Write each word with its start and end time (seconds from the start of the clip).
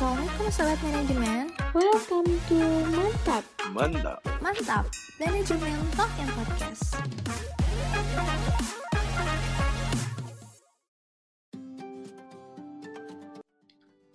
Assalamualaikum 0.00 0.48
Sobat 0.48 0.80
Manajemen. 0.80 1.44
Welcome 1.76 2.32
to 2.48 2.56
Mantap. 2.88 3.44
Mantap. 3.76 4.24
Mantap, 4.40 4.84
Manajemen 5.20 5.76
Talk 5.92 6.08
and 6.16 6.32
Podcast. 6.40 6.96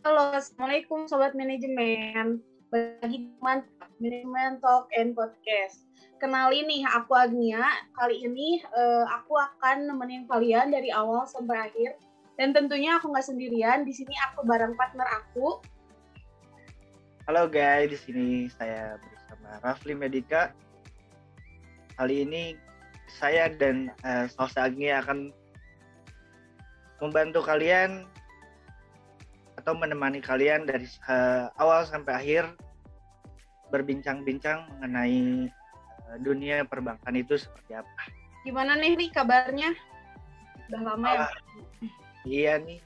Halo, 0.01 0.33
Assalamualaikum 0.33 1.05
Sobat 1.05 1.37
Manajemen. 1.37 2.41
Bagi 2.73 3.29
Mantap, 3.45 3.93
Manajemen 4.01 4.57
Talk 4.65 4.89
and 4.97 5.13
Podcast. 5.13 5.85
Kenalin 6.17 6.65
nih, 6.65 6.81
aku 6.97 7.13
Agnia. 7.13 7.61
Kali 7.93 8.25
ini 8.25 8.57
eh, 8.57 9.05
aku 9.05 9.37
akan 9.37 9.85
nemenin 9.85 10.25
kalian 10.25 10.73
dari 10.73 10.89
awal 10.89 11.29
sampai 11.29 11.69
akhir. 11.69 11.93
Dan 12.41 12.57
tentunya 12.57 12.97
aku 12.97 13.13
nggak 13.13 13.29
sendirian, 13.29 13.85
di 13.85 13.93
sini 13.93 14.17
aku 14.33 14.49
bareng 14.49 14.73
partner 14.73 15.05
aku 15.21 15.61
Halo 17.25 17.49
guys, 17.49 17.89
di 17.89 17.97
sini 17.97 18.27
saya 18.53 19.01
bersama 19.01 19.57
Rafli 19.65 19.97
Medika. 19.97 20.53
Kali 21.97 22.21
ini 22.21 22.53
saya 23.09 23.49
dan 23.49 23.89
uh, 24.05 24.29
Salsa 24.29 24.69
Agni 24.69 24.93
akan 24.93 25.33
membantu 27.01 27.41
kalian 27.41 28.05
atau 29.57 29.73
menemani 29.73 30.21
kalian 30.21 30.69
dari 30.69 30.85
uh, 31.09 31.49
awal 31.57 31.81
sampai 31.89 32.13
akhir 32.13 32.45
berbincang-bincang 33.73 34.69
mengenai 34.77 35.49
uh, 36.05 36.21
dunia 36.21 36.61
perbankan 36.61 37.17
itu 37.17 37.41
seperti 37.41 37.73
apa. 37.73 38.01
Gimana 38.45 38.77
nih, 38.77 39.01
Ri, 39.01 39.09
kabarnya? 39.09 39.73
Udah 40.69 40.93
lama 40.93 41.07
ya? 41.09 41.25
Ah, 41.25 41.33
Iya 42.21 42.53
nih, 42.61 42.77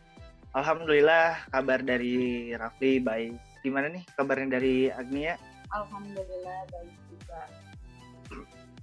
Alhamdulillah 0.55 1.43
kabar 1.51 1.83
dari 1.83 2.55
Rafli 2.55 3.03
baik. 3.03 3.48
Gimana 3.59 3.91
nih 3.91 4.03
kabarnya 4.15 4.59
dari 4.59 4.87
Agnia? 4.91 5.35
Alhamdulillah 5.69 6.59
baik 6.71 6.95
juga. 7.11 7.41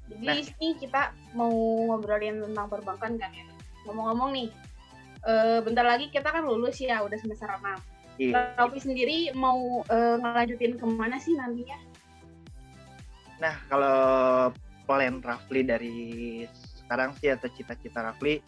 Jadi 0.07 0.23
Nah. 0.23 0.39
ini 0.39 0.69
kita 0.79 1.03
mau 1.35 1.51
ngobrolin 1.91 2.39
tentang 2.39 2.67
perbankan 2.71 3.19
kan 3.19 3.31
ya. 3.35 3.45
Ngomong-ngomong 3.89 4.31
nih, 4.35 4.49
eh, 5.27 5.59
bentar 5.67 5.83
lagi 5.83 6.07
kita 6.15 6.31
kan 6.31 6.47
lulus 6.47 6.79
ya, 6.79 7.03
udah 7.03 7.19
semester 7.19 7.51
6. 7.51 7.79
Iya. 8.17 8.55
Raffi 8.57 8.81
sendiri 8.81 9.35
mau 9.37 9.83
eh, 9.91 10.17
ngelanjutin 10.23 10.79
ke 10.79 10.87
mana 10.87 11.19
sih 11.21 11.35
nantinya? 11.37 11.77
Nah, 13.43 13.55
kalau 13.69 13.99
plan 14.89 15.21
Rafli 15.21 15.61
dari 15.67 15.97
sekarang 16.55 17.13
sih 17.19 17.29
atau 17.35 17.51
cita-cita 17.51 18.01
Rafli 18.01 18.41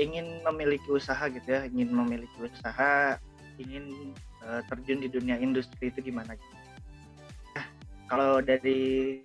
ingin 0.00 0.40
memiliki 0.42 0.88
usaha 0.88 1.28
gitu 1.28 1.44
ya, 1.44 1.68
ingin 1.68 1.92
memiliki 1.92 2.40
usaha, 2.40 3.20
ingin 3.60 4.16
eh, 4.50 4.62
terjun 4.66 4.98
di 4.98 5.08
dunia 5.08 5.38
industri 5.38 5.94
itu 5.94 6.02
gimana 6.02 6.34
gitu. 6.34 6.56
Nah, 7.54 7.66
kalau 8.10 8.42
dari 8.42 9.22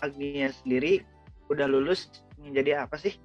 Agnia 0.00 0.54
sendiri 0.54 1.02
udah 1.50 1.66
lulus 1.66 2.08
ingin 2.38 2.62
jadi 2.62 2.70
apa 2.86 2.94
sih? 2.96 3.18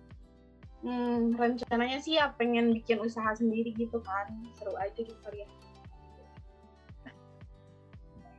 Hmm, 0.85 1.33
rencananya 1.33 1.97
sih 2.01 2.17
ya 2.17 2.29
pengen 2.35 2.73
bikin 2.73 3.01
usaha 3.01 3.33
sendiri 3.37 3.73
gitu 3.77 4.01
kan. 4.01 4.29
Seru 4.57 4.73
aja 4.77 4.97
gitu 4.97 5.17
kali 5.21 5.45
ya. 5.45 5.49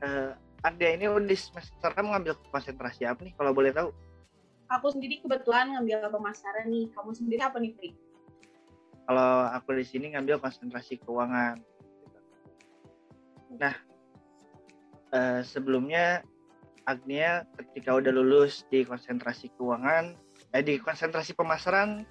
Eh, 0.05 0.31
Agnia 0.61 0.91
ini 0.95 1.07
udah 1.09 1.39
semester 1.39 1.91
enam 1.97 2.13
ngambil 2.13 2.35
konsentrasi 2.53 3.07
apa 3.07 3.23
nih 3.25 3.35
kalau 3.39 3.55
boleh 3.55 3.73
tahu? 3.73 3.91
Aku 4.67 4.91
sendiri 4.91 5.23
kebetulan 5.23 5.75
ngambil 5.75 6.11
pemasaran 6.11 6.67
nih. 6.67 6.91
Kamu 6.91 7.15
sendiri 7.15 7.43
apa 7.43 7.63
nih, 7.63 7.73
Pri? 7.79 7.91
Kalau 9.07 9.47
aku 9.55 9.79
di 9.79 9.87
sini 9.87 10.11
ngambil 10.15 10.43
konsentrasi 10.43 10.99
keuangan. 10.99 11.63
Nah, 13.57 13.75
eh, 15.13 15.41
sebelumnya 15.45 16.21
Agnia 16.87 17.43
ketika 17.59 17.99
udah 17.99 18.13
lulus 18.15 18.63
di 18.71 18.87
konsentrasi 18.87 19.51
keuangan, 19.59 20.15
eh 20.55 20.63
di 20.63 20.79
konsentrasi 20.79 21.35
pemasaran, 21.35 22.07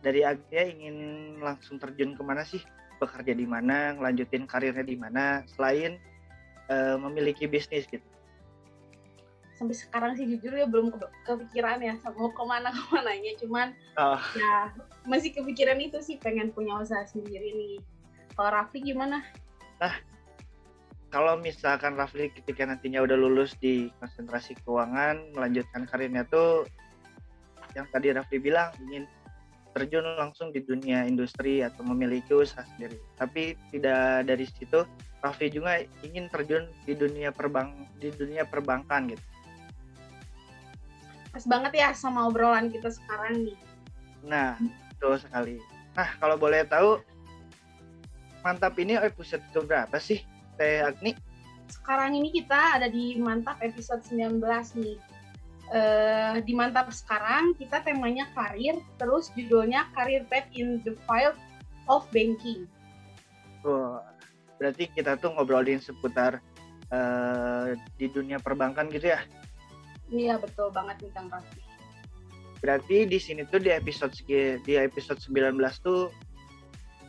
dari 0.00 0.24
Agnia 0.24 0.64
ingin 0.64 0.96
langsung 1.42 1.76
terjun 1.76 2.16
ke 2.16 2.22
mana 2.24 2.46
sih? 2.46 2.62
Bekerja 2.96 3.36
di 3.36 3.44
mana, 3.44 3.92
ngelanjutin 3.92 4.48
karirnya 4.48 4.86
di 4.86 4.96
mana, 4.96 5.44
selain 5.52 6.00
eh, 6.72 6.96
memiliki 6.96 7.44
bisnis 7.44 7.84
gitu. 7.84 8.06
Sampai 9.56 9.76
sekarang 9.76 10.12
sih 10.16 10.28
jujur 10.28 10.52
ya 10.52 10.68
belum 10.68 10.92
ke- 10.92 11.12
kepikiran 11.24 11.80
ya 11.80 11.96
mau 12.16 12.32
ke 12.32 12.44
mana 12.44 12.72
ke 12.76 12.82
mananya. 12.88 13.32
Cuman 13.40 13.68
Oh, 13.96 14.20
ya 14.36 14.72
masih 15.08 15.32
kepikiran 15.32 15.80
itu 15.80 15.96
sih 16.04 16.20
pengen 16.20 16.52
punya 16.52 16.76
usaha 16.76 17.04
sendiri 17.08 17.52
nih. 17.56 17.80
Kalau 18.36 18.52
Raffi 18.52 18.84
gimana? 18.84 19.24
Kalau 21.16 21.38
misalkan 21.40 21.96
Rafli 21.96 22.28
ketika 22.28 22.66
nantinya 22.68 23.00
udah 23.00 23.16
lulus 23.16 23.56
di 23.56 23.88
konsentrasi 24.02 24.58
keuangan 24.66 25.32
melanjutkan 25.32 25.88
karirnya 25.88 26.28
tuh 26.28 26.68
yang 27.72 27.88
tadi 27.92 28.12
Rafli 28.12 28.36
bilang 28.40 28.72
ingin 28.84 29.08
terjun 29.76 30.08
langsung 30.16 30.48
di 30.56 30.64
dunia 30.64 31.04
industri 31.04 31.60
atau 31.60 31.84
memiliki 31.84 32.32
usaha 32.32 32.64
sendiri. 32.64 32.96
Tapi 33.20 33.52
tidak 33.72 34.24
dari 34.24 34.48
situ 34.48 34.88
Rafli 35.20 35.52
juga 35.52 35.84
ingin 36.00 36.32
terjun 36.32 36.68
di 36.88 36.96
dunia 36.96 37.28
perbang 37.28 37.72
di 38.00 38.08
dunia 38.12 38.48
perbankan 38.48 39.12
gitu. 39.12 39.24
Pas 41.32 41.44
banget 41.44 41.72
ya 41.76 41.88
sama 41.92 42.24
obrolan 42.24 42.72
kita 42.72 42.88
sekarang 42.88 43.44
nih. 43.44 43.58
nah 44.26 44.56
betul 44.96 45.20
sekali. 45.20 45.56
Nah 45.92 46.08
kalau 46.18 46.40
boleh 46.40 46.64
tahu 46.64 46.98
mantap 48.46 48.78
ini 48.78 48.94
episode 48.94 49.42
ke 49.50 49.58
berapa 49.58 49.98
sih 49.98 50.22
Teh 50.54 50.78
Agni 50.86 51.18
Sekarang 51.66 52.14
ini 52.14 52.30
kita 52.30 52.78
ada 52.78 52.86
di 52.86 53.18
Mantap 53.18 53.58
episode 53.58 53.98
19 54.06 54.38
nih. 54.78 54.94
Eh, 55.74 56.38
di 56.46 56.54
Mantap 56.54 56.94
sekarang 56.94 57.58
kita 57.58 57.82
temanya 57.82 58.30
karir, 58.38 58.78
terus 59.02 59.34
judulnya 59.34 59.90
Career 59.90 60.22
Path 60.30 60.46
in 60.54 60.78
the 60.86 60.94
Field 61.10 61.34
of 61.90 62.06
Banking. 62.14 62.70
Wah, 63.66 63.98
berarti 64.62 64.86
kita 64.94 65.18
tuh 65.18 65.34
ngobrolin 65.34 65.82
seputar 65.82 66.38
eh, 66.94 67.74
di 67.98 68.06
dunia 68.14 68.38
perbankan 68.38 68.86
gitu 68.94 69.10
ya. 69.10 69.18
Iya 70.06 70.38
betul 70.38 70.70
banget 70.70 71.02
nih 71.02 71.10
Kang 71.18 71.26
Raffi. 71.26 71.58
Berarti 72.62 73.10
di 73.10 73.18
sini 73.18 73.42
tuh 73.42 73.58
di 73.58 73.74
episode 73.74 74.14
di 74.62 74.74
episode 74.78 75.18
19 75.18 75.58
tuh 75.82 76.14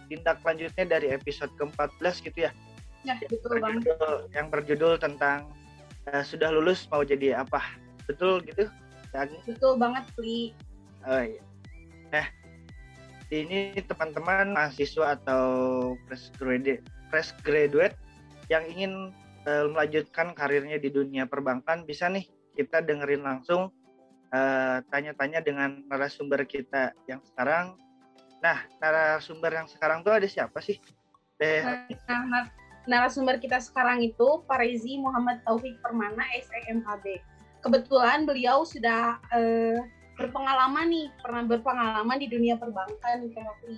tindak 0.07 0.39
lanjutnya 0.41 0.85
dari 0.87 1.11
episode 1.11 1.51
ke-14 1.59 2.23
gitu 2.23 2.47
ya. 2.47 2.51
Ya 3.05 3.15
betul 3.23 3.59
banget. 3.63 3.87
Yang 4.35 4.47
berjudul 4.51 4.93
tentang 4.99 5.47
eh, 6.11 6.23
sudah 6.23 6.51
lulus 6.51 6.87
mau 6.91 7.03
jadi 7.03 7.39
apa. 7.43 7.63
Betul 8.07 8.43
gitu? 8.47 8.67
Agni? 9.15 9.39
Betul 9.47 9.79
banget, 9.79 10.03
Pri. 10.15 10.51
Oh 11.07 11.23
iya. 11.23 11.43
Nah, 12.11 12.25
ini 13.31 13.75
teman-teman 13.83 14.51
mahasiswa 14.55 15.19
atau 15.19 15.43
fresh 16.07 16.31
graduate, 16.35 16.83
fresh 17.11 17.31
graduate 17.43 17.95
yang 18.51 18.63
ingin 18.67 19.15
eh, 19.47 19.67
melanjutkan 19.71 20.35
karirnya 20.35 20.79
di 20.79 20.91
dunia 20.91 21.27
perbankan 21.27 21.87
bisa 21.87 22.11
nih 22.11 22.27
kita 22.55 22.83
dengerin 22.83 23.23
langsung 23.23 23.71
tanya-tanya 24.91 25.39
dengan 25.39 25.87
narasumber 25.87 26.43
kita 26.43 26.91
yang 27.07 27.23
sekarang. 27.31 27.79
Nah, 28.37 28.61
narasumber 28.77 29.49
yang 29.49 29.67
sekarang 29.67 30.05
tuh 30.05 30.13
ada 30.13 30.27
siapa 30.29 30.61
sih? 30.61 30.77
Eh, 31.41 31.65
Nah, 32.05 32.21
nar- 32.29 32.53
narasumber 32.85 33.41
kita 33.41 33.57
sekarang 33.57 34.05
itu 34.05 34.45
Parezi 34.45 35.01
Muhammad 35.01 35.41
Taufik 35.43 35.81
Permana 35.81 36.23
SEMKB. 36.37 37.21
Kebetulan 37.65 38.29
beliau 38.29 38.61
sudah 38.63 39.17
eh, 39.33 39.81
berpengalaman 40.17 40.89
nih, 40.89 41.07
pernah 41.21 41.43
berpengalaman 41.45 42.17
di 42.17 42.27
dunia 42.29 42.57
perbankan 42.57 43.29
Raffi. 43.29 43.77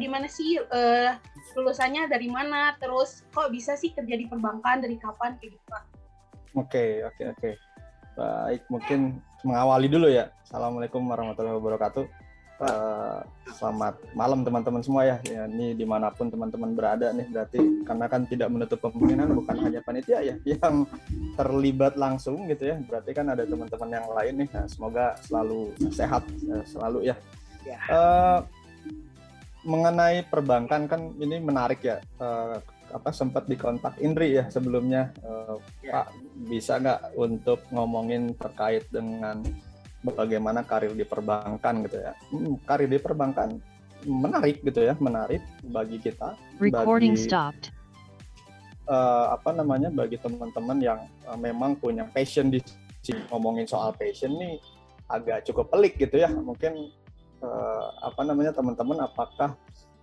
Di 0.00 0.08
mana 0.08 0.24
sih 0.24 0.56
eh, 0.56 1.12
lulusannya 1.56 2.08
dari 2.08 2.32
mana? 2.32 2.76
Terus 2.80 3.24
kok 3.32 3.52
bisa 3.52 3.76
sih 3.76 3.92
kerja 3.92 4.16
di 4.16 4.24
perbankan 4.24 4.80
dari 4.80 4.96
kapan 4.96 5.36
kayak 5.36 5.56
gitu? 5.56 5.66
Pak? 5.68 5.82
Oke, 6.56 7.04
oke, 7.04 7.22
oke. 7.36 7.50
Baik, 8.16 8.62
mungkin 8.72 9.20
mengawali 9.46 9.86
dulu 9.86 10.08
ya. 10.10 10.32
Assalamualaikum 10.44 11.04
warahmatullahi 11.06 11.56
wabarakatuh. 11.56 12.04
Eh, 12.60 13.20
selamat 13.56 13.96
malam 14.12 14.44
teman-teman 14.44 14.84
semua 14.84 15.08
ya. 15.08 15.16
ya. 15.24 15.48
Ini 15.48 15.72
di 15.72 15.88
mana 15.88 16.12
pun 16.12 16.28
teman-teman 16.28 16.76
berada 16.76 17.08
nih, 17.08 17.24
berarti 17.32 17.56
karena 17.88 18.04
kan 18.04 18.28
tidak 18.28 18.52
menutup 18.52 18.84
kemungkinan 18.84 19.32
bukan 19.32 19.56
hanya 19.64 19.80
panitia 19.80 20.20
ya 20.20 20.36
yang 20.52 20.84
terlibat 21.40 21.96
langsung 21.96 22.44
gitu 22.52 22.68
ya. 22.68 22.76
Berarti 22.84 23.16
kan 23.16 23.32
ada 23.32 23.48
teman-teman 23.48 23.88
yang 23.96 24.06
lain 24.12 24.34
nih. 24.44 24.48
Nah, 24.52 24.66
semoga 24.68 25.16
selalu 25.24 25.72
sehat 25.88 26.20
eh, 26.28 26.64
selalu 26.68 27.08
ya. 27.08 27.16
Ya. 27.64 27.80
Eh, 27.80 28.38
mengenai 29.64 30.28
perbankan 30.28 30.84
kan 30.84 31.16
ini 31.16 31.40
menarik 31.40 31.80
ya. 31.80 31.96
Eh, 32.20 32.60
apa 32.90 33.14
sempat 33.14 33.46
dikontak 33.46 34.02
Indri 34.02 34.34
ya 34.34 34.50
sebelumnya 34.50 35.14
Ya. 35.78 36.02
Pak 36.02 36.06
bisa 36.50 36.82
nggak 36.82 37.14
untuk 37.14 37.62
ngomongin 37.70 38.34
terkait 38.34 38.82
dengan 38.90 39.46
bagaimana 40.02 40.64
karir 40.64 40.96
di 40.96 41.04
perbankan 41.04 41.84
gitu 41.84 41.98
ya? 42.00 42.12
Hmm, 42.32 42.56
karir 42.64 42.88
di 42.88 42.98
perbankan 43.00 43.60
menarik 44.08 44.64
gitu 44.64 44.80
ya, 44.80 44.96
menarik 44.96 45.44
bagi 45.68 46.00
kita, 46.00 46.32
Recording 46.56 47.16
bagi 47.16 47.24
stopped. 47.28 47.64
eh, 48.88 49.26
apa 49.28 49.52
namanya 49.52 49.92
bagi 49.92 50.16
teman-teman 50.16 50.78
yang 50.80 51.00
eh, 51.04 51.38
memang 51.38 51.76
punya 51.76 52.08
passion 52.08 52.48
di 52.48 52.60
sini. 53.00 53.20
ngomongin 53.32 53.64
soal 53.64 53.96
passion 53.96 54.36
nih 54.36 54.60
agak 55.08 55.44
cukup 55.48 55.72
pelik 55.72 55.96
gitu 55.96 56.20
ya. 56.20 56.28
Mungkin 56.32 56.92
eh, 57.44 57.86
apa 58.00 58.20
namanya 58.24 58.52
teman-teman 58.56 59.04
apakah 59.04 59.56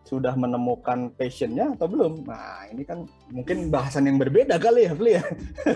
sudah 0.08 0.32
menemukan 0.40 1.12
passionnya 1.20 1.76
atau 1.76 1.92
belum? 1.92 2.24
Nah 2.24 2.72
ini 2.72 2.88
kan 2.88 3.04
mungkin 3.28 3.68
bahasan 3.68 4.08
yang 4.08 4.16
berbeda 4.16 4.56
kali 4.56 4.88
ya, 4.88 4.94
Fli 4.96 5.12
ya. 5.20 5.24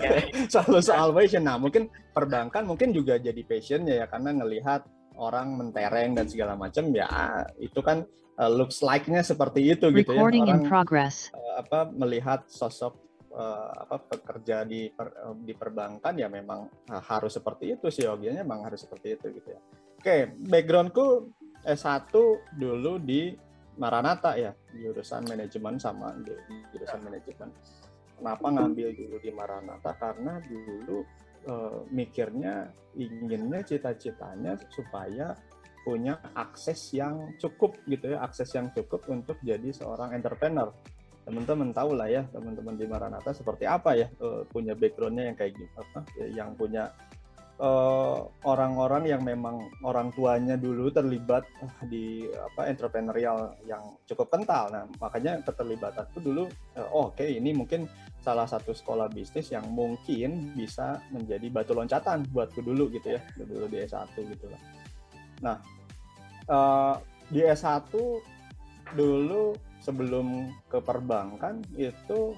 Selalu 0.52 0.80
soal 0.80 1.12
passion. 1.12 1.44
Nah 1.44 1.60
mungkin 1.60 1.92
perbankan 2.16 2.64
mungkin 2.64 2.96
juga 2.96 3.20
jadi 3.20 3.44
passionnya 3.44 4.00
ya 4.00 4.06
karena 4.08 4.32
ngelihat 4.40 4.88
orang 5.20 5.60
mentereng 5.60 6.16
dan 6.16 6.24
segala 6.24 6.56
macam 6.56 6.88
ya 6.96 7.44
itu 7.60 7.84
kan 7.84 8.08
uh, 8.40 8.50
looks 8.50 8.80
like-nya 8.80 9.20
seperti 9.20 9.76
itu 9.76 9.92
gitu 9.92 10.16
ya 10.16 10.24
Recording 10.24 10.48
in 10.48 10.56
orang 10.56 10.64
progress. 10.64 11.28
uh, 11.36 11.60
apa 11.60 11.92
melihat 11.92 12.48
sosok 12.48 12.96
uh, 13.32 13.84
apa 13.88 14.00
pekerja 14.16 14.64
di 14.64 14.88
per- 14.88 15.16
uh, 15.20 15.36
di 15.36 15.52
perbankan 15.52 16.16
ya 16.16 16.32
memang 16.32 16.68
uh, 16.88 17.02
harus 17.04 17.36
seperti 17.36 17.76
itu 17.76 17.92
sih 17.92 18.08
yogianya 18.08 18.44
memang 18.44 18.68
harus 18.68 18.84
seperti 18.84 19.20
itu 19.20 19.26
gitu 19.36 19.48
ya. 19.52 19.60
Oke, 20.02 20.34
backgroundku 20.50 21.30
S1 21.62 22.10
dulu 22.58 22.98
di 22.98 23.30
Maranatha 23.80 24.36
ya, 24.36 24.52
jurusan 24.76 25.24
manajemen 25.24 25.80
sama 25.80 26.12
di 26.20 26.34
jurusan 26.76 27.00
manajemen. 27.00 27.48
Kenapa 28.20 28.46
ngambil 28.52 28.88
dulu 28.94 29.16
di 29.18 29.30
Maranatha? 29.32 29.96
Karena 29.96 30.38
dulu 30.44 31.02
eh, 31.48 31.80
mikirnya 31.90 32.68
inginnya 32.94 33.64
cita-citanya 33.64 34.60
supaya 34.68 35.32
punya 35.82 36.14
akses 36.38 36.94
yang 36.94 37.34
cukup 37.40 37.74
gitu 37.90 38.14
ya, 38.14 38.22
akses 38.22 38.54
yang 38.54 38.70
cukup 38.70 39.02
untuk 39.10 39.40
jadi 39.42 39.74
seorang 39.74 40.14
entrepreneur. 40.14 40.70
Teman-teman 41.22 41.70
tahu 41.70 41.94
lah 41.94 42.10
ya, 42.10 42.22
teman-teman 42.30 42.74
di 42.74 42.86
Maranatha 42.86 43.34
seperti 43.34 43.66
apa 43.66 43.94
ya, 43.98 44.06
eh, 44.10 44.42
punya 44.46 44.78
backgroundnya 44.78 45.32
yang 45.32 45.36
kayak 45.38 45.58
gitu, 45.58 45.74
apa, 45.78 46.00
yang 46.30 46.54
punya 46.54 46.92
eh, 47.62 48.18
orang-orang 48.42 49.06
yang 49.06 49.22
memang 49.22 49.70
orang 49.86 50.10
tuanya 50.10 50.58
dulu 50.58 50.90
terlibat 50.90 51.46
eh, 51.62 51.74
di 51.86 52.04
apa 52.34 52.66
entrepreneurial 52.66 53.54
yang 53.64 53.94
cukup 54.10 54.34
kental. 54.34 54.68
Nah, 54.74 54.84
makanya 54.98 55.38
keterlibatanku 55.46 56.18
dulu 56.18 56.50
eh, 56.74 56.88
oh, 56.90 57.14
oke 57.14 57.22
ini 57.22 57.54
mungkin 57.54 57.86
salah 58.22 58.46
satu 58.46 58.74
sekolah 58.74 59.10
bisnis 59.10 59.50
yang 59.54 59.66
mungkin 59.70 60.54
bisa 60.58 60.98
menjadi 61.14 61.46
batu 61.50 61.74
loncatan 61.74 62.26
buatku 62.30 62.62
dulu 62.62 62.90
gitu 62.90 63.14
ya, 63.18 63.20
dulu 63.38 63.66
di 63.70 63.82
S1 63.86 64.10
gitu 64.18 64.46
lah. 64.50 64.60
Nah, 65.42 65.56
eh, 66.50 66.94
di 67.30 67.40
S1 67.46 67.94
dulu 68.98 69.54
sebelum 69.82 70.50
ke 70.70 70.78
perbankan 70.82 71.62
itu 71.78 72.34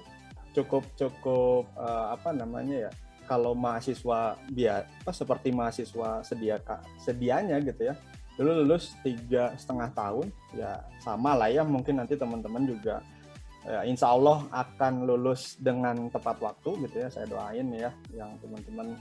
cukup 0.53 0.85
cukup 0.95 1.67
eh, 1.75 2.05
apa 2.13 2.29
namanya 2.31 2.89
ya 2.89 2.91
kalau 3.27 3.57
mahasiswa 3.57 4.39
biar 4.49 4.85
apa 4.85 5.11
seperti 5.11 5.49
mahasiswa 5.51 6.23
sedia 6.23 6.61
sedianya 7.01 7.59
gitu 7.61 7.91
ya 7.91 7.95
dulu 8.35 8.63
lulus 8.63 8.95
tiga 9.01 9.55
setengah 9.55 9.91
tahun 9.95 10.27
ya 10.55 10.83
sama 10.99 11.35
lah 11.35 11.47
ya 11.47 11.63
mungkin 11.63 12.03
nanti 12.03 12.19
teman-teman 12.19 12.67
juga 12.67 12.99
ya, 13.63 13.87
insya 13.87 14.11
Allah 14.11 14.43
akan 14.51 15.07
lulus 15.07 15.55
dengan 15.57 16.11
tepat 16.11 16.43
waktu 16.43 16.85
gitu 16.87 16.95
ya 16.99 17.07
saya 17.07 17.25
doain 17.31 17.67
ya 17.71 17.95
yang 18.11 18.35
teman-teman 18.43 18.99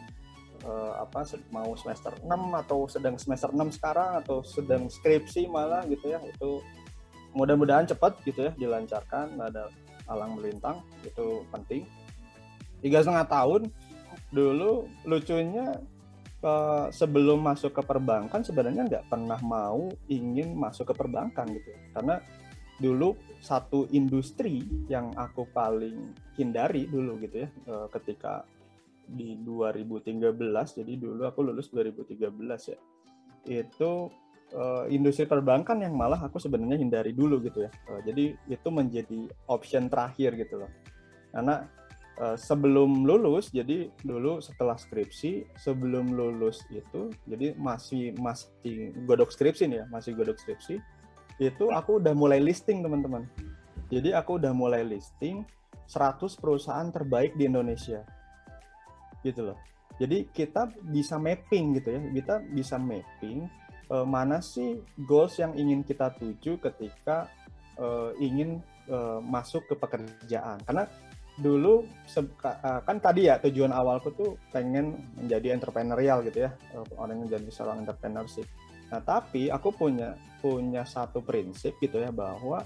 eh, 0.62 0.92
apa 1.02 1.26
mau 1.50 1.74
semester 1.74 2.14
6 2.22 2.30
atau 2.62 2.86
sedang 2.86 3.18
semester 3.18 3.50
6 3.50 3.74
sekarang 3.74 4.22
atau 4.22 4.46
sedang 4.46 4.86
skripsi 4.86 5.50
malah 5.50 5.82
gitu 5.90 6.14
ya 6.14 6.22
itu 6.22 6.62
mudah-mudahan 7.34 7.90
cepat 7.90 8.22
gitu 8.22 8.46
ya 8.46 8.52
dilancarkan 8.54 9.34
ada 9.42 9.66
alang 10.08 10.36
melintang 10.38 10.80
itu 11.02 11.42
penting. 11.50 11.82
Tiga 12.84 13.00
setengah 13.00 13.26
tahun 13.26 13.60
dulu 14.34 14.90
lucunya 15.06 15.78
eh, 16.42 16.86
sebelum 16.90 17.40
masuk 17.40 17.70
ke 17.78 17.82
perbankan 17.86 18.42
sebenarnya 18.42 18.82
nggak 18.90 19.06
pernah 19.06 19.38
mau 19.40 19.88
ingin 20.10 20.58
masuk 20.58 20.90
ke 20.90 20.94
perbankan 20.98 21.46
gitu. 21.54 21.70
Karena 21.94 22.18
dulu 22.82 23.14
satu 23.38 23.86
industri 23.94 24.66
yang 24.90 25.14
aku 25.14 25.46
paling 25.54 26.10
hindari 26.34 26.90
dulu 26.90 27.22
gitu 27.22 27.46
ya 27.46 27.48
eh, 27.48 27.86
ketika 27.94 28.42
di 29.04 29.36
2013 29.38 30.32
jadi 30.80 30.92
dulu 30.96 31.22
aku 31.28 31.44
lulus 31.44 31.68
2013 31.70 32.18
ya 32.72 32.78
itu 33.46 33.92
eh, 34.54 34.84
industri 34.90 35.28
perbankan 35.28 35.82
yang 35.84 35.94
malah 35.94 36.18
aku 36.18 36.40
sebenarnya 36.40 36.80
hindari 36.80 37.12
dulu 37.12 37.40
gitu 37.44 37.68
ya. 37.68 37.70
Eh, 37.70 38.00
jadi 38.08 38.24
itu 38.48 38.68
menjadi 38.72 39.20
option 39.50 39.92
terakhir 39.92 40.36
gitu 40.38 40.64
loh. 40.64 40.70
Karena 41.34 41.66
eh, 42.20 42.36
sebelum 42.36 43.06
lulus 43.08 43.50
jadi 43.50 43.90
dulu 44.02 44.38
setelah 44.38 44.78
skripsi 44.78 45.46
sebelum 45.58 46.14
lulus 46.14 46.62
itu 46.70 47.10
jadi 47.26 47.54
masih 47.58 48.14
masih 48.18 48.94
godok 49.08 49.34
skripsi 49.34 49.70
nih 49.70 49.78
ya 49.82 49.86
masih 49.90 50.14
godok 50.14 50.38
skripsi 50.38 50.78
itu 51.42 51.66
aku 51.74 51.98
udah 51.98 52.14
mulai 52.14 52.38
listing 52.38 52.82
teman-teman. 52.82 53.26
Jadi 53.90 54.14
aku 54.14 54.38
udah 54.38 54.54
mulai 54.54 54.86
listing 54.86 55.42
100 55.90 56.22
perusahaan 56.38 56.88
terbaik 56.94 57.34
di 57.34 57.50
Indonesia. 57.50 58.06
Gitu 59.26 59.42
loh. 59.42 59.58
Jadi 59.98 60.26
kita 60.30 60.70
bisa 60.90 61.22
mapping 61.22 61.78
gitu 61.78 61.94
ya 61.94 62.00
kita 62.10 62.34
bisa 62.50 62.74
mapping 62.82 63.46
eh, 63.90 64.06
mana 64.06 64.42
sih 64.42 64.82
goals 65.06 65.38
yang 65.38 65.54
ingin 65.54 65.86
kita 65.86 66.10
tuju 66.18 66.58
ketika 66.58 67.30
eh, 67.78 68.10
ingin 68.22 68.62
masuk 69.24 69.64
ke 69.64 69.80
pekerjaan. 69.80 70.60
Karena 70.60 70.84
dulu 71.34 71.82
kan 72.86 73.02
tadi 73.02 73.26
ya 73.26 73.42
tujuan 73.42 73.74
awalku 73.74 74.14
tuh 74.14 74.38
pengen 74.54 74.94
menjadi 75.18 75.58
entrepreneurial 75.58 76.22
gitu 76.22 76.46
ya. 76.46 76.54
Eh, 76.70 76.84
orang 76.94 77.26
yang 77.26 77.38
jadi 77.38 77.48
seorang 77.50 77.82
entrepreneurship 77.82 78.46
nah 78.92 79.00
tapi 79.00 79.48
aku 79.48 79.72
punya 79.74 80.14
punya 80.38 80.84
satu 80.84 81.24
prinsip 81.24 81.74
gitu 81.82 81.98
ya 81.98 82.14
bahwa 82.14 82.62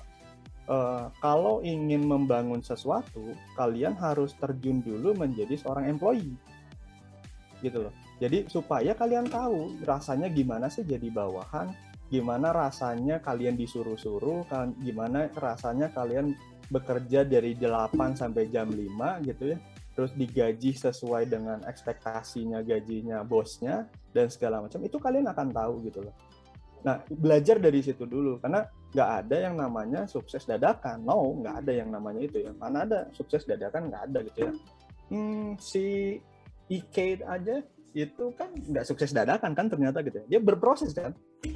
eh, 0.69 1.07
kalau 1.25 1.65
ingin 1.65 2.05
membangun 2.05 2.61
sesuatu 2.61 3.33
kalian 3.57 3.97
harus 3.97 4.37
terjun 4.37 4.85
dulu 4.85 5.17
menjadi 5.17 5.57
seorang 5.57 5.89
employee. 5.89 6.37
Gitu 7.65 7.89
loh. 7.89 7.95
Jadi 8.19 8.51
supaya 8.51 8.93
kalian 8.99 9.31
tahu 9.31 9.79
rasanya 9.87 10.29
gimana 10.29 10.67
sih 10.67 10.83
jadi 10.83 11.07
bawahan 11.09 11.71
gimana 12.09 12.53
rasanya 12.57 13.21
kalian 13.21 13.57
disuruh-suruh 13.57 14.49
kan 14.49 14.73
gimana 14.81 15.29
rasanya 15.37 15.93
kalian 15.93 16.33
bekerja 16.69 17.25
dari 17.25 17.57
8 17.57 18.17
sampai 18.17 18.49
jam 18.53 18.69
5 18.69 19.29
gitu 19.29 19.57
ya. 19.57 19.59
Terus 19.97 20.15
digaji 20.15 20.79
sesuai 20.79 21.27
dengan 21.27 21.59
ekspektasinya 21.67 22.63
gajinya 22.63 23.27
bosnya 23.27 23.91
dan 24.15 24.31
segala 24.31 24.63
macam 24.63 24.79
itu 24.85 24.97
kalian 24.97 25.27
akan 25.27 25.49
tahu 25.51 25.75
gitu 25.91 26.07
loh. 26.07 26.15
Nah 26.87 27.03
belajar 27.11 27.59
dari 27.59 27.83
situ 27.83 28.07
dulu 28.07 28.39
karena 28.39 28.63
nggak 28.95 29.11
ada 29.25 29.37
yang 29.51 29.55
namanya 29.59 30.07
sukses 30.07 30.47
dadakan. 30.47 31.03
No 31.03 31.43
nggak 31.43 31.67
ada 31.67 31.73
yang 31.75 31.91
namanya 31.91 32.21
itu 32.25 32.47
ya. 32.47 32.55
Mana 32.55 32.87
ada 32.87 33.11
sukses 33.11 33.43
dadakan 33.43 33.91
nggak 33.91 34.03
ada 34.13 34.19
gitu 34.31 34.39
ya. 34.47 34.53
Hmm, 35.11 35.59
si 35.59 36.17
Ike 36.69 37.25
aja 37.25 37.65
itu 37.97 38.33
kan 38.37 38.53
nggak 38.53 38.85
sukses 38.85 39.13
dadakan 39.13 39.53
kan 39.57 39.67
ternyata 39.69 40.05
gitu 40.05 40.25
ya. 40.25 40.37
Dia 40.37 40.41
berproses 40.41 40.93
kan 40.93 41.13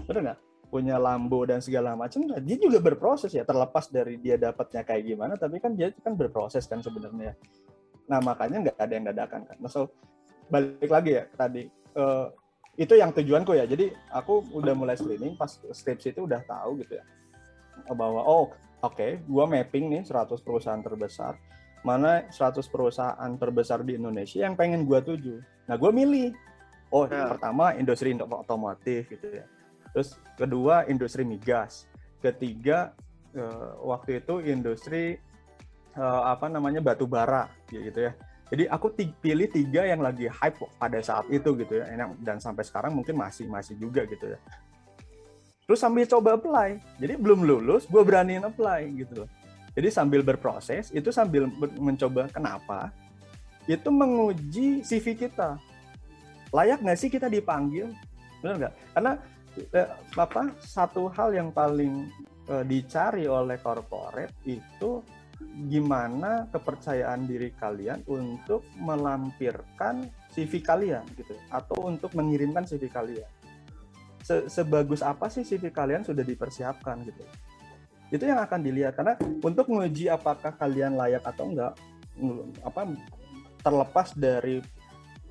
benar 0.09 0.21
nggak? 0.33 0.39
Punya 0.73 0.97
Lambo 0.97 1.45
dan 1.45 1.61
segala 1.61 1.93
macam 1.93 2.25
nah, 2.25 2.41
dia 2.41 2.57
juga 2.57 2.81
berproses 2.81 3.29
ya 3.37 3.45
terlepas 3.45 3.93
dari 3.93 4.17
dia 4.17 4.41
dapatnya 4.41 4.89
kayak 4.89 5.05
gimana 5.05 5.37
tapi 5.37 5.61
kan 5.61 5.77
dia 5.77 5.93
kan 6.01 6.17
berproses 6.17 6.65
kan 6.65 6.81
sebenarnya. 6.81 7.37
Nah 8.09 8.21
makanya 8.25 8.71
nggak 8.71 8.79
ada 8.81 8.93
yang 8.93 9.07
dadakan 9.09 9.41
kan. 9.45 9.57
Nah, 9.61 9.69
so 9.69 9.93
balik 10.49 10.89
lagi 10.89 11.21
ya 11.21 11.25
tadi 11.37 11.69
eh, 11.71 12.27
itu 12.81 12.97
yang 12.97 13.13
tujuanku 13.13 13.53
ya. 13.53 13.69
Jadi 13.69 13.93
aku 14.13 14.49
udah 14.57 14.73
mulai 14.73 14.97
screening 14.97 15.37
pas 15.37 15.61
skripsi 15.61 16.17
itu 16.17 16.25
udah 16.25 16.41
tahu 16.49 16.81
gitu 16.81 16.97
ya 16.97 17.05
bahwa 17.91 18.23
oh 18.23 18.55
oke 18.85 19.27
gua 19.27 19.45
mapping 19.49 19.91
nih 19.91 20.03
100 20.07 20.39
perusahaan 20.45 20.81
terbesar 20.81 21.37
mana 21.83 22.27
100 22.31 22.63
perusahaan 22.71 23.31
terbesar 23.39 23.83
di 23.83 23.99
Indonesia 23.99 24.43
yang 24.43 24.55
pengen 24.55 24.87
gua 24.87 25.03
tuju. 25.03 25.43
Nah 25.67 25.75
gua 25.75 25.91
milih. 25.91 26.31
Oh 26.93 27.09
Ya. 27.09 27.25
pertama 27.35 27.73
industri 27.75 28.13
otomotif 28.15 29.09
gitu 29.11 29.27
ya. 29.43 29.45
Terus 29.93 30.15
kedua 30.39 30.87
industri 30.87 31.27
migas. 31.27 31.91
Ketiga 32.23 32.95
eh, 33.35 33.71
waktu 33.83 34.23
itu 34.23 34.45
industri 34.45 35.17
eh, 35.93 36.23
apa 36.23 36.47
namanya 36.47 36.79
batu 36.79 37.09
bara 37.09 37.51
gitu 37.69 38.09
ya. 38.09 38.13
Jadi 38.53 38.69
aku 38.69 38.93
pilih 38.93 39.49
tiga 39.49 39.89
yang 39.89 40.05
lagi 40.05 40.29
hype 40.29 40.61
pada 40.77 41.01
saat 41.01 41.25
itu 41.33 41.57
gitu 41.57 41.81
ya. 41.81 41.89
Enak- 41.89 42.21
dan 42.21 42.37
sampai 42.37 42.63
sekarang 42.63 42.93
mungkin 42.93 43.17
masih 43.17 43.49
masih 43.49 43.75
juga 43.81 44.05
gitu 44.05 44.37
ya. 44.37 44.39
Terus 45.65 45.81
sambil 45.81 46.05
coba 46.05 46.37
apply. 46.37 46.77
Jadi 47.01 47.17
belum 47.17 47.49
lulus 47.49 47.89
gue 47.89 48.03
beraniin 48.05 48.45
apply 48.45 48.83
gitu 48.93 49.25
loh 49.25 49.31
jadi 49.73 49.89
sambil 49.89 50.21
berproses 50.21 50.93
itu 50.93 51.09
sambil 51.09 51.49
mencoba 51.81 52.29
kenapa 52.29 52.93
itu 53.71 53.89
menguji 53.89 54.83
CV 54.83 55.15
kita 55.17 55.57
layak 56.53 56.83
nggak 56.83 56.99
sih 56.99 57.09
kita 57.09 57.31
dipanggil 57.31 57.89
benar 58.43 58.55
nggak 58.59 58.75
karena 58.93 59.13
eh, 59.73 59.89
apa 60.19 60.43
satu 60.61 61.09
hal 61.15 61.33
yang 61.33 61.49
paling 61.55 62.11
uh, 62.51 62.65
dicari 62.67 63.25
oleh 63.31 63.57
corporate 63.63 64.35
itu 64.49 65.03
gimana 65.69 66.47
kepercayaan 66.49 67.27
diri 67.27 67.51
kalian 67.55 68.07
untuk 68.07 68.63
melampirkan 68.79 70.07
CV 70.33 70.63
kalian 70.63 71.05
gitu 71.19 71.35
atau 71.51 71.91
untuk 71.91 72.15
mengirimkan 72.15 72.65
CV 72.65 72.89
kalian. 72.89 73.31
Se 74.23 74.47
Sebagus 74.47 75.03
apa 75.03 75.27
sih 75.29 75.43
CV 75.43 75.75
kalian 75.75 76.07
sudah 76.07 76.23
dipersiapkan 76.23 77.03
gitu. 77.05 77.27
Itu 78.13 78.29
yang 78.29 78.45
akan 78.45 78.61
dilihat. 78.61 78.93
Karena 78.95 79.17
untuk 79.41 79.73
menguji 79.73 80.13
apakah 80.13 80.53
kalian 80.55 80.95
layak 81.01 81.25
atau 81.25 81.49
enggak 81.49 81.73
apa 82.61 82.93
terlepas 83.65 84.13
dari 84.13 84.61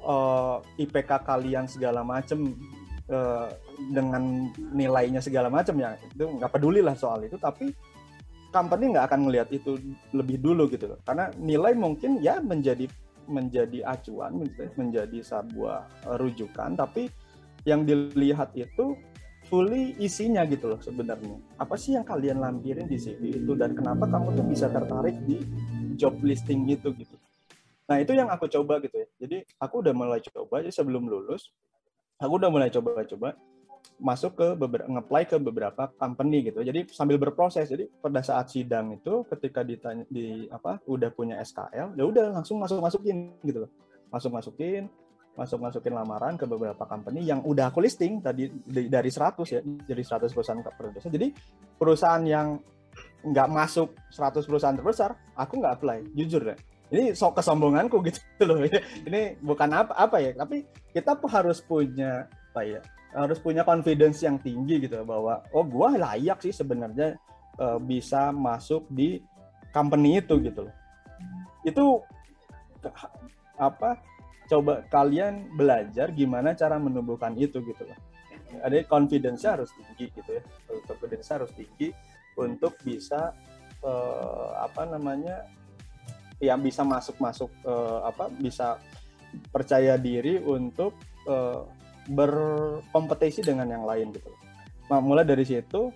uh, 0.02 0.58
eh, 0.76 0.84
IPK 0.90 1.12
kalian 1.22 1.70
segala 1.70 2.02
macam 2.02 2.58
uh, 3.06 3.54
dengan 3.94 4.50
nilainya 4.58 5.22
segala 5.22 5.54
macam 5.54 5.78
ya 5.78 5.94
itu 6.02 6.26
nggak 6.26 6.52
peduli 6.52 6.82
lah 6.82 6.98
soal 6.98 7.22
itu. 7.22 7.38
Tapi 7.38 7.70
company 8.50 8.92
nggak 8.92 9.06
akan 9.14 9.22
melihat 9.30 9.48
itu 9.54 9.78
lebih 10.12 10.42
dulu 10.42 10.66
gitu 10.74 10.90
loh. 10.90 11.00
Karena 11.06 11.30
nilai 11.38 11.78
mungkin 11.78 12.18
ya 12.18 12.42
menjadi 12.42 12.90
menjadi 13.30 13.86
acuan 13.88 14.44
menjadi 14.76 15.22
sebuah 15.22 16.10
eh, 16.10 16.18
rujukan. 16.18 16.76
Tapi 16.76 17.08
yang 17.64 17.86
dilihat 17.86 18.58
itu 18.58 18.98
fully 19.52 20.00
isinya 20.00 20.48
gitu 20.48 20.72
loh 20.72 20.80
sebenarnya 20.80 21.36
apa 21.60 21.76
sih 21.76 22.00
yang 22.00 22.08
kalian 22.08 22.40
lampirin 22.40 22.88
di 22.88 22.96
CV 22.96 23.44
itu 23.44 23.52
dan 23.60 23.76
kenapa 23.76 24.08
kamu 24.08 24.40
tuh 24.40 24.46
bisa 24.48 24.72
tertarik 24.72 25.20
di 25.28 25.44
job 26.00 26.16
listing 26.24 26.64
itu 26.72 26.96
gitu 26.96 27.20
nah 27.92 28.00
itu 28.00 28.16
yang 28.16 28.32
aku 28.32 28.48
coba 28.48 28.80
gitu 28.80 28.96
ya 28.96 29.08
jadi 29.20 29.44
aku 29.60 29.84
udah 29.84 29.92
mulai 29.92 30.24
coba 30.24 30.64
jadi 30.64 30.72
sebelum 30.72 31.04
lulus 31.12 31.52
aku 32.16 32.40
udah 32.40 32.48
mulai 32.48 32.72
coba-coba 32.72 33.36
masuk 34.02 34.34
ke 34.34 34.48
beberapa 34.58 34.90
ngeplay 34.90 35.24
ke 35.30 35.38
beberapa 35.38 35.84
company 35.94 36.50
gitu. 36.50 36.66
Jadi 36.66 36.90
sambil 36.90 37.22
berproses. 37.22 37.70
Jadi 37.70 37.86
pada 38.02 38.26
saat 38.26 38.50
sidang 38.50 38.98
itu 38.98 39.22
ketika 39.30 39.62
ditanya 39.62 40.06
di 40.10 40.50
apa 40.50 40.82
udah 40.90 41.10
punya 41.14 41.38
SKL, 41.42 41.94
ya 41.94 42.04
udah 42.04 42.34
langsung 42.34 42.58
masuk 42.58 42.82
masukin 42.82 43.38
gitu 43.46 43.70
loh. 43.70 43.72
Masuk 44.10 44.34
masukin, 44.34 44.90
masuk 45.32 45.64
masukin 45.64 45.96
lamaran 45.96 46.36
ke 46.36 46.44
beberapa 46.44 46.84
company 46.84 47.24
yang 47.24 47.40
udah 47.42 47.72
aku 47.72 47.80
listing 47.80 48.20
tadi 48.20 48.52
dari 48.68 49.10
100 49.10 49.42
ya. 49.48 49.62
Jadi 49.64 50.02
100 50.04 50.36
perusahaan 50.36 50.62
terbesar. 50.62 51.10
Jadi 51.10 51.28
perusahaan 51.80 52.24
yang 52.28 52.60
nggak 53.22 53.48
masuk 53.48 53.96
100 54.12 54.44
perusahaan 54.50 54.78
terbesar, 54.78 55.16
aku 55.38 55.62
nggak 55.62 55.74
apply, 55.80 56.00
jujur 56.18 56.42
deh. 56.52 56.58
Ini 56.92 57.16
sok 57.16 57.40
kesombonganku 57.40 58.04
gitu 58.08 58.44
loh. 58.44 58.60
Ini 59.08 59.40
bukan 59.40 59.70
apa 59.72 59.94
apa 59.96 60.18
ya, 60.20 60.36
tapi 60.36 60.68
kita 60.92 61.16
harus 61.32 61.64
punya 61.64 62.28
apa 62.52 62.68
ya 62.68 62.82
harus 63.12 63.40
punya 63.44 63.68
confidence 63.68 64.24
yang 64.24 64.40
tinggi 64.40 64.88
gitu 64.88 65.04
bahwa 65.04 65.44
oh 65.52 65.68
gua 65.68 65.96
layak 65.96 66.40
sih 66.40 66.56
sebenarnya 66.56 67.20
uh, 67.60 67.76
bisa 67.80 68.32
masuk 68.32 68.88
di 68.88 69.20
company 69.76 70.24
itu 70.24 70.40
gitu 70.40 70.68
loh. 70.68 70.76
Itu 71.68 72.04
apa 73.60 74.00
coba 74.52 74.84
kalian 74.92 75.56
belajar 75.56 76.12
gimana 76.12 76.52
cara 76.52 76.76
menumbuhkan 76.76 77.32
itu 77.40 77.64
gitu 77.64 77.88
loh. 77.88 78.00
Ada 78.60 78.84
confidence 78.84 79.48
harus 79.48 79.72
tinggi 79.72 80.12
gitu 80.12 80.28
ya. 80.36 80.44
Confidence 80.84 81.32
harus 81.32 81.52
tinggi 81.56 81.96
untuk 82.36 82.76
bisa 82.84 83.32
uh, 83.80 84.60
apa 84.60 84.92
namanya 84.92 85.48
yang 86.44 86.60
bisa 86.60 86.84
masuk-masuk 86.84 87.48
uh, 87.64 88.04
apa 88.04 88.28
bisa 88.28 88.76
percaya 89.56 89.96
diri 89.96 90.44
untuk 90.44 91.00
uh, 91.32 91.64
berkompetisi 92.12 93.46
dengan 93.46 93.72
yang 93.72 93.88
lain 93.88 94.12
gitu. 94.12 94.28
Nah, 94.92 95.00
mulai 95.00 95.24
dari 95.24 95.48
situ 95.48 95.88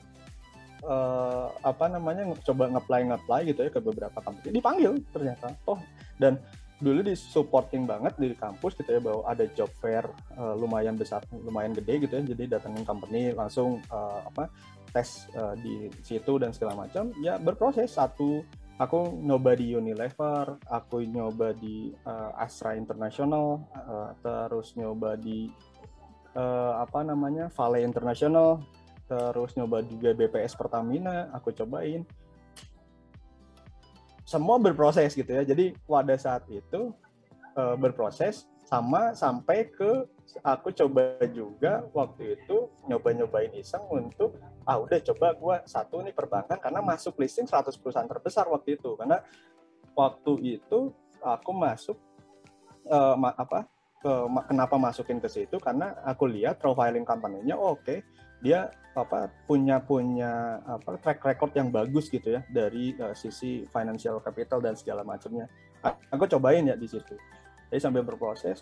uh, 0.87 1.47
apa 1.59 1.91
namanya 1.91 2.23
coba 2.45 2.71
ngeplay 2.71 3.03
ngeplay 3.09 3.41
gitu 3.51 3.67
ya 3.67 3.71
ke 3.73 3.83
beberapa 3.83 4.15
kampus. 4.23 4.47
Dipanggil 4.53 5.03
ternyata. 5.11 5.51
Oh, 5.67 5.81
dan 6.21 6.39
dulu 6.75 6.99
di 7.07 7.15
supporting 7.15 7.87
banget 7.87 8.19
di 8.19 8.35
kampus 8.35 8.75
gitu 8.75 8.99
ya 8.99 8.99
bahwa 8.99 9.23
ada 9.23 9.47
job 9.55 9.71
fair 9.79 10.03
uh, 10.35 10.55
lumayan 10.59 10.99
besar, 10.99 11.23
lumayan 11.31 11.71
gede 11.71 12.03
gitu 12.03 12.13
ya. 12.19 12.23
Jadi 12.23 12.43
datangin 12.51 12.83
company 12.83 13.31
langsung 13.31 13.79
uh, 13.87 14.19
apa 14.27 14.51
tes 14.91 15.27
uh, 15.35 15.55
di 15.55 15.87
situ 16.03 16.35
dan 16.35 16.51
segala 16.51 16.87
macam. 16.87 17.15
Ya 17.23 17.39
berproses 17.39 17.95
satu 17.95 18.43
aku 18.75 19.15
nyoba 19.23 19.55
di 19.55 19.71
Unilever, 19.71 20.59
aku 20.67 21.03
nyoba 21.07 21.55
di 21.55 21.95
uh, 22.03 22.35
Astra 22.35 22.75
International, 22.75 23.63
uh, 23.71 24.11
terus 24.19 24.75
nyoba 24.75 25.15
di 25.15 25.47
uh, 26.35 26.83
apa 26.83 27.07
namanya 27.07 27.47
Vale 27.55 27.81
International 27.81 28.59
terus 29.05 29.53
nyoba 29.53 29.85
juga 29.85 30.17
BPS 30.17 30.57
Pertamina 30.57 31.29
aku 31.29 31.53
cobain 31.53 32.01
semua 34.25 34.57
berproses 34.57 35.13
gitu 35.13 35.29
ya 35.29 35.45
jadi 35.45 35.77
pada 35.85 36.17
saat 36.17 36.43
itu 36.49 36.91
uh, 37.53 37.77
berproses 37.77 38.49
sama 38.65 39.13
sampai 39.13 39.69
ke 39.69 40.09
aku 40.41 40.73
coba 40.73 41.21
juga 41.29 41.85
waktu 41.93 42.33
itu 42.33 42.65
nyoba-nyobain 42.89 43.53
iseng 43.53 43.85
untuk 43.93 44.41
ah 44.65 44.81
udah 44.81 44.97
coba 45.13 45.37
gua 45.37 45.55
satu 45.69 46.01
nih 46.01 46.17
perbankan 46.17 46.57
karena 46.57 46.81
masuk 46.81 47.21
listing 47.21 47.45
100 47.45 47.77
perusahaan 47.77 48.09
terbesar 48.09 48.49
waktu 48.49 48.81
itu 48.81 48.97
karena 48.97 49.21
waktu 49.93 50.57
itu 50.57 50.89
aku 51.21 51.51
masuk 51.53 51.97
uh, 52.89 53.13
apa 53.37 53.69
ke 54.01 54.13
kenapa 54.49 54.75
masukin 54.77 55.17
ke 55.21 55.29
situ 55.29 55.57
karena 55.57 55.97
aku 56.05 56.29
lihat 56.29 56.57
profiling 56.57 57.05
company-nya 57.05 57.57
oh, 57.57 57.77
oke 57.77 57.85
okay. 57.85 58.01
Dia 58.45 58.69
apa 58.93 59.27
punya 59.49 59.81
punya 59.81 60.61
apa 60.63 61.01
track 61.01 61.19
record 61.25 61.51
yang 61.57 61.73
bagus 61.73 62.07
gitu 62.07 62.37
ya 62.37 62.45
dari 62.47 62.93
uh, 63.01 63.11
sisi 63.17 63.65
financial 63.67 64.21
capital 64.21 64.61
dan 64.61 64.77
segala 64.77 65.01
macamnya. 65.01 65.49
Aku 66.13 66.29
cobain 66.29 66.65
ya 66.65 66.77
di 66.77 66.85
situ. 66.85 67.17
Jadi 67.73 67.81
sambil 67.81 68.05
berproses 68.05 68.61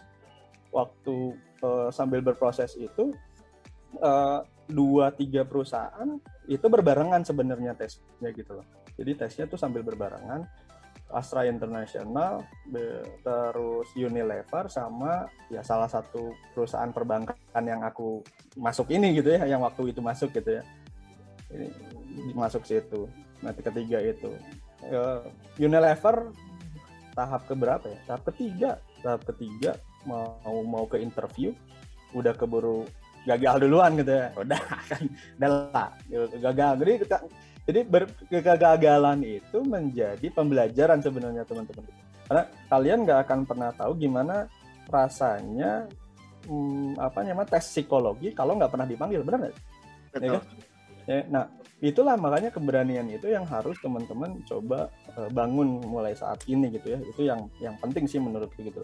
waktu 0.72 1.38
uh, 1.62 1.92
sambil 1.94 2.24
berproses 2.24 2.74
itu 2.80 3.14
uh, 4.02 4.42
dua 4.66 5.12
tiga 5.14 5.46
perusahaan 5.46 6.18
itu 6.48 6.66
berbarengan 6.66 7.22
sebenarnya 7.22 7.78
tesnya 7.78 8.32
gitu 8.34 8.58
loh. 8.58 8.68
Jadi 8.96 9.12
tesnya 9.20 9.46
tuh 9.46 9.60
sambil 9.60 9.84
berbarengan 9.86 10.48
Astra 11.12 11.46
International, 11.46 12.42
terus 13.22 13.88
Unilever 13.94 14.66
sama 14.72 15.30
ya 15.52 15.62
salah 15.62 15.86
satu 15.86 16.34
perusahaan 16.56 16.90
perbankan 16.90 17.64
yang 17.64 17.86
aku 17.86 18.24
masuk 18.58 18.90
ini 18.90 19.14
gitu 19.18 19.36
ya, 19.36 19.46
yang 19.46 19.62
waktu 19.62 19.94
itu 19.94 20.02
masuk 20.02 20.34
gitu 20.34 20.62
ya. 20.62 20.64
Ini 21.54 22.34
masuk 22.34 22.66
situ. 22.66 23.06
Nanti 23.44 23.62
ketiga 23.62 24.02
itu 24.02 24.34
uh, 24.90 25.22
Unilever 25.62 26.34
tahap 27.14 27.46
keberapa 27.46 27.86
ya? 27.86 28.00
Tahap 28.10 28.22
ketiga. 28.34 28.82
Tahap 29.06 29.22
ketiga 29.28 29.78
mau 30.08 30.40
mau 30.66 30.84
ke 30.90 30.98
interview 31.00 31.54
udah 32.14 32.34
keburu 32.34 32.88
gagal 33.24 33.64
duluan 33.64 33.96
gitu 33.96 34.12
ya. 34.12 34.28
Udah 34.34 34.62
kan 34.92 35.04
udah 35.38 35.50
lah 35.70 35.90
gagal. 36.42 36.74
Jadi 36.82 36.94
jadi 37.64 37.88
kegagalan 38.28 39.24
itu 39.24 39.64
menjadi 39.64 40.28
pembelajaran 40.36 41.00
sebenarnya 41.00 41.48
teman-teman. 41.48 41.88
Karena 42.28 42.44
kalian 42.68 43.00
nggak 43.08 43.20
akan 43.24 43.40
pernah 43.48 43.70
tahu 43.72 43.92
gimana 43.96 44.48
rasanya 44.92 45.88
hmm, 46.48 47.00
apa 47.00 47.24
namanya 47.24 47.56
tes 47.56 47.72
psikologi 47.72 48.36
kalau 48.36 48.60
nggak 48.60 48.72
pernah 48.72 48.88
dipanggil, 48.88 49.24
benar 49.24 49.48
nggak? 49.48 49.56
Ya, 50.20 50.30
kan? 50.36 50.44
ya, 51.08 51.20
nah 51.32 51.44
itulah 51.80 52.20
makanya 52.20 52.52
keberanian 52.52 53.08
itu 53.08 53.32
yang 53.32 53.48
harus 53.48 53.80
teman-teman 53.80 54.44
coba 54.44 54.92
uh, 55.16 55.32
bangun 55.32 55.80
mulai 55.88 56.12
saat 56.12 56.44
ini 56.52 56.68
gitu 56.68 57.00
ya. 57.00 57.00
Itu 57.00 57.22
yang 57.24 57.48
yang 57.64 57.80
penting 57.80 58.12
sih 58.12 58.20
menurutku 58.20 58.60
gitu. 58.60 58.84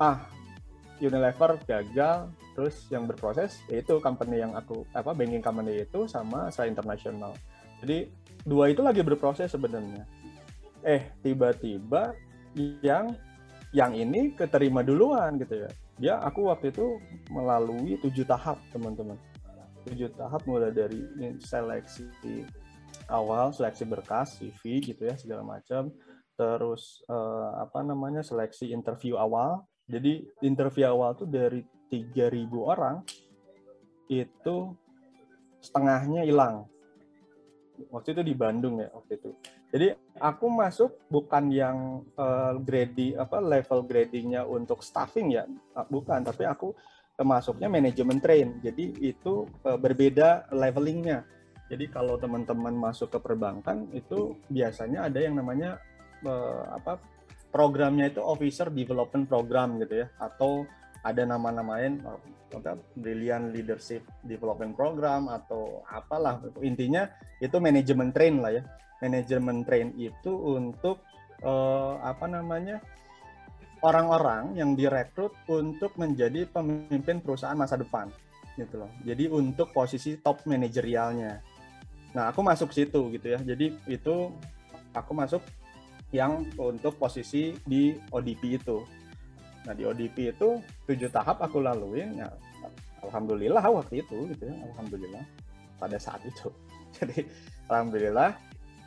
Ah, 0.00 0.24
Unilever 0.98 1.60
gagal, 1.62 2.32
terus 2.58 2.90
yang 2.90 3.06
berproses 3.06 3.62
yaitu 3.70 4.02
company 4.02 4.42
yang 4.42 4.56
aku 4.56 4.82
apa 4.90 5.14
banking 5.14 5.38
company 5.38 5.86
itu 5.86 6.10
sama 6.10 6.50
saya 6.50 6.66
internasional 6.66 7.30
jadi 7.82 8.10
dua 8.42 8.72
itu 8.72 8.82
lagi 8.82 9.04
berproses 9.04 9.52
sebenarnya. 9.52 10.08
Eh 10.82 11.12
tiba-tiba 11.22 12.14
yang 12.82 13.14
yang 13.70 13.92
ini 13.92 14.32
keterima 14.34 14.80
duluan 14.80 15.36
gitu 15.38 15.68
ya. 15.68 15.70
Dia 15.98 16.14
aku 16.22 16.48
waktu 16.48 16.70
itu 16.72 16.98
melalui 17.28 17.98
tujuh 18.00 18.24
tahap 18.24 18.58
teman-teman. 18.72 19.18
Tujuh 19.86 20.10
tahap 20.14 20.42
mulai 20.46 20.70
dari 20.70 21.02
seleksi 21.42 22.08
awal, 23.10 23.52
seleksi 23.52 23.84
berkas, 23.84 24.38
CV 24.38 24.80
gitu 24.80 25.04
ya 25.04 25.14
segala 25.18 25.42
macam. 25.44 25.90
Terus 26.38 27.02
eh, 27.10 27.50
apa 27.60 27.82
namanya 27.82 28.22
seleksi 28.22 28.70
interview 28.70 29.18
awal. 29.18 29.66
Jadi 29.88 30.24
interview 30.44 30.84
awal 30.84 31.16
tuh 31.16 31.24
dari 31.24 31.64
3.000 31.88 32.52
orang 32.60 33.00
itu 34.12 34.76
setengahnya 35.64 36.28
hilang 36.28 36.68
waktu 37.88 38.16
itu 38.16 38.22
di 38.26 38.34
Bandung 38.34 38.82
ya 38.82 38.88
waktu 38.90 39.20
itu. 39.20 39.30
Jadi 39.68 39.86
aku 40.18 40.46
masuk 40.48 40.90
bukan 41.12 41.52
yang 41.52 42.02
uh, 42.18 42.56
grade 42.58 43.14
apa 43.14 43.38
level 43.38 43.84
gradingnya 43.84 44.42
untuk 44.48 44.80
staffing 44.82 45.36
ya, 45.36 45.44
ah, 45.76 45.86
bukan. 45.86 46.24
Tapi 46.24 46.48
aku 46.48 46.72
masuknya 47.22 47.66
manajemen 47.66 48.18
train. 48.22 48.62
Jadi 48.62 48.94
itu 49.02 49.46
uh, 49.66 49.78
berbeda 49.78 50.50
levelingnya. 50.54 51.26
Jadi 51.68 51.84
kalau 51.92 52.16
teman-teman 52.16 52.72
masuk 52.72 53.12
ke 53.12 53.18
perbankan 53.20 53.92
itu 53.92 54.40
biasanya 54.48 55.04
ada 55.04 55.20
yang 55.20 55.36
namanya 55.36 55.76
eh, 56.24 56.64
apa 56.72 56.96
programnya 57.52 58.08
itu 58.08 58.24
Officer 58.24 58.72
Development 58.72 59.28
Program 59.28 59.76
gitu 59.76 60.00
ya 60.04 60.08
atau 60.16 60.64
ada 61.04 61.22
nama-nama 61.26 61.78
lain 61.78 62.02
eh, 62.02 62.20
apa 62.48 62.80
Brilliant 62.96 63.52
Leadership 63.52 64.08
Development 64.24 64.72
Program 64.72 65.28
atau 65.28 65.84
apalah 65.84 66.40
intinya 66.64 67.04
itu 67.38 67.56
manajemen 67.60 68.10
train 68.10 68.40
lah 68.40 68.52
ya. 68.56 68.62
Manajemen 68.98 69.62
train 69.62 69.94
itu 69.94 70.32
untuk 70.32 71.04
eh, 71.44 71.94
apa 72.02 72.26
namanya 72.26 72.80
orang-orang 73.82 74.58
yang 74.58 74.74
direkrut 74.74 75.30
untuk 75.46 75.94
menjadi 75.94 76.50
pemimpin 76.50 77.22
perusahaan 77.22 77.54
masa 77.54 77.78
depan 77.78 78.10
gitu 78.58 78.82
loh. 78.82 78.90
Jadi 79.06 79.30
untuk 79.30 79.70
posisi 79.70 80.18
top 80.18 80.42
manajerialnya. 80.50 81.38
Nah, 82.16 82.34
aku 82.34 82.42
masuk 82.42 82.74
situ 82.74 83.14
gitu 83.14 83.26
ya. 83.30 83.38
Jadi 83.38 83.70
itu 83.86 84.34
aku 84.90 85.12
masuk 85.14 85.42
yang 86.10 86.42
untuk 86.58 86.98
posisi 86.98 87.54
di 87.62 87.94
ODP 88.10 88.58
itu. 88.58 88.82
Nah, 89.66 89.74
di 89.74 89.82
ODP 89.84 90.36
itu 90.36 90.62
tujuh 90.86 91.10
tahap 91.10 91.42
aku 91.42 91.58
laluin. 91.58 92.18
Ya, 92.18 92.28
alhamdulillah 93.02 93.62
waktu 93.62 94.04
itu 94.06 94.30
gitu 94.34 94.44
ya. 94.46 94.56
Alhamdulillah 94.74 95.24
pada 95.78 95.96
saat 95.96 96.22
itu. 96.26 96.50
Jadi 96.98 97.26
alhamdulillah 97.70 98.30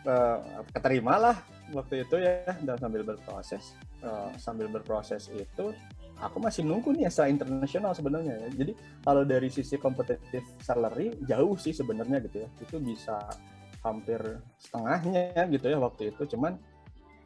eh, 0.05 0.37
keterimalah 0.73 1.37
waktu 1.71 2.03
itu 2.03 2.19
ya 2.19 2.43
dan 2.67 2.75
sambil 2.75 3.01
berproses 3.07 3.77
eh, 4.03 4.29
sambil 4.35 4.67
berproses 4.67 5.31
itu 5.31 5.71
aku 6.21 6.37
masih 6.37 6.67
nunggu 6.67 6.91
nih 6.93 7.09
asa 7.09 7.25
internasional 7.27 7.97
sebenarnya 7.97 8.37
ya. 8.37 8.47
Jadi 8.53 8.73
kalau 9.01 9.23
dari 9.25 9.49
sisi 9.49 9.75
kompetitif 9.81 10.45
salary 10.61 11.17
jauh 11.25 11.57
sih 11.57 11.73
sebenarnya 11.73 12.21
gitu 12.29 12.45
ya. 12.45 12.49
Itu 12.61 12.77
bisa 12.77 13.17
hampir 13.81 14.21
setengahnya 14.61 15.49
gitu 15.49 15.65
ya 15.67 15.77
waktu 15.81 16.13
itu. 16.13 16.37
Cuman 16.37 16.61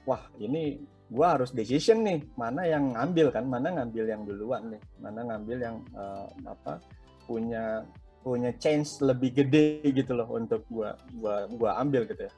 wah 0.08 0.24
ini 0.40 0.80
gua 1.12 1.38
harus 1.38 1.54
decision 1.54 2.02
nih 2.02 2.22
mana 2.34 2.66
yang 2.66 2.94
ngambil 2.94 3.30
kan, 3.30 3.46
mana 3.46 3.74
ngambil 3.76 4.06
yang 4.10 4.22
duluan 4.26 4.74
nih, 4.74 4.82
mana 5.02 5.22
ngambil 5.24 5.58
yang 5.62 5.78
uh, 5.94 6.28
apa 6.46 6.82
punya 7.26 7.86
punya 8.26 8.50
change 8.58 9.06
lebih 9.06 9.38
gede 9.46 9.86
gitu 9.94 10.18
loh 10.18 10.30
untuk 10.34 10.66
gua 10.70 10.98
gua 11.18 11.46
gua 11.50 11.78
ambil 11.82 12.10
gitu 12.10 12.26
ya. 12.26 12.34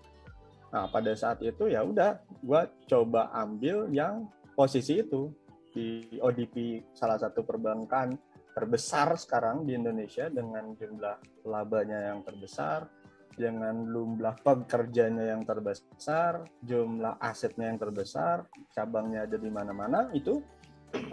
Nah, 0.67 0.91
pada 0.91 1.15
saat 1.15 1.39
itu 1.39 1.71
ya 1.71 1.83
udah 1.83 2.19
gua 2.43 2.67
coba 2.91 3.31
ambil 3.31 3.87
yang 3.91 4.27
posisi 4.51 4.99
itu 4.99 5.31
di 5.71 6.17
ODP 6.17 6.81
salah 6.97 7.21
satu 7.21 7.45
perbankan 7.45 8.17
terbesar 8.57 9.13
sekarang 9.21 9.69
di 9.69 9.77
Indonesia 9.77 10.25
dengan 10.33 10.73
jumlah 10.73 11.45
labanya 11.45 12.09
yang 12.09 12.25
terbesar, 12.25 12.89
dengan 13.37 13.85
jumlah 13.85 14.41
pekerjanya 14.41 15.29
yang 15.37 15.45
terbesar, 15.45 16.49
jumlah 16.65 17.21
asetnya 17.21 17.69
yang 17.69 17.77
terbesar, 17.77 18.49
cabangnya 18.73 19.29
ada 19.29 19.37
di 19.37 19.45
mana-mana 19.53 20.09
itu 20.17 20.41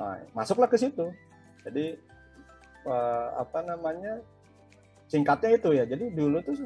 nah, 0.00 0.24
masuklah 0.32 0.66
ke 0.66 0.80
situ. 0.80 1.12
Jadi 1.68 2.00
uh, 2.88 3.28
apa 3.36 3.60
namanya 3.60 4.24
singkatnya 5.04 5.60
itu 5.60 5.76
ya. 5.76 5.84
Jadi 5.84 6.16
dulu 6.16 6.40
tuh 6.40 6.64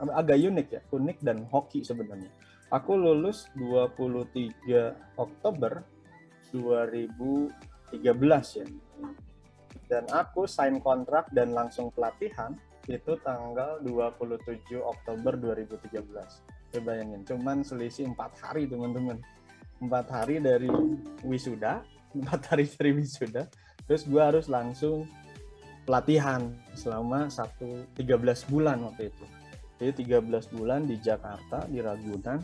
agak 0.00 0.40
unik 0.40 0.68
ya, 0.72 0.80
unik 0.88 1.18
dan 1.20 1.44
hoki 1.52 1.84
sebenarnya. 1.84 2.32
Aku 2.72 2.96
lulus 2.96 3.52
23 3.60 5.20
Oktober 5.20 5.84
2013 6.56 7.92
ya. 8.56 8.66
Dan 9.84 10.08
aku 10.08 10.48
sign 10.48 10.80
kontrak 10.80 11.28
dan 11.36 11.52
langsung 11.52 11.92
pelatihan 11.92 12.56
itu 12.90 13.12
tanggal 13.22 13.78
27 13.84 14.82
Oktober 14.82 15.38
2013. 15.38 16.02
Coba 16.72 16.82
bayangin, 16.82 17.22
cuman 17.22 17.62
selisih 17.62 18.10
empat 18.10 18.34
hari 18.42 18.66
teman-teman. 18.66 19.20
Empat 19.78 20.06
hari 20.10 20.42
dari 20.42 20.70
wisuda, 21.22 21.82
empat 22.18 22.54
hari 22.54 22.66
dari 22.66 22.90
wisuda, 22.96 23.46
terus 23.86 24.02
gue 24.08 24.22
harus 24.22 24.50
langsung 24.50 25.06
pelatihan 25.86 26.54
selama 26.74 27.26
satu 27.30 27.86
13 27.98 28.50
bulan 28.50 28.82
waktu 28.86 29.10
itu. 29.10 29.26
Jadi 29.82 30.06
13 30.06 30.54
bulan 30.54 30.86
di 30.86 30.94
Jakarta, 31.02 31.66
di 31.66 31.82
Ragunan, 31.82 32.38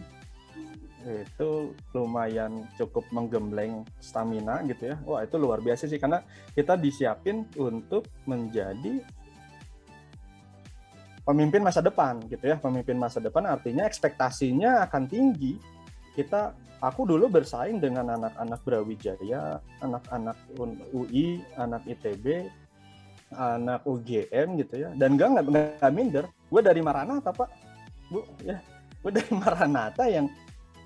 itu 1.07 1.73
lumayan 1.95 2.67
cukup 2.75 3.07
menggembleng 3.15 3.87
stamina 4.03 4.61
gitu 4.67 4.93
ya. 4.93 4.97
Wah 5.07 5.23
itu 5.23 5.39
luar 5.39 5.63
biasa 5.63 5.87
sih 5.87 5.97
karena 5.97 6.21
kita 6.53 6.75
disiapin 6.75 7.47
untuk 7.55 8.11
menjadi 8.27 9.01
pemimpin 11.29 11.61
masa 11.61 11.85
depan 11.85 12.25
gitu 12.33 12.41
ya. 12.49 12.57
Pemimpin 12.57 12.97
masa 12.97 13.21
depan 13.21 13.45
artinya 13.45 13.85
ekspektasinya 13.85 14.89
akan 14.89 15.05
tinggi. 15.05 15.61
Kita 16.17 16.57
aku 16.81 17.05
dulu 17.05 17.29
bersaing 17.29 17.77
dengan 17.77 18.17
anak-anak 18.17 18.65
Brawijaya, 18.65 19.61
anak-anak 19.85 20.37
UI, 20.97 21.45
anak 21.61 21.85
ITB, 21.85 22.49
anak 23.37 23.85
UGM 23.85 24.57
gitu 24.65 24.75
ya. 24.81 24.89
Dan 24.97 25.21
enggak 25.21 25.45
enggak 25.45 25.93
minder. 25.93 26.25
Gue 26.49 26.65
dari 26.65 26.81
Maranatha 26.81 27.29
pak, 27.29 27.53
bu 28.09 28.25
ya. 28.41 28.57
Gue 29.05 29.13
dari 29.13 29.31
Maranatha 29.37 30.09
yang 30.09 30.33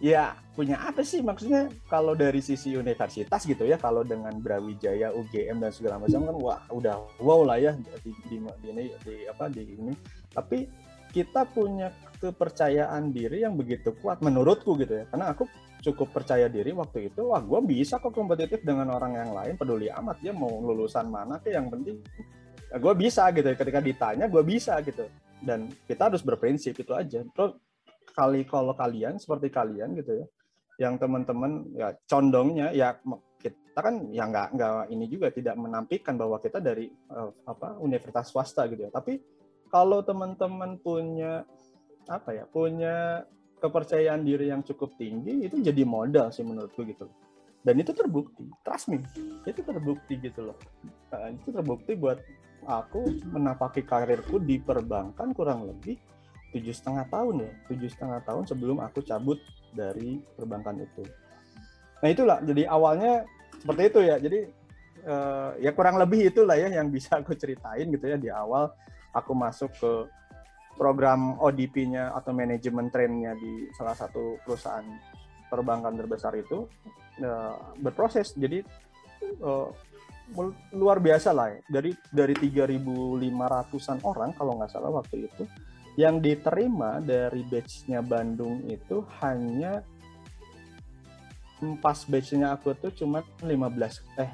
ya 0.02 0.34
punya 0.58 0.82
apa 0.82 1.06
sih 1.06 1.22
maksudnya 1.22 1.70
kalau 1.86 2.18
dari 2.18 2.42
sisi 2.42 2.74
universitas 2.74 3.46
gitu 3.46 3.62
ya 3.62 3.78
kalau 3.78 4.02
dengan 4.02 4.34
Brawijaya 4.42 5.14
UGM 5.14 5.62
dan 5.62 5.70
segala 5.70 6.02
macam 6.02 6.26
kan 6.26 6.36
wah 6.42 6.60
udah 6.74 6.98
wow 7.22 7.46
lah 7.46 7.62
ya 7.62 7.72
di, 8.02 8.10
di, 8.26 8.42
di 8.42 8.90
di 8.90 9.14
apa 9.30 9.46
di 9.46 9.62
ini 9.62 9.94
tapi 10.32 10.68
kita 11.12 11.44
punya 11.44 11.92
kepercayaan 12.18 13.12
diri 13.12 13.44
yang 13.44 13.58
begitu 13.58 13.92
kuat 14.00 14.24
menurutku 14.24 14.78
gitu 14.80 15.02
ya. 15.02 15.04
Karena 15.10 15.36
aku 15.36 15.44
cukup 15.82 16.14
percaya 16.14 16.46
diri 16.46 16.70
waktu 16.72 17.10
itu 17.10 17.26
wah 17.26 17.42
gue 17.42 17.60
bisa 17.66 17.98
kok 17.98 18.14
kompetitif 18.14 18.62
dengan 18.62 18.94
orang 18.94 19.18
yang 19.18 19.30
lain 19.34 19.54
peduli 19.58 19.90
amat 19.90 20.22
ya 20.22 20.30
mau 20.30 20.62
lulusan 20.62 21.10
mana 21.10 21.42
ke 21.42 21.50
yang 21.50 21.66
penting 21.66 21.98
ya 22.70 22.78
gue 22.78 22.94
bisa 22.96 23.28
gitu 23.34 23.46
ya. 23.52 23.56
Ketika 23.58 23.80
ditanya 23.82 24.26
gue 24.30 24.42
bisa 24.46 24.78
gitu. 24.80 25.04
Dan 25.42 25.68
kita 25.84 26.08
harus 26.08 26.22
berprinsip 26.22 26.78
itu 26.78 26.94
aja. 26.94 27.26
Terus 27.26 27.58
kali 28.14 28.46
kalau 28.46 28.72
kalian 28.72 29.18
seperti 29.18 29.50
kalian 29.50 29.98
gitu 29.98 30.22
ya 30.22 30.26
yang 30.80 30.96
teman-teman 30.96 31.68
ya 31.76 31.92
condongnya 32.08 32.72
ya 32.72 32.96
kita 33.42 33.80
kan 33.80 34.08
ya 34.12 34.24
nggak 34.28 34.48
nggak 34.56 34.72
ini 34.92 35.04
juga 35.08 35.28
tidak 35.32 35.56
menampilkan 35.58 36.14
bahwa 36.16 36.36
kita 36.40 36.60
dari 36.60 36.88
uh, 37.12 37.32
apa 37.44 37.76
universitas 37.82 38.30
swasta 38.30 38.68
gitu 38.70 38.88
ya. 38.88 38.90
Tapi 38.92 39.18
kalau 39.72 40.04
teman-teman 40.04 40.76
punya 40.78 41.48
apa 42.06 42.36
ya 42.36 42.44
punya 42.44 43.24
kepercayaan 43.58 44.20
diri 44.26 44.52
yang 44.52 44.60
cukup 44.60 44.92
tinggi 45.00 45.48
itu 45.48 45.58
jadi 45.64 45.82
modal 45.88 46.28
sih 46.28 46.44
menurutku 46.44 46.84
gitu 46.84 47.08
dan 47.62 47.78
itu 47.78 47.94
terbukti 47.94 48.44
trust 48.66 48.92
me 48.92 49.00
itu 49.46 49.62
terbukti 49.62 50.18
gitu 50.18 50.50
loh. 50.50 50.58
Nah, 51.14 51.30
itu 51.30 51.54
terbukti 51.54 51.94
buat 51.94 52.18
aku 52.66 53.22
menapaki 53.30 53.86
karirku 53.86 54.42
di 54.42 54.58
perbankan 54.58 55.30
kurang 55.34 55.66
lebih 55.66 55.98
tujuh 56.52 56.74
setengah 56.74 57.08
tahun 57.08 57.48
ya 57.48 57.52
tujuh 57.72 57.88
setengah 57.90 58.20
tahun 58.28 58.44
sebelum 58.44 58.78
aku 58.82 59.00
cabut 59.06 59.40
dari 59.72 60.20
perbankan 60.36 60.84
itu. 60.84 61.02
Nah 62.02 62.08
itulah 62.10 62.38
jadi 62.42 62.68
awalnya 62.68 63.24
seperti 63.62 63.82
itu 63.88 64.00
ya. 64.04 64.16
Jadi 64.18 64.38
uh, 65.06 65.50
ya 65.62 65.70
kurang 65.72 65.96
lebih 66.02 66.28
itulah 66.34 66.58
ya 66.58 66.68
yang 66.68 66.90
bisa 66.90 67.22
aku 67.22 67.32
ceritain 67.38 67.88
gitu 67.88 68.04
ya 68.04 68.18
di 68.18 68.28
awal 68.28 68.74
aku 69.12 69.32
masuk 69.36 69.70
ke 69.76 69.92
program 70.76 71.36
ODP-nya 71.36 72.16
atau 72.16 72.32
manajemen 72.32 72.88
trainnya 72.88 73.36
di 73.36 73.68
salah 73.76 73.92
satu 73.92 74.40
perusahaan 74.42 74.84
perbankan 75.52 75.92
terbesar 76.00 76.32
itu 76.36 76.64
uh, 77.20 77.76
berproses. 77.76 78.32
Jadi 78.32 78.64
uh, 79.44 79.68
luar 80.72 80.96
biasa 80.96 81.36
lah 81.36 81.52
ya. 81.52 81.60
dari 81.68 81.92
dari 82.08 82.32
3.500an 82.32 84.00
orang 84.00 84.32
kalau 84.32 84.56
nggak 84.56 84.72
salah 84.72 84.88
waktu 84.88 85.28
itu 85.28 85.44
yang 86.00 86.24
diterima 86.24 87.04
dari 87.04 87.44
batch-nya 87.44 88.00
Bandung 88.00 88.64
itu 88.64 89.04
hanya 89.20 89.84
pas 91.84 92.00
batch-nya 92.08 92.56
aku 92.56 92.72
tuh 92.80 92.90
cuma 92.96 93.20
15 93.44 93.52
eh 94.18 94.30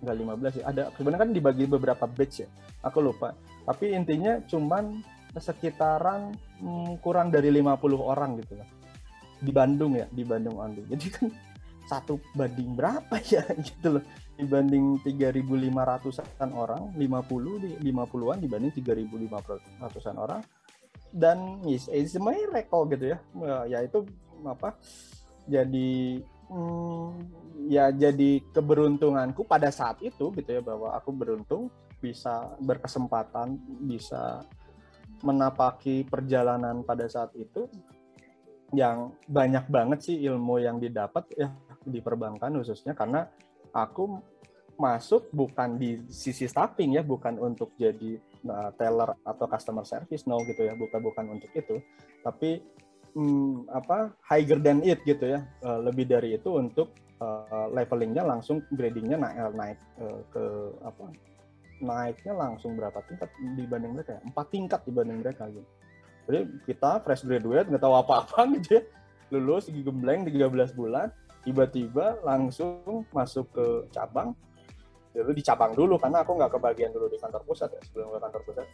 enggak 0.00 0.16
15 0.56 0.58
ya 0.58 0.64
ada 0.64 0.82
sebenarnya 0.96 1.22
kan 1.28 1.32
dibagi 1.36 1.64
beberapa 1.68 2.04
batch 2.08 2.48
ya. 2.48 2.48
Aku 2.80 3.04
lupa 3.04 3.36
tapi 3.64 3.96
intinya 3.96 4.40
cuman 4.44 5.00
sekitaran 5.34 6.30
hmm, 6.62 7.02
kurang 7.02 7.32
dari 7.34 7.50
50 7.50 7.74
orang 7.98 8.38
gitu 8.38 8.54
lah. 8.60 8.68
Di 9.40 9.52
Bandung 9.52 9.98
ya 9.98 10.06
di 10.08 10.22
Bandung 10.24 10.62
Andi 10.62 10.86
jadi 10.92 11.06
kan 11.10 11.26
satu 11.84 12.16
banding 12.32 12.72
berapa 12.72 13.16
ya 13.28 13.44
gitu 13.66 14.00
loh. 14.00 14.04
Dibanding 14.34 14.98
3.500-an 15.06 16.50
orang 16.58 16.90
50 16.98 17.78
di 17.84 17.90
50-an 17.94 18.38
dibanding 18.42 18.72
3.500-an 18.74 20.16
orang. 20.18 20.42
Dan 21.14 21.62
is 21.70 21.86
it's 21.94 22.18
my 22.18 22.34
record 22.50 22.90
gitu 22.98 23.14
ya. 23.14 23.18
Ya 23.70 23.78
itu 23.86 24.02
apa 24.42 24.74
jadi 25.46 26.18
hmm, 26.50 27.08
ya 27.68 27.94
jadi 27.94 28.42
keberuntunganku 28.52 29.46
pada 29.46 29.70
saat 29.70 30.00
itu 30.02 30.32
gitu 30.34 30.50
ya 30.50 30.60
bahwa 30.64 30.92
aku 30.96 31.14
beruntung 31.14 31.70
bisa 32.04 32.52
berkesempatan 32.60 33.56
bisa 33.88 34.44
menapaki 35.24 36.04
perjalanan 36.04 36.84
pada 36.84 37.08
saat 37.08 37.32
itu 37.32 37.64
yang 38.76 39.16
banyak 39.24 39.64
banget 39.72 39.98
sih 40.04 40.16
ilmu 40.28 40.60
yang 40.60 40.76
didapat 40.76 41.24
ya 41.32 41.48
di 41.80 42.04
perbankan 42.04 42.60
khususnya 42.60 42.92
karena 42.92 43.24
aku 43.72 44.20
masuk 44.74 45.30
bukan 45.30 45.78
di 45.78 46.02
sisi 46.10 46.50
staffing 46.50 46.98
ya, 46.98 47.02
bukan 47.06 47.38
untuk 47.38 47.74
jadi 47.78 48.18
uh, 48.46 48.70
teller 48.74 49.14
atau 49.22 49.46
customer 49.46 49.86
service, 49.86 50.26
no 50.26 50.42
gitu 50.42 50.66
ya, 50.66 50.74
bukan 50.74 51.00
bukan 51.02 51.24
untuk 51.38 51.50
itu, 51.54 51.78
tapi 52.26 52.62
hmm, 53.14 53.70
apa 53.70 54.14
higher 54.26 54.58
than 54.58 54.82
it 54.82 54.98
gitu 55.06 55.38
ya, 55.38 55.46
uh, 55.62 55.78
lebih 55.82 56.10
dari 56.10 56.34
itu 56.34 56.50
untuk 56.50 56.90
uh, 57.22 57.70
levelingnya 57.70 58.26
langsung 58.26 58.62
gradingnya 58.74 59.18
naik 59.18 59.38
naik 59.54 59.78
uh, 60.02 60.20
ke 60.30 60.44
apa 60.82 61.04
naiknya 61.84 62.32
langsung 62.32 62.74
berapa 62.74 62.98
tingkat 63.04 63.28
dibanding 63.54 63.92
mereka? 63.92 64.18
Ya? 64.18 64.20
Empat 64.24 64.46
tingkat 64.50 64.80
dibanding 64.88 65.20
mereka 65.20 65.46
gitu. 65.52 65.68
Jadi 66.24 66.40
kita 66.64 67.04
fresh 67.04 67.28
graduate 67.28 67.68
nggak 67.68 67.82
tahu 67.84 67.94
apa-apa 68.00 68.48
gitu 68.56 68.80
ya, 68.80 68.82
lulus 69.28 69.68
gembleng 69.68 70.24
13 70.24 70.72
bulan, 70.72 71.12
tiba-tiba 71.44 72.18
langsung 72.24 73.04
masuk 73.12 73.52
ke 73.52 73.66
cabang 73.92 74.32
dulu 75.14 75.30
di 75.30 75.42
cabang 75.46 75.72
dulu 75.78 75.94
karena 75.94 76.26
aku 76.26 76.34
nggak 76.34 76.50
kebagian 76.58 76.90
dulu 76.90 77.06
di 77.06 77.18
kantor 77.22 77.46
pusat 77.46 77.70
ya 77.70 77.80
sebelum 77.86 78.10
ke 78.10 78.18
kantor 78.18 78.42
pusat 78.50 78.66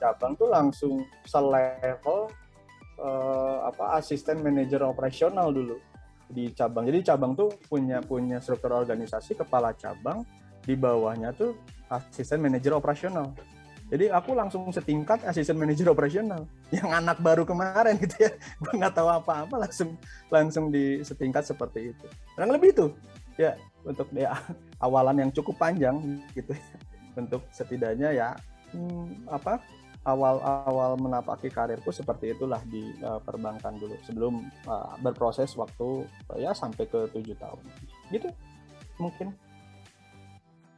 cabang 0.00 0.32
tuh 0.40 0.48
langsung 0.48 1.04
selevel 1.28 2.32
uh, 2.96 3.58
apa 3.68 4.00
asisten 4.00 4.40
manajer 4.40 4.80
operasional 4.80 5.52
dulu 5.52 5.76
di 6.32 6.48
cabang 6.56 6.88
jadi 6.88 7.12
cabang 7.12 7.36
tuh 7.36 7.52
punya 7.68 8.00
punya 8.00 8.40
struktur 8.40 8.72
organisasi 8.72 9.36
kepala 9.36 9.76
cabang 9.76 10.24
di 10.64 10.72
bawahnya 10.72 11.36
tuh 11.36 11.52
asisten 11.98 12.40
manajer 12.42 12.72
operasional. 12.74 13.34
Jadi 13.92 14.08
aku 14.08 14.32
langsung 14.32 14.64
setingkat 14.72 15.22
asisten 15.28 15.60
manajer 15.60 15.86
operasional. 15.92 16.48
Yang 16.76 16.90
anak 16.90 17.18
baru 17.20 17.44
kemarin 17.44 18.00
gitu 18.00 18.26
ya. 18.26 18.32
Gue 18.62 18.72
nggak 18.80 18.94
tahu 18.96 19.08
apa-apa 19.10 19.54
langsung 19.68 19.90
langsung 20.32 20.64
di 20.72 21.04
setingkat 21.04 21.44
seperti 21.44 21.92
itu. 21.92 22.06
Kurang 22.34 22.50
lebih 22.54 22.72
itu. 22.72 22.86
Ya 23.36 23.54
untuk 23.84 24.08
ya 24.14 24.34
awalan 24.84 25.28
yang 25.28 25.30
cukup 25.30 25.60
panjang 25.60 26.00
gitu 26.32 26.56
untuk 27.14 27.46
setidaknya 27.54 28.10
ya 28.10 28.28
hmm, 28.74 29.28
apa 29.30 29.62
awal-awal 30.04 30.98
menapaki 31.00 31.48
karirku 31.48 31.88
seperti 31.88 32.36
itulah 32.36 32.60
di 32.68 32.92
uh, 33.04 33.20
perbankan 33.20 33.76
dulu. 33.76 33.96
Sebelum 34.04 34.42
uh, 34.68 34.96
berproses 35.00 35.52
waktu 35.56 36.04
uh, 36.32 36.38
ya 36.40 36.52
sampai 36.56 36.88
ke 36.88 37.08
tujuh 37.12 37.36
tahun. 37.36 37.62
Gitu 38.12 38.28
mungkin 38.98 39.34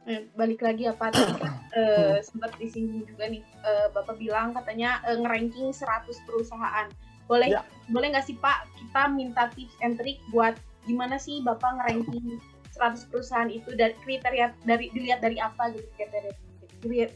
eh, 0.07 0.23
balik 0.39 0.63
lagi 0.63 0.87
apa 0.87 1.11
tadi 1.11 1.35
kan 1.35 1.53
uh, 1.75 2.17
sempat 2.23 2.55
disinggung 2.57 3.03
juga 3.03 3.27
nih 3.27 3.43
uh, 3.61 3.91
bapak 3.91 4.15
bilang 4.15 4.55
katanya 4.55 5.03
uh, 5.03 5.19
ngeranking 5.19 5.75
100 5.75 6.07
perusahaan 6.23 6.87
boleh 7.27 7.51
ya. 7.51 7.61
boleh 7.91 8.15
nggak 8.15 8.23
sih 8.23 8.39
pak 8.39 8.63
kita 8.79 9.11
minta 9.11 9.51
tips 9.51 9.75
and 9.83 9.99
trick 9.99 10.17
buat 10.31 10.55
gimana 10.87 11.19
sih 11.19 11.43
bapak 11.43 11.75
ngeranking 11.83 12.39
100 12.71 13.11
perusahaan 13.11 13.51
itu 13.51 13.75
dari 13.75 13.93
kriteria 13.99 14.55
dari 14.63 14.87
dilihat 14.95 15.19
dari 15.19 15.37
apa 15.43 15.75
gitu 15.75 15.87
kriteria 15.99 16.33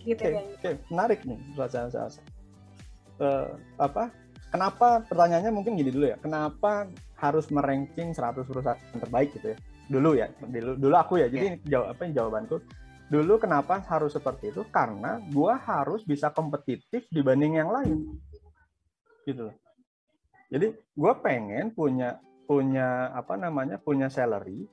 kriteria 0.04 0.42
Oke, 0.44 0.60
okay, 0.60 0.74
okay. 0.74 0.74
menarik 0.92 1.24
nih 1.24 1.40
pertanyaan 1.56 1.92
saya. 1.94 2.10
Uh, 3.22 3.54
apa? 3.78 4.10
Kenapa 4.52 5.06
pertanyaannya 5.08 5.54
mungkin 5.54 5.80
gini 5.80 5.94
dulu 5.94 6.12
ya. 6.12 6.18
Kenapa 6.20 6.90
harus 7.16 7.48
meranking 7.54 8.12
100 8.12 8.42
perusahaan 8.44 8.82
terbaik 8.98 9.32
gitu 9.38 9.54
ya? 9.54 9.58
Dulu 9.88 10.12
ya, 10.18 10.28
dulu, 10.42 10.76
dulu 10.76 10.96
aku 10.98 11.22
ya. 11.22 11.30
Jadi 11.30 11.62
yeah. 11.62 11.70
jawab 11.78 11.88
apa 11.94 12.02
yang 12.04 12.14
jawabanku 12.18 12.56
dulu 13.12 13.36
kenapa 13.36 13.84
harus 13.92 14.16
seperti 14.16 14.56
itu? 14.56 14.64
Karena 14.72 15.20
gua 15.36 15.60
harus 15.60 16.08
bisa 16.08 16.32
kompetitif 16.32 17.04
dibanding 17.12 17.60
yang 17.60 17.68
lain. 17.68 18.16
Gitu 19.28 19.52
loh. 19.52 19.56
Jadi 20.48 20.72
gua 20.96 21.20
pengen 21.20 21.76
punya 21.76 22.16
punya 22.48 23.12
apa 23.12 23.36
namanya? 23.36 23.76
punya 23.76 24.08
salary 24.08 24.64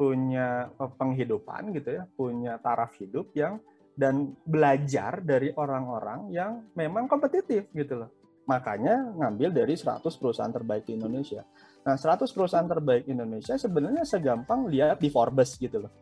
punya 0.00 0.72
eh, 0.72 0.92
penghidupan 0.96 1.76
gitu 1.76 2.00
ya, 2.00 2.08
punya 2.16 2.56
taraf 2.56 2.96
hidup 2.96 3.36
yang 3.36 3.60
dan 3.92 4.32
belajar 4.48 5.20
dari 5.20 5.52
orang-orang 5.52 6.32
yang 6.32 6.72
memang 6.72 7.04
kompetitif 7.04 7.68
gitu 7.76 8.00
loh. 8.00 8.10
Makanya 8.48 9.12
ngambil 9.12 9.52
dari 9.52 9.76
100 9.76 10.00
perusahaan 10.16 10.48
terbaik 10.48 10.88
di 10.88 10.96
Indonesia. 10.96 11.44
Nah, 11.84 12.00
100 12.00 12.32
perusahaan 12.32 12.64
terbaik 12.64 13.04
Indonesia 13.12 13.60
sebenarnya 13.60 14.08
segampang 14.08 14.72
lihat 14.72 14.96
di 14.96 15.12
Forbes 15.12 15.60
gitu 15.60 15.84
loh. 15.84 15.92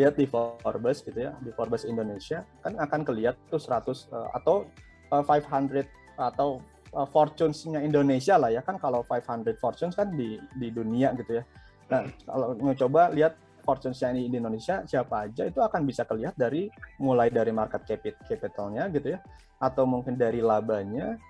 Lihat 0.00 0.16
di 0.16 0.24
Forbes 0.24 1.04
gitu 1.04 1.28
ya, 1.28 1.36
di 1.44 1.52
Forbes 1.52 1.84
Indonesia 1.84 2.40
kan 2.64 2.80
akan 2.80 3.04
kelihat 3.04 3.36
tuh 3.52 3.60
100 3.60 3.68
uh, 3.68 3.92
eh, 3.92 4.28
atau 4.40 4.64
uh, 5.12 5.20
eh, 5.20 5.84
500 5.84 5.84
atau 6.16 6.64
uh, 6.96 7.08
Fortunes-nya 7.12 7.84
Indonesia 7.84 8.40
lah 8.40 8.48
ya 8.48 8.64
kan 8.64 8.80
kalau 8.80 9.04
500 9.04 9.60
Fortunes 9.60 9.92
kan 9.92 10.08
di 10.16 10.40
di 10.56 10.72
dunia 10.72 11.12
gitu 11.20 11.38
ya. 11.38 11.44
Nah, 11.90 12.06
kalau 12.24 12.56
mau 12.56 12.72
coba 12.72 13.12
lihat 13.12 13.36
fortune 13.60 13.92
di 13.92 14.40
Indonesia 14.40 14.82
siapa 14.88 15.28
aja 15.28 15.44
itu 15.44 15.60
akan 15.60 15.84
bisa 15.84 16.08
kelihatan 16.08 16.38
dari 16.38 16.72
mulai 16.98 17.28
dari 17.28 17.52
market 17.52 17.84
capitalnya 18.24 18.88
gitu 18.88 19.14
ya 19.14 19.20
atau 19.60 19.84
mungkin 19.84 20.16
dari 20.16 20.40
labanya 20.40 21.20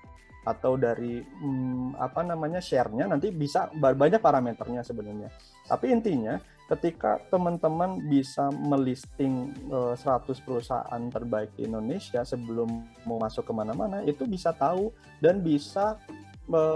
atau 0.40 0.80
dari 0.80 1.20
hmm, 1.20 2.00
apa 2.00 2.24
namanya 2.24 2.64
share-nya 2.64 3.04
nanti 3.04 3.28
bisa 3.28 3.68
banyak 3.76 4.24
parameternya 4.24 4.80
sebenarnya. 4.80 5.28
Tapi 5.68 5.92
intinya 5.92 6.40
ketika 6.70 7.18
teman-teman 7.34 7.98
bisa 8.06 8.46
melisting 8.54 9.50
uh, 9.74 9.92
eh, 9.92 9.98
100 9.98 10.46
perusahaan 10.46 11.02
terbaik 11.10 11.50
di 11.58 11.66
Indonesia 11.66 12.22
sebelum 12.22 12.70
mau 13.04 13.18
masuk 13.18 13.50
ke 13.50 13.52
mana-mana 13.52 14.06
itu 14.06 14.22
bisa 14.24 14.54
tahu 14.54 14.94
dan 15.18 15.42
bisa 15.42 15.98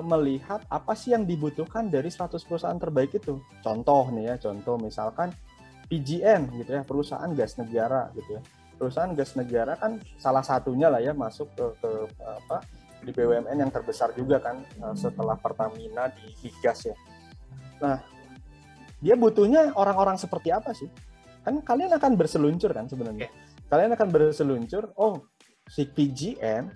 melihat 0.07 0.62
apa 0.70 0.94
sih 0.94 1.11
yang 1.18 1.26
dibutuhkan 1.26 1.90
dari 1.90 2.07
100 2.07 2.38
perusahaan 2.46 2.78
terbaik 2.78 3.18
itu. 3.18 3.42
Contoh 3.59 4.07
nih 4.14 4.30
ya, 4.30 4.35
contoh 4.38 4.78
misalkan 4.78 5.35
PGN 5.90 6.62
gitu 6.62 6.70
ya, 6.78 6.83
perusahaan 6.87 7.26
gas 7.35 7.59
negara 7.59 8.07
gitu 8.14 8.38
ya. 8.38 8.42
Perusahaan 8.78 9.11
gas 9.18 9.35
negara 9.35 9.74
kan 9.74 9.98
salah 10.14 10.46
satunya 10.46 10.87
lah 10.87 11.02
ya 11.02 11.11
masuk 11.11 11.50
ke, 11.59 11.66
ke 11.83 11.90
apa 12.22 12.62
di 13.04 13.12
BUMN 13.12 13.59
yang 13.61 13.70
terbesar 13.74 14.16
juga 14.16 14.40
kan 14.40 14.64
eh, 14.64 14.94
setelah 14.96 15.37
Pertamina 15.37 16.07
di, 16.11 16.26
di 16.38 16.50
gas 16.62 16.88
ya. 16.88 16.96
Nah, 17.83 17.98
dia 19.04 19.20
butuhnya 19.20 19.76
orang-orang 19.76 20.16
seperti 20.16 20.48
apa 20.48 20.72
sih? 20.72 20.88
Kan 21.44 21.60
kalian 21.60 21.92
akan 21.92 22.16
berseluncur 22.16 22.72
kan 22.72 22.88
sebenarnya. 22.88 23.28
Kalian 23.68 23.92
akan 23.92 24.08
berseluncur, 24.08 24.96
oh 24.96 25.28
si 25.68 25.84
PGN 25.84 26.72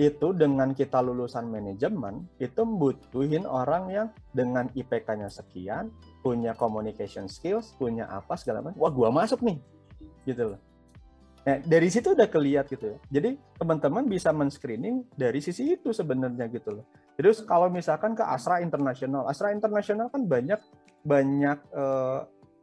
itu 0.00 0.32
dengan 0.32 0.72
kita 0.72 1.00
lulusan 1.00 1.48
manajemen 1.48 2.24
itu 2.40 2.64
butuhin 2.64 3.44
orang 3.44 3.92
yang 3.92 4.08
dengan 4.32 4.68
IPK-nya 4.72 5.28
sekian, 5.28 5.92
punya 6.20 6.52
communication 6.56 7.28
skills, 7.28 7.76
punya 7.80 8.08
apa 8.08 8.36
segala 8.36 8.60
macam. 8.60 8.80
Wah, 8.80 8.92
gua 8.92 9.08
masuk 9.08 9.40
nih. 9.40 9.56
Gitu 10.28 10.52
loh. 10.52 10.60
Nah, 11.40 11.56
dari 11.64 11.88
situ 11.88 12.12
udah 12.12 12.28
keliat 12.28 12.68
gitu 12.68 12.92
ya. 12.92 12.98
Jadi 13.08 13.40
teman-teman 13.56 14.04
bisa 14.04 14.28
men-screening 14.28 15.08
dari 15.16 15.40
sisi 15.40 15.72
itu 15.72 15.92
sebenarnya 15.92 16.44
gitu 16.52 16.80
loh. 16.80 16.84
Terus 17.16 17.40
kalau 17.44 17.72
misalkan 17.72 18.12
ke 18.12 18.24
Astra 18.24 18.60
Internasional, 18.60 19.24
Astra 19.28 19.52
Internasional 19.52 20.12
kan 20.12 20.24
banyak 20.28 20.60
banyak 21.04 21.58
eh, 21.72 22.20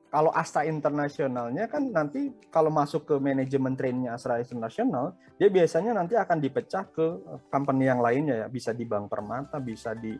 kalau 0.08 0.32
Astra 0.32 0.64
internasionalnya 0.64 1.68
kan 1.68 1.92
nanti 1.92 2.32
kalau 2.48 2.72
masuk 2.72 3.04
ke 3.04 3.16
manajemen 3.20 3.76
trainnya 3.76 4.16
Astra 4.16 4.40
internasional, 4.40 5.14
dia 5.36 5.52
biasanya 5.52 5.92
nanti 5.92 6.16
akan 6.16 6.40
dipecah 6.40 6.88
ke 6.90 7.06
company 7.52 7.92
yang 7.92 8.00
lainnya 8.00 8.46
ya, 8.46 8.48
bisa 8.48 8.72
di 8.72 8.88
Bank 8.88 9.12
Permata, 9.12 9.60
bisa 9.60 9.92
di 9.92 10.16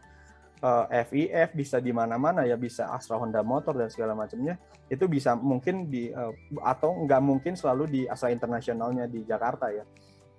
uh, 0.62 0.86
eh, 0.92 1.06
FIF, 1.08 1.56
bisa 1.56 1.80
di 1.80 1.96
mana-mana 1.96 2.44
ya, 2.44 2.60
bisa 2.60 2.92
Astra 2.92 3.16
Honda 3.16 3.40
Motor 3.42 3.80
dan 3.80 3.88
segala 3.88 4.12
macamnya. 4.12 4.60
Itu 4.92 5.08
bisa 5.08 5.40
mungkin 5.40 5.88
di 5.88 6.12
uh, 6.12 6.36
atau 6.68 7.08
nggak 7.08 7.22
mungkin 7.24 7.54
selalu 7.56 7.84
di 7.88 8.02
Astra 8.06 8.28
internasionalnya 8.30 9.08
di 9.08 9.24
Jakarta 9.24 9.72
ya. 9.72 9.88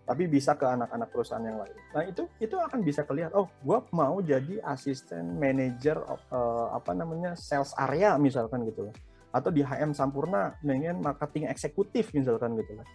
Tapi 0.09 0.25
bisa 0.25 0.57
ke 0.57 0.65
anak-anak 0.65 1.09
perusahaan 1.13 1.45
yang 1.45 1.61
lain. 1.61 1.77
Nah 1.93 2.03
itu 2.09 2.25
itu 2.41 2.57
akan 2.57 2.81
bisa 2.81 3.05
kelihatan. 3.05 3.37
Oh, 3.37 3.53
gue 3.61 3.79
mau 3.93 4.17
jadi 4.25 4.57
asisten 4.65 5.37
manager 5.37 6.01
uh, 6.33 6.73
apa 6.73 6.97
namanya 6.97 7.37
sales 7.37 7.77
area 7.77 8.17
misalkan 8.17 8.65
gitu 8.65 8.89
loh. 8.89 8.95
Atau 9.29 9.53
di 9.53 9.61
HM 9.61 9.93
Sampurna 9.93 10.57
dengan 10.65 11.05
marketing 11.05 11.53
eksekutif 11.53 12.17
misalkan 12.17 12.57
gitu 12.57 12.81
kan 12.81 12.89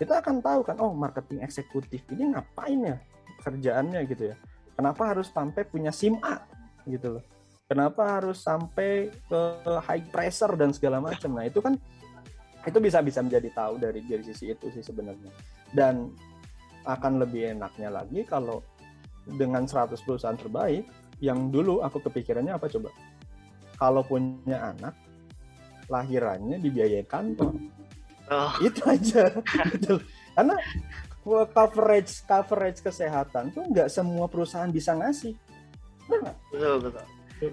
kita 0.00 0.24
akan 0.24 0.40
tahu 0.40 0.60
kan 0.64 0.80
oh 0.80 0.96
marketing 0.96 1.44
eksekutif 1.44 2.00
ini 2.08 2.32
ngapain 2.32 2.80
ya 2.80 2.96
kerjaannya 3.44 4.00
gitu 4.08 4.32
ya. 4.32 4.36
Kenapa 4.72 5.12
harus 5.12 5.28
sampai 5.28 5.68
punya 5.68 5.92
SIM 5.92 6.16
A 6.24 6.40
gitu 6.88 7.20
loh. 7.20 7.24
Kenapa 7.68 8.16
harus 8.16 8.40
sampai 8.40 9.12
ke 9.12 9.40
high 9.84 10.08
pressure 10.08 10.56
dan 10.56 10.72
segala 10.72 11.04
macam. 11.04 11.36
Nah 11.36 11.44
itu 11.44 11.60
kan 11.60 11.76
itu 12.64 12.78
bisa 12.80 13.04
bisa 13.04 13.20
menjadi 13.20 13.52
tahu 13.52 13.76
dari 13.76 14.00
dari 14.08 14.24
sisi 14.24 14.56
itu 14.56 14.72
sih 14.72 14.80
sebenarnya. 14.80 15.28
Dan 15.68 16.16
akan 16.84 17.20
lebih 17.20 17.56
enaknya 17.56 17.92
lagi 17.92 18.24
kalau 18.24 18.64
dengan 19.24 19.68
100 19.68 20.00
perusahaan 20.00 20.38
terbaik 20.38 20.84
yang 21.20 21.52
dulu 21.52 21.84
aku 21.84 22.00
kepikirannya 22.00 22.56
apa 22.56 22.66
coba 22.72 22.88
kalau 23.76 24.00
punya 24.04 24.72
anak 24.72 24.96
lahirannya 25.90 26.62
dibiayain 26.62 27.04
kantor. 27.04 27.56
Oh. 28.30 28.52
Itu 28.66 28.80
aja. 28.86 29.32
gitu. 29.74 30.00
Karena 30.36 30.54
coverage 31.52 32.24
coverage 32.24 32.80
kesehatan 32.80 33.52
tuh 33.52 33.66
nggak 33.68 33.88
semua 33.92 34.30
perusahaan 34.30 34.70
bisa 34.70 34.96
ngasih. 34.96 35.34
Benar 36.08 36.34
betul 36.50 36.76
betul 36.88 37.52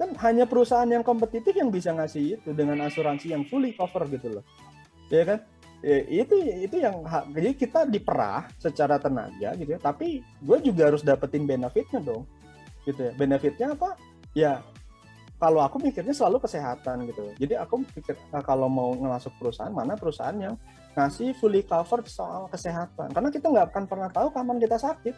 kan 0.00 0.16
hanya 0.24 0.48
perusahaan 0.48 0.88
yang 0.88 1.04
kompetitif 1.04 1.52
yang 1.52 1.68
bisa 1.68 1.92
ngasih 1.92 2.40
itu 2.40 2.50
dengan 2.56 2.80
asuransi 2.88 3.36
yang 3.36 3.44
fully 3.44 3.76
cover 3.76 4.08
gitu 4.08 4.40
loh 4.40 4.44
ya 5.12 5.28
kan 5.28 5.38
Ya, 5.80 6.04
itu 6.04 6.36
itu 6.36 6.76
yang 6.76 7.08
jadi 7.32 7.56
kita 7.56 7.88
diperah 7.88 8.52
secara 8.60 9.00
tenaga 9.00 9.56
gitu 9.56 9.70
ya. 9.76 9.80
Tapi 9.80 10.20
gue 10.20 10.58
juga 10.60 10.92
harus 10.92 11.00
dapetin 11.00 11.48
benefitnya 11.48 12.04
dong 12.04 12.28
gitu 12.84 13.00
ya. 13.08 13.12
Benefitnya 13.16 13.72
apa? 13.72 13.96
Ya 14.36 14.60
kalau 15.40 15.64
aku 15.64 15.80
mikirnya 15.80 16.12
selalu 16.12 16.44
kesehatan 16.44 17.08
gitu. 17.08 17.32
Jadi 17.40 17.56
aku 17.56 17.80
pikir 17.96 18.12
nah, 18.28 18.44
kalau 18.44 18.68
mau 18.68 18.92
masuk 18.92 19.32
perusahaan 19.40 19.72
mana 19.72 19.96
perusahaan 19.96 20.36
yang 20.36 20.54
ngasih 20.92 21.32
fully 21.40 21.64
covered 21.64 22.04
soal 22.12 22.44
kesehatan? 22.52 23.08
Karena 23.08 23.32
kita 23.32 23.48
nggak 23.48 23.72
akan 23.72 23.84
pernah 23.88 24.12
tahu 24.12 24.28
kapan 24.36 24.60
kita 24.60 24.76
sakit. 24.76 25.16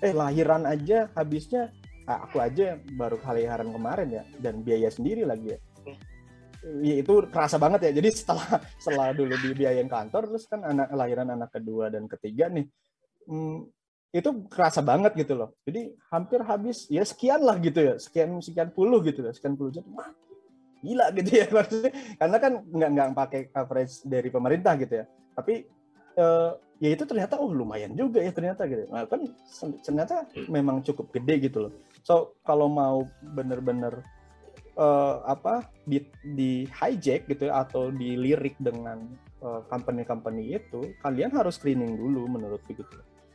Eh 0.00 0.16
lahiran 0.16 0.64
aja 0.64 1.12
habisnya 1.12 1.68
ah, 2.08 2.24
aku 2.24 2.40
aja 2.40 2.80
baru 2.96 3.20
kelahiran 3.20 3.68
kemarin 3.68 4.08
ya 4.12 4.22
dan 4.40 4.60
biaya 4.64 4.88
sendiri 4.88 5.24
lagi 5.24 5.56
ya 5.56 5.58
Ya, 6.64 6.94
itu 7.04 7.12
kerasa 7.28 7.60
banget 7.60 7.90
ya. 7.90 7.92
Jadi 8.00 8.08
setelah 8.08 8.48
setelah 8.82 9.12
dulu 9.12 9.36
dibiayain 9.36 9.88
kantor 9.88 10.32
terus 10.32 10.48
kan 10.48 10.64
anak 10.64 10.88
lahiran 10.96 11.28
anak 11.28 11.52
kedua 11.52 11.92
dan 11.92 12.08
ketiga 12.08 12.48
nih 12.48 12.64
hmm, 13.28 13.68
itu 14.14 14.30
kerasa 14.48 14.80
banget 14.80 15.12
gitu 15.18 15.36
loh. 15.36 15.52
Jadi 15.68 15.92
hampir 16.08 16.40
habis 16.40 16.88
ya 16.88 17.04
sekian 17.04 17.44
lah 17.44 17.60
gitu 17.60 17.80
ya. 17.84 17.94
Sekian 18.00 18.40
sekian 18.40 18.72
puluh 18.72 19.04
gitu 19.04 19.20
ya. 19.20 19.32
Sekian 19.36 19.60
puluh 19.60 19.76
juta 19.76 20.08
gila 20.80 21.06
gitu 21.12 21.30
ya. 21.36 21.46
Maksudnya 21.56 21.92
karena 22.16 22.36
kan 22.40 22.52
nggak 22.64 22.90
nggak 22.96 23.08
pakai 23.12 23.40
coverage 23.52 23.94
dari 24.08 24.28
pemerintah 24.32 24.72
gitu 24.80 24.94
ya. 25.02 25.06
Tapi 25.36 25.54
eh, 26.16 26.52
ya 26.82 26.88
itu 26.90 27.04
ternyata 27.06 27.38
oh 27.38 27.50
lumayan 27.52 27.94
juga 27.94 28.18
ya 28.18 28.34
ternyata 28.34 28.66
gitu 28.66 28.90
nah, 28.90 29.06
kan 29.06 29.22
ternyata 29.80 30.26
memang 30.50 30.82
cukup 30.82 31.12
gede 31.14 31.50
gitu 31.50 31.68
loh. 31.68 31.72
So 32.04 32.36
kalau 32.42 32.68
mau 32.68 33.06
bener-bener 33.20 34.02
eh, 34.74 35.16
apa 35.24 35.70
di 35.86 36.02
di 36.22 36.66
hijack 36.68 37.30
gitu 37.30 37.48
ya, 37.48 37.64
atau 37.64 37.90
dilirik 37.94 38.58
dengan 38.58 39.02
eh, 39.42 39.60
company-company 39.70 40.54
itu 40.54 40.94
kalian 41.00 41.30
harus 41.32 41.56
screening 41.58 41.96
dulu 41.96 42.26
menurut 42.28 42.60
gitu 42.66 42.84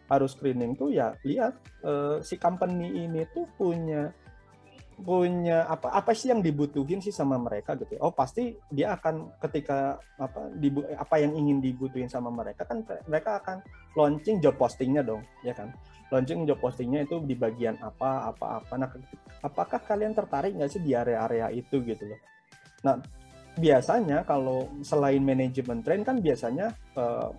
harus 0.09 0.33
screening 0.33 0.73
tuh 0.73 0.89
ya 0.89 1.13
lihat 1.21 1.55
eh, 1.85 2.17
si 2.25 2.35
company 2.35 3.05
ini 3.05 3.23
tuh 3.29 3.45
punya 3.55 4.09
punya 4.99 5.63
apa 5.63 5.95
apa 5.95 6.11
sih 6.11 6.27
yang 6.27 6.43
dibutuhin 6.43 6.99
sih 6.99 7.15
sama 7.15 7.39
mereka 7.39 7.79
gitu 7.79 7.95
ya. 7.95 8.01
oh 8.03 8.11
pasti 8.11 8.51
dia 8.67 8.99
akan 8.99 9.31
ketika 9.39 9.95
apa 10.19 10.51
dibu, 10.59 10.83
apa 10.91 11.15
yang 11.23 11.39
ingin 11.39 11.63
dibutuhin 11.63 12.11
sama 12.11 12.27
mereka 12.27 12.67
kan 12.67 12.83
mereka 13.07 13.39
akan 13.39 13.63
launching 13.95 14.43
job 14.43 14.59
postingnya 14.59 14.99
dong 14.99 15.23
ya 15.41 15.55
kan 15.55 15.71
launching 16.09 16.45
job 16.45 16.57
postingnya 16.57 17.05
itu 17.05 17.21
di 17.21 17.37
bagian 17.37 17.77
apa 17.81 18.33
apa 18.33 18.61
apa. 18.61 18.73
Nah 18.77 18.89
apakah 19.45 19.79
kalian 19.85 20.17
tertarik 20.17 20.57
nggak 20.57 20.69
sih 20.69 20.81
di 20.81 20.97
area-area 20.97 21.53
itu 21.53 21.81
gitu 21.85 22.09
loh? 22.09 22.19
Nah 22.85 22.95
biasanya 23.57 24.25
kalau 24.25 24.69
selain 24.81 25.21
manajemen 25.21 25.85
train 25.85 26.01
kan 26.01 26.17
biasanya 26.17 26.73
eh, 26.97 27.29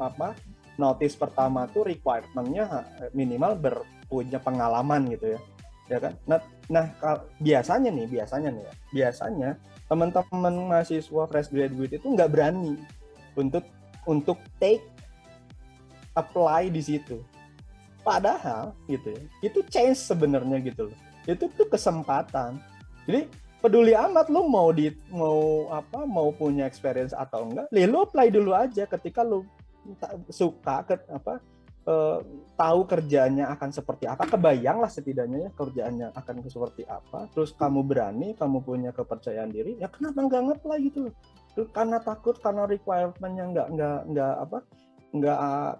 apa 0.00 0.32
notice 0.78 1.18
pertama 1.18 1.68
tuh 1.68 1.92
requirementnya 1.92 2.64
eh, 3.04 3.10
minimal 3.12 3.60
berpunya 3.60 4.40
pengalaman 4.40 5.12
gitu 5.12 5.36
ya. 5.36 5.40
Ya 5.88 5.98
kan? 6.00 6.12
Nah 6.24 6.40
nah 6.68 6.84
biasanya 7.40 7.88
nih 7.88 8.06
biasanya 8.08 8.52
nih 8.52 8.64
ya 8.64 8.72
biasanya 8.92 9.50
teman-teman 9.88 10.52
mahasiswa 10.68 11.24
fresh 11.24 11.48
graduate 11.48 11.96
itu 11.96 12.06
nggak 12.12 12.28
berani 12.28 12.76
untuk 13.32 13.64
untuk 14.04 14.36
take 14.60 14.84
apply 16.12 16.68
di 16.68 16.84
situ 16.84 17.24
padahal 18.08 18.72
gitu 18.88 19.12
ya 19.12 19.22
itu 19.44 19.60
change 19.68 20.00
sebenarnya 20.00 20.64
gitu 20.64 20.88
loh. 20.88 20.98
Itu 21.28 21.52
tuh 21.52 21.68
kesempatan. 21.68 22.56
Jadi 23.04 23.28
peduli 23.60 23.92
amat 23.92 24.32
lu 24.32 24.48
mau 24.48 24.72
di 24.72 24.88
mau 25.12 25.68
apa 25.68 26.08
mau 26.08 26.32
punya 26.32 26.64
experience 26.64 27.12
atau 27.12 27.44
enggak 27.44 27.66
ya 27.74 27.84
lu 27.84 28.00
apply 28.00 28.32
dulu 28.32 28.56
aja 28.56 28.88
ketika 28.88 29.20
lu 29.20 29.44
suka 30.32 30.86
ke 30.88 30.94
apa 31.12 31.42
eh, 31.84 32.18
tahu 32.56 32.80
kerjaannya 32.88 33.44
akan 33.44 33.70
seperti 33.76 34.08
apa. 34.08 34.24
Kebayang 34.24 34.80
lah 34.80 34.88
setidaknya 34.88 35.48
ya 35.48 35.50
kerjaannya 35.52 36.08
akan 36.16 36.34
seperti 36.48 36.88
apa. 36.88 37.28
Terus 37.36 37.52
kamu 37.52 37.84
berani 37.84 38.32
kamu 38.32 38.64
punya 38.64 38.90
kepercayaan 38.96 39.52
diri 39.52 39.76
ya 39.76 39.92
kenapa 39.92 40.24
nggak 40.24 40.42
nge-apply 40.48 40.78
gitu 40.88 41.12
karena 41.74 41.98
takut 41.98 42.38
karena 42.38 42.70
requirementnya 42.70 43.44
nggak 43.50 43.68
nggak 43.74 44.00
nggak 44.14 44.34
apa 44.46 44.58
nggak 45.10 45.38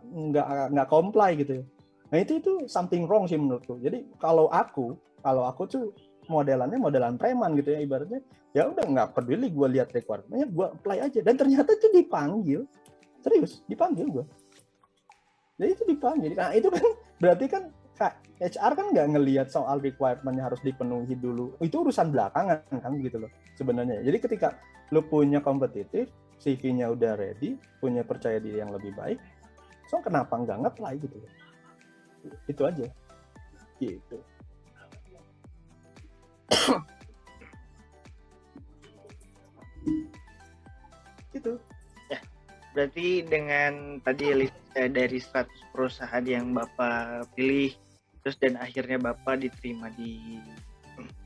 nggak 0.08 0.46
nggak 0.74 0.88
comply 0.90 1.30
gitu 1.38 1.62
ya 1.62 1.64
nah 2.08 2.18
itu 2.20 2.40
itu 2.40 2.52
something 2.70 3.04
wrong 3.04 3.28
sih 3.28 3.36
menurutku. 3.36 3.76
Jadi 3.80 4.04
kalau 4.16 4.48
aku 4.48 4.96
kalau 5.20 5.44
aku 5.44 5.62
tuh 5.68 5.84
modelannya 6.28 6.80
modelan 6.80 7.16
preman 7.20 7.56
gitu 7.56 7.72
ya 7.72 7.80
ibaratnya 7.84 8.20
ya 8.56 8.68
udah 8.68 8.84
nggak 8.84 9.08
peduli 9.12 9.52
gue 9.52 9.68
lihat 9.76 9.92
requirementnya 9.92 10.48
gue 10.48 10.66
apply 10.80 10.98
aja. 11.04 11.20
Dan 11.20 11.34
ternyata 11.36 11.76
tuh 11.76 11.92
dipanggil 11.92 12.64
serius 13.20 13.60
dipanggil 13.68 14.08
gue 14.08 14.24
jadi 15.58 15.74
itu 15.74 15.84
dipanggil. 15.90 16.32
Nah 16.38 16.54
itu 16.54 16.68
kan 16.70 16.84
berarti 17.22 17.46
kan 17.50 17.64
HR 18.38 18.72
kan 18.78 18.86
nggak 18.94 19.08
ngelihat 19.18 19.50
soal 19.50 19.82
requirementnya 19.82 20.46
harus 20.46 20.62
dipenuhi 20.62 21.18
dulu. 21.18 21.58
Itu 21.58 21.82
urusan 21.82 22.14
belakangan 22.14 22.62
kan 22.70 22.92
gitu 23.02 23.26
loh 23.26 23.30
sebenarnya. 23.58 24.06
Jadi 24.06 24.18
ketika 24.22 24.54
lu 24.94 25.04
punya 25.04 25.42
kompetitif 25.44 26.08
CV-nya 26.38 26.94
udah 26.94 27.18
ready 27.18 27.58
punya 27.82 28.06
percaya 28.06 28.38
diri 28.38 28.62
yang 28.62 28.72
lebih 28.72 28.94
baik 28.94 29.18
so 29.90 29.98
kenapa 30.00 30.38
nggak 30.38 30.64
nge-apply 30.64 30.94
gitu 31.02 31.16
loh 31.18 31.30
itu 32.48 32.62
aja. 32.64 32.86
Gitu. 33.78 34.16
Gitu 41.32 41.52
berarti 42.78 43.26
dengan 43.26 43.98
tadi 44.06 44.30
list 44.38 44.54
dari 44.70 45.18
100 45.18 45.50
perusahaan 45.74 46.22
yang 46.22 46.54
bapak 46.54 47.26
pilih 47.34 47.74
terus 48.22 48.38
dan 48.38 48.54
akhirnya 48.54 49.02
bapak 49.02 49.42
diterima 49.42 49.90
di 49.98 50.38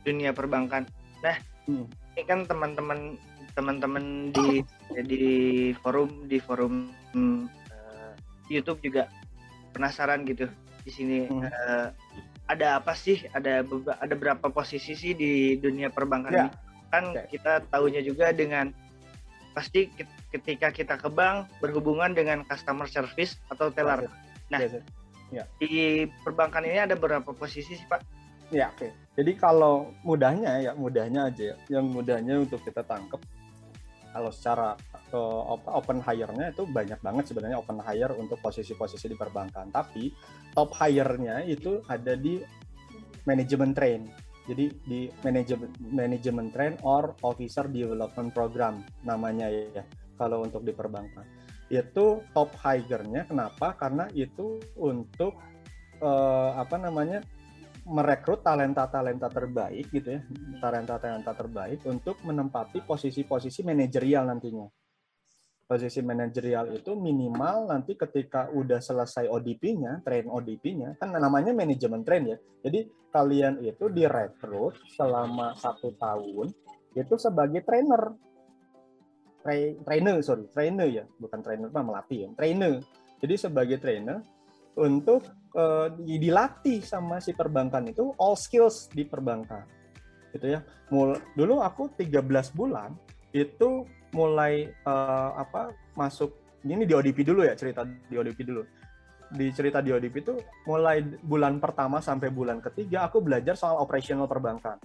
dunia 0.01 0.33
perbankan. 0.33 0.89
Nah 1.21 1.37
Hmm. 1.63 1.87
ini 2.19 2.23
kan 2.27 2.43
teman-teman 2.43 3.15
teman-teman 3.55 4.35
di 4.35 4.67
di 5.07 5.23
forum 5.79 6.27
di 6.27 6.43
forum 6.43 6.91
hmm, 7.15 7.47
YouTube 8.51 8.83
juga 8.83 9.07
penasaran 9.71 10.27
gitu 10.27 10.51
di 10.83 10.91
sini 10.91 11.17
Hmm. 11.25 11.43
eh, 11.43 11.87
ada 12.45 12.77
apa 12.77 12.93
sih 12.93 13.23
ada 13.31 13.63
ada 13.97 14.15
berapa 14.15 14.47
posisi 14.49 14.93
sih 14.93 15.13
di 15.13 15.33
dunia 15.57 15.89
perbankan 15.89 16.31
Ya. 16.31 16.41
ini 16.43 16.51
kan 16.89 17.05
Oke. 17.09 17.23
kita 17.31 17.65
tahunya 17.67 18.03
juga 18.03 18.31
dengan 18.31 18.69
pasti 19.53 19.87
ke- 19.87 20.05
ketika 20.31 20.69
kita 20.69 20.95
ke 20.97 21.09
bank 21.09 21.49
berhubungan 21.59 22.11
dengan 22.11 22.43
customer 22.43 22.85
service 22.85 23.39
atau 23.49 23.69
teller 23.69 24.09
Nah. 24.49 24.59
Biasa. 24.59 24.81
di 25.57 26.05
perbankan 26.21 26.61
ini 26.63 26.77
ada 26.79 26.93
berapa 26.93 27.33
posisi 27.33 27.73
sih 27.73 27.87
pak 27.87 28.05
Ya, 28.51 28.69
oke. 28.69 28.85
Jadi 29.17 29.33
kalau 29.35 29.97
mudahnya 30.05 30.61
ya 30.61 30.73
mudahnya 30.75 31.33
aja 31.33 31.43
ya. 31.43 31.57
Yang 31.71 31.85
mudahnya 31.89 32.35
untuk 32.39 32.61
kita 32.61 32.85
tangkap 32.85 33.17
kalau 34.13 34.31
secara 34.31 34.77
eh, 35.11 35.43
op- 35.49 35.67
open 35.67 36.05
hire-nya 36.05 36.53
itu 36.53 36.69
banyak 36.69 37.01
banget 37.01 37.33
sebenarnya 37.33 37.59
open 37.59 37.81
hire 37.81 38.13
untuk 38.21 38.39
posisi-posisi 38.45 39.09
di 39.09 39.17
perbankan. 39.17 39.73
Tapi 39.73 40.13
top 40.53 40.71
hire-nya 40.77 41.43
itu 41.49 41.81
ada 41.89 42.13
di 42.15 42.39
manajemen 43.25 43.73
train. 43.73 44.07
Jadi 44.47 44.65
di 44.85 45.01
manajemen 45.23 45.71
manajemen 45.81 46.47
train 46.51 46.75
or 46.85 47.15
officer 47.25 47.65
development 47.71 48.35
program 48.35 48.83
namanya 49.07 49.49
ya 49.49 49.85
kalau 50.21 50.45
untuk 50.45 50.63
di 50.63 50.77
perbankan. 50.77 51.25
Itu 51.73 52.21
top 52.37 52.53
hire-nya 52.61 53.25
kenapa? 53.25 53.75
Karena 53.81 54.07
itu 54.13 54.61
untuk 54.77 55.41
eh, 56.05 56.51
apa 56.55 56.77
namanya? 56.77 57.25
Merekrut 57.83 58.47
talenta-talenta 58.47 59.27
terbaik 59.27 59.91
gitu 59.91 60.19
ya, 60.19 60.21
talenta-talenta 60.63 61.35
terbaik 61.35 61.83
untuk 61.91 62.23
menempati 62.23 62.87
posisi-posisi 62.87 63.67
manajerial 63.67 64.31
nantinya. 64.31 64.67
Posisi 65.67 66.05
manajerial 66.05 66.69
itu 66.77 66.93
minimal 66.95 67.73
nanti 67.73 67.97
ketika 67.97 68.53
udah 68.53 68.79
selesai 68.79 69.27
ODP-nya, 69.27 70.05
train 70.05 70.29
ODP-nya, 70.29 71.01
kan 71.01 71.11
namanya 71.11 71.51
manajemen 71.57 72.05
train 72.05 72.37
ya. 72.37 72.39
Jadi 72.63 72.87
kalian 73.11 73.59
itu 73.65 73.89
direkrut 73.89 74.77
selama 74.95 75.57
satu 75.57 75.97
tahun 75.97 76.53
itu 76.93 77.15
sebagai 77.17 77.65
trainer. 77.65 78.15
Tra- 79.43 79.79
trainer, 79.83 80.15
sorry, 80.23 80.47
trainer 80.55 80.87
ya, 80.87 81.05
bukan 81.19 81.41
trainer 81.43 81.67
melatih 81.73 82.19
ya, 82.27 82.29
trainer. 82.37 82.79
Jadi 83.19 83.35
sebagai 83.39 83.79
trainer 83.83 84.23
untuk 84.79 85.27
eh, 85.53 85.89
dilatih 85.97 86.81
sama 86.85 87.21
si 87.21 87.37
perbankan 87.37 87.89
itu 87.89 88.13
all 88.17 88.37
skills 88.37 88.89
di 88.93 89.05
perbankan 89.05 89.65
gitu 90.33 90.59
ya. 90.59 90.61
Mul 90.89 91.17
dulu 91.37 91.61
aku 91.61 91.93
13 91.97 92.57
bulan 92.57 92.97
itu 93.33 93.85
mulai 94.13 94.69
eh, 94.69 95.31
apa 95.37 95.73
masuk 95.97 96.37
ini 96.65 96.87
di 96.87 96.95
ODP 96.95 97.27
dulu 97.27 97.43
ya 97.45 97.57
cerita 97.57 97.85
di 97.85 98.15
ODP 98.17 98.39
dulu. 98.45 98.63
Di 99.33 99.49
cerita 99.49 99.81
di 99.81 99.89
ODP 99.89 100.15
itu 100.21 100.35
mulai 100.69 101.01
bulan 101.25 101.57
pertama 101.57 102.05
sampai 102.05 102.29
bulan 102.29 102.61
ketiga 102.61 103.09
aku 103.09 103.25
belajar 103.25 103.57
soal 103.57 103.81
operasional 103.81 104.29
perbankan. 104.29 104.77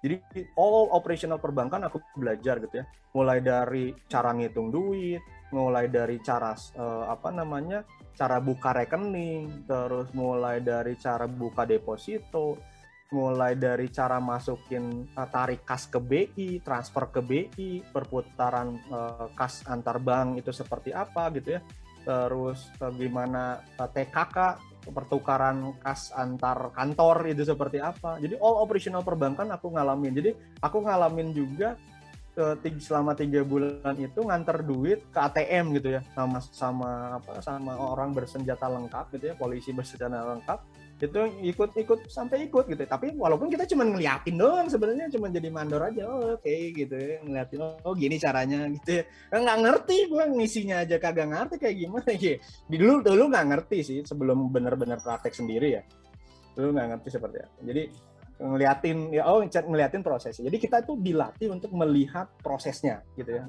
Jadi 0.00 0.16
all 0.56 0.88
operational 0.96 1.36
perbankan 1.36 1.84
aku 1.84 2.00
belajar 2.16 2.56
gitu 2.62 2.80
ya. 2.80 2.86
Mulai 3.12 3.38
dari 3.44 3.92
cara 4.08 4.32
ngitung 4.32 4.72
duit 4.72 5.20
mulai 5.50 5.90
dari 5.90 6.22
cara 6.22 6.54
uh, 6.78 7.10
apa 7.10 7.34
namanya 7.34 7.82
cara 8.14 8.38
buka 8.38 8.74
rekening 8.74 9.66
terus 9.66 10.10
mulai 10.14 10.62
dari 10.62 10.94
cara 10.98 11.26
buka 11.26 11.66
deposito 11.66 12.58
mulai 13.10 13.58
dari 13.58 13.90
cara 13.90 14.22
masukin 14.22 15.10
uh, 15.18 15.26
tarik 15.26 15.66
kas 15.66 15.90
ke 15.90 15.98
BI, 15.98 16.62
transfer 16.62 17.10
ke 17.10 17.20
BI, 17.20 17.82
perputaran 17.90 18.78
uh, 18.90 19.26
kas 19.34 19.66
antar 19.66 19.98
bank 19.98 20.38
itu 20.38 20.54
seperti 20.54 20.94
apa 20.94 21.26
gitu 21.34 21.58
ya. 21.58 21.60
Terus 22.06 22.70
uh, 22.78 22.94
gimana 22.94 23.60
uh, 23.76 23.90
TKK 23.90 24.62
pertukaran 24.94 25.76
kas 25.82 26.14
antar 26.14 26.70
kantor 26.72 27.34
itu 27.34 27.42
seperti 27.42 27.82
apa. 27.82 28.16
Jadi 28.22 28.38
all 28.38 28.62
operational 28.62 29.02
perbankan 29.02 29.50
aku 29.50 29.74
ngalamin. 29.74 30.14
Jadi 30.14 30.30
aku 30.62 30.78
ngalamin 30.86 31.34
juga 31.34 31.74
selama 32.80 33.12
tiga 33.16 33.40
bulan 33.46 33.94
itu 33.96 34.20
nganter 34.20 34.62
duit 34.64 35.00
ke 35.10 35.18
ATM 35.18 35.76
gitu 35.78 35.98
ya 35.98 36.00
sama 36.12 36.38
sama 36.40 36.90
apa 37.20 37.40
sama 37.44 37.72
orang 37.76 38.12
bersenjata 38.12 38.66
lengkap 38.66 39.14
gitu 39.16 39.24
ya 39.30 39.34
polisi 39.38 39.70
bersenjata 39.70 40.20
lengkap 40.20 40.58
itu 41.00 41.20
ikut-ikut 41.48 42.12
sampai 42.12 42.52
ikut 42.52 42.68
gitu. 42.68 42.84
Tapi 42.84 43.16
walaupun 43.16 43.48
kita 43.48 43.64
cuma 43.64 43.88
ngeliatin 43.88 44.36
doang 44.36 44.68
sebenarnya 44.68 45.08
cuma 45.08 45.32
jadi 45.32 45.48
mandor 45.48 45.80
aja 45.80 46.04
oh, 46.04 46.36
oke 46.36 46.44
okay, 46.44 46.76
gitu 46.76 46.92
ya 46.92 47.24
ngeliatin 47.24 47.60
oh 47.64 47.94
gini 47.96 48.20
caranya 48.20 48.68
gitu 48.68 49.00
ya. 49.00 49.02
Nggak 49.32 49.58
ngerti 49.64 49.96
gua 50.12 50.24
ngisinya 50.28 50.84
aja 50.84 51.00
kagak 51.00 51.32
ngerti 51.32 51.56
kayak 51.56 51.76
gimana 51.80 52.10
ya. 52.12 52.34
Dulu 52.68 52.94
dulu 53.00 53.22
nggak 53.32 53.46
ngerti 53.48 53.78
sih 53.80 53.98
sebelum 54.04 54.52
benar-benar 54.52 55.00
praktek 55.00 55.32
sendiri 55.32 55.80
ya. 55.80 55.82
Dulu 56.52 56.76
nggak 56.76 56.88
ngerti 56.96 57.08
seperti 57.08 57.36
apa. 57.40 57.58
Jadi 57.64 57.82
ngeliatin 58.40 59.12
ya 59.12 59.28
oh 59.28 59.44
ngeliatin 59.44 60.00
prosesnya 60.00 60.48
jadi 60.48 60.58
kita 60.58 60.76
tuh 60.88 60.96
dilatih 60.96 61.52
untuk 61.52 61.70
melihat 61.76 62.32
prosesnya 62.40 63.04
gitu 63.14 63.36
ya 63.36 63.44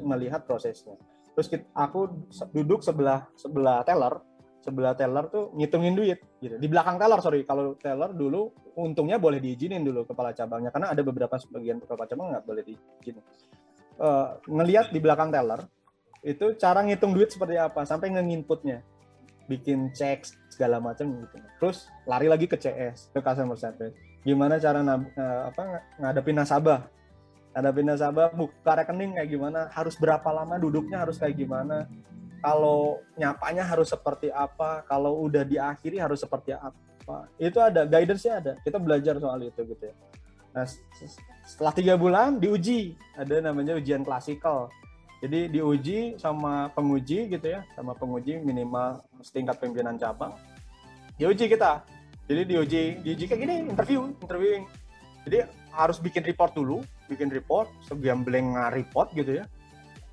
melihat 0.00 0.48
prosesnya 0.48 0.96
terus 1.36 1.46
kita, 1.52 1.68
aku 1.76 2.26
duduk 2.56 2.80
sebelah 2.80 3.28
sebelah 3.36 3.84
teller 3.84 4.24
sebelah 4.60 4.92
teller 4.92 5.24
tuh 5.32 5.56
ngitungin 5.56 5.96
duit 5.96 6.20
gitu. 6.38 6.60
Di 6.60 6.68
belakang 6.68 7.00
teller 7.00 7.20
sorry, 7.24 7.48
kalau 7.48 7.74
teller 7.80 8.12
dulu 8.12 8.52
untungnya 8.76 9.16
boleh 9.16 9.40
diizinin 9.40 9.80
dulu 9.80 10.04
kepala 10.04 10.36
cabangnya 10.36 10.68
karena 10.68 10.92
ada 10.92 11.00
beberapa 11.00 11.36
sebagian 11.40 11.80
kepala 11.80 12.04
cabang 12.04 12.36
nggak 12.36 12.44
boleh 12.44 12.62
diizinin. 12.64 13.24
Uh, 14.00 14.36
ngelihat 14.48 14.92
di 14.92 15.00
belakang 15.00 15.32
teller 15.32 15.64
itu 16.20 16.56
cara 16.60 16.84
ngitung 16.84 17.16
duit 17.16 17.32
seperti 17.32 17.56
apa 17.56 17.84
sampai 17.88 18.12
nginputnya 18.12 18.84
bikin 19.48 19.90
cek 19.96 20.28
segala 20.52 20.78
macam 20.78 21.08
gitu. 21.08 21.36
Terus 21.58 21.88
lari 22.04 22.28
lagi 22.28 22.44
ke 22.44 22.60
CS 22.60 23.16
ke 23.16 23.20
customer 23.24 23.56
service. 23.56 24.09
Gimana 24.20 24.60
cara 24.60 24.84
uh, 24.84 25.40
apa 25.48 25.62
ngadepin 25.96 26.36
nasabah? 26.36 26.86
Ngadepin 27.56 27.86
nasabah 27.88 28.28
buka 28.36 28.72
rekening 28.76 29.16
kayak 29.16 29.30
gimana? 29.32 29.68
Harus 29.72 29.96
berapa 29.96 30.28
lama 30.28 30.60
duduknya 30.60 31.02
harus 31.02 31.16
kayak 31.16 31.40
gimana? 31.40 31.88
kalau 32.40 32.98
nyapanya 33.14 33.62
harus 33.68 33.92
seperti 33.92 34.32
apa, 34.32 34.82
kalau 34.88 35.20
udah 35.28 35.44
diakhiri 35.44 36.00
harus 36.00 36.24
seperti 36.24 36.56
apa. 36.56 37.28
Itu 37.36 37.60
ada 37.60 37.84
guidance-nya 37.84 38.34
ada. 38.40 38.52
Kita 38.64 38.80
belajar 38.80 39.20
soal 39.20 39.44
itu 39.44 39.60
gitu 39.68 39.84
ya. 39.92 39.94
Nah, 40.50 40.66
setelah 41.46 41.72
tiga 41.76 41.94
bulan 42.00 42.40
diuji, 42.40 42.96
ada 43.14 43.38
namanya 43.44 43.76
ujian 43.76 44.02
klasikal. 44.02 44.72
Jadi 45.20 45.52
diuji 45.52 46.16
sama 46.16 46.72
penguji 46.72 47.28
gitu 47.28 47.44
ya, 47.44 47.60
sama 47.76 47.92
penguji 47.92 48.40
minimal 48.40 49.04
setingkat 49.20 49.60
pimpinan 49.60 50.00
cabang. 50.00 50.32
Diuji 51.20 51.44
kita. 51.52 51.84
Jadi 52.30 52.46
diuji, 52.46 52.84
diuji 53.02 53.24
kayak 53.26 53.40
gini, 53.42 53.54
interview, 53.66 54.14
interviewing. 54.22 54.62
Jadi 55.26 55.50
harus 55.74 55.98
bikin 55.98 56.22
report 56.22 56.54
dulu, 56.54 56.78
bikin 57.10 57.26
report, 57.26 57.66
segambling 57.82 58.54
report 58.70 59.10
gitu 59.18 59.42
ya. 59.42 59.44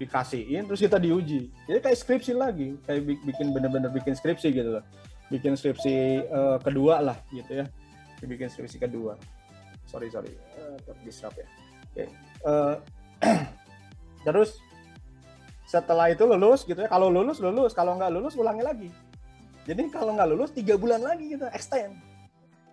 Dikasihin 0.01 0.65
terus 0.65 0.81
kita 0.81 0.97
diuji. 0.97 1.53
Jadi 1.69 1.77
kayak 1.77 1.97
skripsi 2.01 2.33
lagi 2.33 2.73
kayak 2.89 3.05
bikin 3.21 3.53
bener-bener 3.53 3.93
bikin 3.93 4.17
skripsi 4.17 4.49
gitu 4.49 4.81
loh. 4.81 4.83
Bikin 5.29 5.53
skripsi 5.53 6.25
uh, 6.33 6.57
kedua 6.57 7.05
lah 7.05 7.17
gitu 7.29 7.61
ya. 7.61 7.65
Bikin 8.25 8.49
skripsi 8.49 8.81
kedua. 8.81 9.13
Sorry 9.85 10.09
sorry. 10.09 10.33
Uh, 10.57 10.73
ya. 11.05 11.29
Oke 11.29 11.45
okay. 11.93 12.07
uh, 12.49 12.81
eh, 13.21 13.45
terus 14.25 14.57
setelah 15.69 16.09
itu 16.09 16.25
lulus 16.25 16.65
gitu 16.65 16.81
ya. 16.81 16.89
Kalau 16.89 17.13
lulus 17.13 17.37
lulus. 17.37 17.77
Kalau 17.77 17.93
nggak 17.93 18.09
lulus 18.09 18.33
ulangi 18.33 18.65
lagi. 18.65 18.89
Jadi 19.69 19.85
kalau 19.93 20.17
nggak 20.17 20.29
lulus 20.33 20.49
tiga 20.49 20.81
bulan 20.81 21.05
lagi 21.05 21.37
kita 21.37 21.53
extend 21.53 22.06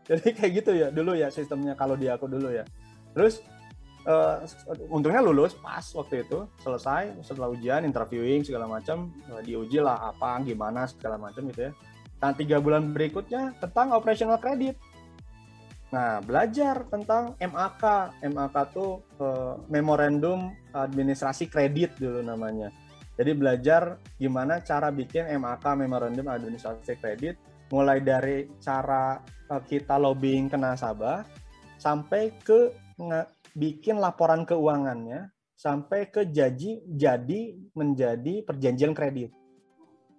jadi 0.08 0.28
kayak 0.36 0.52
gitu 0.60 0.70
ya 0.76 0.88
dulu 0.92 1.16
ya 1.16 1.32
sistemnya 1.32 1.72
kalau 1.72 1.96
di 1.96 2.12
aku 2.12 2.28
dulu 2.28 2.52
ya. 2.52 2.64
Terus 3.16 3.40
uh, 4.04 4.44
untungnya 4.92 5.24
lulus 5.24 5.56
pas 5.56 5.84
waktu 5.96 6.28
itu 6.28 6.44
selesai 6.60 7.24
setelah 7.24 7.48
ujian 7.52 7.88
interviewing 7.88 8.44
segala 8.44 8.68
macam 8.68 9.08
uh, 9.32 9.40
diuji 9.40 9.80
lah 9.80 10.12
apa 10.12 10.44
gimana 10.44 10.84
segala 10.84 11.16
macam 11.16 11.48
gitu 11.48 11.68
ya. 11.68 11.72
Nah 12.20 12.30
tiga 12.36 12.60
bulan 12.60 12.92
berikutnya 12.92 13.56
tentang 13.60 13.96
operational 13.96 14.36
credit. 14.40 14.76
Nah 15.92 16.20
belajar 16.20 16.84
tentang 16.92 17.38
MAK 17.40 17.82
MAK 18.28 18.56
tuh 18.76 19.00
uh, 19.20 19.56
memorandum 19.72 20.52
administrasi 20.76 21.48
kredit 21.48 21.96
dulu 21.96 22.20
namanya. 22.20 22.68
Jadi 23.14 23.30
belajar 23.30 24.02
gimana 24.18 24.58
cara 24.60 24.90
bikin 24.90 25.30
MAK 25.38 25.64
memorandum 25.78 26.26
administrasi 26.26 26.98
kredit 26.98 27.38
mulai 27.70 28.02
dari 28.02 28.50
cara 28.58 29.22
kita 29.62 29.94
lobbying 30.00 30.50
ke 30.50 30.58
nasabah 30.58 31.22
sampai 31.78 32.34
ke 32.42 32.74
bikin 33.54 34.02
laporan 34.02 34.42
keuangannya 34.42 35.30
sampai 35.54 36.10
ke 36.10 36.28
jadi 36.28 36.82
jadi 36.84 37.40
menjadi 37.72 38.42
perjanjian 38.44 38.92
kredit. 38.92 39.30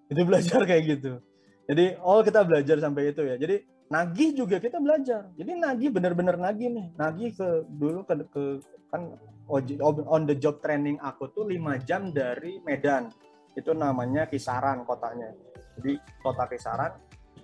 Itu 0.09 0.21
belajar 0.25 0.63
kayak 0.63 0.83
gitu. 0.97 1.19
Jadi 1.65 1.97
all 2.01 2.21
kita 2.21 2.45
belajar 2.45 2.77
sampai 2.81 3.13
itu 3.13 3.21
ya. 3.25 3.35
Jadi 3.37 3.61
nagih 3.89 4.33
juga 4.33 4.57
kita 4.57 4.77
belajar. 4.81 5.29
Jadi 5.37 5.51
nagih 5.57 5.89
benar-benar 5.93 6.37
nagih 6.37 6.69
nih. 6.73 6.87
Nagih 6.97 7.29
ke 7.37 7.47
dulu 7.69 8.05
ke, 8.05 8.13
ke 8.29 8.43
kan 8.89 9.13
on 9.49 10.21
the 10.25 10.37
job 10.37 10.61
training 10.61 10.97
aku 11.01 11.29
tuh 11.33 11.45
lima 11.45 11.77
jam 11.81 12.09
dari 12.09 12.61
Medan. 12.65 13.09
Itu 13.53 13.73
namanya 13.73 14.25
kisaran 14.29 14.85
kotanya. 14.85 15.29
Jadi 15.77 15.99
kota 16.23 16.47
kisaran 16.47 16.95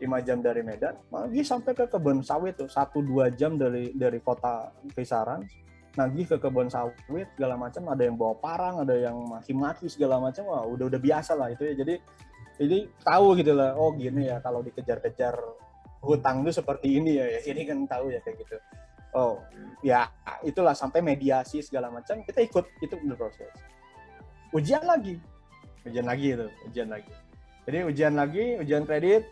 5 0.01 0.25
jam 0.25 0.41
dari 0.41 0.65
Medan, 0.65 0.97
nagih 1.13 1.45
sampai 1.45 1.77
ke 1.77 1.85
kebun 1.85 2.25
sawit 2.25 2.57
tuh. 2.57 2.65
Satu 2.65 3.05
dua 3.05 3.29
jam 3.29 3.53
dari 3.53 3.93
dari 3.93 4.17
kota 4.17 4.73
kisaran. 4.97 5.45
Nagih 5.93 6.25
ke 6.25 6.37
kebun 6.41 6.73
sawit 6.73 7.29
segala 7.37 7.53
macam. 7.53 7.85
Ada 7.93 8.09
yang 8.09 8.17
bawa 8.17 8.33
parang 8.41 8.81
ada 8.81 8.97
yang 8.97 9.13
maki-maki 9.29 9.85
segala 9.85 10.17
macam. 10.17 10.49
Wah 10.49 10.65
udah 10.65 10.89
udah 10.89 10.97
biasa 10.97 11.37
lah 11.37 11.53
itu 11.53 11.69
ya. 11.69 11.77
Jadi 11.77 12.01
jadi 12.57 12.89
tahu 13.05 13.37
gitu 13.37 13.53
lah 13.53 13.77
oh 13.77 13.93
gini 13.93 14.25
ya 14.25 14.41
kalau 14.41 14.65
dikejar-kejar 14.65 15.37
hutang 16.01 16.41
itu 16.41 16.57
seperti 16.57 16.97
ini 16.97 17.21
ya 17.21 17.25
ini 17.45 17.61
kan 17.69 17.85
tahu 17.85 18.09
ya 18.09 18.19
kayak 18.25 18.41
gitu. 18.41 18.57
Oh 19.13 19.37
ya 19.85 20.09
itulah 20.41 20.73
sampai 20.73 21.05
mediasi 21.05 21.61
segala 21.61 21.93
macam. 21.93 22.25
Kita 22.25 22.41
ikut 22.41 22.65
itu 22.81 22.95
berproses 23.05 23.53
ujian 24.55 24.81
lagi. 24.81 25.21
Ujian 25.85 26.05
lagi 26.05 26.27
itu 26.33 26.47
ujian 26.69 26.89
lagi. 26.89 27.13
Jadi 27.69 27.77
ujian 27.85 28.13
lagi 28.17 28.45
ujian 28.57 28.83
kredit 28.89 29.29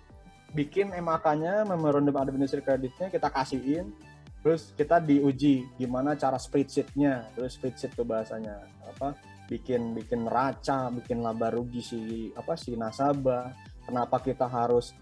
bikin 0.53 0.91
MAK-nya 0.93 1.67
memorandum 1.67 2.15
administrasi 2.17 2.65
kreditnya 2.65 3.07
kita 3.09 3.29
kasihin. 3.29 3.93
Terus 4.39 4.71
kita 4.71 5.03
diuji 5.03 5.67
gimana 5.75 6.15
cara 6.15 6.39
spreadsheetnya. 6.39 7.27
Terus 7.35 7.59
spreadsheet 7.59 7.91
tuh 7.91 8.07
bahasanya 8.07 8.63
apa 8.87 9.19
bikin 9.49 9.97
bikin 9.97 10.29
neraca 10.29 10.93
bikin 10.93 11.25
laba 11.25 11.51
rugi 11.51 11.81
si 11.83 11.99
apa 12.37 12.55
si 12.55 12.77
nasabah. 12.77 13.51
Kenapa 13.83 14.21
kita 14.21 14.45
harus 14.45 14.93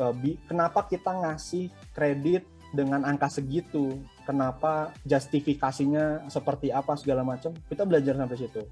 uh, 0.00 0.10
bi, 0.16 0.40
kenapa 0.48 0.88
kita 0.88 1.12
ngasih 1.12 1.68
kredit 1.92 2.48
dengan 2.72 3.04
angka 3.04 3.28
segitu? 3.28 4.00
Kenapa 4.24 4.90
justifikasinya 5.04 6.26
seperti 6.32 6.72
apa 6.72 6.96
segala 6.96 7.20
macam? 7.22 7.52
Kita 7.68 7.84
belajar 7.84 8.16
sampai 8.16 8.38
situ. 8.40 8.62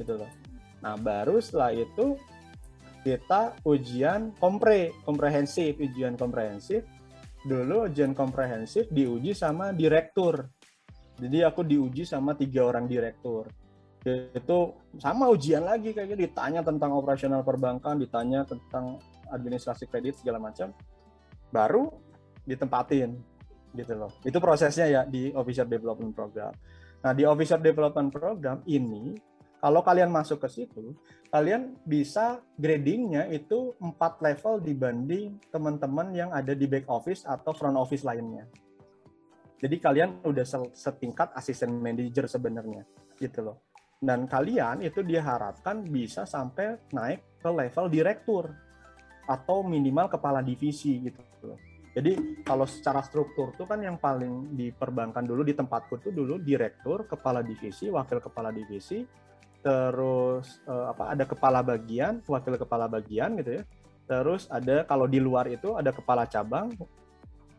Gitu 0.00 0.12
loh. 0.16 0.30
Nah 0.80 0.96
baru 0.96 1.36
setelah 1.38 1.76
itu 1.76 2.16
kita 3.00 3.56
ujian 3.64 4.36
kompre 4.36 4.92
komprehensif 5.04 5.80
ujian 5.80 6.14
komprehensif 6.20 6.84
dulu 7.44 7.88
ujian 7.88 8.12
komprehensif 8.12 8.88
diuji 8.92 9.32
sama 9.32 9.72
direktur. 9.72 10.44
Jadi 11.20 11.44
aku 11.44 11.64
diuji 11.64 12.04
sama 12.04 12.36
tiga 12.36 12.68
orang 12.68 12.88
direktur. 12.88 13.48
Itu 14.04 14.80
sama 14.96 15.28
ujian 15.28 15.64
lagi 15.64 15.92
kayaknya 15.92 16.28
ditanya 16.28 16.60
tentang 16.64 16.96
operasional 16.96 17.44
perbankan, 17.44 18.00
ditanya 18.00 18.48
tentang 18.48 18.96
administrasi 19.28 19.88
kredit 19.88 20.20
segala 20.20 20.40
macam. 20.40 20.72
Baru 21.52 21.92
ditempatin 22.48 23.20
gitu 23.76 23.92
loh. 23.96 24.12
Itu 24.24 24.40
prosesnya 24.40 24.86
ya 24.88 25.02
di 25.04 25.28
Officer 25.36 25.68
Development 25.68 26.12
Program. 26.16 26.52
Nah, 27.00 27.12
di 27.16 27.24
Officer 27.24 27.60
Development 27.60 28.08
Program 28.12 28.60
ini 28.68 29.16
kalau 29.60 29.84
kalian 29.84 30.08
masuk 30.08 30.40
ke 30.40 30.48
situ, 30.48 30.96
kalian 31.28 31.76
bisa 31.84 32.40
gradingnya 32.56 33.28
itu 33.28 33.76
empat 33.76 34.24
level 34.24 34.64
dibanding 34.64 35.36
teman-teman 35.52 36.16
yang 36.16 36.30
ada 36.32 36.56
di 36.56 36.64
back 36.64 36.88
office 36.88 37.28
atau 37.28 37.52
front 37.52 37.76
office 37.76 38.00
lainnya. 38.00 38.48
Jadi 39.60 39.76
kalian 39.76 40.24
udah 40.24 40.72
setingkat 40.72 41.36
asisten 41.36 41.76
manager 41.76 42.24
sebenarnya, 42.24 42.88
gitu 43.20 43.52
loh. 43.52 43.68
Dan 44.00 44.24
kalian 44.24 44.80
itu 44.80 45.04
diharapkan 45.04 45.84
bisa 45.84 46.24
sampai 46.24 46.88
naik 46.96 47.36
ke 47.36 47.50
level 47.52 47.92
direktur 47.92 48.48
atau 49.28 49.60
minimal 49.60 50.08
kepala 50.08 50.40
divisi 50.40 51.04
gitu 51.04 51.20
loh. 51.44 51.60
Jadi 51.92 52.40
kalau 52.48 52.64
secara 52.64 53.04
struktur 53.04 53.52
tuh 53.52 53.68
kan 53.68 53.84
yang 53.84 54.00
paling 54.00 54.56
diperbankan 54.56 55.28
dulu 55.28 55.44
di 55.44 55.52
tempatku 55.52 56.00
tuh 56.00 56.16
dulu 56.16 56.40
direktur, 56.40 57.04
kepala 57.04 57.44
divisi, 57.44 57.92
wakil 57.92 58.24
kepala 58.24 58.48
divisi, 58.48 59.04
terus 59.60 60.60
uh, 60.64 60.92
apa 60.92 61.12
ada 61.12 61.24
kepala 61.28 61.60
bagian, 61.60 62.24
wakil 62.24 62.56
kepala 62.56 62.88
bagian 62.88 63.36
gitu 63.40 63.60
ya. 63.60 63.62
Terus 64.08 64.50
ada 64.50 64.82
kalau 64.88 65.06
di 65.06 65.22
luar 65.22 65.46
itu 65.46 65.76
ada 65.76 65.94
kepala 65.94 66.26
cabang, 66.26 66.72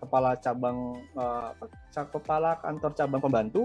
kepala 0.02 0.36
cabang 0.41 0.99
uh, 1.16 1.54
kepala 1.93 2.60
kantor 2.60 2.91
cabang 2.97 3.22
pembantu 3.22 3.62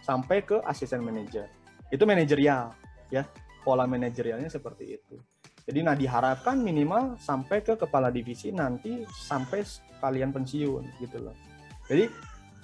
sampai 0.00 0.40
ke 0.40 0.62
asisten 0.64 1.02
manajer. 1.04 1.50
Itu 1.90 2.06
manajerial 2.06 2.72
ya. 3.10 3.26
Pola 3.60 3.84
manajerialnya 3.84 4.48
seperti 4.48 4.96
itu. 4.96 5.20
Jadi 5.68 5.84
nah 5.84 5.92
diharapkan 5.92 6.56
minimal 6.56 7.20
sampai 7.20 7.60
ke 7.60 7.76
kepala 7.76 8.08
divisi 8.08 8.48
nanti 8.48 9.04
sampai 9.04 9.60
kalian 10.00 10.32
pensiun 10.32 10.96
gitu 10.96 11.20
loh. 11.20 11.36
Jadi 11.84 12.08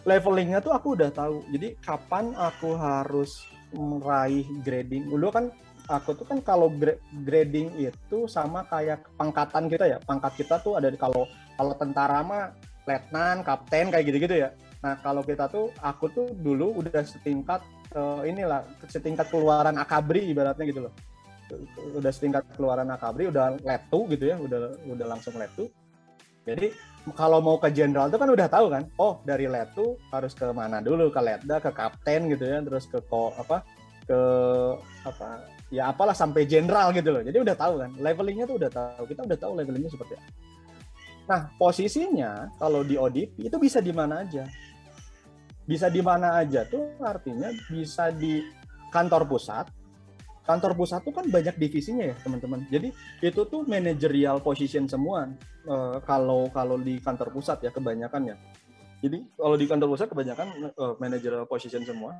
levelingnya 0.08 0.64
tuh 0.64 0.72
aku 0.72 0.96
udah 0.96 1.12
tahu. 1.12 1.44
Jadi 1.52 1.76
kapan 1.84 2.32
aku 2.32 2.72
harus 2.80 3.44
meraih 3.76 4.48
grading. 4.64 5.12
Dulu 5.12 5.28
kan 5.30 5.52
aku 5.86 6.18
tuh 6.18 6.26
kan 6.26 6.42
kalau 6.42 6.72
grading 7.22 7.70
itu 7.78 8.26
sama 8.26 8.66
kayak 8.66 9.06
pangkatan 9.14 9.70
kita 9.70 9.84
ya. 9.86 9.98
Pangkat 10.02 10.34
kita 10.40 10.58
tuh 10.64 10.80
ada 10.80 10.90
kalau 10.96 11.28
kalau 11.54 11.72
tentara 11.78 12.24
mah 12.24 12.56
letnan 12.88 13.44
kapten 13.46 13.92
kayak 13.92 14.04
gitu-gitu 14.08 14.48
ya. 14.48 14.50
Nah 14.82 14.98
kalau 15.04 15.22
kita 15.22 15.46
tuh 15.52 15.70
aku 15.78 16.10
tuh 16.10 16.26
dulu 16.34 16.82
udah 16.82 17.02
setingkat 17.04 17.62
uh, 17.94 18.22
inilah 18.26 18.64
setingkat 18.88 19.28
keluaran 19.30 19.76
akabri 19.78 20.26
ibaratnya 20.32 20.64
gitu 20.66 20.80
loh. 20.88 20.92
Udah 21.94 22.10
setingkat 22.10 22.42
keluaran 22.58 22.90
akabri 22.90 23.30
udah 23.30 23.54
letu 23.62 24.10
gitu 24.10 24.24
ya 24.34 24.36
udah 24.40 24.74
udah 24.90 25.06
langsung 25.06 25.38
letu 25.38 25.70
jadi 26.46 26.70
kalau 27.18 27.42
mau 27.42 27.58
ke 27.58 27.74
jenderal 27.74 28.06
itu 28.06 28.18
kan 28.18 28.30
udah 28.30 28.48
tahu 28.50 28.66
kan, 28.70 28.86
oh 29.02 29.18
dari 29.26 29.50
letu 29.50 29.98
harus 30.14 30.30
ke 30.30 30.46
mana 30.54 30.78
dulu, 30.78 31.10
ke 31.10 31.18
letda, 31.18 31.58
ke 31.58 31.70
kapten 31.74 32.30
gitu 32.30 32.46
ya, 32.46 32.62
terus 32.62 32.86
ke 32.86 33.02
ko, 33.06 33.34
apa 33.34 33.66
ke 34.06 34.20
apa 35.02 35.42
ya 35.74 35.90
apalah 35.90 36.14
sampai 36.14 36.46
jenderal 36.46 36.94
gitu 36.94 37.10
loh. 37.10 37.22
Jadi 37.26 37.38
udah 37.42 37.56
tahu 37.58 37.82
kan, 37.82 37.90
levelingnya 37.98 38.46
tuh 38.46 38.62
udah 38.62 38.70
tahu. 38.70 39.02
Kita 39.10 39.26
udah 39.26 39.38
tahu 39.38 39.52
levelingnya 39.58 39.90
seperti 39.90 40.14
apa. 40.14 40.30
Nah 41.26 41.40
posisinya 41.58 42.54
kalau 42.62 42.86
di 42.86 42.94
ODP 42.94 43.50
itu 43.50 43.56
bisa 43.58 43.82
di 43.82 43.90
mana 43.90 44.22
aja. 44.22 44.46
Bisa 45.66 45.90
di 45.90 45.98
mana 45.98 46.38
aja 46.38 46.62
tuh 46.62 46.94
artinya 47.02 47.50
bisa 47.66 48.14
di 48.14 48.38
kantor 48.94 49.26
pusat, 49.26 49.66
kantor 50.46 50.72
pusat 50.78 51.02
tuh 51.02 51.10
kan 51.10 51.26
banyak 51.26 51.58
divisinya 51.58 52.14
ya 52.14 52.16
teman-teman. 52.22 52.62
Jadi 52.70 52.94
itu 53.20 53.40
tuh 53.50 53.66
managerial 53.66 54.38
position 54.40 54.86
semua 54.86 55.26
uh, 55.66 55.98
kalau 56.06 56.48
kalau 56.54 56.78
di 56.78 57.02
kantor 57.02 57.34
pusat 57.34 57.60
ya 57.66 57.74
kebanyakan 57.74 58.32
ya. 58.32 58.36
Jadi 59.02 59.26
kalau 59.34 59.58
di 59.58 59.66
kantor 59.66 59.88
pusat 59.92 60.08
kebanyakan 60.08 60.46
uh, 60.78 60.94
managerial 61.02 61.44
position 61.50 61.82
semua. 61.82 62.14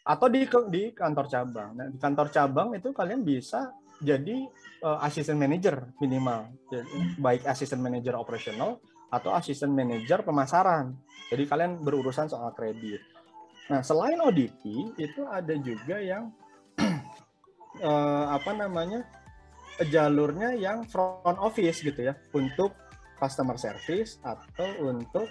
Atau 0.00 0.32
di 0.32 0.48
di 0.72 0.96
kantor 0.96 1.28
cabang. 1.28 1.70
Nah, 1.76 1.86
di 1.92 2.00
kantor 2.00 2.32
cabang 2.32 2.72
itu 2.72 2.88
kalian 2.90 3.20
bisa 3.20 3.70
jadi 4.00 4.48
uh, 4.80 5.04
asisten 5.04 5.36
manager 5.36 5.92
minimal. 6.00 6.48
Jadi, 6.72 7.20
baik 7.20 7.44
asisten 7.44 7.84
manager 7.84 8.16
operasional 8.16 8.80
atau 9.12 9.36
asisten 9.36 9.70
manager 9.76 10.24
pemasaran. 10.24 10.96
Jadi 11.28 11.44
kalian 11.46 11.84
berurusan 11.84 12.26
soal 12.32 12.50
kredit. 12.56 13.04
Nah, 13.70 13.86
selain 13.86 14.18
ODP 14.18 14.96
itu 14.98 15.22
ada 15.30 15.54
juga 15.60 16.02
yang 16.02 16.32
uh, 17.80 18.36
apa 18.36 18.52
namanya 18.54 19.04
jalurnya 19.88 20.52
yang 20.56 20.84
front 20.84 21.40
office 21.40 21.80
gitu 21.80 22.12
ya 22.12 22.14
untuk 22.36 22.76
customer 23.16 23.56
service 23.56 24.20
atau 24.20 24.68
untuk 24.84 25.28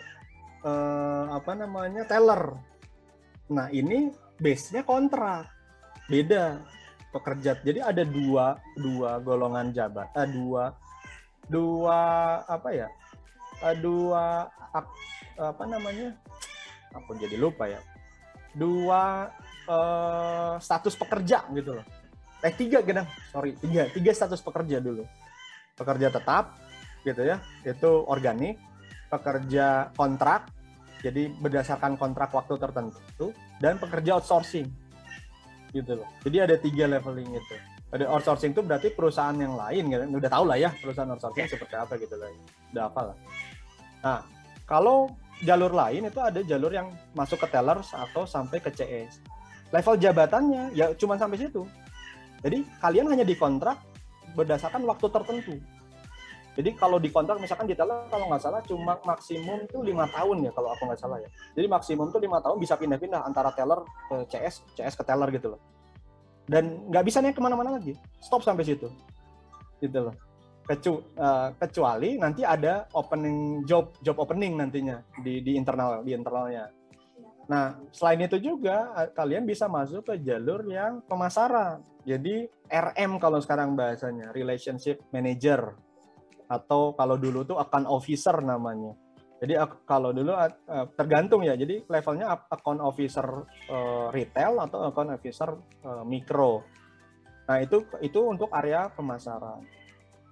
uh, 0.65 1.29
apa 1.33 1.53
namanya 1.53 2.05
teller. 2.05 2.57
Nah 3.53 3.69
ini 3.69 4.09
base-nya 4.37 4.85
kontrak 4.85 5.49
beda 6.09 6.61
pekerja. 7.13 7.57
Jadi 7.61 7.81
ada 7.81 8.01
dua 8.05 8.57
dua 8.77 9.21
golongan 9.21 9.73
jabat, 9.73 10.09
uh, 10.13 10.29
dua 10.29 10.73
dua 11.49 11.99
apa 12.45 12.69
ya, 12.73 12.87
uh, 13.65 13.75
dua 13.77 14.49
apa 15.37 15.63
namanya? 15.65 16.13
Aku 16.93 17.13
jadi 17.17 17.37
lupa 17.37 17.69
ya. 17.69 17.81
Dua 18.49 19.29
uh, 19.69 20.57
status 20.57 20.97
pekerja 20.97 21.45
gitu 21.53 21.77
loh 21.77 21.98
eh 22.39 22.53
tiga 22.55 22.79
gedang 22.79 23.07
sorry 23.31 23.55
tiga. 23.59 23.87
Tiga 23.91 24.11
status 24.15 24.39
pekerja 24.39 24.79
dulu. 24.79 25.03
Pekerja 25.75 26.07
tetap 26.11 26.59
gitu 27.03 27.21
ya. 27.23 27.43
Itu 27.63 28.07
organik 28.07 28.59
pekerja 29.09 29.89
kontrak 29.97 30.51
jadi 30.99 31.31
berdasarkan 31.39 31.95
kontrak 31.95 32.35
waktu 32.35 32.59
tertentu 32.59 33.31
dan 33.63 33.79
pekerja 33.79 34.19
outsourcing 34.19 34.67
gitu 35.71 35.99
loh. 35.99 36.09
Jadi 36.23 36.37
ada 36.39 36.55
tiga 36.59 36.85
leveling 36.87 37.31
itu. 37.35 37.55
Ada 37.89 38.05
outsourcing 38.05 38.53
itu 38.53 38.61
berarti 38.61 38.93
perusahaan 38.93 39.35
yang 39.35 39.55
lain 39.55 39.89
gitu. 39.89 40.03
Udah 40.19 40.29
tahu 40.31 40.43
lah 40.47 40.57
ya 40.59 40.69
perusahaan 40.79 41.09
outsourcing 41.09 41.47
seperti 41.47 41.75
apa 41.75 41.95
gitu 41.99 42.15
lah 42.19 42.29
udah 42.75 42.83
apa 42.87 43.01
lah. 43.11 43.17
Nah 44.05 44.19
kalau 44.69 45.11
jalur 45.43 45.71
lain 45.71 46.07
itu 46.07 46.19
ada 46.19 46.39
jalur 46.43 46.71
yang 46.71 46.91
masuk 47.15 47.39
ke 47.39 47.47
tellers 47.47 47.95
atau 47.95 48.27
sampai 48.27 48.59
ke 48.59 48.71
CS 48.75 49.23
level 49.71 49.95
jabatannya 49.95 50.75
ya 50.75 50.91
cuma 50.99 51.15
sampai 51.15 51.39
situ 51.39 51.63
jadi 52.39 52.63
kalian 52.79 53.07
hanya 53.11 53.25
dikontrak 53.27 53.77
berdasarkan 54.35 54.87
waktu 54.87 55.07
tertentu. 55.11 55.55
Jadi 56.59 56.75
kalau 56.75 56.99
dikontrak 56.99 57.39
misalkan 57.39 57.71
di 57.71 57.75
teller 57.77 58.03
kalau 58.11 58.27
nggak 58.27 58.41
salah 58.43 58.59
cuma 58.67 58.99
maksimum 59.07 59.63
tuh 59.71 59.79
lima 59.79 60.11
tahun 60.11 60.43
ya 60.43 60.51
kalau 60.51 60.75
aku 60.75 60.91
nggak 60.91 60.99
salah 60.99 61.17
ya. 61.23 61.29
Jadi 61.55 61.67
maksimum 61.71 62.11
tuh 62.11 62.19
lima 62.19 62.43
tahun 62.43 62.59
bisa 62.59 62.75
pindah-pindah 62.75 63.23
antara 63.23 63.55
teller 63.55 63.79
ke 64.11 64.15
CS, 64.27 64.67
CS 64.75 64.95
ke 64.99 65.03
teller 65.07 65.31
gitu 65.31 65.55
loh. 65.55 65.61
Dan 66.49 66.89
nggak 66.91 67.05
bisa 67.07 67.23
nih 67.23 67.31
ke 67.31 67.39
mana-mana 67.39 67.79
lagi. 67.79 67.95
Stop 68.19 68.43
sampai 68.43 68.67
situ. 68.67 68.91
Gitu 69.79 69.99
loh. 70.09 70.15
Kecu, 70.67 71.01
uh, 71.17 71.49
kecuali 71.57 72.19
nanti 72.19 72.45
ada 72.45 72.85
opening 72.93 73.65
job 73.65 73.95
job 74.03 74.19
opening 74.21 74.59
nantinya 74.59 75.01
di 75.23 75.39
di 75.39 75.55
internal 75.55 76.03
di 76.03 76.11
internalnya. 76.11 76.69
Nah, 77.49 77.81
selain 77.89 78.21
itu 78.21 78.37
juga 78.37 78.93
eh, 78.93 79.09
kalian 79.09 79.41
bisa 79.41 79.65
masuk 79.65 80.05
ke 80.05 80.21
jalur 80.21 80.61
yang 80.69 81.01
pemasaran. 81.09 81.81
Jadi 82.09 82.49
RM 82.65 83.21
kalau 83.21 83.37
sekarang 83.37 83.77
bahasanya, 83.77 84.33
relationship 84.33 84.97
manager 85.13 85.77
atau 86.49 86.97
kalau 86.97 87.21
dulu 87.21 87.45
tuh 87.45 87.61
account 87.61 87.85
officer 87.85 88.33
namanya. 88.41 88.97
Jadi 89.37 89.53
kalau 89.85 90.09
dulu 90.09 90.33
eh, 90.33 90.87
tergantung 90.97 91.45
ya. 91.45 91.53
Jadi 91.53 91.85
levelnya 91.85 92.33
account 92.49 92.81
officer 92.81 93.45
eh, 93.69 94.07
retail 94.09 94.57
atau 94.57 94.89
account 94.89 95.13
officer 95.13 95.53
mikro. 96.09 96.65
Nah, 97.45 97.61
itu 97.61 97.85
itu 98.01 98.19
untuk 98.25 98.49
area 98.57 98.89
pemasaran. 98.89 99.61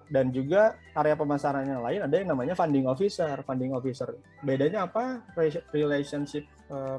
Dan 0.07 0.31
juga 0.31 0.79
area 0.97 1.13
pemasaran 1.13 1.67
yang 1.67 1.83
lain 1.83 2.09
ada 2.09 2.15
yang 2.17 2.33
namanya 2.33 2.57
funding 2.57 2.89
officer. 2.89 3.37
Funding 3.45 3.77
officer 3.77 4.17
bedanya 4.41 4.89
apa? 4.89 5.21
Relationship 5.69 6.49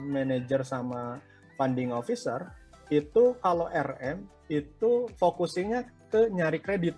manager 0.01 0.63
sama 0.63 1.19
funding 1.59 1.91
officer 1.91 2.47
itu 2.89 3.37
kalau 3.45 3.69
RM 3.69 4.25
itu 4.49 5.07
fokusnya 5.21 5.85
ke 6.09 6.33
nyari 6.33 6.59
kredit. 6.61 6.97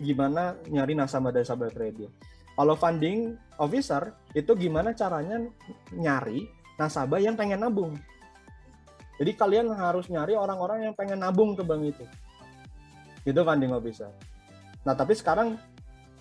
Gimana 0.00 0.56
nyari 0.68 0.92
nasabah-nasabah 0.92 1.72
kredit. 1.72 2.12
Kalau 2.52 2.76
funding 2.76 3.32
officer 3.56 4.12
itu 4.36 4.52
gimana 4.56 4.92
caranya 4.92 5.40
nyari 5.92 6.44
nasabah 6.76 7.20
yang 7.20 7.32
pengen 7.32 7.64
nabung. 7.64 7.96
Jadi 9.16 9.32
kalian 9.36 9.72
harus 9.72 10.08
nyari 10.12 10.36
orang-orang 10.36 10.88
yang 10.90 10.94
pengen 10.96 11.24
nabung 11.24 11.56
ke 11.56 11.64
bank 11.64 11.82
itu. 11.96 12.04
Itu 13.24 13.40
funding 13.40 13.72
officer. 13.72 14.12
Nah 14.84 14.92
tapi 14.92 15.16
sekarang 15.16 15.56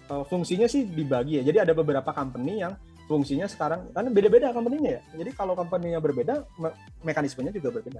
eh, 0.08 0.24
fungsinya 0.30 0.72
sih 0.72 0.88
dibagi 0.88 1.42
ya. 1.42 1.44
Jadi 1.44 1.58
ada 1.68 1.74
beberapa 1.76 2.16
company 2.16 2.64
yang 2.64 2.80
fungsinya 3.12 3.44
sekarang 3.52 3.92
karena 3.92 4.08
beda-beda 4.08 4.56
company-nya 4.56 4.92
ya. 4.96 5.02
Jadi 5.20 5.32
kalau 5.36 5.52
company-nya 5.52 6.00
berbeda, 6.00 6.48
me 6.56 6.72
mekanismenya 7.04 7.52
juga 7.52 7.76
berbeda. 7.76 8.00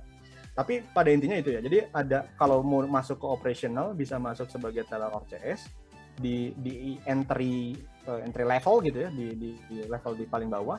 Tapi 0.52 0.84
pada 0.92 1.08
intinya 1.08 1.40
itu 1.40 1.56
ya. 1.56 1.62
Jadi 1.64 1.88
ada 1.96 2.28
kalau 2.36 2.60
mau 2.60 2.84
masuk 2.84 3.24
ke 3.24 3.28
operational 3.28 3.96
bisa 3.96 4.20
masuk 4.20 4.52
sebagai 4.52 4.84
teller 4.88 5.12
CS 5.32 5.72
di 6.20 6.52
di 6.60 7.00
entry 7.08 7.80
uh, 8.06 8.20
entry 8.20 8.44
level 8.44 8.84
gitu 8.84 9.08
ya 9.08 9.10
di, 9.10 9.32
di 9.32 9.50
di 9.72 9.78
level 9.88 10.14
di 10.20 10.28
paling 10.28 10.52
bawah 10.52 10.78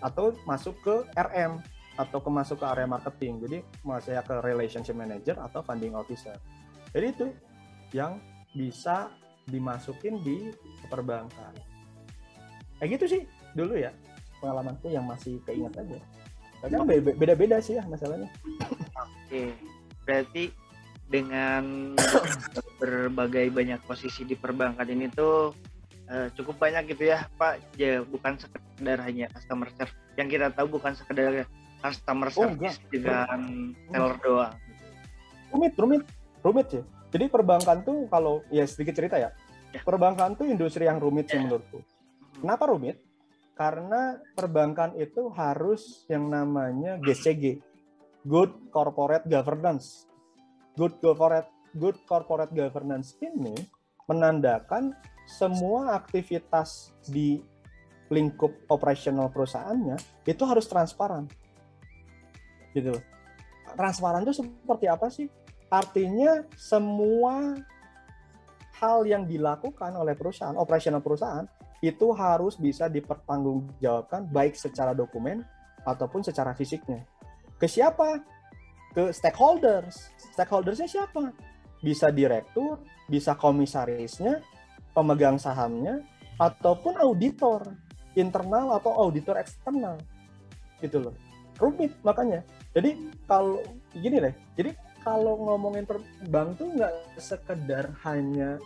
atau 0.00 0.32
masuk 0.48 0.74
ke 0.80 0.94
RM 1.12 1.60
atau 2.00 2.18
ke 2.24 2.30
masuk 2.32 2.64
ke 2.64 2.66
area 2.66 2.88
marketing. 2.88 3.44
Jadi 3.44 3.58
saya 4.00 4.24
ke 4.24 4.40
relationship 4.40 4.96
manager 4.96 5.36
atau 5.36 5.60
funding 5.60 5.92
officer. 5.92 6.32
Jadi 6.96 7.06
itu 7.12 7.26
yang 7.92 8.16
bisa 8.56 9.12
dimasukin 9.44 10.24
di 10.24 10.48
perbankan. 10.88 11.52
Kayak 12.80 12.90
gitu 12.96 13.04
sih 13.18 13.22
dulu 13.52 13.76
ya 13.76 13.92
pengalamanku 14.40 14.88
yang 14.88 15.04
masih 15.04 15.36
keinget 15.44 15.76
aja. 15.76 16.00
Be- 16.62 17.16
beda-beda 17.16 17.56
sih 17.58 17.76
ya 17.76 17.84
masalahnya. 17.84 18.28
Oke, 18.94 19.56
berarti 20.04 20.52
dengan 21.06 21.96
berbagai 22.76 23.50
banyak 23.50 23.80
posisi 23.82 24.22
di 24.22 24.34
perbankan 24.34 24.86
ini 24.86 25.08
tuh 25.08 25.56
eh, 26.06 26.28
cukup 26.34 26.60
banyak 26.60 26.90
gitu 26.90 27.08
ya 27.08 27.24
Pak. 27.34 27.76
Ya 27.76 28.00
bukan 28.00 28.36
sekedar 28.36 29.00
hanya 29.00 29.26
customer 29.30 29.68
service. 29.72 29.96
Yang 30.14 30.28
kita 30.36 30.46
tahu 30.52 30.66
bukan 30.70 30.92
sekedar 30.92 31.48
customer 31.80 32.28
Oh, 32.28 32.44
service 32.44 32.76
dengan 32.92 33.40
teller 33.88 34.16
doang. 34.20 34.54
rumit 35.50 35.74
rumit 35.74 36.02
rumit 36.44 36.66
sih 36.70 36.78
jadi 37.10 37.26
perbankan 37.26 37.82
tuh 37.82 38.06
kalau 38.06 38.38
ya 38.52 38.62
sedikit 38.62 38.94
cerita 38.94 39.18
ya 39.18 39.34
Ya. 39.70 39.82
perbankan 39.82 40.34
tuh 40.34 40.46
industri 40.46 40.86
yang 40.86 40.98
rumit 40.98 41.26
sih 41.26 41.34
Ya. 41.34 41.42
menurutku 41.42 41.82
kenapa 42.38 42.70
rumit 42.70 43.02
karena 43.60 44.16
perbankan 44.32 44.96
itu 44.96 45.28
harus 45.36 46.08
yang 46.08 46.32
namanya 46.32 46.96
GCG 47.04 47.60
good 48.24 48.48
corporate 48.72 49.28
governance. 49.28 50.08
Good 50.80 50.96
corporate 51.04 51.52
good 51.76 52.00
corporate 52.08 52.56
governance 52.56 53.20
ini 53.20 53.52
menandakan 54.08 54.96
semua 55.28 55.92
aktivitas 55.92 56.96
di 57.04 57.44
lingkup 58.08 58.50
operasional 58.72 59.28
perusahaannya 59.28 60.00
itu 60.24 60.42
harus 60.48 60.64
transparan. 60.64 61.28
Gitu 62.72 62.96
transparan 63.76 64.24
itu 64.24 64.34
seperti 64.40 64.86
apa 64.88 65.06
sih? 65.12 65.28
Artinya 65.70 66.42
semua 66.58 67.54
hal 68.80 69.04
yang 69.06 69.28
dilakukan 69.28 69.92
oleh 69.94 70.16
perusahaan, 70.16 70.56
operasional 70.56 71.04
perusahaan 71.04 71.46
itu 71.80 72.12
harus 72.12 72.60
bisa 72.60 72.92
dipertanggungjawabkan 72.92 74.28
baik 74.28 74.52
secara 74.56 74.92
dokumen 74.92 75.40
ataupun 75.84 76.20
secara 76.20 76.52
fisiknya. 76.52 77.08
Ke 77.56 77.64
siapa? 77.64 78.20
Ke 78.92 79.12
stakeholders. 79.12 80.12
Stakeholdersnya 80.36 80.88
siapa? 80.88 81.32
Bisa 81.80 82.12
direktur, 82.12 82.84
bisa 83.08 83.32
komisarisnya, 83.32 84.44
pemegang 84.92 85.40
sahamnya, 85.40 86.04
ataupun 86.36 87.00
auditor 87.00 87.64
internal 88.12 88.76
atau 88.76 88.92
auditor 89.00 89.40
eksternal. 89.40 89.96
Gitu 90.84 91.00
loh. 91.00 91.16
Rumit 91.56 91.96
makanya. 92.04 92.44
Jadi 92.76 93.12
kalau 93.24 93.60
gini 93.96 94.20
deh, 94.20 94.34
jadi 94.56 94.70
kalau 95.00 95.36
ngomongin 95.48 95.88
bank 96.28 96.60
tuh 96.60 96.68
nggak 96.76 96.92
sekedar 97.16 97.88
hanya 98.04 98.60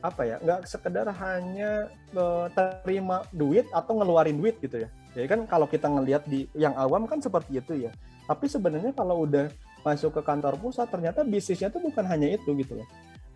apa 0.00 0.22
ya 0.24 0.36
nggak 0.40 0.64
sekedar 0.64 1.06
hanya 1.12 1.88
eh, 2.16 2.46
terima 2.54 3.24
duit 3.30 3.68
atau 3.72 4.00
ngeluarin 4.00 4.36
duit 4.40 4.56
gitu 4.60 4.84
ya. 4.84 4.88
Jadi 5.12 5.26
kan 5.26 5.40
kalau 5.44 5.66
kita 5.66 5.90
ngelihat 5.90 6.22
di 6.26 6.46
yang 6.54 6.72
awam 6.78 7.04
kan 7.04 7.18
seperti 7.18 7.58
itu 7.58 7.88
ya. 7.88 7.92
Tapi 8.24 8.46
sebenarnya 8.46 8.94
kalau 8.94 9.26
udah 9.26 9.50
masuk 9.82 10.20
ke 10.20 10.22
kantor 10.22 10.54
pusat 10.60 10.86
ternyata 10.92 11.24
bisnisnya 11.24 11.72
tuh 11.72 11.82
bukan 11.82 12.04
hanya 12.06 12.30
itu 12.30 12.52
gitu 12.56 12.78
loh. 12.78 12.88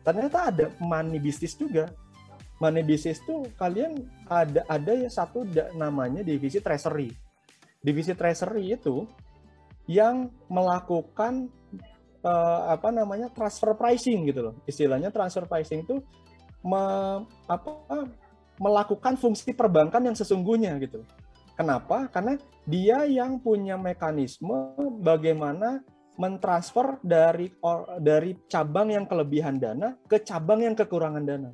Ternyata 0.05 0.53
ada 0.53 0.65
money 0.79 1.19
bisnis 1.19 1.57
juga. 1.57 1.91
Money 2.63 2.87
bisnis 2.87 3.19
tuh 3.25 3.51
kalian 3.59 4.07
ada 4.31 4.63
ada 4.71 4.93
ya 4.95 5.11
satu 5.11 5.43
namanya 5.75 6.23
divisi 6.23 6.63
treasury. 6.63 7.11
Divisi 7.83 8.15
treasury 8.15 8.73
itu 8.73 9.05
yang 9.91 10.31
melakukan 10.49 11.51
eh, 12.23 12.63
apa 12.71 12.89
namanya 12.95 13.29
transfer 13.35 13.75
pricing 13.75 14.31
gitu 14.31 14.41
loh. 14.53 14.55
Istilahnya 14.65 15.11
transfer 15.11 15.45
pricing 15.45 15.83
itu 15.83 15.99
me- 16.65 17.29
apa 17.47 18.09
melakukan 18.57 19.15
fungsi 19.21 19.53
perbankan 19.53 20.03
yang 20.03 20.17
sesungguhnya 20.17 20.75
gitu. 20.81 21.05
Kenapa? 21.55 22.11
Karena 22.11 22.35
dia 22.67 23.07
yang 23.07 23.39
punya 23.39 23.79
mekanisme 23.79 24.75
bagaimana 25.05 25.85
mentransfer 26.15 26.99
dari 27.03 27.51
or- 27.63 27.99
dari 27.99 28.39
cabang 28.47 28.91
yang 28.91 29.07
kelebihan 29.07 29.59
dana 29.59 29.99
ke 30.07 30.23
cabang 30.23 30.63
yang 30.63 30.75
kekurangan 30.75 31.23
dana. 31.23 31.51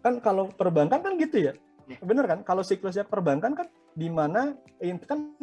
Kan 0.00 0.20
kalau 0.20 0.48
perbankan 0.48 1.00
kan 1.00 1.12
gitu 1.20 1.50
ya. 1.50 1.52
Ya. 1.88 1.98
Bener 2.00 2.24
kan? 2.28 2.40
Kalau 2.46 2.62
siklusnya 2.62 3.04
perbankan 3.04 3.52
kan 3.58 3.66
di 3.92 4.08
mana 4.08 4.56
kan 5.04 5.36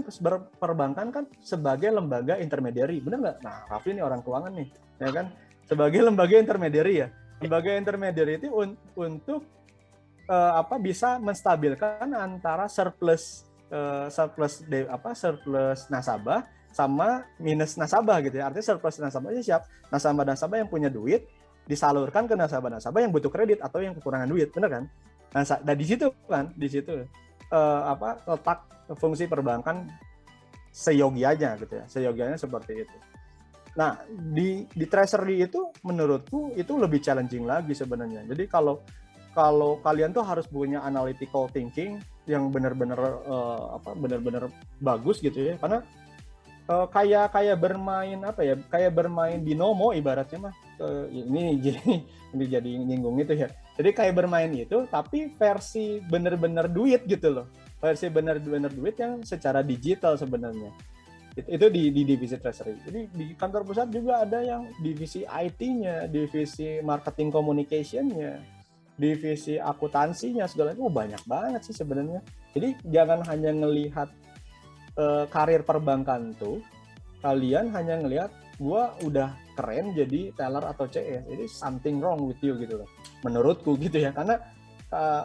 perbankan 0.58 1.14
kan 1.14 1.24
sebagai 1.42 1.94
lembaga 1.94 2.40
intermediary, 2.42 2.98
bener 3.04 3.22
nggak? 3.22 3.38
Nah, 3.46 3.70
Raffi 3.70 3.94
ini 3.94 4.02
orang 4.02 4.26
keuangan 4.26 4.54
nih, 4.58 4.68
ya 4.98 5.10
kan? 5.14 5.26
Sebagai 5.70 6.02
lembaga 6.02 6.36
intermediary 6.42 7.06
ya. 7.06 7.08
Lembaga 7.40 7.72
intermediary 7.80 8.36
itu 8.36 8.52
un- 8.52 8.80
untuk 8.96 9.48
eh, 10.28 10.54
apa 10.60 10.76
bisa 10.78 11.18
menstabilkan 11.18 12.12
antara 12.12 12.68
surplus 12.68 13.48
eh, 13.72 14.08
surplus 14.12 14.62
de, 14.68 14.86
apa 14.92 15.16
surplus 15.16 15.88
nasabah 15.88 16.44
sama 16.70 17.26
minus 17.42 17.80
nasabah 17.80 18.22
gitu 18.22 18.38
ya. 18.44 18.52
Artinya 18.52 18.76
surplus 18.76 19.00
nasabahnya 19.02 19.42
siap. 19.42 19.64
Nasabah-nasabah 19.90 20.62
yang 20.62 20.70
punya 20.70 20.92
duit 20.92 21.26
disalurkan 21.66 22.26
ke 22.30 22.34
nasabah-nasabah 22.38 23.00
yang 23.02 23.14
butuh 23.14 23.30
kredit 23.30 23.62
atau 23.62 23.82
yang 23.82 23.94
kekurangan 23.98 24.30
duit, 24.30 24.50
bener 24.54 24.70
kan? 24.70 24.84
Nah, 25.34 25.44
sa- 25.46 25.62
nah 25.62 25.74
di 25.78 25.86
situ 25.86 26.10
kan, 26.26 26.50
di 26.54 26.68
situ 26.70 27.06
eh, 27.50 27.82
apa 27.86 28.20
letak 28.26 28.60
fungsi 28.98 29.30
perbankan 29.30 29.86
seyogianya 30.74 31.58
gitu 31.62 31.74
ya. 31.78 31.86
Seyogianya 31.90 32.38
seperti 32.38 32.86
itu. 32.86 32.98
Nah, 33.78 34.02
di 34.10 34.66
di 34.66 34.86
treasury 34.90 35.46
itu 35.46 35.70
menurutku 35.86 36.58
itu 36.58 36.74
lebih 36.80 37.04
challenging 37.04 37.46
lagi 37.46 37.78
sebenarnya. 37.78 38.26
Jadi 38.26 38.50
kalau 38.50 38.82
kalau 39.38 39.78
kalian 39.86 40.10
tuh 40.10 40.26
harus 40.26 40.50
punya 40.50 40.82
analytical 40.82 41.46
thinking 41.54 42.02
yang 42.26 42.50
benar-benar 42.50 42.98
eh, 43.26 43.64
apa 43.78 43.94
benar-benar 43.94 44.50
bagus 44.82 45.22
gitu 45.22 45.54
ya. 45.54 45.56
Karena 45.62 45.86
eh, 46.66 46.88
kayak 46.90 47.26
kayak 47.34 47.58
bermain 47.62 48.20
apa 48.26 48.42
ya? 48.42 48.56
Kayak 48.74 48.92
bermain 48.98 49.38
binomo 49.42 49.94
ibaratnya 49.94 50.50
mah. 50.50 50.56
Eh, 50.82 51.06
ini 51.24 51.42
jadi 51.66 51.94
ini 52.34 52.46
jadi 52.50 52.72
nyinggung 52.74 53.22
itu 53.22 53.38
ya. 53.38 53.50
Jadi 53.78 53.90
kayak 53.96 54.18
bermain 54.18 54.50
itu 54.52 54.90
tapi 54.90 55.32
versi 55.38 56.02
bener-bener 56.04 56.66
duit 56.68 57.06
gitu 57.06 57.30
loh. 57.32 57.48
Versi 57.80 58.12
bener-bener 58.12 58.74
duit 58.74 58.98
yang 59.00 59.24
secara 59.24 59.64
digital 59.64 60.20
sebenarnya. 60.20 60.74
Itu, 61.48 61.68
di, 61.72 61.94
di 61.94 62.02
divisi 62.04 62.36
treasury. 62.36 62.76
Jadi 62.84 63.02
di 63.14 63.26
kantor 63.38 63.64
pusat 63.64 63.88
juga 63.94 64.26
ada 64.26 64.42
yang 64.42 64.68
divisi 64.82 65.24
IT-nya, 65.24 66.10
divisi 66.10 66.82
marketing 66.84 67.30
communication-nya, 67.30 68.42
divisi 69.00 69.56
akuntansinya 69.56 70.44
segala 70.50 70.76
itu 70.76 70.84
oh, 70.84 70.92
banyak 70.92 71.24
banget 71.24 71.62
sih 71.64 71.76
sebenarnya. 71.76 72.20
Jadi 72.52 72.76
jangan 72.92 73.24
hanya 73.32 73.52
ngelihat 73.56 74.10
eh, 75.00 75.26
karir 75.32 75.64
perbankan 75.64 76.36
tuh, 76.36 76.60
kalian 77.24 77.72
hanya 77.72 78.04
ngelihat 78.04 78.32
gua 78.60 78.92
udah 79.08 79.32
keren 79.56 79.96
jadi 79.96 80.36
teller 80.36 80.68
atau 80.68 80.88
CS. 80.92 81.24
Jadi 81.24 81.46
something 81.48 82.04
wrong 82.04 82.28
with 82.28 82.40
you 82.44 82.60
gitu 82.60 82.84
loh. 82.84 82.90
Menurutku 83.24 83.80
gitu 83.80 84.04
ya. 84.04 84.12
Karena 84.12 84.36
eh, 84.92 85.24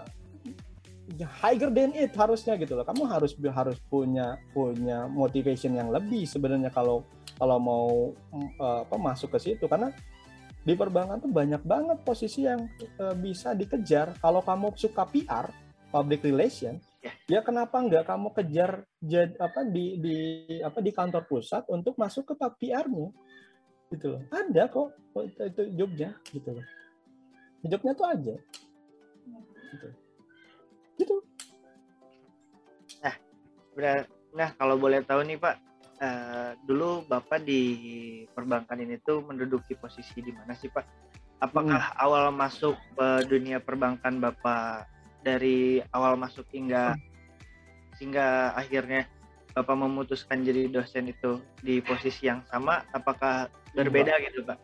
higher 1.40 1.70
than 1.70 1.92
it 1.92 2.12
harusnya 2.16 2.56
gitu 2.56 2.74
loh. 2.74 2.84
Kamu 2.86 3.04
harus 3.04 3.36
harus 3.36 3.78
punya 3.88 4.40
punya 4.52 5.04
motivation 5.08 5.76
yang 5.76 5.92
lebih 5.92 6.24
sebenarnya 6.24 6.72
kalau 6.72 7.04
kalau 7.36 7.58
mau 7.60 7.88
mm, 8.32 8.50
eh, 8.56 8.78
apa 8.88 8.96
masuk 8.96 9.36
ke 9.36 9.38
situ 9.52 9.64
karena 9.68 9.92
di 10.64 10.72
perbankan 10.72 11.20
tuh 11.20 11.28
banyak 11.28 11.60
banget 11.60 11.98
posisi 12.02 12.48
yang 12.48 12.64
eh, 12.80 13.16
bisa 13.16 13.52
dikejar. 13.52 14.16
Kalau 14.18 14.40
kamu 14.40 14.72
suka 14.74 15.04
PR, 15.08 15.52
public 15.92 16.24
relation, 16.24 16.80
Ya. 17.04 17.12
ya 17.28 17.40
kenapa 17.44 17.76
nggak 17.84 18.08
kamu 18.08 18.32
kejar 18.32 18.88
jad, 19.04 19.36
apa 19.36 19.60
di 19.68 20.00
di 20.00 20.16
apa 20.64 20.80
di 20.80 20.88
kantor 20.88 21.28
pusat 21.28 21.68
untuk 21.68 22.00
masuk 22.00 22.32
ke 22.32 22.34
PR-nya? 22.40 23.12
Gitu 23.92 24.06
loh. 24.08 24.24
Ada 24.32 24.72
kok 24.72 24.96
itu, 25.20 25.42
itu 25.52 25.62
jobnya 25.76 26.16
gitu 26.32 26.56
loh. 26.56 26.66
Jobnya 27.60 27.92
tuh 27.92 28.06
aja. 28.08 28.34
Gitu. 29.68 29.88
Gitu. 30.98 31.16
Benar. 33.74 34.06
Nah, 34.34 34.50
kalau 34.54 34.78
boleh 34.78 35.02
tahu 35.02 35.26
nih 35.26 35.38
Pak, 35.38 35.56
eh, 35.98 36.50
dulu 36.66 37.02
Bapak 37.06 37.42
di 37.42 37.62
perbankan 38.30 38.78
ini 38.78 38.98
tuh 39.02 39.22
menduduki 39.22 39.74
posisi 39.74 40.22
di 40.22 40.30
mana 40.30 40.54
sih 40.54 40.70
Pak? 40.70 40.86
Apakah 41.42 41.92
awal 41.98 42.30
masuk 42.30 42.78
ke 42.94 43.08
dunia 43.26 43.58
perbankan 43.58 44.22
Bapak 44.22 44.86
dari 45.26 45.82
awal 45.92 46.16
masuk 46.16 46.46
hingga 46.54 46.94
hingga 47.98 48.54
akhirnya 48.54 49.06
Bapak 49.54 49.76
memutuskan 49.78 50.42
jadi 50.42 50.66
dosen 50.70 51.10
itu 51.10 51.42
di 51.62 51.78
posisi 51.82 52.26
yang 52.26 52.42
sama? 52.46 52.82
Apakah 52.94 53.50
berbeda 53.74 54.18
gitu 54.22 54.46
Pak? 54.46 54.58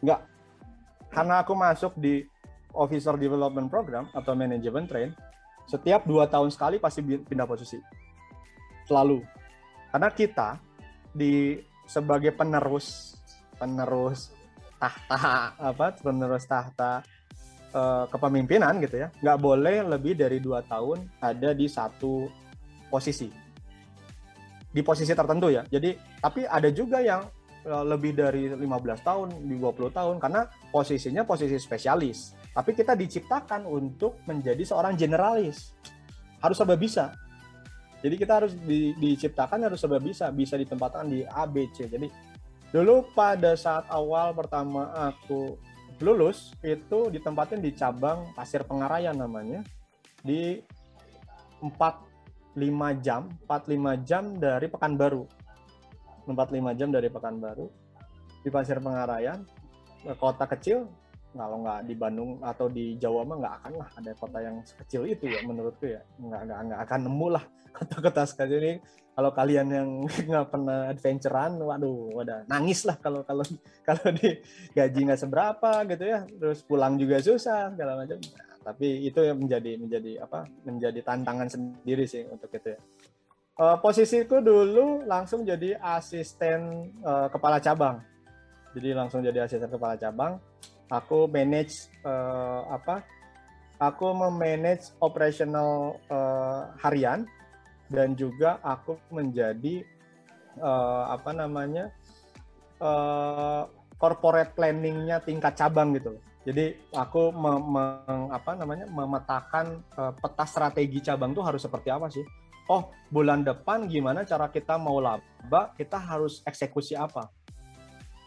Enggak. 0.00 0.20
Karena 1.08 1.40
aku 1.40 1.52
masuk 1.56 1.92
di 1.96 2.24
Officer 2.76 3.16
Development 3.16 3.68
Program 3.70 4.08
atau 4.12 4.36
Management 4.36 4.86
Train, 4.88 5.10
setiap 5.68 6.04
dua 6.04 6.28
tahun 6.28 6.52
sekali 6.52 6.76
pasti 6.80 7.04
pindah 7.04 7.48
posisi. 7.48 7.78
selalu. 8.88 9.20
Karena 9.92 10.08
kita 10.08 10.56
di 11.12 11.60
sebagai 11.88 12.32
penerus 12.36 13.16
penerus 13.56 14.32
tahta 14.78 15.52
apa 15.72 15.96
penerus 15.98 16.44
tahta 16.46 17.02
eh, 17.74 18.04
kepemimpinan 18.12 18.78
gitu 18.84 19.02
ya 19.02 19.08
nggak 19.10 19.38
boleh 19.40 19.82
lebih 19.88 20.14
dari 20.14 20.38
dua 20.38 20.62
tahun 20.62 21.08
ada 21.18 21.56
di 21.56 21.66
satu 21.66 22.28
posisi 22.92 23.28
di 24.68 24.80
posisi 24.84 25.10
tertentu 25.16 25.48
ya 25.50 25.64
jadi 25.66 25.96
tapi 26.22 26.44
ada 26.44 26.68
juga 26.70 27.02
yang 27.02 27.24
eh, 27.66 27.84
lebih 27.88 28.14
dari 28.14 28.52
15 28.52 28.62
tahun 29.02 29.28
di 29.48 29.56
20 29.58 29.90
tahun 29.90 30.16
karena 30.22 30.46
posisinya 30.70 31.24
posisi 31.26 31.56
spesialis 31.58 32.36
tapi 32.58 32.74
kita 32.74 32.98
diciptakan 32.98 33.70
untuk 33.70 34.18
menjadi 34.26 34.66
seorang 34.66 34.98
generalis. 34.98 35.78
Harus 36.42 36.58
serba 36.58 36.74
bisa. 36.74 37.14
Jadi 38.02 38.18
kita 38.18 38.42
harus 38.42 38.58
di, 38.58 38.98
diciptakan 38.98 39.70
harus 39.70 39.78
serba 39.78 40.02
bisa, 40.02 40.26
bisa 40.34 40.58
ditempatkan 40.58 41.06
di 41.06 41.22
A, 41.22 41.46
B, 41.46 41.70
C. 41.70 41.86
Jadi 41.86 42.10
dulu 42.74 43.14
pada 43.14 43.54
saat 43.54 43.86
awal 43.94 44.34
pertama 44.34 44.90
aku 44.90 45.54
lulus 46.02 46.50
itu 46.66 47.14
ditempatin 47.14 47.62
di 47.62 47.70
cabang 47.78 48.26
Pasir 48.34 48.66
Pengarayan 48.66 49.14
namanya. 49.14 49.62
Di 50.18 50.58
4 51.62 52.58
5 52.58 52.58
jam, 53.06 53.30
4 53.46 53.70
5 53.70 54.02
jam 54.02 54.34
dari 54.34 54.66
Pekanbaru. 54.66 55.22
4 56.26 56.34
5 56.34 56.74
jam 56.74 56.90
dari 56.90 57.06
Pekanbaru. 57.06 57.70
Di 58.42 58.50
Pasir 58.50 58.82
Pengarayan, 58.82 59.46
kota 60.18 60.42
kecil 60.50 60.90
kalau 61.38 61.62
nggak 61.62 61.86
di 61.86 61.94
Bandung 61.94 62.42
atau 62.42 62.66
di 62.66 62.98
Jawa 62.98 63.22
mah 63.22 63.36
nggak 63.38 63.54
akan 63.62 63.72
lah 63.78 63.88
ada 63.94 64.10
kota 64.18 64.38
yang 64.42 64.56
sekecil 64.66 65.06
itu 65.06 65.30
ya 65.30 65.38
menurutku 65.46 65.86
ya. 65.86 66.02
Nggak 66.18 66.40
nggak 66.50 66.58
nggak 66.66 66.80
akan 66.82 67.00
nemu 67.06 67.26
lah 67.30 67.44
kota-kota 67.78 68.22
sekecil 68.26 68.58
ini. 68.58 68.74
Kalau 69.14 69.30
kalian 69.34 69.66
yang 69.70 69.88
nggak 70.30 70.46
pernah 70.50 70.90
adventurean 70.90 71.52
waduh 71.62 72.10
wadah. 72.18 72.42
Nangis 72.50 72.82
lah 72.82 72.98
kalau 72.98 73.22
kalau 73.22 73.46
kalau 73.88 74.10
di 74.10 74.42
gaji 74.74 74.98
nggak 75.06 75.20
seberapa 75.22 75.70
gitu 75.86 76.04
ya. 76.04 76.26
Terus 76.26 76.58
pulang 76.66 76.98
juga 76.98 77.22
susah 77.22 77.70
segala 77.70 78.02
macam. 78.02 78.18
Nah, 78.18 78.58
tapi 78.74 79.06
itu 79.06 79.22
yang 79.22 79.38
menjadi 79.38 79.78
menjadi 79.78 80.12
apa 80.26 80.50
menjadi 80.66 81.00
tantangan 81.06 81.46
sendiri 81.46 82.02
sih 82.10 82.26
untuk 82.26 82.50
itu 82.50 82.74
ya. 82.74 82.80
Uh, 83.58 83.74
posisiku 83.78 84.38
dulu 84.38 85.02
langsung 85.06 85.42
jadi 85.42 85.78
asisten 85.78 86.90
uh, 87.06 87.30
kepala 87.30 87.62
cabang. 87.62 88.02
Jadi 88.74 88.90
langsung 88.94 89.22
jadi 89.22 89.46
asisten 89.46 89.70
kepala 89.70 89.94
cabang 89.98 90.38
aku 90.88 91.28
manage 91.28 91.88
uh, 92.02 92.68
apa? 92.72 93.04
Aku 93.78 94.10
memanage 94.10 94.90
operational 94.98 96.02
uh, 96.10 96.74
harian 96.82 97.30
dan 97.86 98.18
juga 98.18 98.58
aku 98.66 98.98
menjadi 99.14 99.86
uh, 100.58 101.14
apa 101.14 101.30
namanya 101.30 101.94
uh, 102.82 103.70
corporate 103.94 104.58
planningnya 104.58 105.22
tingkat 105.22 105.54
cabang 105.54 105.94
gitu. 105.94 106.18
Jadi 106.42 106.74
aku 106.90 107.30
me, 107.30 107.52
me, 107.60 107.84
apa 108.34 108.58
namanya 108.58 108.90
memetakan 108.90 109.78
uh, 109.94 110.10
peta 110.10 110.42
strategi 110.42 110.98
cabang 110.98 111.30
tuh 111.30 111.46
harus 111.46 111.62
seperti 111.62 111.94
apa 111.94 112.10
sih? 112.10 112.26
Oh 112.66 112.90
bulan 113.08 113.46
depan 113.46 113.86
gimana 113.86 114.26
cara 114.26 114.50
kita 114.50 114.74
mau 114.74 114.98
laba 114.98 115.72
kita 115.78 115.96
harus 115.96 116.44
eksekusi 116.44 116.92
apa 116.98 117.32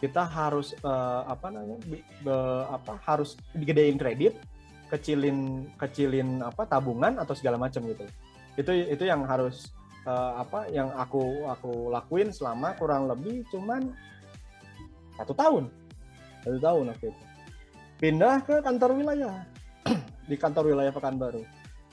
kita 0.02 0.26
harus 0.26 0.74
uh, 0.82 1.30
apa 1.30 1.54
namanya 1.54 1.78
be, 2.26 2.38
apa 2.74 2.98
harus 3.06 3.38
digedein 3.54 4.02
kredit 4.02 4.34
kecilin 4.90 5.70
kecilin 5.78 6.42
apa 6.42 6.66
tabungan 6.66 7.22
atau 7.22 7.38
segala 7.38 7.62
macam 7.62 7.86
gitu. 7.86 8.04
Itu 8.58 8.74
itu 8.74 9.04
yang 9.06 9.24
harus 9.30 9.70
uh, 10.10 10.42
apa 10.42 10.68
yang 10.74 10.90
aku 10.98 11.46
aku 11.48 11.94
lakuin 11.94 12.34
selama 12.34 12.74
kurang 12.82 13.06
lebih 13.06 13.46
cuman 13.54 13.94
satu 15.22 15.38
tahun. 15.38 15.70
Satu 16.42 16.58
tahun 16.58 16.84
waktu 16.92 17.06
itu 17.14 17.24
pindah 18.02 18.42
ke 18.42 18.66
kantor 18.66 18.98
wilayah. 18.98 19.46
Di 20.30 20.34
kantor 20.34 20.74
wilayah 20.74 20.90
Pekanbaru. 20.90 21.46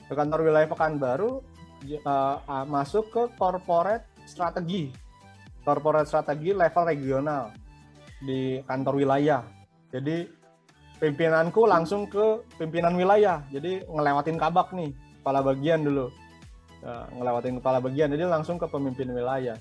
Ke 0.09 0.13
kantor 0.17 0.49
wilayah 0.49 0.65
Pekanbaru 0.65 1.45
uh, 2.09 2.65
masuk 2.65 3.13
ke 3.13 3.23
corporate 3.37 4.09
strategi. 4.25 4.89
Corporate 5.61 6.09
strategi 6.09 6.57
level 6.57 6.83
regional 6.89 7.53
di 8.23 8.59
kantor 8.67 8.99
wilayah. 8.99 9.41
Jadi 9.89 10.27
pimpinanku 10.99 11.63
langsung 11.65 12.05
ke 12.05 12.43
pimpinan 12.59 12.93
wilayah. 12.93 13.41
Jadi 13.49 13.87
ngelewatin 13.87 14.37
kabak 14.37 14.75
nih, 14.75 14.91
kepala 15.23 15.39
bagian 15.41 15.81
dulu. 15.81 16.11
Nah, 16.79 17.07
ngelewatin 17.11 17.59
kepala 17.59 17.79
bagian, 17.83 18.07
jadi 18.11 18.23
langsung 18.27 18.55
ke 18.55 18.67
pemimpin 18.67 19.11
wilayah. 19.11 19.55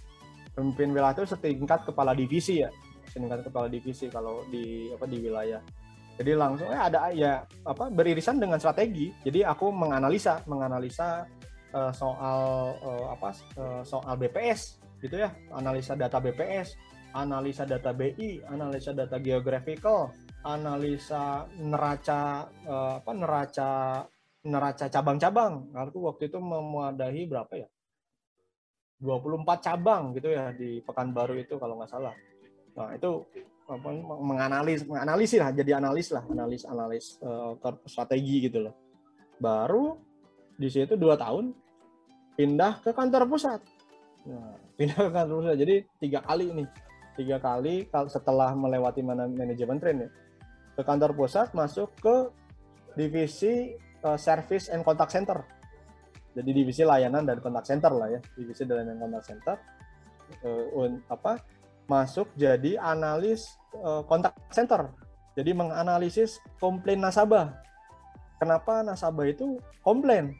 Pemimpin 0.54 0.94
wilayah 0.94 1.14
itu 1.18 1.26
setingkat 1.26 1.86
kepala 1.86 2.14
divisi 2.14 2.62
ya, 2.62 2.70
setingkat 3.10 3.46
kepala 3.46 3.66
divisi 3.66 4.06
kalau 4.10 4.46
di 4.50 4.90
apa 4.94 5.06
di 5.06 5.18
wilayah. 5.22 5.62
Jadi 6.18 6.34
langsung 6.34 6.66
eh, 6.70 6.78
ada 6.78 7.14
ya 7.14 7.46
apa 7.62 7.90
beririsan 7.94 8.42
dengan 8.42 8.58
strategi. 8.58 9.14
Jadi 9.22 9.46
aku 9.46 9.70
menganalisa, 9.70 10.42
menganalisa 10.50 11.30
uh, 11.70 11.94
soal 11.94 12.74
uh, 12.82 13.06
apa 13.14 13.30
uh, 13.54 13.82
soal 13.86 14.18
BPS 14.18 14.82
gitu 14.98 15.14
ya, 15.14 15.30
analisa 15.54 15.94
data 15.94 16.18
BPS, 16.18 16.74
analisa 17.14 17.64
data 17.64 17.94
BI, 17.94 18.44
analisa 18.48 18.92
data 18.92 19.16
geographical, 19.20 20.12
analisa 20.44 21.48
neraca 21.56 22.48
uh, 22.68 23.00
apa 23.00 23.12
neraca 23.12 23.70
neraca 24.44 24.84
cabang-cabang. 24.88 25.72
Aku 25.74 26.08
waktu 26.08 26.28
itu 26.28 26.38
memuadahi 26.40 27.28
berapa 27.28 27.52
ya? 27.54 27.68
24 28.98 29.46
cabang 29.62 30.10
gitu 30.18 30.34
ya 30.34 30.50
di 30.50 30.82
Pekanbaru 30.82 31.38
itu 31.38 31.54
kalau 31.56 31.78
nggak 31.78 31.90
salah. 31.90 32.14
Nah, 32.74 32.94
itu 32.94 33.22
apa, 33.68 33.88
menganalis 34.24 34.80
menganalisis 34.88 35.38
lah 35.44 35.52
jadi 35.52 35.76
analis 35.76 36.08
lah 36.08 36.24
analis 36.24 36.64
analis 36.64 37.04
uh, 37.20 37.52
strategi 37.84 38.48
gitu 38.48 38.64
loh 38.64 38.74
baru 39.36 40.00
di 40.56 40.72
situ 40.72 40.96
dua 40.96 41.20
tahun 41.20 41.52
pindah 42.32 42.80
ke 42.80 42.96
kantor 42.96 43.28
pusat 43.28 43.60
nah, 44.24 44.56
pindah 44.72 44.96
ke 44.96 45.10
kantor 45.12 45.36
pusat 45.44 45.56
jadi 45.60 45.74
tiga 46.00 46.24
kali 46.24 46.48
nih 46.48 46.68
tiga 47.18 47.42
kali 47.42 47.90
setelah 48.06 48.54
melewati 48.54 49.02
mana 49.02 49.26
manajemen 49.26 49.82
train 49.82 50.06
ya. 50.06 50.10
Ke 50.78 50.86
kantor 50.86 51.18
pusat 51.18 51.50
masuk 51.50 51.90
ke 51.98 52.30
divisi 52.94 53.74
uh, 54.06 54.14
service 54.14 54.70
and 54.70 54.86
contact 54.86 55.10
center. 55.10 55.42
Jadi 56.38 56.50
divisi 56.54 56.86
layanan 56.86 57.26
dan 57.26 57.42
contact 57.42 57.66
center 57.66 57.90
lah 57.90 58.14
ya 58.14 58.20
divisi 58.38 58.62
layanan 58.62 59.02
contact 59.02 59.26
center. 59.26 59.56
Uh, 60.46 60.86
un, 60.86 61.02
apa 61.10 61.42
masuk 61.90 62.30
jadi 62.38 62.78
analis 62.78 63.58
uh, 63.82 64.06
contact 64.06 64.38
center. 64.54 64.86
Jadi 65.34 65.50
menganalisis 65.50 66.38
komplain 66.62 67.02
nasabah. 67.02 67.58
Kenapa 68.38 68.86
nasabah 68.86 69.26
itu 69.26 69.58
komplain? 69.82 70.34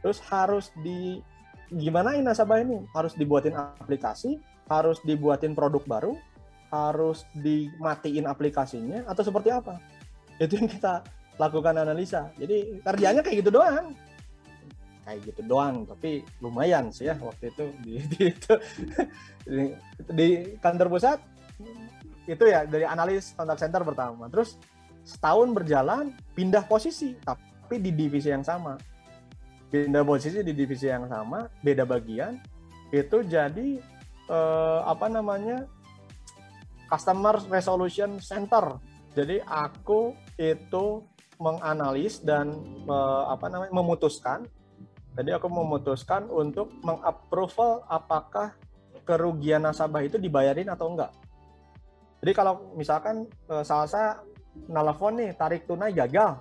Terus 0.00 0.20
harus 0.32 0.72
di 0.80 1.20
gimana 1.68 2.16
ini 2.16 2.24
nasabah 2.24 2.64
ini? 2.64 2.80
Harus 2.96 3.12
dibuatin 3.12 3.52
aplikasi 3.52 4.40
harus 4.70 5.02
dibuatin 5.02 5.58
produk 5.58 5.82
baru, 5.82 6.12
harus 6.70 7.26
dimatiin 7.34 8.30
aplikasinya 8.30 9.02
atau 9.10 9.26
seperti 9.26 9.50
apa? 9.50 9.82
Itu 10.38 10.54
yang 10.54 10.70
kita 10.70 11.02
lakukan 11.36 11.74
analisa. 11.74 12.30
Jadi 12.38 12.78
kerjanya 12.80 13.20
kayak 13.26 13.42
gitu 13.42 13.50
doang. 13.50 13.92
Kayak 15.02 15.18
gitu 15.26 15.42
doang, 15.42 15.82
tapi 15.90 16.22
lumayan 16.38 16.94
sih 16.94 17.10
ya 17.10 17.18
waktu 17.18 17.50
itu 17.50 17.64
di, 17.82 17.92
di 18.14 18.22
itu 18.30 18.54
di, 19.42 19.62
di 20.06 20.28
kantor 20.62 20.86
pusat 20.92 21.18
itu 22.30 22.44
ya 22.46 22.62
dari 22.62 22.86
analis 22.86 23.34
kontak 23.34 23.58
center 23.58 23.82
pertama. 23.82 24.30
Terus 24.30 24.54
setahun 25.02 25.50
berjalan 25.50 26.14
pindah 26.38 26.62
posisi 26.68 27.18
tapi 27.26 27.82
di 27.82 27.90
divisi 27.90 28.30
yang 28.30 28.46
sama. 28.46 28.78
Pindah 29.70 30.02
posisi 30.06 30.42
di 30.46 30.54
divisi 30.54 30.86
yang 30.86 31.10
sama, 31.10 31.46
beda 31.62 31.82
bagian. 31.86 32.38
Itu 32.94 33.22
jadi 33.26 33.78
uh, 34.30 34.86
apa 34.86 35.10
namanya 35.10 35.66
customer 36.86 37.42
resolution 37.50 38.22
center. 38.22 38.78
Jadi 39.18 39.42
aku 39.42 40.14
itu 40.38 41.02
menganalis 41.42 42.22
dan 42.22 42.54
uh, 42.86 43.34
apa 43.34 43.50
namanya 43.50 43.74
memutuskan. 43.74 44.46
Jadi 45.18 45.34
aku 45.34 45.50
memutuskan 45.50 46.30
untuk 46.30 46.70
mengapproval 46.86 47.82
apakah 47.90 48.54
kerugian 49.02 49.66
nasabah 49.66 50.06
itu 50.06 50.16
dibayarin 50.22 50.70
atau 50.70 50.94
enggak. 50.94 51.10
Jadi 52.22 52.32
kalau 52.36 52.70
misalkan 52.78 53.26
uh, 53.50 53.66
salsa 53.66 54.22
nelfon 54.70 55.18
nih 55.18 55.34
tarik 55.34 55.66
tunai 55.66 55.90
gagal, 55.90 56.38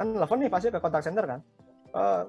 kan 0.00 0.06
nelfon 0.08 0.40
nih 0.40 0.48
pasti 0.48 0.72
ke 0.72 0.80
kontak 0.80 1.04
center 1.04 1.28
kan 1.28 1.40
uh, 1.96 2.22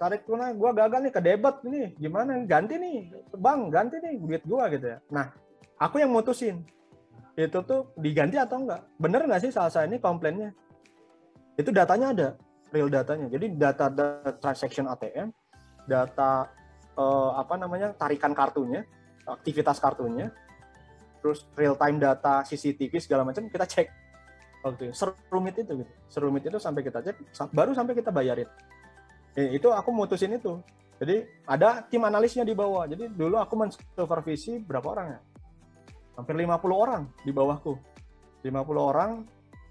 tarik 0.00 0.24
tunai 0.24 0.56
gue 0.56 0.70
gagal 0.72 1.00
nih 1.04 1.12
ke 1.12 1.20
debit 1.20 1.56
nih. 1.68 1.88
Gimana 2.00 2.40
ganti 2.48 2.80
nih 2.80 3.12
bang 3.36 3.60
ganti 3.68 3.96
nih 4.00 4.14
duit 4.16 4.42
gue 4.44 4.64
gitu 4.76 4.86
ya. 4.96 4.98
Nah 5.12 5.28
aku 5.76 6.00
yang 6.00 6.10
mutusin. 6.10 6.64
Itu 7.36 7.62
tuh 7.64 7.92
diganti 7.96 8.36
atau 8.40 8.60
enggak? 8.64 8.80
Bener 8.96 9.24
nggak 9.24 9.42
sih 9.44 9.52
salsa 9.52 9.84
ini 9.84 10.00
komplainnya? 10.00 10.52
Itu 11.56 11.70
datanya 11.70 12.12
ada 12.12 12.28
real 12.72 12.88
datanya. 12.88 13.28
Jadi 13.28 13.56
data, 13.56 13.88
data 13.92 14.34
transaction 14.40 14.88
ATM 14.88 15.30
data 15.88 16.46
eh, 16.94 17.30
apa 17.34 17.54
namanya 17.56 17.96
tarikan 17.96 18.36
kartunya, 18.36 18.84
aktivitas 19.24 19.80
kartunya, 19.80 20.28
terus 21.24 21.48
real 21.56 21.74
time 21.74 21.96
data 21.96 22.44
CCTV 22.44 22.92
segala 23.00 23.24
macam 23.24 23.48
kita 23.48 23.64
cek. 23.64 23.88
Waktu 24.60 24.92
itu 24.92 24.94
serumit 24.94 25.56
itu 25.56 25.72
gitu. 25.80 25.92
Serumit 26.12 26.44
itu 26.44 26.60
sampai 26.60 26.84
kita 26.84 27.00
cek 27.00 27.16
baru 27.56 27.72
sampai 27.72 27.96
kita 27.96 28.12
bayarin 28.12 28.44
Eh, 29.38 29.54
itu 29.54 29.70
aku 29.70 29.94
mutusin 29.94 30.34
itu. 30.34 30.58
Jadi 31.00 31.24
ada 31.46 31.80
tim 31.86 32.02
analisnya 32.04 32.42
di 32.42 32.52
bawah. 32.52 32.84
Jadi 32.84 33.08
dulu 33.08 33.38
aku 33.38 33.54
mensupervisi 33.56 34.60
berapa 34.60 34.84
orang 34.90 35.06
ya? 35.16 35.20
Hampir 36.18 36.36
50 36.36 36.60
orang 36.76 37.02
di 37.24 37.32
bawahku. 37.32 37.78
50 38.44 38.52
orang 38.76 39.24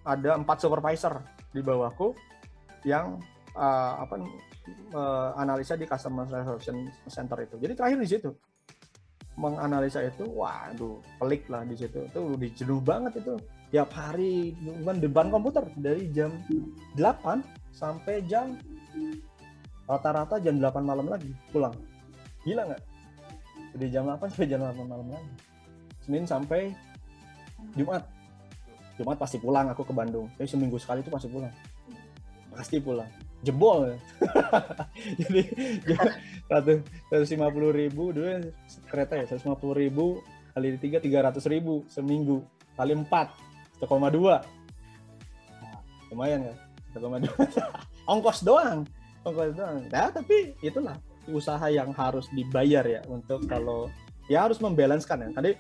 ada 0.06 0.40
empat 0.40 0.58
supervisor 0.64 1.22
di 1.54 1.62
bawahku 1.62 2.16
yang 2.88 3.20
eh, 3.54 3.94
apa 4.00 4.16
eh, 4.18 5.30
analisa 5.38 5.76
di 5.76 5.86
customer 5.86 6.26
resolution 6.26 6.88
center 7.06 7.38
itu. 7.44 7.56
Jadi 7.62 7.74
terakhir 7.76 8.00
di 8.00 8.10
situ. 8.10 8.32
Menganalisa 9.40 10.04
itu 10.04 10.26
waduh 10.28 11.00
pelik 11.22 11.46
lah 11.52 11.62
di 11.68 11.76
situ. 11.78 12.10
Itu 12.10 12.36
udah 12.36 12.50
jenuh 12.58 12.82
banget 12.82 13.22
itu. 13.22 13.36
Tiap 13.70 13.94
hari 13.94 14.58
cuman 14.66 14.98
depan 14.98 15.30
komputer 15.30 15.62
dari 15.78 16.10
jam 16.10 16.34
8 16.98 17.46
sampai 17.70 18.26
jam 18.26 18.58
rata-rata 19.90 20.38
jam 20.38 20.62
8 20.62 20.86
malam 20.86 21.10
lagi 21.10 21.34
pulang. 21.50 21.74
Gila 22.46 22.70
nggak? 22.70 22.82
Dari 23.74 23.90
jam 23.90 24.06
8 24.06 24.22
sampai 24.30 24.46
jam 24.46 24.62
8 24.62 24.86
malam 24.86 25.08
lagi? 25.10 25.32
Senin 26.06 26.30
sampai 26.30 26.70
Jumat. 27.74 28.06
Jumat 29.02 29.18
pasti 29.18 29.42
pulang 29.42 29.74
aku 29.74 29.82
ke 29.82 29.94
Bandung. 29.98 30.30
Tapi 30.38 30.46
seminggu 30.46 30.78
sekali 30.78 31.02
itu 31.02 31.10
pasti 31.10 31.26
pulang. 31.26 31.50
Pasti 32.54 32.78
pulang. 32.78 33.10
Jebol. 33.42 33.98
Jadi 35.20 35.42
satu 36.46 36.84
seratus 37.08 37.30
lima 37.32 37.48
puluh 37.48 37.72
ribu 37.72 38.12
dulu 38.12 38.52
kereta 38.92 39.16
ya 39.16 39.24
seratus 39.24 39.48
lima 39.48 39.56
puluh 39.56 39.80
ribu 39.80 40.20
kali 40.52 40.76
tiga 40.76 41.00
tiga 41.00 41.24
ratus 41.26 41.48
ribu 41.48 41.88
seminggu. 41.88 42.44
Kali 42.76 42.94
empat 42.94 43.32
satu 43.80 43.88
koma 43.88 44.12
dua. 44.12 44.44
Lumayan 46.12 46.52
kan? 46.52 46.58
satu 46.92 47.04
koma 47.08 47.18
dua. 47.24 47.36
Ongkos 48.12 48.44
doang 48.44 48.84
ongkos 49.28 49.56
doang 49.56 49.84
nah 49.92 50.10
tapi 50.12 50.56
itulah 50.64 50.96
usaha 51.30 51.68
yang 51.70 51.94
harus 51.94 52.26
dibayar 52.34 52.86
ya 52.86 53.02
untuk 53.06 53.46
kalau 53.46 53.88
ya 54.30 54.46
harus 54.46 54.62
membalanskan 54.62 55.26
ya. 55.26 55.30
Tadi 55.34 55.52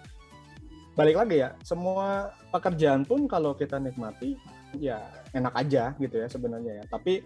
balik 0.97 1.15
lagi 1.15 1.35
ya 1.41 1.49
semua 1.63 2.33
pekerjaan 2.51 3.05
pun 3.05 3.29
kalau 3.29 3.55
kita 3.55 3.79
nikmati 3.79 4.35
ya 4.77 4.99
enak 5.33 5.53
aja 5.57 5.93
gitu 5.97 6.15
ya 6.21 6.27
sebenarnya 6.29 6.83
ya. 6.83 6.85
Tapi 6.89 7.25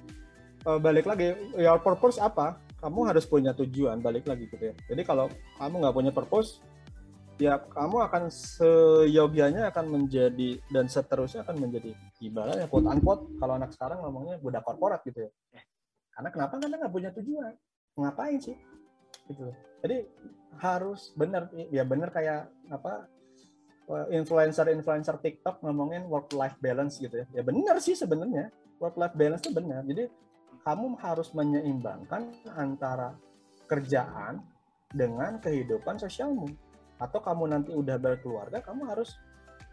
eh, 0.66 0.80
balik 0.80 1.08
lagi 1.08 1.36
your 1.60 1.80
purpose 1.84 2.20
apa? 2.20 2.60
Kamu 2.84 3.08
harus 3.08 3.24
punya 3.24 3.56
tujuan 3.56 4.04
balik 4.04 4.28
lagi 4.28 4.48
gitu 4.52 4.72
ya. 4.72 4.76
Jadi 4.92 5.02
kalau 5.08 5.32
kamu 5.60 5.76
nggak 5.84 5.96
punya 5.96 6.12
purpose 6.12 6.64
ya 7.42 7.58
kamu 7.58 7.98
akan 8.08 8.30
seyogianya 8.30 9.74
akan 9.74 9.90
menjadi 9.90 10.62
dan 10.70 10.86
seterusnya 10.86 11.42
akan 11.42 11.66
menjadi 11.66 11.98
ibaratnya 12.22 12.70
quote 12.70 12.86
unquote 12.86 13.26
kalau 13.42 13.58
anak 13.58 13.74
sekarang 13.74 14.06
ngomongnya 14.06 14.38
budak 14.38 14.62
korporat 14.62 15.02
gitu 15.02 15.26
ya 15.26 15.32
karena 16.14 16.30
kenapa 16.30 16.54
karena 16.62 16.76
nggak 16.80 16.94
punya 16.94 17.10
tujuan? 17.14 17.54
Ngapain 17.98 18.40
sih? 18.42 18.58
Gitu 19.30 19.54
jadi 19.84 20.08
harus 20.64 21.12
benar 21.20 21.52
ya 21.52 21.84
benar 21.84 22.08
kayak 22.16 22.48
apa 22.72 23.12
influencer 24.16 24.64
influencer 24.72 25.20
TikTok 25.20 25.60
ngomongin 25.60 26.08
work 26.08 26.32
life 26.32 26.56
balance 26.64 27.04
gitu 27.04 27.20
ya. 27.20 27.28
Ya 27.36 27.44
benar 27.44 27.84
sih 27.84 28.00
sebenarnya. 28.00 28.48
Work 28.80 28.96
life 28.96 29.12
balance 29.20 29.44
itu 29.44 29.52
benar. 29.52 29.84
Jadi 29.84 30.08
kamu 30.64 30.96
harus 31.04 31.36
menyeimbangkan 31.36 32.32
antara 32.56 33.12
kerjaan 33.68 34.40
dengan 34.88 35.44
kehidupan 35.44 36.00
sosialmu. 36.00 36.48
Atau 36.96 37.20
kamu 37.20 37.52
nanti 37.52 37.76
udah 37.76 38.00
berkeluarga 38.00 38.64
kamu 38.64 38.88
harus 38.88 39.20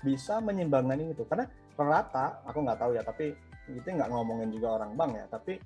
bisa 0.02 0.42
menyeimbangkan 0.42 1.06
itu. 1.06 1.22
Karena 1.30 1.46
rata 1.78 2.42
aku 2.50 2.66
nggak 2.66 2.80
tahu 2.82 2.98
ya 2.98 3.06
tapi 3.06 3.30
itu 3.70 3.86
nggak 3.86 4.10
ngomongin 4.10 4.50
juga 4.50 4.82
orang 4.82 4.98
bank 4.98 5.16
ya 5.16 5.24
tapi 5.30 5.62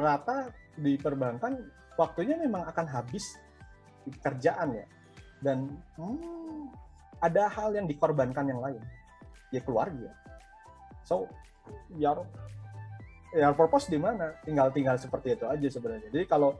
rata 0.00 0.48
di 0.72 0.96
perbankan 0.96 1.60
waktunya 2.00 2.38
memang 2.40 2.64
akan 2.64 2.86
habis 2.88 3.36
di 4.06 4.16
kerjaan 4.16 4.72
ya. 4.72 4.86
Dan 5.42 5.68
hmm, 5.98 6.70
ada 7.20 7.50
hal 7.50 7.74
yang 7.76 7.84
dikorbankan 7.84 8.48
yang 8.48 8.62
lain. 8.62 8.80
Ya 9.52 9.60
keluarga. 9.60 10.14
So 11.04 11.28
your 11.92 12.24
your 13.36 13.52
purpose 13.52 13.90
di 13.90 14.00
mana? 14.00 14.32
Tinggal 14.46 14.72
tinggal 14.72 14.96
seperti 14.96 15.36
itu 15.36 15.44
aja 15.44 15.68
sebenarnya. 15.68 16.08
Jadi 16.08 16.24
kalau 16.24 16.56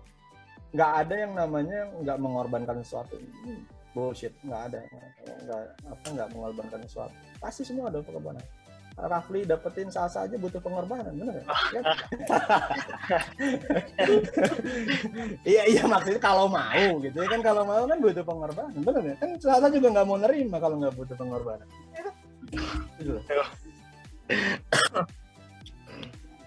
nggak 0.72 0.92
ada 1.04 1.14
yang 1.14 1.32
namanya 1.36 1.88
nggak 2.00 2.18
mengorbankan 2.20 2.80
sesuatu 2.80 3.20
Hmm, 3.44 3.64
bullshit 3.96 4.32
nggak 4.44 4.62
ada. 4.72 4.80
Nggak 5.46 5.62
apa 5.88 6.06
nggak 6.10 6.28
mengorbankan 6.36 6.80
sesuatu. 6.84 7.14
Pasti 7.40 7.62
semua 7.64 7.88
ada 7.88 8.04
pengorbanan 8.04 8.44
Rafli 8.92 9.48
dapetin 9.48 9.88
salsa 9.88 10.28
aja 10.28 10.36
butuh 10.36 10.60
pengorbanan 10.60 11.12
bener 11.16 11.40
nggak? 11.40 11.46
Ya. 11.72 11.80
iya 15.48 15.62
iya 15.64 15.82
maksudnya 15.88 16.20
kalau 16.20 16.46
mau 16.52 17.00
gitu 17.00 17.16
ya 17.16 17.28
kan 17.32 17.40
kalau 17.40 17.64
mau 17.64 17.88
kan 17.88 17.98
butuh 17.98 18.24
pengorbanan 18.24 18.76
bener 18.84 19.02
ya 19.02 19.16
kan 19.16 19.30
salsa 19.40 19.72
juga 19.72 19.88
nggak 19.96 20.06
mau 20.06 20.18
nerima 20.20 20.56
kalau 20.60 20.76
nggak 20.76 20.94
butuh 20.94 21.16
pengorbanan 21.16 21.64
Ya 21.96 22.02
kan? 22.04 22.14
gitu 23.00 23.10
loh. 23.16 23.48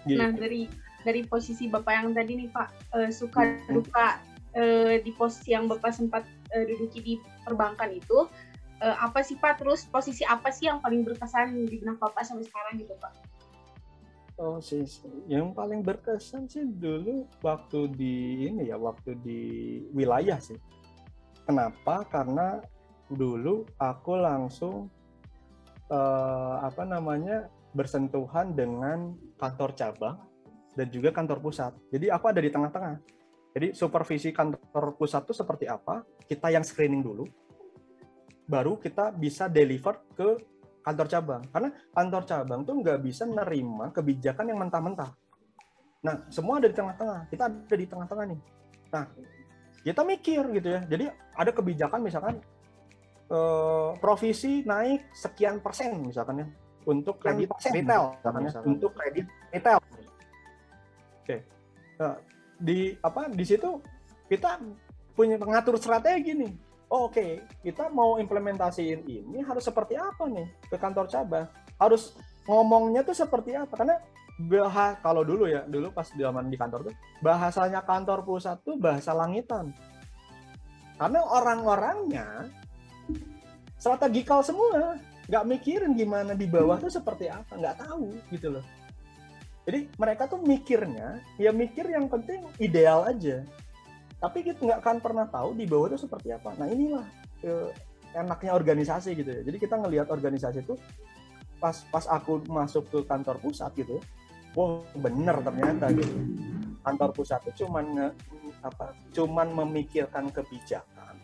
Gitu. 0.06 0.18
Nah 0.22 0.30
dari 0.30 0.70
dari 1.02 1.22
posisi 1.26 1.66
bapak 1.66 1.92
yang 1.92 2.08
tadi 2.14 2.32
nih 2.38 2.48
pak 2.50 2.68
eh, 2.94 3.10
suka 3.10 3.58
duka 3.70 4.22
eh, 4.54 5.02
di 5.02 5.10
posisi 5.14 5.50
yang 5.54 5.66
bapak 5.66 5.90
sempat 5.90 6.22
eh, 6.54 6.66
duduki 6.66 6.98
di 7.02 7.14
perbankan 7.42 7.94
itu 7.94 8.26
eh, 8.82 8.96
apa 8.96 9.20
sih 9.24 9.36
pak? 9.40 9.62
Terus 9.62 9.88
posisi 9.88 10.22
apa 10.26 10.52
sih 10.52 10.68
yang 10.68 10.82
paling 10.82 11.04
berkesan 11.06 11.66
di 11.68 11.80
benak 11.80 12.00
bapak 12.00 12.24
sampai 12.24 12.44
sekarang 12.44 12.74
gitu 12.80 12.94
pak? 13.00 13.12
Oh 14.36 14.60
sih, 14.60 14.84
yang 15.32 15.56
paling 15.56 15.80
berkesan 15.80 16.44
sih 16.44 16.68
dulu 16.68 17.24
waktu 17.40 17.88
di 17.96 18.44
ini 18.44 18.68
ya, 18.68 18.76
waktu 18.76 19.16
di 19.24 19.40
wilayah 19.96 20.36
sih. 20.36 20.60
Kenapa? 21.48 22.04
Karena 22.04 22.60
dulu 23.08 23.64
aku 23.80 24.12
langsung 24.20 24.92
eh, 25.88 26.56
apa 26.60 26.84
namanya 26.84 27.48
bersentuhan 27.72 28.52
dengan 28.52 29.16
kantor 29.40 29.72
cabang 29.72 30.16
dan 30.76 30.88
juga 30.92 31.16
kantor 31.16 31.40
pusat. 31.40 31.72
Jadi 31.88 32.12
aku 32.12 32.28
ada 32.28 32.40
di 32.44 32.52
tengah-tengah. 32.52 32.96
Jadi 33.56 33.72
supervisi 33.72 34.36
kantor 34.36 35.00
pusat 35.00 35.24
itu 35.24 35.32
seperti 35.32 35.64
apa? 35.64 36.04
Kita 36.28 36.52
yang 36.52 36.60
screening 36.60 37.00
dulu, 37.00 37.24
baru 38.46 38.78
kita 38.78 39.10
bisa 39.12 39.50
deliver 39.50 39.98
ke 40.14 40.28
kantor 40.86 41.06
cabang. 41.10 41.42
Karena 41.50 41.70
kantor 41.90 42.22
cabang 42.24 42.60
tuh 42.62 42.74
nggak 42.78 42.98
bisa 43.02 43.26
nerima 43.26 43.90
kebijakan 43.90 44.54
yang 44.54 44.58
mentah-mentah. 44.62 45.10
Nah, 46.06 46.14
semua 46.30 46.62
ada 46.62 46.70
di 46.70 46.76
tengah-tengah. 46.78 47.20
Kita 47.26 47.44
ada 47.50 47.76
di 47.76 47.86
tengah-tengah 47.90 48.24
nih. 48.30 48.40
Nah, 48.94 49.04
kita 49.82 50.00
mikir 50.06 50.42
gitu 50.54 50.68
ya. 50.70 50.80
Jadi 50.86 51.04
ada 51.34 51.50
kebijakan 51.50 52.00
misalkan 52.06 52.34
eh, 53.30 53.90
provisi 53.98 54.62
naik 54.62 55.10
sekian 55.10 55.58
persen 55.58 55.98
misalkan 56.06 56.46
ya 56.46 56.48
untuk 56.86 57.18
kredit 57.18 57.50
retail 57.58 58.14
misalkan 58.22 58.40
ya, 58.46 58.50
untuk 58.62 58.90
kredit 58.94 59.26
retail. 59.50 59.78
Oke. 61.22 61.36
Nah, 61.98 62.14
di 62.56 62.94
apa 63.02 63.26
di 63.26 63.44
situ 63.44 63.82
kita 64.30 64.62
punya 65.18 65.36
pengatur 65.36 65.74
strategi 65.82 66.32
nih 66.38 66.52
oh, 66.90 67.10
oke 67.10 67.42
kita 67.62 67.90
mau 67.90 68.18
implementasiin 68.20 69.06
ini 69.06 69.42
harus 69.42 69.64
seperti 69.66 69.98
apa 69.98 70.26
nih 70.30 70.48
ke 70.70 70.76
kantor 70.78 71.06
cabang? 71.10 71.46
Harus 71.76 72.14
ngomongnya 72.46 73.02
tuh 73.02 73.16
seperti 73.16 73.58
apa? 73.58 73.74
Karena 73.74 73.96
bahas 74.36 75.00
kalau 75.00 75.24
dulu 75.24 75.48
ya 75.48 75.64
dulu 75.64 75.88
pas 75.90 76.12
zaman 76.12 76.52
di 76.52 76.60
kantor 76.60 76.92
tuh 76.92 76.94
bahasanya 77.24 77.80
kantor 77.82 78.20
pusat 78.22 78.60
tuh 78.62 78.76
bahasa 78.76 79.16
langitan. 79.16 79.72
Karena 80.96 81.20
orang-orangnya 81.24 82.48
strategikal 83.76 84.40
semua. 84.40 84.96
Nggak 85.26 85.44
mikirin 85.50 85.92
gimana 85.98 86.38
di 86.38 86.46
bawah 86.46 86.78
tuh 86.78 86.92
seperti 86.92 87.26
apa 87.26 87.58
nggak 87.58 87.82
tahu 87.82 88.14
gitu 88.30 88.54
loh. 88.54 88.64
Jadi 89.66 89.90
mereka 89.98 90.30
tuh 90.30 90.38
mikirnya 90.38 91.18
ya 91.42 91.50
mikir 91.50 91.90
yang 91.90 92.06
penting 92.06 92.46
ideal 92.62 93.02
aja 93.02 93.42
tapi 94.16 94.40
kita 94.40 94.64
nggak 94.64 94.80
akan 94.80 94.96
pernah 95.04 95.26
tahu 95.28 95.52
di 95.52 95.68
bawah 95.68 95.92
itu 95.92 96.08
seperti 96.08 96.32
apa. 96.32 96.56
Nah 96.56 96.66
inilah 96.68 97.04
eh, 97.44 97.68
enaknya 98.16 98.56
organisasi 98.56 99.12
gitu 99.12 99.30
ya. 99.30 99.42
Jadi 99.44 99.56
kita 99.60 99.76
ngelihat 99.76 100.08
organisasi 100.08 100.64
itu 100.64 100.74
pas 101.60 101.76
pas 101.88 102.04
aku 102.08 102.44
masuk 102.48 102.88
ke 102.88 102.98
kantor 103.04 103.40
pusat 103.40 103.72
gitu, 103.76 104.00
wah 104.56 104.80
bener 104.96 105.36
ternyata 105.44 105.92
gitu. 105.92 106.16
Kantor 106.80 107.10
pusat 107.12 107.40
itu 107.44 107.66
cuman 107.66 108.12
apa? 108.64 108.96
Cuman 109.12 109.52
memikirkan 109.52 110.32
kebijakan 110.32 111.16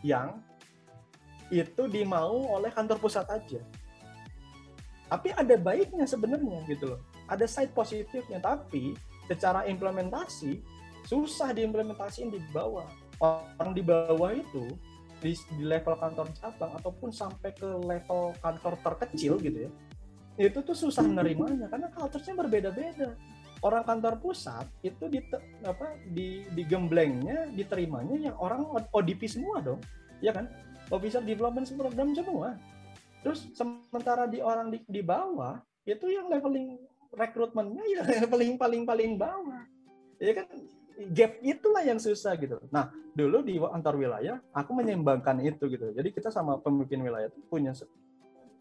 yang 0.00 0.40
itu 1.50 1.82
dimau 1.90 2.46
oleh 2.56 2.70
kantor 2.72 2.96
pusat 3.02 3.26
aja. 3.28 3.60
Tapi 5.10 5.34
ada 5.34 5.58
baiknya 5.58 6.06
sebenarnya 6.06 6.62
gitu 6.70 6.94
loh. 6.94 7.00
Ada 7.26 7.50
side 7.50 7.74
positifnya, 7.74 8.38
tapi 8.38 8.94
secara 9.26 9.66
implementasi 9.66 10.62
susah 11.06 11.54
diimplementasiin 11.54 12.32
di 12.32 12.40
bawah. 12.50 12.88
Orang 13.20 13.76
di 13.76 13.84
bawah 13.84 14.32
itu 14.32 14.64
di, 15.20 15.36
di 15.56 15.64
level 15.64 15.96
kantor 16.00 16.32
cabang 16.36 16.72
ataupun 16.80 17.12
sampai 17.12 17.52
ke 17.52 17.68
level 17.84 18.32
kantor 18.40 18.80
terkecil 18.80 19.36
gitu 19.36 19.68
ya 19.68 19.72
itu 20.40 20.58
tuh 20.64 20.72
susah 20.72 21.04
nerimanya. 21.04 21.68
Karena 21.68 21.92
culture-nya 21.92 22.34
berbeda-beda. 22.40 23.12
Orang 23.60 23.84
kantor 23.84 24.16
pusat 24.24 24.64
itu 24.80 25.04
di 25.12 25.20
apa 25.68 26.00
di 26.08 26.48
digemblengnya 26.56 27.52
diterimanya 27.52 28.16
yang 28.16 28.36
orang 28.40 28.64
ODP 28.88 29.28
semua 29.28 29.60
dong 29.60 29.84
ya 30.24 30.32
kan? 30.32 30.48
Officer 30.88 31.20
development 31.20 31.68
program 31.76 32.16
semua. 32.16 32.56
Terus 33.20 33.52
sementara 33.52 34.24
di 34.24 34.40
orang 34.40 34.72
di, 34.72 34.80
di 34.88 35.04
bawah 35.04 35.60
itu 35.84 36.08
yang 36.08 36.32
leveling 36.32 36.80
rekrutmennya 37.12 37.84
ya 37.84 38.00
leveling 38.24 38.56
paling 38.56 38.88
paling 38.88 39.20
bawah. 39.20 39.60
Ya 40.16 40.32
kan 40.40 40.48
gap 41.08 41.40
itulah 41.40 41.80
yang 41.80 41.96
susah 41.96 42.36
gitu 42.36 42.60
nah 42.68 42.92
dulu 43.16 43.40
di 43.40 43.56
antar 43.56 43.96
wilayah 43.96 44.36
aku 44.52 44.76
menyeimbangkan 44.76 45.40
itu 45.40 45.64
gitu 45.72 45.96
jadi 45.96 46.08
kita 46.12 46.28
sama 46.28 46.60
pemimpin 46.60 47.00
wilayah 47.00 47.32
itu 47.32 47.40
punya 47.48 47.72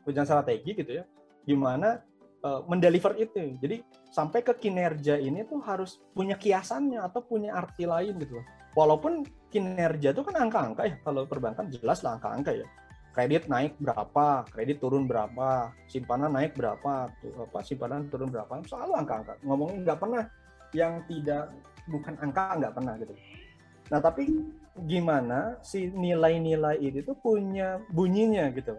punya 0.07 0.23
strategi 0.23 0.71
gitu 0.73 0.91
ya 0.99 1.03
gimana 1.43 1.99
uh, 2.43 2.61
mendeliver 2.67 3.15
itu. 3.19 3.55
Jadi 3.59 3.83
sampai 4.09 4.39
ke 4.43 4.53
kinerja 4.55 5.19
ini 5.19 5.43
tuh 5.47 5.59
harus 5.63 5.99
punya 6.15 6.39
kiasannya 6.39 6.99
atau 6.99 7.21
punya 7.23 7.55
arti 7.55 7.85
lain 7.85 8.17
gitu 8.19 8.41
Walaupun 8.77 9.25
kinerja 9.49 10.13
itu 10.13 10.21
kan 10.21 10.35
angka-angka 10.37 10.83
ya. 10.85 10.95
Kalau 11.01 11.25
perbankan 11.25 11.67
jelas 11.73 12.05
lah 12.05 12.21
angka-angka 12.21 12.53
ya. 12.53 12.67
Kredit 13.09 13.49
naik 13.49 13.75
berapa, 13.81 14.45
kredit 14.53 14.77
turun 14.79 15.09
berapa, 15.09 15.73
simpanan 15.89 16.29
naik 16.29 16.53
berapa, 16.53 17.09
apa 17.09 17.59
simpanan 17.65 18.05
turun 18.07 18.29
berapa, 18.29 18.61
selalu 18.69 18.93
angka-angka. 19.01 19.33
Ngomongin 19.41 19.81
nggak 19.81 19.99
pernah 19.99 20.23
yang 20.77 21.01
tidak 21.09 21.49
bukan 21.89 22.13
angka 22.21 22.55
nggak 22.61 22.73
pernah 22.77 22.93
gitu. 23.01 23.13
Nah 23.89 23.99
tapi 23.99 24.29
gimana 24.85 25.57
si 25.65 25.89
nilai-nilai 25.89 26.77
itu 26.79 27.01
tuh 27.03 27.17
punya 27.17 27.81
bunyinya 27.89 28.47
gitu. 28.53 28.77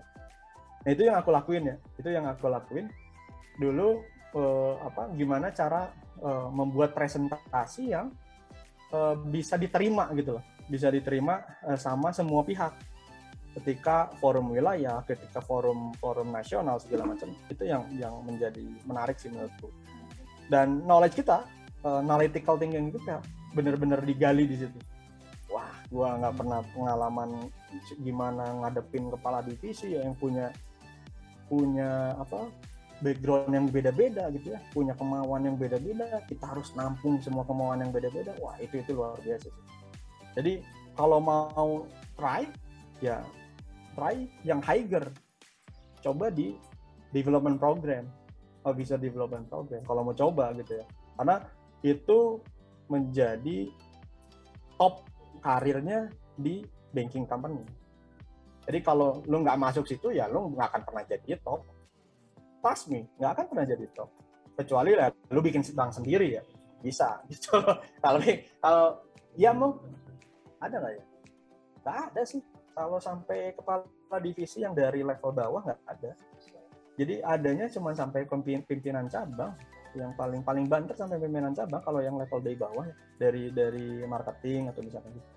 Nah 0.81 0.91
itu 0.91 1.03
yang 1.05 1.19
aku 1.21 1.29
lakuin 1.35 1.75
ya, 1.75 1.77
itu 1.99 2.09
yang 2.09 2.25
aku 2.31 2.47
lakuin. 2.49 2.89
Dulu 3.61 4.01
uh, 4.33 4.75
apa 4.87 5.13
gimana 5.19 5.53
cara 5.53 5.91
uh, 6.23 6.49
membuat 6.49 6.97
presentasi 6.97 7.93
yang 7.93 8.09
uh, 8.95 9.19
bisa 9.19 9.59
diterima 9.61 10.09
gitu 10.17 10.39
loh. 10.39 10.45
Bisa 10.71 10.89
diterima 10.89 11.43
uh, 11.67 11.77
sama 11.77 12.15
semua 12.15 12.47
pihak. 12.47 12.73
Ketika 13.51 14.15
forum 14.23 14.55
wilayah 14.55 15.03
ketika 15.03 15.43
forum 15.43 15.91
forum 15.99 16.31
nasional 16.31 16.79
segala 16.79 17.11
macam 17.11 17.35
itu 17.51 17.67
yang 17.67 17.83
yang 17.99 18.15
menjadi 18.23 18.63
menarik 18.87 19.19
sih 19.19 19.27
menurutku. 19.27 19.75
Dan 20.47 20.87
knowledge 20.87 21.19
kita 21.19 21.43
analytical 21.85 22.61
thinking 22.61 22.93
kita 22.93 23.21
benar-benar 23.57 24.01
digali 24.05 24.47
di 24.47 24.57
situ 24.67 24.79
wah 25.51 25.71
gua 25.91 26.17
nggak 26.21 26.35
pernah 26.39 26.61
pengalaman 26.77 27.31
gimana 28.03 28.45
ngadepin 28.65 29.11
kepala 29.11 29.43
divisi 29.43 29.97
ya 29.97 30.07
yang 30.07 30.15
punya 30.17 30.53
punya 31.51 32.15
apa 32.15 32.47
background 33.01 33.53
yang 33.53 33.67
beda-beda 33.69 34.29
gitu 34.37 34.55
ya, 34.55 34.61
punya 34.77 34.93
kemauan 34.95 35.49
yang 35.49 35.57
beda-beda, 35.57 36.21
kita 36.29 36.45
harus 36.45 36.73
nampung 36.77 37.17
semua 37.25 37.49
kemauan 37.49 37.81
yang 37.81 37.93
beda-beda. 37.93 38.37
Wah, 38.45 38.55
itu 38.61 38.81
itu 38.81 38.93
luar 38.93 39.17
biasa 39.25 39.49
sih. 39.49 39.65
Jadi 40.37 40.53
kalau 40.95 41.19
mau 41.19 41.89
try 42.15 42.45
ya 43.01 43.25
try 43.97 44.29
yang 44.45 44.61
higher. 44.61 45.09
Coba 46.01 46.29
di 46.33 46.57
development 47.13 47.61
program. 47.61 48.09
Oh, 48.69 48.77
bisa 48.77 49.01
development 49.01 49.49
program 49.49 49.81
kalau 49.89 50.05
mau 50.05 50.15
coba 50.15 50.53
gitu 50.61 50.81
ya. 50.81 50.87
Karena 51.17 51.37
itu 51.81 52.41
menjadi 52.91 53.71
top 54.77 55.07
karirnya 55.41 56.13
di 56.37 56.65
banking 56.93 57.25
company. 57.25 57.63
Jadi 58.69 58.79
kalau 58.85 59.25
lu 59.27 59.41
nggak 59.41 59.59
masuk 59.59 59.89
situ 59.89 60.13
ya 60.13 60.29
lu 60.29 60.53
nggak 60.53 60.69
akan 60.75 60.83
pernah 60.85 61.05
jadi 61.07 61.33
top. 61.41 61.61
Trust 62.61 62.93
me 62.93 63.09
nggak 63.17 63.31
akan 63.37 63.45
pernah 63.49 63.65
jadi 63.65 63.87
top. 63.97 64.11
Kecuali 64.59 64.93
lah 64.93 65.09
lu 65.33 65.41
bikin 65.41 65.65
bank 65.73 65.97
sendiri 65.97 66.37
ya. 66.37 66.43
Bisa. 66.85 67.21
Gitu 67.31 67.57
kalau 68.05 68.21
kalau 68.61 68.87
ya 69.39 69.51
mau 69.57 69.81
ada 70.61 70.77
nggak 70.77 70.93
ya? 70.93 71.05
Nggak 71.81 71.99
ada 72.13 72.23
sih. 72.29 72.43
Kalau 72.71 72.99
sampai 73.03 73.53
kepala 73.57 73.85
divisi 74.23 74.63
yang 74.63 74.73
dari 74.77 75.01
level 75.05 75.33
bawah 75.33 75.65
nggak 75.65 75.81
ada. 75.89 76.13
Jadi 77.01 77.25
adanya 77.25 77.65
cuma 77.73 77.97
sampai 77.97 78.29
pimpinan 78.69 79.09
cabang 79.09 79.57
yang 79.99 80.15
paling 80.15 80.43
paling 80.47 80.67
banter 80.71 80.95
sampai 80.95 81.19
pimpinan 81.19 81.51
cabang 81.51 81.83
kalau 81.83 81.99
yang 81.99 82.15
level 82.15 82.39
dari 82.39 82.57
bawah 82.57 82.87
dari 83.19 83.51
dari 83.51 84.07
marketing 84.07 84.71
atau 84.71 84.81
misalkan 84.87 85.11
gitu. 85.19 85.29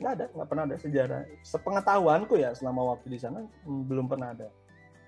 Nggak 0.00 0.12
ada 0.12 0.26
nggak 0.36 0.48
pernah 0.48 0.64
ada 0.68 0.76
sejarah. 0.76 1.22
Sepengetahuanku 1.40 2.34
ya 2.36 2.50
selama 2.52 2.94
waktu 2.96 3.16
di 3.16 3.18
sana 3.20 3.40
hmm, 3.40 3.82
belum 3.88 4.06
pernah 4.10 4.36
ada. 4.36 4.48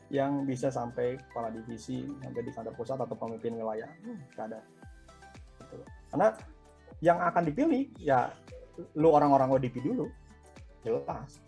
Yang 0.09 0.33
bisa 0.49 0.69
sampai 0.73 1.21
kepala 1.21 1.53
divisi 1.53 2.09
sampai 2.23 2.41
di 2.41 2.53
kantor 2.55 2.75
pusat 2.79 2.97
atau 2.97 3.17
pemimpin 3.19 3.59
wilayah 3.59 3.91
hmm, 4.05 4.41
ada. 4.41 4.61
Gitu. 5.67 5.83
karena 6.15 6.29
yang 7.03 7.19
akan 7.19 7.43
dipilih 7.43 7.91
ya 7.99 8.31
lu 8.97 9.13
orang-orang 9.13 9.53
ODP 9.61 9.85
dulu. 9.85 10.09
Jelas. 10.87 11.43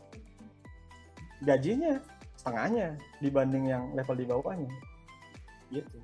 Gajinya 1.40 2.02
setengahnya 2.34 2.98
dibanding 3.22 3.70
yang 3.70 3.84
level 3.94 4.16
di 4.18 4.26
bawahnya. 4.26 4.72
Gitu 5.70 5.97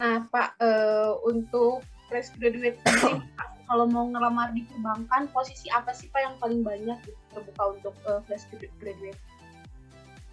nah 0.00 0.26
pak 0.28 0.58
uh, 0.58 1.18
untuk 1.26 1.84
fresh 2.10 2.34
graduate 2.36 2.78
sendiri 2.82 3.22
kalau 3.64 3.88
mau 3.88 4.04
ngelamar 4.10 4.52
di 4.52 4.60
perbankan 4.68 5.30
posisi 5.32 5.72
apa 5.72 5.94
sih 5.96 6.10
pak 6.12 6.20
yang 6.20 6.36
paling 6.36 6.60
banyak 6.60 6.98
terbuka 7.32 7.62
untuk 7.72 7.94
uh, 8.04 8.20
fresh 8.26 8.44
graduate 8.80 9.16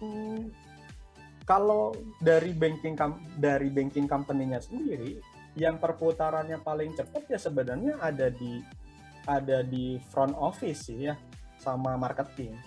Hmm, 0.02 0.50
kalau 1.46 1.94
dari 2.18 2.50
banking 2.50 2.98
dari 3.38 3.70
banking 3.70 4.10
company-nya 4.10 4.58
sendiri, 4.58 5.22
yang 5.54 5.78
perputarannya 5.78 6.58
paling 6.58 6.90
cepat 6.98 7.30
ya 7.30 7.38
sebenarnya 7.38 8.02
ada 8.02 8.26
di 8.34 8.58
ada 9.30 9.62
di 9.62 10.02
front 10.10 10.34
office 10.34 10.90
sih 10.90 11.06
ya 11.06 11.14
sama 11.62 11.94
marketing. 11.94 12.58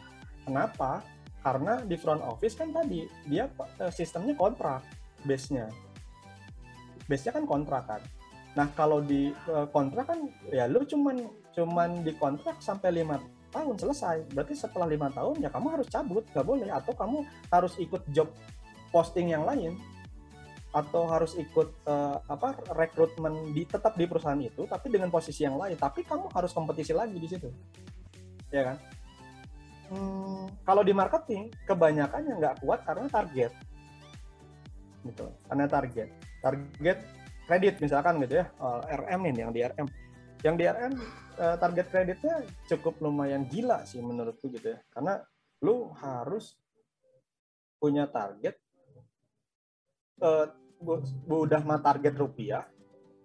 Kenapa? 0.48 1.04
Karena 1.44 1.84
di 1.84 2.00
front 2.00 2.24
office 2.24 2.56
kan 2.56 2.72
tadi 2.72 3.04
dia 3.28 3.52
eh, 3.84 3.92
sistemnya 3.92 4.32
kontrak 4.40 4.88
base-nya. 5.28 5.68
Base-nya 7.06 7.34
kan 7.38 7.46
kontrak 7.46 7.84
kan. 7.86 8.02
Nah, 8.56 8.68
kalau 8.74 9.04
di 9.04 9.30
eh, 9.30 9.68
kontrak 9.70 10.08
kan 10.10 10.20
ya 10.50 10.66
lu 10.66 10.82
cuman 10.88 11.28
cuman 11.52 12.02
di 12.02 12.12
kontrak 12.16 12.58
sampai 12.64 13.04
lima 13.04 13.20
tahun 13.52 13.76
selesai. 13.78 14.32
Berarti 14.32 14.56
setelah 14.56 14.88
lima 14.88 15.12
tahun 15.12 15.44
ya 15.44 15.52
kamu 15.52 15.68
harus 15.76 15.88
cabut 15.92 16.24
nggak 16.32 16.48
boleh. 16.48 16.68
Atau 16.72 16.96
kamu 16.96 17.24
harus 17.52 17.76
ikut 17.78 18.02
job 18.10 18.32
posting 18.90 19.36
yang 19.36 19.44
lain 19.44 19.76
atau 20.76 21.08
harus 21.08 21.40
ikut 21.40 21.72
uh, 21.88 22.20
apa 22.28 22.60
rekrutmen 22.76 23.56
di 23.56 23.64
tetap 23.64 23.96
di 23.96 24.04
perusahaan 24.04 24.40
itu 24.40 24.68
tapi 24.68 24.92
dengan 24.92 25.12
posisi 25.12 25.44
yang 25.44 25.60
lain. 25.60 25.76
Tapi 25.76 26.04
kamu 26.08 26.32
harus 26.32 26.52
kompetisi 26.56 26.96
lagi 26.96 27.16
di 27.16 27.28
situ. 27.28 27.48
Ya 28.50 28.72
kan? 28.72 28.78
Hmm, 29.86 30.50
kalau 30.66 30.82
di 30.82 30.96
marketing 30.96 31.54
kebanyakan 31.70 32.22
yang 32.26 32.38
nggak 32.40 32.58
kuat 32.64 32.82
karena 32.88 33.06
target. 33.12 33.52
Gitu. 35.06 35.28
Karena 35.46 35.70
target 35.70 36.25
target 36.46 37.02
kredit 37.50 37.82
misalkan 37.82 38.22
gitu 38.22 38.42
ya. 38.42 38.46
Eh, 38.46 38.82
RM 39.02 39.22
ini 39.34 39.40
yang 39.42 39.54
di 39.54 39.62
RM 39.66 39.88
yang 40.46 40.56
di 40.62 40.66
RM 40.70 40.94
uh, 41.42 41.58
target 41.58 41.90
kreditnya 41.90 42.46
cukup 42.70 43.02
lumayan 43.02 43.50
gila 43.50 43.82
sih 43.82 43.98
menurutku 43.98 44.54
gitu 44.54 44.78
ya. 44.78 44.80
Karena 44.94 45.18
lu 45.66 45.90
harus 45.98 46.54
punya 47.82 48.06
target 48.06 48.54
uh, 50.22 50.46
udah 51.26 51.62
mah 51.66 51.82
target 51.82 52.14
rupiah 52.14 52.70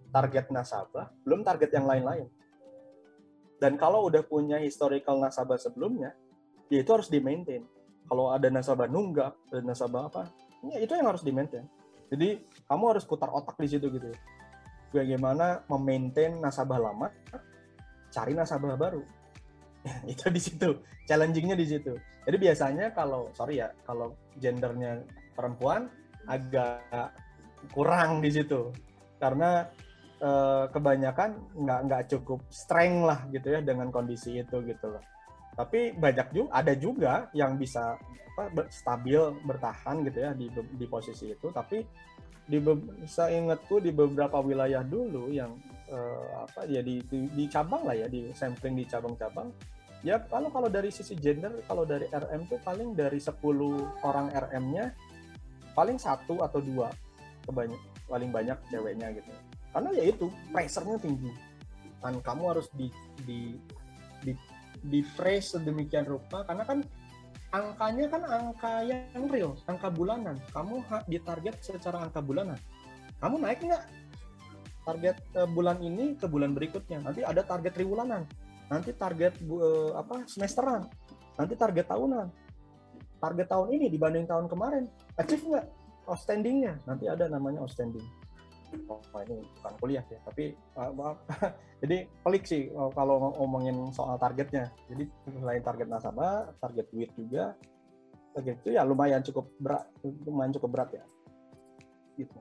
target 0.09 0.49
nasabah 0.49 1.13
belum 1.29 1.45
target 1.45 1.77
yang 1.77 1.85
lain-lain. 1.85 2.25
Dan 3.61 3.77
kalau 3.77 4.09
udah 4.09 4.25
punya 4.25 4.57
historical 4.57 5.21
nasabah 5.21 5.61
sebelumnya 5.61 6.17
ya 6.73 6.81
itu 6.81 6.89
harus 6.89 7.13
di 7.13 7.21
maintain. 7.21 7.69
Kalau 8.09 8.33
ada 8.33 8.49
nasabah 8.49 8.89
nunggak 8.89 9.37
ada 9.53 9.61
nasabah 9.61 10.09
apa 10.09 10.25
ya 10.73 10.81
itu 10.81 10.93
yang 10.97 11.13
harus 11.13 11.21
di 11.21 11.37
maintain 11.37 11.69
jadi 12.11 12.43
kamu 12.67 12.85
harus 12.97 13.07
putar 13.07 13.31
otak 13.31 13.57
di 13.63 13.69
situ 13.71 13.87
gitu 13.89 14.11
bagaimana 14.91 15.63
memaintain 15.71 16.43
nasabah 16.43 16.91
lama 16.91 17.09
cari 18.11 18.35
nasabah 18.35 18.75
baru. 18.77 19.03
itu 20.13 20.29
di 20.29 20.41
situ, 20.43 20.77
challengingnya 21.09 21.57
di 21.57 21.67
situ. 21.67 21.97
Jadi 22.27 22.37
biasanya 22.37 22.93
kalau 22.93 23.33
sorry 23.33 23.65
ya, 23.65 23.73
kalau 23.87 24.13
gendernya 24.37 25.01
perempuan 25.33 25.89
agak 26.29 26.85
kurang 27.73 28.21
di 28.21 28.29
situ, 28.29 28.69
karena 29.17 29.65
eh, 30.21 30.65
kebanyakan 30.69 31.31
nggak 31.57 31.81
nggak 31.89 32.03
cukup 32.13 32.45
strength 32.53 33.09
lah 33.09 33.25
gitu 33.33 33.57
ya 33.57 33.61
dengan 33.65 33.89
kondisi 33.89 34.37
itu 34.37 34.61
gitu 34.69 34.87
loh. 34.93 35.03
Tapi 35.57 35.97
banyak 35.97 36.29
juga 36.35 36.51
ada 36.53 36.73
juga 36.77 37.13
yang 37.33 37.57
bisa 37.57 37.97
apa 38.49 38.71
stabil 38.73 39.21
bertahan 39.45 40.07
gitu 40.09 40.19
ya 40.25 40.31
di 40.33 40.49
di 40.51 40.87
posisi 40.89 41.35
itu. 41.35 41.53
Tapi 41.53 41.85
di 42.51 42.59
saya 43.07 43.39
ingatku 43.39 43.79
di 43.79 43.95
beberapa 43.95 44.43
wilayah 44.43 44.83
dulu 44.83 45.31
yang 45.31 45.55
eh, 45.87 46.27
apa 46.41 46.67
ya 46.67 46.83
di, 46.83 46.99
di 47.07 47.31
di 47.31 47.45
cabang 47.47 47.87
lah 47.87 47.95
ya 47.95 48.07
di 48.11 48.33
sampling 48.33 48.75
di 48.75 48.85
cabang-cabang. 48.89 49.53
Ya 50.01 50.17
kalau 50.33 50.49
kalau 50.49 50.73
dari 50.73 50.89
sisi 50.89 51.13
gender 51.15 51.61
kalau 51.69 51.85
dari 51.85 52.09
RM 52.09 52.49
tuh 52.49 52.57
paling 52.65 52.97
dari 52.97 53.21
10 53.21 53.37
orang 54.01 54.33
RM-nya 54.33 54.97
paling 55.77 56.01
satu 56.01 56.41
atau 56.41 56.59
dua 56.59 56.89
kebanyak 57.45 57.81
paling 58.09 58.31
banyak 58.33 58.59
ceweknya 58.73 59.13
gitu. 59.15 59.31
Karena 59.71 59.91
ya 59.95 60.05
itu 60.09 60.27
pressure-nya 60.51 60.99
tinggi. 60.99 61.31
Dan 62.01 62.19
kamu 62.25 62.43
harus 62.57 62.67
di 62.75 62.89
di 63.29 63.55
di 64.25 64.33
di 64.81 65.01
phrase 65.05 65.61
sedemikian 65.61 66.09
rupa 66.09 66.43
karena 66.49 66.65
kan 66.65 66.81
angkanya 67.51 68.07
kan 68.07 68.23
angka 68.27 68.73
yang 68.87 69.25
real 69.31 69.53
angka 69.67 69.91
bulanan. 69.91 70.39
Kamu 70.55 70.83
ditarget 71.11 71.59
secara 71.63 72.07
angka 72.07 72.23
bulanan. 72.23 72.59
Kamu 73.19 73.43
naik 73.43 73.61
nggak? 73.63 73.85
Target 74.87 75.17
eh, 75.37 75.49
bulan 75.51 75.79
ini 75.83 76.15
ke 76.17 76.27
bulan 76.31 76.55
berikutnya. 76.55 77.03
Nanti 77.03 77.27
ada 77.27 77.43
target 77.43 77.75
triwulanan. 77.75 78.25
Nanti 78.71 78.95
target 78.95 79.35
eh, 79.43 79.91
apa 79.95 80.25
semesteran. 80.31 80.87
Nanti 81.37 81.55
target 81.59 81.91
tahunan. 81.91 82.27
Target 83.21 83.47
tahun 83.53 83.69
ini 83.77 83.87
dibanding 83.93 84.25
tahun 84.25 84.49
kemarin. 84.49 84.89
Achieve 85.21 85.45
nggak? 85.45 85.67
Outstandingnya. 86.09 86.81
Nanti 86.89 87.05
ada 87.07 87.29
namanya 87.29 87.61
outstanding 87.63 88.20
oh 88.87 89.21
ini 89.27 89.43
bukan 89.59 89.75
kuliah 89.83 90.05
ya 90.07 90.19
tapi 90.27 90.55
uh, 90.79 90.91
maaf. 90.95 91.19
Jadi 91.83 92.07
pelik 92.23 92.45
sih 92.45 92.69
uh, 92.71 92.93
kalau 92.93 93.35
ngomongin 93.41 93.91
soal 93.91 94.21
targetnya. 94.21 94.71
Jadi 94.87 95.11
selain 95.27 95.63
target 95.65 95.89
nasabah 95.89 96.55
target 96.63 96.87
duit 96.93 97.11
juga 97.19 97.57
target 98.35 98.63
itu 98.63 98.71
ya 98.79 98.87
lumayan 98.87 99.23
cukup 99.27 99.51
berat 99.59 99.85
lumayan 100.27 100.55
cukup 100.55 100.71
berat 100.71 100.91
ya. 100.95 101.05
Gitu. 102.15 102.39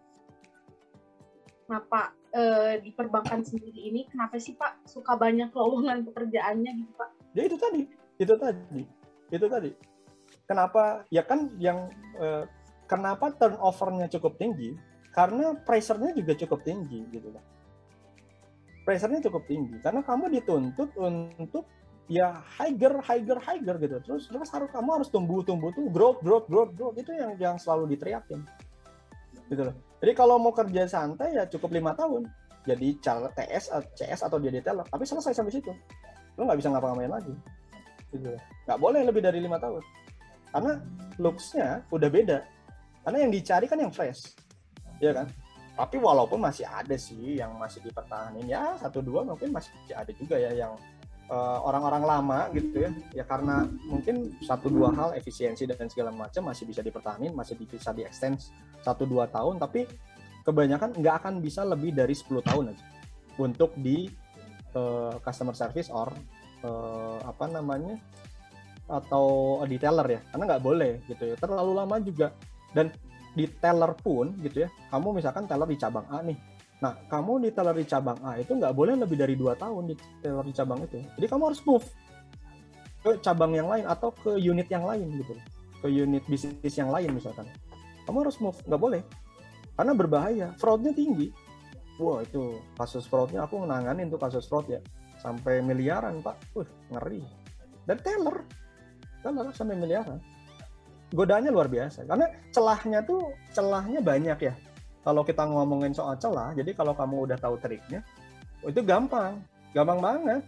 Nah 1.70 1.82
Pak, 1.86 2.08
eh, 2.34 2.74
di 2.82 2.90
perbankan 2.94 3.46
sendiri 3.46 3.78
ini 3.78 4.10
kenapa 4.10 4.42
sih 4.42 4.58
Pak 4.58 4.90
suka 4.90 5.14
banyak 5.14 5.54
lowongan 5.54 6.02
pekerjaannya 6.10 6.72
gitu 6.82 6.94
Pak? 6.98 7.10
ya 7.38 7.46
itu 7.46 7.58
tadi 7.62 7.82
itu 8.18 8.34
tadi 8.38 8.84
itu 9.30 9.46
tadi. 9.46 9.72
Kenapa 10.50 11.06
ya 11.14 11.22
kan 11.22 11.54
yang 11.62 11.94
eh, 12.18 12.44
kenapa 12.90 13.30
turnovernya 13.38 14.10
cukup 14.10 14.42
tinggi 14.42 14.74
karena 15.10 15.58
pressure-nya 15.66 16.14
juga 16.14 16.38
cukup 16.38 16.62
tinggi 16.62 17.02
gitu 17.10 17.34
loh. 17.34 17.44
Pressure-nya 18.86 19.22
cukup 19.26 19.44
tinggi. 19.50 19.78
Karena 19.82 20.06
kamu 20.06 20.30
dituntut 20.38 20.94
untuk 20.98 21.66
ya 22.10 22.42
higher 22.58 23.02
higher 23.02 23.40
higher 23.42 23.76
gitu. 23.82 23.98
Terus 24.06 24.30
terus 24.30 24.50
harus 24.54 24.70
kamu 24.70 24.90
harus 25.02 25.10
tumbuh 25.10 25.42
tumbuh 25.42 25.74
tuh 25.74 25.90
growth 25.90 26.22
growth 26.22 26.46
growth 26.50 26.74
growth 26.78 26.98
itu 26.98 27.12
yang 27.14 27.34
yang 27.42 27.56
selalu 27.58 27.98
diteriakin. 27.98 28.46
Gitu 29.50 29.62
loh. 29.66 29.76
Jadi 30.00 30.14
kalau 30.14 30.38
mau 30.38 30.54
kerja 30.54 30.86
santai 30.86 31.34
ya 31.38 31.50
cukup 31.50 31.74
lima 31.74 31.98
tahun. 31.98 32.30
Jadi 32.68 33.02
TS 33.02 33.74
atau 33.74 33.90
CS 33.98 34.20
atau 34.30 34.38
jadi 34.38 34.62
teller. 34.62 34.86
Tapi 34.86 35.04
selesai 35.10 35.34
sampai 35.34 35.54
situ. 35.58 35.74
Lo 36.38 36.46
nggak 36.46 36.60
bisa 36.62 36.70
ngapa-ngapain 36.70 37.10
lagi. 37.10 37.34
Gitu 38.14 38.30
loh. 38.30 38.42
nggak 38.70 38.80
boleh 38.80 39.02
lebih 39.10 39.26
dari 39.26 39.42
lima 39.42 39.58
tahun. 39.58 39.82
Karena 40.54 40.74
looks-nya 41.18 41.82
udah 41.90 42.10
beda. 42.10 42.46
Karena 43.06 43.18
yang 43.26 43.32
dicari 43.34 43.66
kan 43.66 43.82
yang 43.82 43.90
fresh 43.90 44.49
ya 45.00 45.12
kan? 45.16 45.28
Tapi 45.80 45.96
walaupun 45.96 46.44
masih 46.44 46.68
ada 46.68 46.96
sih 47.00 47.40
yang 47.40 47.56
masih 47.56 47.80
dipertahanin 47.80 48.44
ya 48.52 48.76
satu 48.76 49.00
dua 49.00 49.24
mungkin 49.24 49.56
masih 49.56 49.72
ada 49.96 50.12
juga 50.12 50.36
ya 50.36 50.52
yang 50.52 50.76
eh, 51.32 51.60
orang-orang 51.64 52.04
lama 52.04 52.40
gitu 52.52 52.84
ya. 52.84 52.92
Ya 53.16 53.24
karena 53.24 53.64
mungkin 53.88 54.36
satu 54.44 54.68
dua 54.68 54.92
hal 54.92 55.16
efisiensi 55.16 55.64
dan 55.64 55.88
segala 55.88 56.12
macam 56.12 56.52
masih 56.52 56.68
bisa 56.68 56.84
dipertahanin 56.84 57.32
masih 57.32 57.56
bisa 57.56 57.96
di 57.96 58.04
extend 58.04 58.44
satu 58.84 59.08
dua 59.08 59.32
tahun. 59.32 59.56
Tapi 59.56 59.88
kebanyakan 60.44 61.00
nggak 61.00 61.16
akan 61.24 61.34
bisa 61.40 61.62
lebih 61.62 61.94
dari 61.94 62.16
10 62.16 62.42
tahun 62.42 62.74
aja 62.74 62.86
untuk 63.40 63.72
di 63.80 64.12
eh, 64.76 65.16
customer 65.24 65.56
service 65.56 65.88
or 65.88 66.12
eh, 66.66 67.20
apa 67.24 67.46
namanya 67.48 67.96
atau 68.90 69.62
di 69.64 69.80
teller 69.80 70.20
ya. 70.20 70.22
Karena 70.34 70.44
nggak 70.44 70.64
boleh 70.66 70.92
gitu 71.08 71.24
ya. 71.24 71.36
Terlalu 71.40 71.72
lama 71.72 71.96
juga. 72.04 72.36
Dan 72.76 72.92
di 73.34 73.46
teller 73.62 73.94
pun 73.94 74.34
gitu 74.42 74.66
ya 74.66 74.70
kamu 74.90 75.22
misalkan 75.22 75.46
teller 75.46 75.70
di 75.70 75.78
cabang 75.78 76.06
A 76.10 76.22
nih. 76.26 76.38
Nah 76.80 76.96
kamu 77.12 77.46
di 77.46 77.50
teller 77.54 77.76
di 77.78 77.86
cabang 77.86 78.18
A 78.26 78.40
itu 78.40 78.56
nggak 78.56 78.74
boleh 78.74 78.98
lebih 78.98 79.18
dari 79.20 79.36
dua 79.38 79.54
tahun 79.54 79.94
di 79.94 79.96
teller 80.24 80.46
di 80.46 80.54
cabang 80.56 80.80
itu. 80.86 80.98
Jadi 81.20 81.28
kamu 81.30 81.44
harus 81.54 81.62
move 81.68 81.86
ke 83.00 83.12
cabang 83.24 83.56
yang 83.56 83.70
lain 83.70 83.86
atau 83.88 84.10
ke 84.12 84.36
unit 84.40 84.68
yang 84.72 84.84
lain 84.88 85.08
gitu. 85.22 85.34
Ke 85.80 85.88
unit 85.88 86.24
bisnis 86.26 86.76
yang 86.76 86.90
lain 86.90 87.14
misalkan. 87.14 87.46
Kamu 88.10 88.26
harus 88.26 88.38
move 88.42 88.58
nggak 88.66 88.82
boleh. 88.82 89.02
Karena 89.78 89.94
berbahaya. 89.96 90.48
Fraudnya 90.60 90.92
tinggi. 90.92 91.30
Wah 92.00 92.24
itu 92.24 92.64
kasus 92.80 93.04
fraudnya 93.08 93.44
aku 93.44 93.60
nanganin 93.64 94.08
tuh 94.08 94.20
kasus 94.20 94.48
fraud 94.48 94.68
ya. 94.68 94.82
Sampai 95.20 95.60
miliaran 95.60 96.24
pak. 96.24 96.40
Wih, 96.56 96.68
ngeri. 96.96 97.24
Dan 97.84 98.00
teller. 98.00 98.44
Teller 99.20 99.52
sampai 99.52 99.76
miliaran 99.76 100.20
godaannya 101.14 101.52
luar 101.52 101.68
biasa. 101.70 102.06
Karena 102.06 102.28
celahnya 102.54 103.00
tuh 103.06 103.34
celahnya 103.54 104.00
banyak 104.02 104.40
ya. 104.40 104.54
Kalau 105.00 105.24
kita 105.24 105.48
ngomongin 105.48 105.96
soal 105.96 106.20
celah 106.20 106.52
jadi 106.54 106.76
kalau 106.76 106.94
kamu 106.94 107.30
udah 107.30 107.38
tahu 107.40 107.56
triknya 107.58 108.04
itu 108.66 108.82
gampang. 108.84 109.40
Gampang 109.72 110.00
banget. 110.02 110.42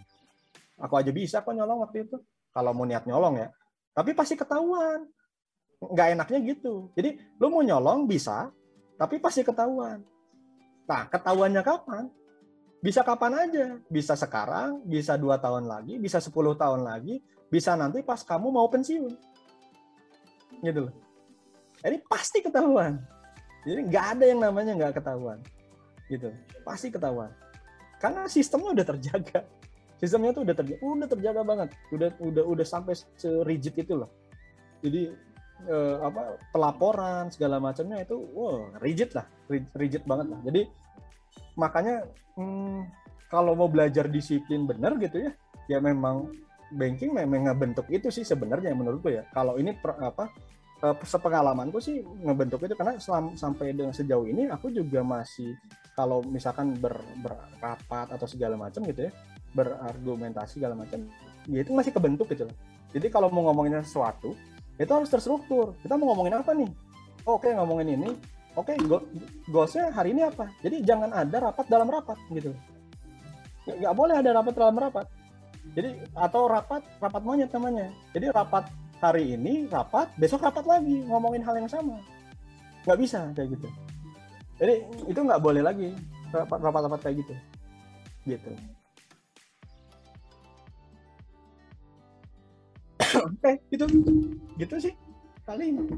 Aku 0.81 0.97
aja 0.97 1.11
bisa 1.13 1.39
kok 1.41 1.53
nyolong 1.53 1.85
waktu 1.85 2.09
itu. 2.09 2.17
Kalau 2.51 2.75
mau 2.75 2.83
niat 2.83 3.07
nyolong 3.07 3.39
ya. 3.39 3.47
Tapi 3.95 4.11
pasti 4.11 4.35
ketahuan. 4.35 5.07
Nggak 5.81 6.07
enaknya 6.19 6.39
gitu. 6.45 6.91
Jadi 6.93 7.17
lu 7.39 7.47
mau 7.49 7.63
nyolong 7.63 8.05
bisa 8.05 8.51
tapi 8.99 9.17
pasti 9.17 9.41
ketahuan. 9.41 10.03
Nah 10.85 11.09
ketahuannya 11.09 11.63
kapan? 11.65 12.05
Bisa 12.81 13.01
kapan 13.01 13.33
aja. 13.49 13.65
Bisa 13.89 14.13
sekarang 14.13 14.85
bisa 14.85 15.17
dua 15.17 15.41
tahun 15.41 15.65
lagi 15.65 15.97
bisa 15.97 16.21
10 16.21 16.33
tahun 16.57 16.81
lagi 16.85 17.21
bisa 17.51 17.75
nanti 17.75 17.99
pas 17.99 18.23
kamu 18.23 18.47
mau 18.47 18.67
pensiun 18.71 19.30
gitu 20.61 20.89
loh. 20.89 20.93
Jadi 21.81 21.97
pasti 22.05 22.39
ketahuan. 22.45 23.01
Jadi 23.65 23.81
nggak 23.89 24.05
ada 24.17 24.25
yang 24.25 24.39
namanya 24.41 24.71
nggak 24.77 25.01
ketahuan. 25.01 25.37
Gitu. 26.09 26.29
Pasti 26.61 26.93
ketahuan. 26.93 27.29
Karena 27.97 28.25
sistemnya 28.29 28.73
udah 28.77 28.85
terjaga. 28.85 29.45
Sistemnya 30.01 30.33
tuh 30.33 30.45
udah 30.45 30.55
terjaga 30.57 30.81
udah 30.81 31.07
terjaga 31.09 31.41
banget. 31.45 31.69
Udah 31.93 32.09
udah 32.21 32.43
udah 32.45 32.65
sampai 32.65 32.97
serigid 33.17 33.73
itu 33.77 33.93
loh. 33.97 34.09
Jadi 34.81 35.13
eh, 35.69 35.95
apa 36.01 36.41
pelaporan 36.49 37.29
segala 37.29 37.61
macamnya 37.61 38.01
itu 38.01 38.17
wow 38.17 38.73
rigid 38.81 39.13
lah. 39.13 39.25
Ri- 39.49 39.69
rigid 39.77 40.05
banget 40.05 40.33
lah. 40.33 40.39
Jadi 40.45 40.61
makanya 41.57 42.05
hmm, 42.37 42.85
kalau 43.29 43.55
mau 43.55 43.69
belajar 43.71 44.11
disiplin 44.11 44.67
benar 44.67 44.99
gitu 44.99 45.23
ya 45.23 45.31
ya 45.71 45.79
memang 45.79 46.35
banking 46.71 47.11
memang 47.11 47.51
ngebentuk 47.51 47.87
itu 47.91 48.07
sih 48.09 48.23
sebenarnya 48.23 48.73
menurutku 48.73 49.11
ya. 49.11 49.23
Kalau 49.31 49.59
ini 49.59 49.75
per- 49.75 49.99
apa 49.99 50.31
eh, 50.81 50.95
sepengalamanku 51.03 51.77
sih 51.83 52.01
ngebentuk 52.01 52.63
itu 52.65 52.73
karena 52.73 52.97
selam, 52.97 53.35
sampai 53.35 53.75
dengan 53.75 53.93
sejauh 53.93 54.25
ini 54.25 54.47
aku 54.49 54.71
juga 54.73 55.03
masih 55.05 55.55
kalau 55.93 56.23
misalkan 56.23 56.73
ber, 56.79 56.97
berrapat 57.21 58.15
atau 58.15 58.25
segala 58.25 58.55
macam 58.55 58.81
gitu 58.87 59.07
ya 59.07 59.11
berargumentasi 59.51 60.63
segala 60.63 60.79
macam 60.79 61.03
ya 61.51 61.59
itu 61.59 61.71
masih 61.75 61.91
kebentuk 61.91 62.31
gitu 62.31 62.47
loh. 62.47 62.55
Jadi 62.91 63.07
kalau 63.11 63.27
mau 63.31 63.51
ngomongin 63.51 63.83
sesuatu 63.83 64.35
itu 64.79 64.91
harus 64.91 65.11
terstruktur. 65.11 65.75
Kita 65.83 65.99
mau 65.99 66.15
ngomongin 66.15 66.39
apa 66.39 66.51
nih? 66.55 66.71
Oh, 67.27 67.37
oke 67.37 67.51
ngomongin 67.51 67.99
ini. 67.99 68.09
Oke 68.55 68.75
go- 68.83 69.07
goalsnya 69.47 69.91
hari 69.95 70.11
ini 70.11 70.27
apa? 70.27 70.47
Jadi 70.59 70.83
jangan 70.83 71.11
ada 71.11 71.51
rapat 71.51 71.67
dalam 71.71 71.87
rapat 71.87 72.19
gitu 72.31 72.51
nggak 73.67 73.93
boleh 73.93 74.15
ada 74.17 74.29
rapat 74.33 74.53
dalam 74.57 74.77
rapat 74.77 75.05
jadi 75.71 76.03
atau 76.17 76.51
rapat 76.51 76.83
rapat 76.99 77.21
monyet 77.23 77.51
namanya. 77.53 77.87
Jadi 78.11 78.27
rapat 78.33 78.67
hari 78.99 79.37
ini 79.37 79.71
rapat 79.71 80.11
besok 80.19 80.43
rapat 80.43 80.67
lagi 80.67 81.05
ngomongin 81.07 81.45
hal 81.45 81.55
yang 81.55 81.69
sama. 81.71 82.01
Nggak 82.83 82.99
bisa 82.99 83.19
kayak 83.37 83.55
gitu. 83.55 83.67
Jadi 84.59 84.75
itu 85.07 85.19
nggak 85.21 85.41
boleh 85.41 85.61
lagi 85.63 85.95
rapat 86.33 86.59
rapat 86.59 86.81
rapat 86.89 86.99
kayak 87.07 87.15
gitu. 87.23 87.33
Gitu. 88.27 88.51
Oke 93.27 93.51
gitu 93.73 93.85
gitu 94.59 94.75
sih 94.77 94.93
paling 95.47 95.89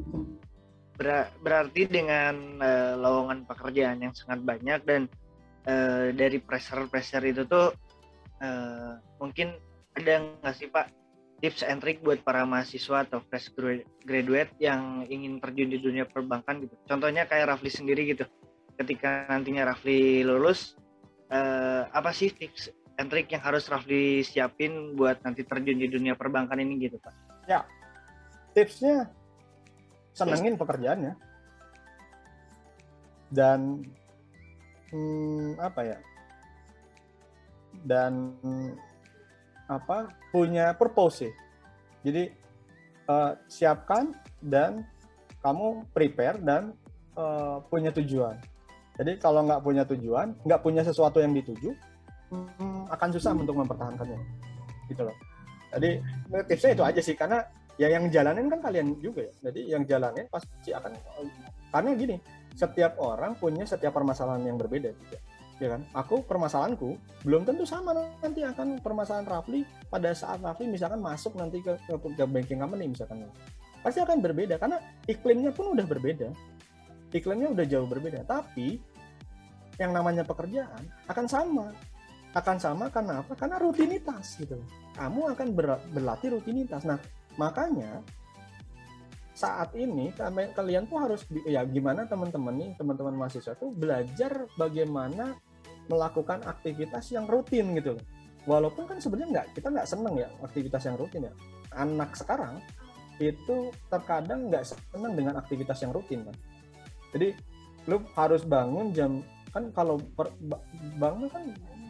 Ber- 0.94 1.34
berarti 1.42 1.90
dengan 1.90 2.62
eh, 2.62 2.94
lowongan 2.94 3.50
pekerjaan 3.50 4.06
yang 4.06 4.14
sangat 4.14 4.46
banyak 4.46 4.80
dan 4.86 5.02
eh, 5.66 6.14
dari 6.14 6.38
pressure-pressure 6.38 7.26
itu 7.26 7.44
tuh 7.50 7.74
eh, 8.44 8.94
mungkin 9.18 9.56
ada 9.96 10.14
nggak 10.44 10.56
sih 10.60 10.68
Pak 10.68 10.92
tips 11.40 11.64
and 11.64 11.84
trick 11.84 12.00
buat 12.04 12.24
para 12.24 12.48
mahasiswa 12.48 13.04
atau 13.04 13.20
fresh 13.28 13.52
gra- 13.56 13.84
graduate 14.08 14.52
yang 14.64 15.04
ingin 15.08 15.44
terjun 15.44 15.72
di 15.72 15.80
dunia 15.80 16.08
perbankan 16.08 16.64
gitu. 16.64 16.76
Contohnya 16.88 17.28
kayak 17.28 17.52
Rafli 17.52 17.72
sendiri 17.72 18.16
gitu. 18.16 18.24
Ketika 18.80 19.28
nantinya 19.28 19.76
Rafli 19.76 20.24
lulus, 20.24 20.80
eh, 21.28 21.84
apa 21.88 22.16
sih 22.16 22.32
tips 22.32 22.72
and 22.96 23.12
trick 23.12 23.28
yang 23.32 23.44
harus 23.44 23.68
Rafli 23.68 24.24
siapin 24.24 24.96
buat 24.96 25.20
nanti 25.24 25.44
terjun 25.44 25.84
di 25.84 25.92
dunia 25.92 26.16
perbankan 26.16 26.64
ini 26.64 26.88
gitu 26.88 26.96
Pak? 27.00 27.14
tipsnya 28.54 29.10
senengin 30.14 30.56
pekerjaannya 30.56 31.14
dan 33.34 33.82
hmm, 34.94 35.58
apa 35.58 35.82
ya 35.82 35.98
dan 37.84 38.34
apa 39.68 40.12
punya 40.32 40.74
purpose 40.76 41.28
sih. 41.28 41.34
Jadi 42.04 42.24
eh, 43.08 43.32
siapkan 43.48 44.16
dan 44.40 44.84
kamu 45.44 45.88
prepare 45.92 46.40
dan 46.40 46.72
eh, 47.16 47.58
punya 47.68 47.92
tujuan. 47.96 48.40
Jadi 48.94 49.18
kalau 49.20 49.44
nggak 49.46 49.62
punya 49.64 49.84
tujuan 49.88 50.38
nggak 50.44 50.62
punya 50.62 50.82
sesuatu 50.86 51.20
yang 51.20 51.34
dituju 51.34 51.74
hmm, 52.32 52.90
akan 52.92 53.10
susah 53.14 53.36
untuk 53.36 53.56
mempertahankannya. 53.60 54.20
Gitu 54.88 55.02
loh. 55.04 55.16
Jadi 55.74 56.00
tipsnya 56.46 56.72
itu 56.78 56.84
aja 56.86 57.02
sih 57.02 57.16
karena 57.18 57.42
ya 57.82 57.90
yang 57.90 58.06
jalanin 58.14 58.48
kan 58.48 58.60
kalian 58.62 58.96
juga 59.02 59.26
ya. 59.26 59.34
Jadi 59.50 59.62
yang 59.74 59.84
jalanin 59.84 60.26
pasti 60.30 60.70
akan 60.72 60.94
karena 61.74 61.90
gini 61.98 62.18
setiap 62.54 63.02
orang 63.02 63.34
punya 63.34 63.66
setiap 63.66 63.98
permasalahan 63.98 64.46
yang 64.46 64.62
berbeda 64.62 64.94
juga 64.94 65.18
ya 65.64 65.80
kan? 65.80 65.82
Aku 65.96 66.28
permasalahanku 66.28 67.00
belum 67.24 67.48
tentu 67.48 67.64
sama 67.64 67.96
nanti 68.20 68.44
akan 68.44 68.84
permasalahan 68.84 69.26
Rafli 69.26 69.64
pada 69.88 70.12
saat 70.12 70.44
Rafli 70.44 70.68
misalkan 70.68 71.00
masuk 71.00 71.40
nanti 71.40 71.64
ke, 71.64 71.74
ke, 71.88 71.96
ke 71.96 72.26
banking 72.28 72.60
company 72.60 72.92
misalkan. 72.92 73.24
Pasti 73.80 74.00
akan 74.04 74.20
berbeda 74.20 74.60
karena 74.60 74.80
iklimnya 75.08 75.56
pun 75.56 75.72
udah 75.72 75.86
berbeda. 75.88 76.30
Iklimnya 77.16 77.56
udah 77.56 77.66
jauh 77.68 77.88
berbeda 77.88 78.28
tapi 78.28 78.78
yang 79.80 79.96
namanya 79.96 80.28
pekerjaan 80.28 80.84
akan 81.08 81.26
sama. 81.26 81.72
Akan 82.34 82.58
sama 82.58 82.90
karena 82.90 83.22
apa? 83.22 83.38
Karena 83.38 83.62
rutinitas 83.62 84.42
gitu 84.42 84.58
kamu 84.94 85.34
akan 85.34 85.48
ber- 85.58 85.84
berlatih 85.92 86.38
rutinitas. 86.38 86.86
Nah 86.86 87.02
makanya 87.36 88.02
saat 89.34 89.74
ini 89.74 90.14
kalian 90.54 90.86
tuh 90.86 91.02
harus 91.02 91.26
ya 91.50 91.66
gimana 91.66 92.06
teman-teman 92.06 92.54
nih 92.54 92.70
teman-teman 92.78 93.18
mahasiswa 93.18 93.58
tuh 93.58 93.74
belajar 93.74 94.46
bagaimana 94.62 95.34
melakukan 95.88 96.44
aktivitas 96.48 97.12
yang 97.12 97.26
rutin 97.28 97.76
gitu. 97.76 98.00
Walaupun 98.44 98.88
kan 98.88 99.00
sebenarnya 99.00 99.30
nggak 99.40 99.48
kita 99.56 99.68
nggak 99.72 99.88
seneng 99.88 100.16
ya 100.20 100.28
aktivitas 100.44 100.84
yang 100.84 100.96
rutin 101.00 101.28
ya. 101.28 101.34
Anak 101.74 102.16
sekarang 102.16 102.60
itu 103.22 103.72
terkadang 103.88 104.52
nggak 104.52 104.64
seneng 104.68 105.14
dengan 105.16 105.40
aktivitas 105.40 105.80
yang 105.84 105.96
rutin 105.96 106.28
kan. 106.28 106.36
Jadi 107.16 107.36
lu 107.88 108.00
harus 108.16 108.44
bangun 108.44 108.92
jam 108.92 109.24
kan 109.54 109.70
kalau 109.72 110.00
per- 110.18 110.36
ba- 110.44 110.64
bangun 110.98 111.30
kan 111.30 111.44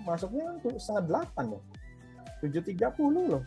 masuknya 0.03 0.51
tuh 0.61 0.75
setengah 0.77 1.03
delapan 1.09 1.45
ya. 1.57 1.61
7.30 2.43 3.31
loh 3.31 3.43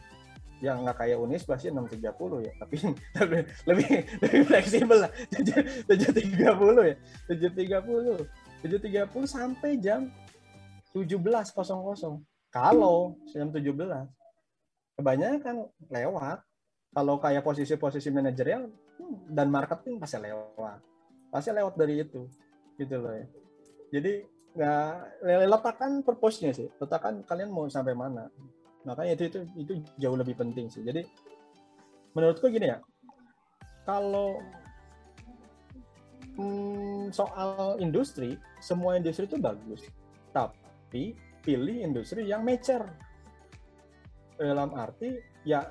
yang 0.65 0.89
nggak 0.89 1.05
kayak 1.05 1.21
Unis 1.21 1.45
pasti 1.45 1.69
6.30 1.69 2.49
ya 2.49 2.53
tapi 2.57 2.75
lebih 3.21 3.41
lebih 3.69 3.89
lebih 4.25 4.43
fleksibel 4.49 4.99
lah 5.05 5.13
7.30 5.37 6.33
ya 6.81 6.97
7.30 7.29 8.25
7.30 8.65 9.29
sampai 9.29 9.77
jam 9.77 10.09
17.00 10.97 12.25
kalau 12.49 13.21
jam 13.29 13.53
17 13.53 13.69
kebanyakan 14.97 15.69
lewat. 15.93 16.41
Kalau 16.97 17.21
kayak 17.21 17.45
posisi-posisi 17.45 18.09
manajerial 18.09 18.73
hmm, 18.73 19.29
dan 19.29 19.53
marketing 19.53 20.01
pasti 20.01 20.17
lewat. 20.17 20.81
Pasti 21.29 21.53
lewat 21.53 21.77
dari 21.77 22.01
itu 22.01 22.25
gitu 22.81 22.97
loh 22.97 23.13
ya. 23.13 23.27
Jadi 23.93 24.25
nggak 24.57 24.89
letakkan 25.53 26.01
purpose-nya 26.01 26.57
sih. 26.57 26.73
Letakkan 26.81 27.21
kalian 27.29 27.53
mau 27.53 27.69
sampai 27.69 27.93
mana. 27.93 28.33
Makanya 28.89 29.13
itu 29.21 29.29
itu 29.29 29.39
itu 29.61 29.73
jauh 30.01 30.17
lebih 30.17 30.41
penting 30.41 30.73
sih. 30.73 30.81
Jadi 30.81 31.05
menurutku 32.17 32.49
gini 32.49 32.73
ya. 32.73 32.81
Kalau 33.85 34.41
hmm, 36.41 37.13
soal 37.13 37.77
industri 37.85 38.41
semua 38.65 38.97
industri 38.97 39.29
itu 39.29 39.37
bagus. 39.37 39.85
Tapi 40.33 40.66
pilih 41.47 41.77
industri 41.87 42.27
yang 42.27 42.43
mature. 42.43 42.91
Dalam 44.37 44.75
arti 44.77 45.17
ya 45.47 45.63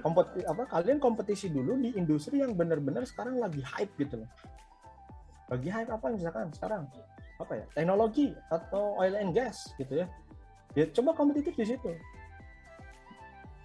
kompeti 0.00 0.46
apa 0.46 0.70
kalian 0.70 1.02
kompetisi 1.02 1.50
dulu 1.50 1.76
di 1.82 1.92
industri 1.98 2.40
yang 2.40 2.54
benar-benar 2.54 3.02
sekarang 3.04 3.36
lagi 3.36 3.60
hype 3.60 3.92
gitu 4.00 4.22
loh. 4.24 4.30
Lagi 5.52 5.68
hype 5.68 5.90
apa 5.90 6.06
misalkan 6.14 6.48
sekarang? 6.54 6.88
Apa 7.36 7.52
ya? 7.58 7.64
Teknologi 7.74 8.30
atau 8.48 8.96
oil 8.96 9.14
and 9.18 9.36
gas 9.36 9.70
gitu 9.76 10.02
ya. 10.02 10.06
Ya 10.78 10.86
coba 10.94 11.12
kompetitif 11.18 11.52
di 11.58 11.66
situ. 11.74 11.90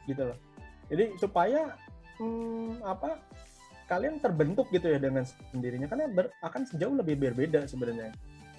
Gitu 0.10 0.22
loh. 0.22 0.38
Jadi 0.90 1.18
supaya 1.18 1.78
hmm, 2.18 2.82
apa 2.86 3.22
kalian 3.86 4.18
terbentuk 4.18 4.66
gitu 4.74 4.90
ya 4.90 4.98
dengan 4.98 5.26
sendirinya. 5.54 5.86
Karena 5.86 6.10
ber, 6.10 6.34
akan 6.42 6.62
sejauh 6.66 6.98
lebih 6.98 7.22
berbeda 7.22 7.70
sebenarnya 7.70 8.14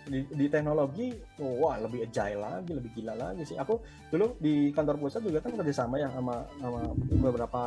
di, 0.06 0.22
di 0.30 0.46
teknologi 0.46 1.10
wah 1.38 1.76
lebih 1.82 2.06
agile 2.06 2.38
lagi 2.38 2.72
lebih 2.72 2.90
gila 2.94 3.14
lagi 3.18 3.42
sih 3.42 3.58
aku 3.58 3.82
dulu 4.10 4.38
di 4.38 4.70
kantor 4.70 4.96
pusat 5.02 5.22
juga 5.26 5.42
kan 5.42 5.52
kerjasama 5.58 5.98
ya 5.98 6.08
sama 6.14 6.46
sama 6.62 6.80
beberapa 7.18 7.60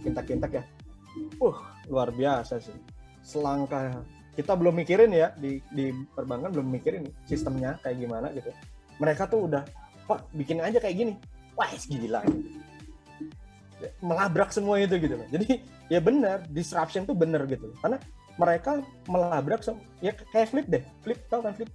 kintak-kintak 0.00 0.50
ya 0.56 0.64
uh 1.38 1.58
luar 1.92 2.08
biasa 2.10 2.56
sih 2.58 2.76
selangkah 3.20 4.00
kita 4.32 4.56
belum 4.56 4.72
mikirin 4.72 5.12
ya 5.12 5.36
di 5.36 5.60
di 5.70 5.92
perbankan 6.16 6.50
belum 6.50 6.72
mikirin 6.72 7.04
sistemnya 7.28 7.76
kayak 7.84 8.00
gimana 8.00 8.32
gitu 8.32 8.48
mereka 8.96 9.28
tuh 9.28 9.46
udah 9.52 9.62
wah 10.08 10.20
bikin 10.32 10.64
aja 10.64 10.80
kayak 10.80 10.96
gini 10.96 11.12
wah 11.52 11.68
gila 11.68 12.24
melabrak 14.02 14.50
semua 14.54 14.78
itu 14.78 14.94
gitu 15.00 15.14
loh. 15.18 15.26
Jadi 15.30 15.62
ya 15.90 15.98
benar 15.98 16.46
disruption 16.50 17.02
tuh 17.08 17.16
benar 17.16 17.44
gitu. 17.50 17.72
Karena 17.82 17.98
mereka 18.38 18.80
melabrak 19.10 19.60
ya 20.00 20.12
kayak 20.30 20.48
flip 20.50 20.66
deh. 20.70 20.84
Flip 21.02 21.18
tau 21.26 21.42
kan 21.42 21.54
flip? 21.56 21.70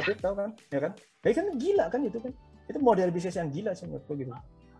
Ya. 0.00 0.04
Flip 0.08 0.18
tau 0.18 0.34
kan? 0.34 0.50
Ya 0.72 0.78
kan? 0.80 0.92
Ya 1.22 1.32
kan 1.36 1.46
gila 1.60 1.84
kan 1.92 2.00
itu 2.02 2.18
kan. 2.18 2.32
Itu 2.66 2.78
model 2.80 3.08
bisnis 3.12 3.36
yang 3.36 3.52
gila 3.52 3.76
sih 3.76 3.84
menurutku 3.84 4.16
gitu. 4.16 4.32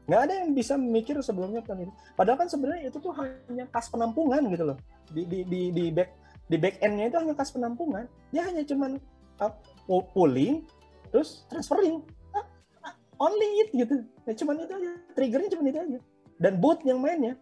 Nggak 0.09 0.21
ada 0.27 0.35
yang 0.43 0.51
bisa 0.57 0.75
mikir 0.81 1.15
sebelumnya 1.21 1.61
kan 1.61 1.77
itu. 1.79 1.93
Padahal 2.17 2.41
kan 2.41 2.49
sebenarnya 2.49 2.89
itu 2.89 2.99
tuh 2.99 3.13
hanya 3.21 3.65
kas 3.69 3.93
penampungan 3.93 4.41
gitu 4.49 4.65
loh. 4.65 4.77
Di 5.13 5.23
di 5.29 5.39
di, 5.45 5.61
di 5.71 5.85
back 5.93 6.11
di 6.49 6.57
back 6.57 6.81
end-nya 6.83 7.13
itu 7.13 7.17
hanya 7.21 7.35
kas 7.37 7.53
penampungan. 7.53 8.09
Dia 8.33 8.49
hanya 8.49 8.65
cuman 8.65 8.97
uh, 9.45 10.05
pulling 10.17 10.65
terus 11.13 11.45
transferring. 11.53 12.01
Ah, 12.33 12.97
Only 13.21 13.69
it 13.69 13.71
gitu. 13.77 14.03
Ya 14.25 14.33
cuman 14.33 14.65
itu 14.65 14.73
aja. 14.73 14.91
Triggernya 15.15 15.49
cuman 15.53 15.67
itu 15.69 15.79
aja 15.79 16.01
dan 16.41 16.57
bot 16.57 16.81
yang 16.89 16.99
mainnya 17.05 17.37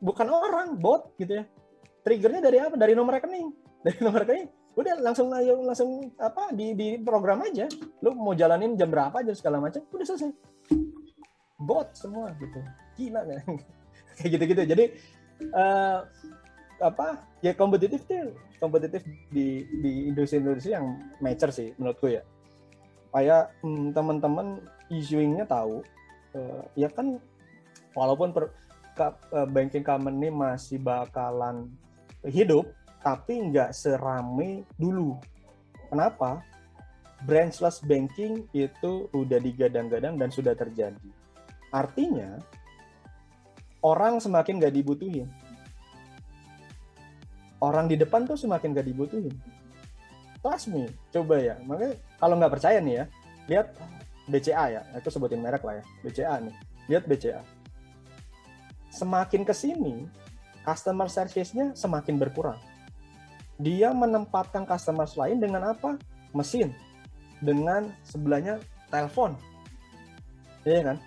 bukan 0.00 0.26
orang 0.32 0.80
bot 0.80 1.12
gitu 1.20 1.38
ya 1.38 1.44
triggernya 2.02 2.40
dari 2.40 2.58
apa 2.58 2.74
dari 2.80 2.96
nomor 2.96 3.20
rekening 3.20 3.52
dari 3.84 4.00
nomor 4.00 4.24
rekening 4.24 4.48
udah 4.72 4.94
langsung 5.04 5.28
langsung 5.28 6.08
apa 6.16 6.48
di 6.56 6.72
di 6.72 6.88
program 7.00 7.44
aja. 7.44 7.68
Lu 8.00 8.16
mau 8.16 8.32
jalanin 8.32 8.72
jam 8.76 8.88
berapa 8.88 9.20
jam 9.20 9.36
segala 9.36 9.60
macam 9.60 9.84
udah 9.92 10.06
selesai. 10.06 10.32
Bot 11.60 11.92
semua 11.92 12.32
gitu. 12.40 12.60
Gila 12.96 13.20
kan 13.22 13.56
kayak 14.16 14.30
gitu 14.36 14.44
gitu 14.56 14.62
jadi 14.68 14.84
eh, 15.40 15.98
apa 16.82 17.06
ya 17.40 17.54
kompetitif 17.54 18.02
tuh 18.04 18.34
kompetitif 18.58 19.06
di 19.30 19.64
di 19.80 20.10
industri-industri 20.10 20.74
yang 20.74 20.98
mature 21.20 21.52
sih 21.52 21.70
menurutku 21.76 22.08
ya. 22.08 22.22
Supaya 23.08 23.52
hmm, 23.60 23.92
teman-teman 23.92 24.60
issuingnya 24.88 25.44
tahu 25.44 25.84
eh, 26.32 26.62
ya 26.76 26.88
kan 26.88 27.20
walaupun 27.92 28.32
per, 28.32 28.56
ka- 28.96 29.20
eh, 29.36 29.48
banking 29.48 29.84
company 29.84 30.32
masih 30.32 30.80
bakalan 30.80 31.68
hidup 32.24 32.68
tapi 33.02 33.50
nggak 33.50 33.74
serame 33.74 34.66
dulu. 34.78 35.18
Kenapa? 35.90 36.40
Branchless 37.22 37.82
banking 37.86 38.50
itu 38.50 39.06
udah 39.14 39.38
digadang-gadang 39.38 40.18
dan 40.18 40.30
sudah 40.30 40.58
terjadi. 40.58 41.10
Artinya 41.70 42.38
orang 43.82 44.18
semakin 44.18 44.58
nggak 44.58 44.74
dibutuhin. 44.74 45.30
Orang 47.62 47.86
di 47.86 47.94
depan 47.94 48.26
tuh 48.26 48.34
semakin 48.34 48.74
nggak 48.74 48.88
dibutuhin. 48.90 49.34
Trust 50.42 50.74
me 50.74 50.90
coba 51.14 51.38
ya. 51.38 51.54
Makanya 51.62 51.94
kalau 52.18 52.34
nggak 52.38 52.52
percaya 52.58 52.82
nih 52.82 52.94
ya 53.02 53.04
lihat 53.46 53.66
BCA 54.26 54.64
ya. 54.78 54.82
Aku 54.98 55.10
sebutin 55.10 55.38
merek 55.38 55.62
lah 55.62 55.78
ya. 55.78 55.84
BCA 56.02 56.34
nih. 56.42 56.54
Lihat 56.90 57.06
BCA 57.06 57.42
semakin 58.92 59.42
ke 59.42 59.56
sini 59.56 60.04
customer 60.62 61.08
service-nya 61.08 61.72
semakin 61.72 62.20
berkurang. 62.20 62.60
Dia 63.62 63.94
menempatkan 63.94 64.66
customer 64.66 65.06
lain 65.06 65.38
dengan 65.38 65.70
apa? 65.70 65.94
Mesin. 66.34 66.74
Dengan 67.38 67.94
sebelahnya 68.02 68.58
telepon. 68.90 69.38
Iya 70.66 70.92
kan? 70.92 70.98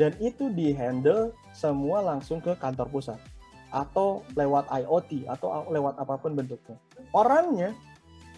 Dan 0.00 0.16
itu 0.16 0.48
di-handle 0.52 1.36
semua 1.52 2.00
langsung 2.00 2.40
ke 2.40 2.56
kantor 2.56 2.88
pusat 2.88 3.20
atau 3.70 4.26
lewat 4.34 4.66
IoT 4.66 5.28
atau 5.30 5.68
lewat 5.68 6.00
apa 6.00 6.16
pun 6.18 6.32
bentuknya. 6.34 6.80
Orangnya 7.12 7.76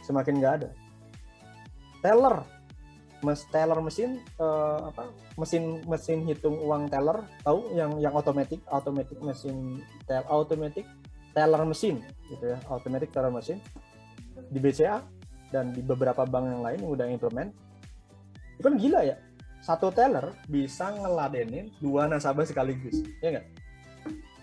semakin 0.04 0.42
nggak 0.42 0.54
ada. 0.60 0.70
Teller 2.02 2.42
Mas 3.22 3.46
teller 3.54 3.78
mesin 3.78 4.18
eh, 4.18 4.78
apa 4.82 5.06
mesin 5.38 5.78
mesin 5.86 6.26
hitung 6.26 6.58
uang 6.58 6.90
teller 6.90 7.22
tahu 7.46 7.70
yang 7.78 7.94
yang 8.02 8.10
otomatis 8.18 8.58
automatic 8.66 9.14
mesin 9.22 9.78
tel 10.10 10.26
automatic 10.26 10.82
teller 11.32 11.62
mesin 11.64 12.00
gitu 12.28 12.44
ya 12.44 12.58
automatic 12.68 13.08
teller 13.12 13.32
mesin 13.32 13.58
di 14.52 14.58
BCA 14.60 15.00
dan 15.52 15.72
di 15.72 15.84
beberapa 15.84 16.24
bank 16.24 16.44
yang 16.48 16.62
lain 16.64 16.78
yang 16.80 16.92
udah 16.92 17.06
implement. 17.08 17.50
Itu 18.56 18.68
kan 18.68 18.76
gila 18.80 19.00
ya 19.04 19.16
satu 19.62 19.94
teller 19.94 20.34
bisa 20.50 20.90
ngeladenin 20.90 21.70
dua 21.78 22.08
nasabah 22.08 22.44
sekaligus 22.44 23.04
ya 23.20 23.36
nggak? 23.36 23.46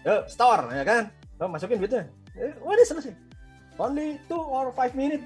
Yuk 0.06 0.22
store 0.32 0.70
ya 0.74 0.84
kan? 0.86 1.04
Oh, 1.40 1.48
masukin 1.48 1.80
duitnya. 1.80 2.08
Eh, 2.36 2.52
udah 2.60 2.84
selesai. 2.84 3.16
Only 3.80 4.20
two 4.28 4.40
or 4.40 4.76
five 4.76 4.92
minute. 4.92 5.24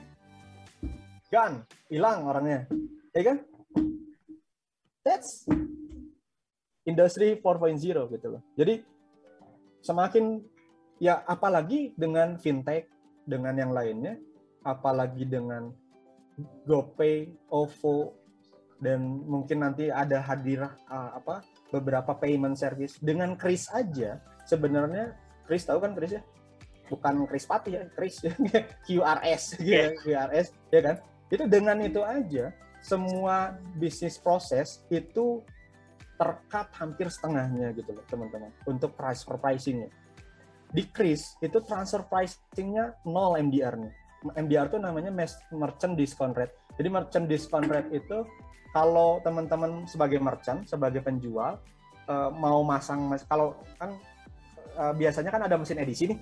Gun 1.33 1.65
hilang 1.89 2.29
orangnya. 2.29 2.69
Ya 3.17 3.21
kan? 3.33 3.37
That's 5.01 5.49
industry 6.85 7.41
4.0 7.41 7.81
gitu 8.13 8.27
loh. 8.29 8.41
Jadi 8.53 8.85
semakin 9.81 10.41
ya 11.01 11.21
apalagi 11.25 11.93
dengan 11.97 12.37
fintech 12.37 12.89
dengan 13.23 13.55
yang 13.55 13.71
lainnya 13.71 14.19
apalagi 14.63 15.27
dengan 15.27 15.71
GoPay, 16.65 17.29
OVO 17.53 18.17
dan 18.81 18.99
mungkin 19.23 19.63
nanti 19.63 19.87
ada 19.93 20.19
hadir 20.19 20.65
uh, 20.65 21.11
apa 21.15 21.45
beberapa 21.69 22.17
payment 22.17 22.57
service. 22.57 22.97
Dengan 22.99 23.37
Kris 23.37 23.69
aja 23.69 24.19
sebenarnya 24.43 25.13
Kris 25.45 25.63
tahu 25.63 25.79
kan 25.79 25.93
Kris 25.93 26.17
ya? 26.19 26.23
Bukan 26.89 27.23
Kris 27.29 27.45
Pati 27.47 27.77
ya 27.77 27.85
Kris 27.93 28.19
QRS 28.85 29.61
gitu, 29.61 29.89
QRS 30.03 30.47
ya 30.73 30.81
kan? 30.81 30.95
Itu 31.29 31.45
dengan 31.47 31.77
itu 31.79 32.01
aja 32.01 32.51
semua 32.83 33.55
bisnis 33.79 34.19
proses 34.19 34.83
itu 34.91 35.39
terkat 36.19 36.67
hampir 36.77 37.07
setengahnya 37.07 37.71
gitu 37.73 37.95
loh 37.95 38.05
teman-teman 38.05 38.51
untuk 38.67 38.93
transfer 38.99 39.39
pricingnya 39.39 39.89
Kris 40.89 41.37
itu 41.45 41.61
transfer 41.61 42.01
pricingnya 42.09 42.97
nol 43.05 43.37
MDR-nya 43.37 44.03
MDR 44.31 44.71
itu 44.71 44.79
namanya 44.79 45.11
merchant 45.51 45.99
discount 45.99 46.31
rate. 46.31 46.55
Jadi 46.79 46.87
merchant 46.87 47.25
discount 47.27 47.67
rate 47.67 47.91
itu 47.91 48.23
kalau 48.71 49.19
teman-teman 49.21 49.83
sebagai 49.85 50.17
merchant 50.23 50.63
sebagai 50.65 51.03
penjual 51.03 51.59
uh, 52.07 52.29
mau 52.31 52.63
masang 52.63 53.11
kalau 53.27 53.59
kan 53.77 53.99
uh, 54.79 54.93
biasanya 54.95 55.29
kan 55.29 55.43
ada 55.45 55.59
mesin 55.59 55.77
edisi 55.83 56.09
nih 56.09 56.19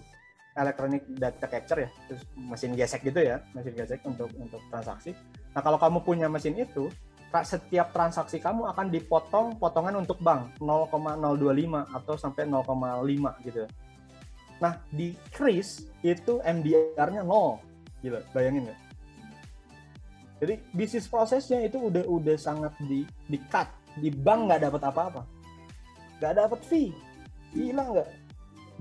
electronic 0.51 1.07
data 1.15 1.47
capture 1.47 1.87
ya 1.87 1.89
terus 2.11 2.27
mesin 2.35 2.75
gesek 2.75 3.07
gitu 3.07 3.23
ya 3.23 3.39
mesin 3.55 3.71
gesek 3.77 4.03
untuk 4.03 4.27
untuk 4.35 4.59
transaksi. 4.67 5.15
Nah 5.55 5.61
kalau 5.63 5.79
kamu 5.79 6.03
punya 6.03 6.27
mesin 6.27 6.57
itu 6.57 6.91
setiap 7.31 7.95
transaksi 7.95 8.43
kamu 8.43 8.67
akan 8.75 8.91
dipotong 8.91 9.55
potongan 9.55 10.03
untuk 10.03 10.19
bank 10.19 10.51
0,025 10.59 11.95
atau 11.95 12.15
sampai 12.19 12.43
0,5 12.43 13.47
gitu 13.47 13.63
nah 14.61 14.77
di 14.93 15.17
Kris 15.33 15.89
itu 16.05 16.37
MDR-nya 16.45 17.25
0 17.25 17.57
gila 18.05 18.21
bayangin 18.33 18.69
nggak? 18.69 18.79
Jadi 20.41 20.55
bisnis 20.73 21.05
prosesnya 21.05 21.61
itu 21.61 21.77
udah 21.77 22.05
udah 22.05 22.37
sangat 22.37 22.73
di 22.85 23.05
di 23.29 23.37
cut. 23.49 23.69
Di 23.97 24.09
bank 24.09 24.49
nggak 24.49 24.61
dapat 24.69 24.81
apa-apa. 24.89 25.21
Nggak 26.17 26.33
dapat 26.37 26.59
fee. 26.65 26.89
Hilang 27.53 27.93
nggak? 27.93 28.09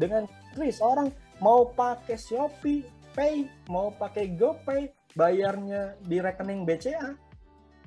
Dengan 0.01 0.25
Kris 0.57 0.81
orang 0.81 1.13
mau 1.41 1.69
pakai 1.69 2.17
Shopee 2.17 3.01
Pay, 3.11 3.43
mau 3.67 3.91
pakai 3.91 4.39
GoPay, 4.39 4.87
bayarnya 5.19 5.99
di 5.99 6.23
rekening 6.23 6.63
BCA 6.63 7.11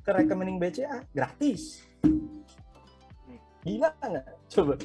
ke 0.04 0.12
rekening 0.12 0.60
BCA 0.60 1.00
gratis. 1.16 1.80
Gila 3.64 3.90
nggak? 4.04 4.43
Coba. 4.54 4.78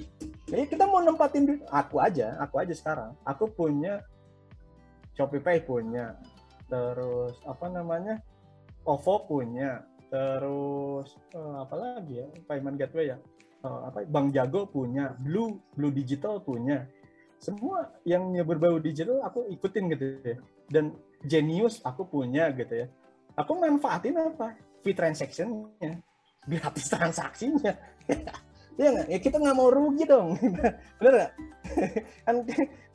Jadi 0.48 0.64
kita 0.64 0.88
mau 0.88 1.04
nempatin 1.04 1.44
duit, 1.44 1.62
aku 1.68 2.00
aja, 2.00 2.40
aku 2.40 2.56
aja 2.64 2.72
sekarang. 2.72 3.12
Aku 3.28 3.52
punya 3.52 4.00
Shopee 5.12 5.44
Pay 5.44 5.60
punya, 5.60 6.16
terus 6.72 7.36
apa 7.44 7.68
namanya, 7.68 8.16
OVO 8.88 9.28
punya, 9.28 9.84
terus 10.08 11.12
uh, 11.36 11.68
apa 11.68 11.74
lagi 11.76 12.24
ya, 12.24 12.26
payment 12.48 12.80
gateway 12.80 13.12
ya, 13.12 13.20
uh, 13.60 13.92
apa? 13.92 14.08
Bank 14.08 14.32
Jago 14.32 14.64
punya, 14.64 15.12
Blue 15.20 15.60
Blue 15.76 15.92
Digital 15.92 16.40
punya, 16.40 16.88
semua 17.36 17.92
yang 18.08 18.32
berbau 18.48 18.80
digital 18.80 19.20
aku 19.22 19.52
ikutin 19.52 19.84
gitu 19.92 20.04
ya. 20.24 20.36
Dan 20.64 20.96
genius 21.28 21.84
aku 21.84 22.08
punya 22.08 22.48
gitu 22.56 22.72
ya. 22.72 22.86
Aku 23.36 23.52
manfaatin 23.60 24.16
apa? 24.16 24.56
Fee 24.80 24.96
transactionnya. 24.96 26.00
Gratis 26.48 26.88
transaksinya 26.88 27.76
ya 28.78 28.88
nggak? 28.94 29.06
Ya 29.10 29.18
kita 29.18 29.36
nggak 29.42 29.56
mau 29.58 29.68
rugi 29.68 30.04
dong. 30.06 30.38
Bener 31.02 31.12
nggak? 31.18 31.32
Kan, 32.26 32.36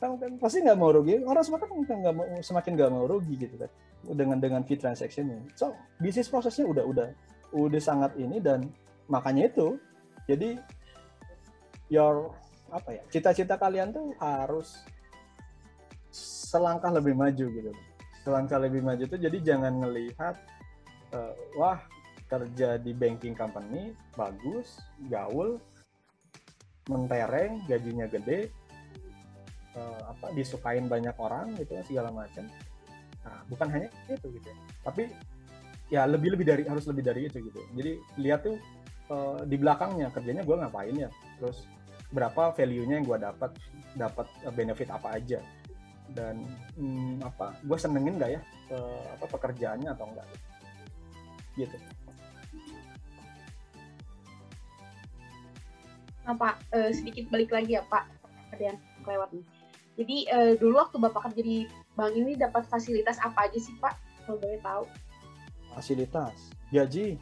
kan, 0.01 0.11
kan 0.17 0.31
pasti 0.41 0.63
nggak 0.63 0.79
mau 0.79 0.89
rugi. 0.89 1.21
Orang 1.21 1.43
semakin 1.43 1.67
nggak 1.85 2.15
mau 2.15 2.25
semakin 2.41 2.71
nggak 2.73 2.91
mau 2.91 3.05
rugi 3.05 3.35
gitu 3.37 3.55
kan. 3.59 3.69
Dengan 4.03 4.37
dengan 4.41 4.61
fee 4.67 4.75
transactionnya 4.75 5.39
so 5.55 5.71
bisnis 6.01 6.27
prosesnya 6.27 6.67
udah 6.67 6.83
udah 6.83 7.07
udah 7.55 7.81
sangat 7.81 8.11
ini 8.19 8.43
dan 8.43 8.67
makanya 9.07 9.47
itu 9.47 9.79
jadi 10.27 10.59
your 11.87 12.35
apa 12.73 12.99
ya 12.99 13.01
cita-cita 13.13 13.55
kalian 13.55 13.93
tuh 13.93 14.11
harus 14.17 14.81
selangkah 16.11 16.89
lebih 16.89 17.13
maju 17.13 17.45
gitu. 17.45 17.71
Selangkah 18.25 18.59
lebih 18.59 18.81
maju 18.81 19.03
tuh 19.05 19.19
jadi 19.21 19.37
jangan 19.39 19.83
ngelihat 19.85 20.35
uh, 21.13 21.33
wah 21.55 21.79
kerja 22.27 22.81
di 22.81 22.91
banking 22.97 23.37
company 23.37 23.93
bagus 24.17 24.81
gaul 25.05 25.61
mentereng 26.91 27.63
gajinya 27.67 28.07
gede 28.11 28.51
uh, 29.77 30.01
apa 30.11 30.35
disukain 30.35 30.85
banyak 30.91 31.15
orang 31.15 31.55
gitu 31.55 31.79
segala 31.87 32.11
macam 32.11 32.47
nah 33.23 33.39
bukan 33.47 33.71
hanya 33.71 33.87
itu 34.11 34.27
gitu. 34.35 34.51
Tapi 34.83 35.07
ya 35.87 36.03
lebih 36.03 36.35
lebih 36.35 36.43
dari 36.43 36.63
harus 36.67 36.83
lebih 36.91 37.07
dari 37.07 37.31
itu 37.31 37.39
gitu. 37.39 37.61
Jadi 37.71 37.91
lihat 38.19 38.43
tuh 38.43 38.59
uh, 39.07 39.39
di 39.47 39.55
belakangnya 39.55 40.11
kerjanya 40.11 40.43
gue 40.43 40.55
ngapain 40.59 40.91
ya? 40.91 41.07
Terus 41.39 41.63
berapa 42.11 42.51
value-nya 42.51 42.99
yang 42.99 43.07
gue 43.07 43.17
dapat 43.23 43.51
dapat 43.95 44.27
benefit 44.51 44.91
apa 44.91 45.15
aja? 45.15 45.39
Dan 46.11 46.43
hmm, 46.75 47.23
apa 47.23 47.55
gue 47.63 47.77
senengin 47.79 48.19
nggak 48.19 48.31
ya 48.35 48.41
ke, 48.43 48.79
apa 49.15 49.25
pekerjaannya 49.31 49.89
atau 49.95 50.05
enggak 50.11 50.27
gitu 51.55 51.77
nah 56.23 56.35
Pak 56.35 56.55
uh, 56.71 56.91
sedikit 56.95 57.27
balik 57.29 57.51
lagi 57.51 57.75
ya 57.75 57.83
Pak 57.87 58.07
ada 58.55 58.63
yang 58.73 58.77
kelewat 59.03 59.29
nih 59.35 59.45
jadi 59.93 60.17
uh, 60.33 60.51
dulu 60.57 60.75
waktu 60.79 60.97
Bapak 60.97 61.21
kerja 61.29 61.41
di 61.43 61.57
bank 61.93 62.13
ini 62.15 62.33
dapat 62.39 62.65
fasilitas 62.67 63.19
apa 63.19 63.49
aja 63.49 63.59
sih 63.59 63.75
Pak 63.77 63.95
kalau 64.25 64.39
boleh 64.39 64.59
tahu 64.63 64.83
fasilitas 65.75 66.51
gaji 66.71 67.19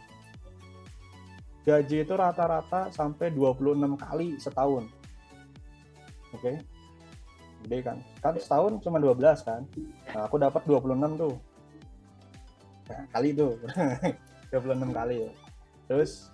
gaji 1.62 2.02
itu 2.02 2.14
rata-rata 2.18 2.90
sampai 2.90 3.30
26 3.34 3.78
kali 4.02 4.28
setahun. 4.42 4.90
Oke. 6.34 6.42
Okay? 6.42 6.56
Gede 7.66 7.78
kan? 7.86 7.98
Kan 8.18 8.34
setahun 8.42 8.82
cuma 8.82 8.98
12 8.98 9.22
kan? 9.46 9.62
Nah, 10.18 10.26
aku 10.26 10.42
dapat 10.42 10.66
26 10.66 11.22
tuh. 11.22 11.36
Nah, 12.90 13.02
kali 13.14 13.38
itu. 13.38 13.48
26 14.50 14.90
kali 14.98 15.16
ya. 15.30 15.32
Terus 15.86 16.34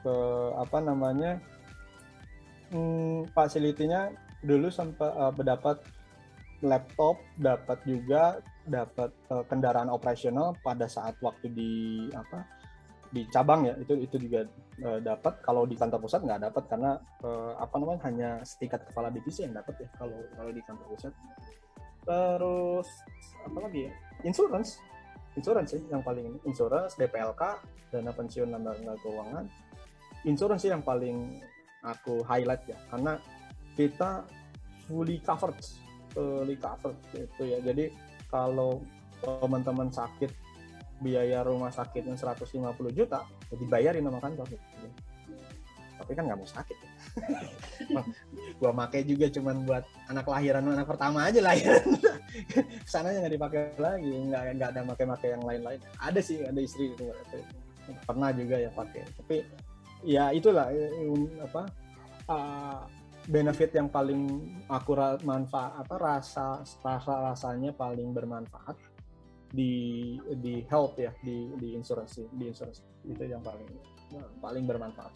ke 0.00 0.14
apa 0.56 0.78
namanya? 0.80 1.36
Hmm, 2.72 3.28
fasilitinya 3.36 4.08
dulu 4.40 4.72
sempat 4.72 5.12
uh, 5.12 5.30
dapat 5.44 5.84
laptop, 6.64 7.20
dapat 7.36 7.78
juga 7.84 8.40
dapat 8.64 9.12
uh, 9.28 9.44
kendaraan 9.44 9.90
operasional 9.92 10.56
pada 10.64 10.88
saat 10.88 11.18
waktu 11.20 11.52
di 11.52 11.72
apa 12.16 12.48
di 13.12 13.28
cabang 13.28 13.68
ya. 13.68 13.74
Itu 13.76 14.00
itu 14.00 14.16
juga 14.16 14.48
uh, 14.88 14.98
dapat. 15.04 15.44
Kalau 15.44 15.68
di 15.68 15.76
kantor 15.76 16.00
pusat 16.00 16.24
nggak 16.24 16.48
dapat 16.48 16.64
karena 16.70 16.96
uh, 17.20 17.60
apa 17.60 17.74
namanya 17.76 18.00
hanya 18.08 18.30
setingkat 18.40 18.88
kepala 18.88 19.12
divisi 19.12 19.44
yang 19.44 19.52
dapat 19.52 19.84
ya 19.84 19.88
kalau 20.00 20.18
kalau 20.32 20.50
di 20.54 20.62
kantor 20.64 20.86
pusat. 20.96 21.12
Terus 22.08 22.88
apa 23.44 23.58
lagi 23.68 23.80
ya? 23.84 23.92
Insurance. 24.24 24.80
Insurance 25.36 25.76
sih 25.76 25.82
yang 25.92 26.00
paling 26.00 26.40
insurance 26.48 26.96
DPLK 26.96 27.42
dana 27.92 28.12
pensiun 28.16 28.48
dana 28.48 28.72
keuangan. 29.04 29.44
Insurance 30.24 30.64
sih 30.64 30.72
yang 30.72 30.80
paling 30.80 31.42
aku 31.82 32.22
highlight 32.24 32.64
ya. 32.66 32.78
Karena 32.90 33.18
kita 33.74 34.26
fully 34.86 35.18
covered 35.22 35.58
fully 36.12 36.56
covered 36.60 36.96
itu 37.16 37.42
ya. 37.42 37.58
Jadi 37.64 37.90
kalau 38.28 38.84
teman-teman 39.22 39.88
sakit 39.88 40.30
biaya 41.02 41.42
rumah 41.42 41.74
sakitnya 41.74 42.14
150 42.14 42.46
juta 42.94 43.26
ya 43.50 43.54
dibayarin 43.58 44.06
sama 44.06 44.20
kantor. 44.22 44.46
Gitu. 44.54 44.88
tapi 46.02 46.18
kan 46.18 46.26
nggak 46.26 46.40
mau 46.42 46.50
sakit 46.50 46.74
ya. 46.82 46.90
gua 48.58 48.74
make 48.74 49.06
juga 49.06 49.30
cuman 49.30 49.62
buat 49.62 49.86
anak 50.10 50.26
lahiran 50.26 50.66
anak 50.66 50.90
pertama 50.90 51.30
aja 51.30 51.38
lahiran. 51.38 51.78
Sana 52.90 53.14
nggak 53.14 53.30
dipakai 53.38 53.78
lagi 53.78 54.10
nggak 54.10 54.42
nggak 54.58 54.70
ada 54.74 54.82
make-make 54.82 55.30
yang 55.30 55.46
lain-lain. 55.46 55.78
Ada 56.02 56.18
sih 56.18 56.42
ada 56.42 56.58
istri 56.58 56.90
itu 56.90 57.06
pernah 58.02 58.34
juga 58.34 58.58
ya 58.58 58.74
pakai. 58.74 59.06
Tapi 59.14 59.36
ya 60.02 60.34
itulah 60.34 60.70
eh, 60.70 60.90
apa 61.42 61.62
uh, 62.26 62.82
benefit 63.30 63.70
yang 63.74 63.86
paling 63.86 64.26
aku 64.66 64.98
ra- 64.98 65.20
manfaat 65.22 65.78
apa 65.78 65.94
rasa 65.94 66.62
rasa 66.82 67.14
rasanya 67.32 67.70
paling 67.70 68.10
bermanfaat 68.10 68.74
di 69.52 70.16
di 70.42 70.64
health 70.66 70.98
ya 70.98 71.14
di 71.22 71.54
di 71.60 71.78
insuransi 71.78 72.26
di 72.34 72.50
insuransi 72.50 72.82
itu 73.06 73.22
yang 73.22 73.44
paling 73.44 73.68
paling 74.40 74.64
bermanfaat 74.66 75.12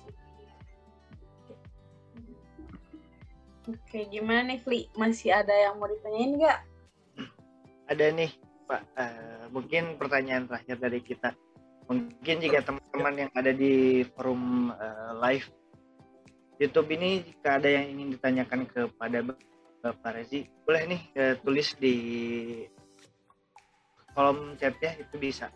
Oke, 3.66 4.06
gimana 4.06 4.46
nih, 4.46 4.62
Fli? 4.62 4.86
Masih 4.94 5.34
ada 5.34 5.50
yang 5.50 5.74
mau 5.82 5.90
ditanyain 5.90 6.38
nggak? 6.38 6.58
Ada 7.90 8.14
nih, 8.14 8.30
Pak. 8.62 8.82
Eh, 8.94 9.44
mungkin 9.50 9.98
pertanyaan 9.98 10.46
terakhir 10.46 10.78
dari 10.78 11.02
kita. 11.02 11.34
Mungkin 11.86 12.36
jika 12.42 12.66
teman-teman 12.66 13.14
yang 13.26 13.30
ada 13.34 13.54
di 13.54 14.02
forum 14.14 14.74
eh, 14.74 15.12
live 15.22 15.46
YouTube 16.58 16.88
ini, 16.96 17.22
jika 17.22 17.62
ada 17.62 17.68
yang 17.68 17.94
ingin 17.94 18.08
ditanyakan 18.18 18.66
kepada 18.66 19.22
Bapak 19.84 20.18
Rezi, 20.18 20.50
boleh 20.66 20.82
nih 20.88 21.02
eh, 21.14 21.34
tulis 21.38 21.68
di 21.78 21.96
kolom 24.16 24.56
chat 24.58 24.74
ya, 24.82 24.98
itu 24.98 25.14
bisa. 25.20 25.52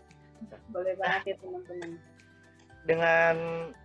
Boleh 0.70 0.94
banget 1.00 1.34
ya, 1.34 1.36
teman-teman. 1.40 1.90
dengan 2.80 3.36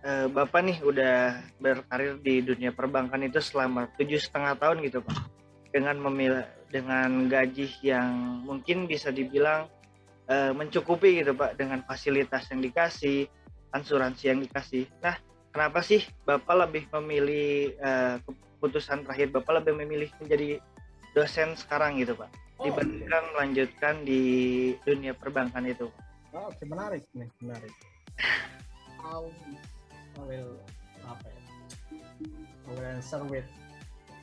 eh, 0.08 0.24
bapak 0.32 0.60
nih 0.64 0.78
udah 0.80 1.44
berkarir 1.60 2.16
di 2.24 2.40
dunia 2.40 2.72
perbankan 2.72 3.28
itu 3.28 3.44
selama 3.44 3.92
tujuh 4.00 4.16
setengah 4.16 4.56
tahun 4.56 4.88
gitu 4.88 5.04
pak 5.04 5.20
dengan 5.68 6.00
memilih 6.00 6.48
dengan 6.72 7.28
gaji 7.28 7.68
yang 7.84 8.40
mungkin 8.48 8.88
bisa 8.88 9.12
dibilang 9.12 9.68
eh, 10.30 10.52
mencukupi 10.52 11.22
gitu 11.22 11.32
pak 11.34 11.58
dengan 11.58 11.82
fasilitas 11.86 12.46
yang 12.50 12.60
dikasih 12.62 13.26
asuransi 13.74 14.24
yang 14.32 14.40
dikasih. 14.40 14.88
Nah 15.02 15.16
kenapa 15.50 15.82
sih 15.82 16.04
bapak 16.24 16.68
lebih 16.68 16.84
memilih 17.00 17.76
eh, 17.78 18.16
keputusan 18.22 19.06
terakhir? 19.06 19.30
Bapak 19.34 19.62
lebih 19.62 19.74
memilih 19.84 20.10
menjadi 20.22 20.60
dosen 21.16 21.56
sekarang 21.56 21.96
gitu 21.96 22.12
pak 22.12 22.28
dibandingkan 22.56 23.24
melanjutkan 23.36 23.94
di 24.04 24.22
dunia 24.84 25.12
perbankan 25.12 25.64
itu? 25.68 25.92
Oh, 26.32 26.48
oke 26.48 26.64
menarik 26.64 27.04
nih 27.12 27.28
menarik. 27.44 27.72
I 29.00 29.16
will 30.24 30.56
apa 31.04 31.26
ya 31.28 31.42
I 32.66 32.68
will 32.72 32.88
answer 32.88 33.20
with 33.28 33.46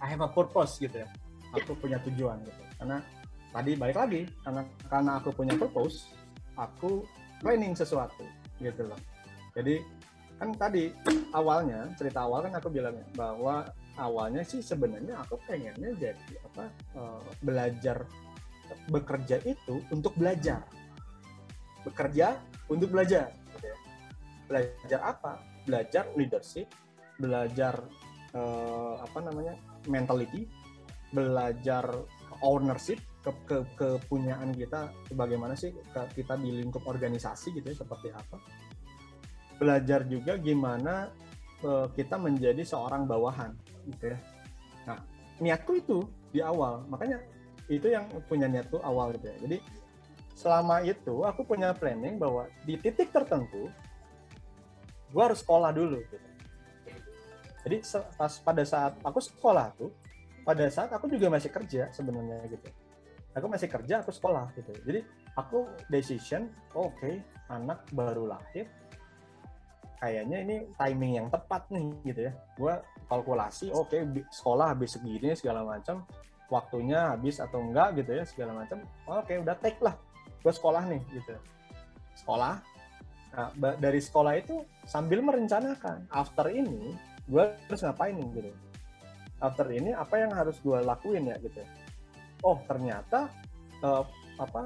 I 0.01 0.09
have 0.09 0.21
a 0.25 0.29
purpose 0.29 0.81
gitu 0.81 1.05
ya. 1.05 1.09
Aku 1.53 1.77
punya 1.77 2.01
tujuan 2.01 2.41
gitu. 2.43 2.61
Karena 2.81 2.99
tadi 3.53 3.77
balik 3.77 3.97
lagi 3.97 4.25
karena 4.41 4.61
karena 4.89 5.11
aku 5.21 5.29
punya 5.29 5.53
purpose 5.53 6.09
aku 6.57 7.05
training 7.39 7.77
sesuatu 7.77 8.25
gitu 8.57 8.89
loh. 8.89 8.97
Jadi 9.53 9.77
kan 10.41 10.49
tadi 10.57 10.89
awalnya 11.37 11.93
cerita 11.93 12.25
awal 12.25 12.49
kan 12.49 12.57
aku 12.57 12.73
bilangnya 12.73 13.05
bahwa 13.13 13.69
awalnya 14.01 14.41
sih 14.41 14.65
sebenarnya 14.65 15.21
aku 15.21 15.37
pengennya 15.45 15.93
jadi 16.01 16.33
apa 16.49 16.65
eh, 16.97 17.21
belajar 17.45 17.97
bekerja 18.89 19.37
itu 19.45 19.85
untuk 19.93 20.17
belajar. 20.17 20.65
Bekerja 21.85 22.41
untuk 22.71 22.89
belajar 22.89 23.29
gitu 23.53 23.65
ya. 23.69 23.77
belajar 24.49 24.99
apa? 25.05 25.31
Belajar 25.63 26.03
leadership 26.17 26.67
belajar 27.21 27.77
eh, 28.33 28.95
apa 28.97 29.19
namanya 29.21 29.53
mentality 29.85 30.49
belajar 31.13 31.85
ownership 32.41 32.97
ke, 33.23 33.31
ke 33.47 33.57
kepunyaan 33.79 34.51
kita 34.51 34.91
bagaimana 35.15 35.55
sih 35.55 35.71
kita 36.11 36.35
di 36.37 36.51
lingkup 36.51 36.83
organisasi 36.83 37.55
gitu 37.55 37.71
ya 37.71 37.77
seperti 37.79 38.11
apa 38.11 38.37
belajar 39.57 40.03
juga 40.05 40.35
gimana 40.35 41.07
eh, 41.63 41.87
kita 41.95 42.19
menjadi 42.19 42.61
seorang 42.67 43.07
bawahan 43.07 43.55
gitu 43.87 44.11
ya 44.11 44.19
nah 44.83 44.99
niatku 45.39 45.79
itu 45.79 46.03
di 46.35 46.43
awal 46.43 46.83
makanya 46.91 47.23
itu 47.71 47.87
yang 47.87 48.05
punya 48.27 48.51
niatku 48.51 48.77
awal 48.83 49.15
gitu 49.15 49.31
ya 49.31 49.37
jadi 49.47 49.57
selama 50.35 50.83
itu 50.83 51.23
aku 51.23 51.47
punya 51.47 51.71
planning 51.71 52.19
bahwa 52.19 52.49
di 52.67 52.75
titik 52.75 53.15
tertentu 53.15 53.71
gue 55.13 55.21
harus 55.21 55.39
sekolah 55.45 55.69
dulu 55.69 56.01
gitu. 56.09 56.17
Jadi 57.63 57.77
pas 58.17 58.33
pada 58.43 58.63
saat 58.67 58.93
aku 59.05 59.23
sekolah 59.23 59.71
tuh, 59.77 59.93
pada 60.43 60.67
saat 60.67 60.91
aku 60.91 61.07
juga 61.07 61.31
masih 61.31 61.53
kerja 61.53 61.87
sebenarnya 61.93 62.43
gitu. 62.49 62.67
Aku 63.33 63.49
masih 63.49 63.69
kerja, 63.69 64.05
aku 64.05 64.13
sekolah 64.13 64.53
gitu. 64.53 64.71
Jadi 64.85 65.01
aku 65.33 65.65
decision, 65.89 66.49
oke, 66.77 67.21
anak 67.49 67.81
baru 67.89 68.29
lahir, 68.29 68.69
kayaknya 69.97 70.37
ini 70.45 70.55
timing 70.77 71.13
yang 71.17 71.27
tepat 71.33 71.65
nih 71.73 71.89
gitu 72.05 72.21
ya. 72.29 72.33
Gue 72.55 72.73
kalkulasi, 73.09 73.73
oke, 73.73 73.97
bi- 74.09 74.27
sekolah 74.29 74.77
habis 74.77 74.93
segini 74.95 75.33
segala 75.33 75.65
macam, 75.65 76.05
waktunya 76.47 77.09
habis 77.09 77.41
atau 77.41 77.57
enggak 77.61 77.97
gitu 77.97 78.11
ya 78.13 78.23
segala 78.29 78.53
macam. 78.53 78.85
Oke, 79.09 79.41
udah 79.41 79.57
take 79.57 79.81
lah 79.81 79.97
gue 80.43 80.53
sekolah 80.53 80.83
nih 80.91 81.01
gitu 81.15 81.33
sekolah 82.19 82.59
nah, 83.33 83.49
dari 83.79 84.03
sekolah 84.03 84.33
itu 84.35 84.67
sambil 84.83 85.23
merencanakan 85.23 86.05
after 86.11 86.51
ini 86.51 86.93
gue 87.25 87.43
harus 87.71 87.81
ngapain 87.81 88.13
nih 88.19 88.27
gitu 88.35 88.51
after 89.39 89.67
ini 89.71 89.95
apa 89.95 90.19
yang 90.19 90.31
harus 90.35 90.59
gue 90.59 90.75
lakuin 90.83 91.31
ya 91.31 91.39
gitu 91.39 91.63
oh 92.43 92.59
ternyata 92.67 93.31
eh, 93.83 94.03
apa 94.39 94.63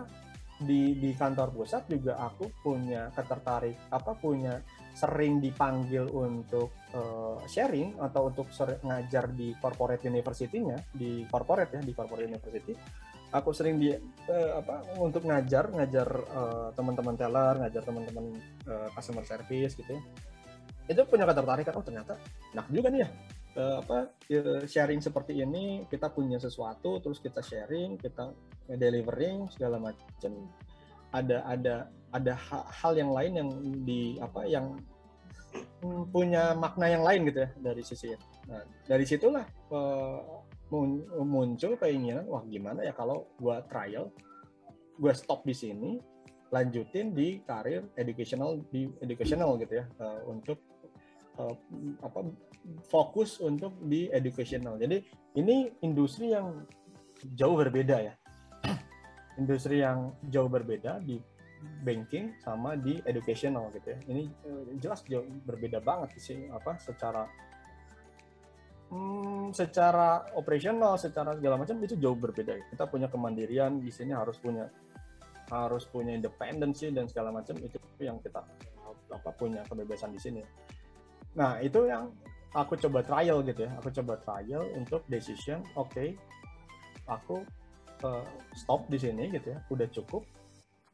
di 0.57 0.97
di 0.97 1.13
kantor 1.13 1.53
pusat 1.53 1.85
juga 1.85 2.17
aku 2.17 2.49
punya 2.65 3.13
ketertarik 3.13 3.77
apa 3.93 4.17
punya 4.17 4.57
sering 4.97 5.37
dipanggil 5.37 6.09
untuk 6.09 6.73
eh, 6.97 7.37
sharing 7.45 8.01
atau 8.01 8.33
untuk 8.33 8.49
ngajar 8.81 9.29
di 9.29 9.53
corporate 9.61 10.09
university-nya 10.09 10.89
di 10.89 11.21
corporate 11.29 11.77
ya 11.77 11.81
di 11.85 11.93
corporate 11.93 12.25
university. 12.25 12.73
Aku 13.29 13.53
sering 13.53 13.77
di 13.77 13.93
eh, 13.93 14.51
apa 14.57 14.97
untuk 14.97 15.29
ngajar 15.29 15.69
ngajar 15.69 16.09
eh, 16.09 16.67
teman-teman 16.73 17.13
teller 17.13 17.53
ngajar 17.61 17.81
teman-teman 17.85 18.25
eh, 18.65 18.89
customer 18.97 19.21
service 19.21 19.77
gitu 19.77 19.93
ya. 19.93 20.01
Itu 20.89 21.05
punya 21.05 21.29
ketertarikan 21.29 21.77
oh 21.77 21.85
ternyata 21.85 22.17
enak 22.57 22.65
juga 22.73 22.89
nih 22.89 23.05
ya 23.05 23.09
Eh, 23.57 23.75
apa 23.81 24.13
eh, 24.29 24.69
sharing 24.69 25.01
seperti 25.01 25.41
ini 25.41 25.89
kita 25.89 26.13
punya 26.13 26.37
sesuatu 26.37 27.01
terus 27.01 27.17
kita 27.17 27.41
sharing 27.41 27.97
kita 27.97 28.29
delivering 28.69 29.49
segala 29.49 29.81
macam 29.81 30.45
ada 31.09 31.41
ada 31.41 31.75
ada 32.13 32.33
ha- 32.37 32.69
hal 32.69 32.93
yang 32.93 33.09
lain 33.09 33.33
yang 33.33 33.49
di 33.81 34.21
apa 34.21 34.45
yang 34.45 34.77
mm, 35.81 36.13
punya 36.13 36.53
makna 36.53 36.85
yang 36.85 37.01
lain 37.01 37.33
gitu 37.33 37.49
ya 37.49 37.51
dari 37.57 37.81
sisi 37.81 38.13
itu. 38.13 38.25
Nah, 38.45 38.61
dari 38.85 39.09
situlah 39.09 39.49
eh, 39.73 40.19
mun- 40.69 41.09
muncul 41.25 41.81
keinginan 41.81 42.29
wah 42.29 42.45
gimana 42.45 42.85
ya 42.85 42.93
kalau 42.93 43.25
gua 43.41 43.65
trial 43.65 44.13
gua 45.01 45.17
stop 45.17 45.41
di 45.49 45.57
sini 45.57 45.97
lanjutin 46.53 47.09
di 47.09 47.41
karir 47.41 47.89
educational 47.97 48.61
di 48.69 48.85
educational 49.01 49.57
gitu 49.57 49.81
ya 49.81 49.85
eh, 49.97 50.21
untuk 50.29 50.61
apa 52.05 52.21
fokus 52.87 53.39
untuk 53.39 53.75
di 53.83 54.11
educational 54.11 54.75
jadi 54.75 55.03
ini 55.39 55.71
industri 55.81 56.35
yang 56.35 56.67
jauh 57.35 57.55
berbeda 57.55 57.97
ya 58.01 58.13
industri 59.41 59.81
yang 59.81 60.13
jauh 60.27 60.51
berbeda 60.51 60.99
di 61.01 61.19
banking 61.81 62.37
sama 62.43 62.77
di 62.77 63.01
educational 63.09 63.73
gitu 63.73 63.97
ya 63.97 63.99
ini 64.11 64.29
eh, 64.45 64.77
jelas 64.77 65.01
jauh 65.07 65.25
berbeda 65.47 65.81
banget 65.81 66.15
sih 66.21 66.45
apa 66.53 66.77
secara 66.77 67.25
Hmm, 68.87 69.51
secara 69.51 70.31
operasional, 70.39 70.95
secara 70.95 71.35
segala 71.35 71.59
macam 71.59 71.75
itu 71.83 71.99
jauh 71.99 72.15
berbeda. 72.15 72.55
Kita 72.71 72.87
punya 72.87 73.11
kemandirian 73.11 73.83
di 73.83 73.91
sini 73.91 74.15
harus 74.15 74.39
punya 74.39 74.71
harus 75.51 75.83
punya 75.87 76.15
independensi 76.15 76.91
dan 76.91 77.07
segala 77.07 77.31
macam 77.35 77.55
itu 77.59 77.75
yang 77.99 78.19
kita 78.23 78.43
apa 79.11 79.31
punya 79.35 79.63
kebebasan 79.67 80.15
di 80.15 80.19
sini. 80.19 80.41
Nah 81.35 81.59
itu 81.59 81.83
yang 81.87 82.15
aku 82.53 82.79
coba 82.79 83.03
trial 83.03 83.43
gitu 83.43 83.65
ya. 83.65 83.71
Aku 83.81 83.89
coba 83.91 84.19
trial 84.21 84.63
untuk 84.77 85.03
decision. 85.09 85.63
Oke, 85.75 86.15
aku 87.09 87.43
eh, 88.05 88.25
stop 88.55 88.87
di 88.87 89.01
sini 89.01 89.31
gitu 89.31 89.55
ya. 89.55 89.59
Udah 89.67 89.87
cukup. 89.89 90.23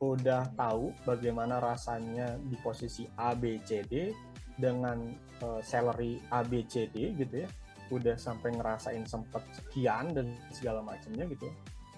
Udah 0.02 0.50
tahu 0.58 0.92
bagaimana 1.08 1.64
rasanya 1.64 2.36
di 2.42 2.58
posisi 2.60 3.08
A 3.16 3.38
B 3.38 3.62
C 3.62 3.86
D 3.86 4.12
dengan 4.58 5.00
eh, 5.42 5.62
salary 5.62 6.20
A 6.34 6.42
B 6.46 6.66
C 6.66 6.90
D 6.90 7.14
gitu 7.18 7.46
ya 7.46 7.50
udah 7.92 8.18
sampai 8.18 8.58
ngerasain 8.58 9.06
sempet 9.06 9.44
sekian 9.54 10.18
dan 10.18 10.34
segala 10.50 10.82
macamnya 10.82 11.30
gitu. 11.30 11.46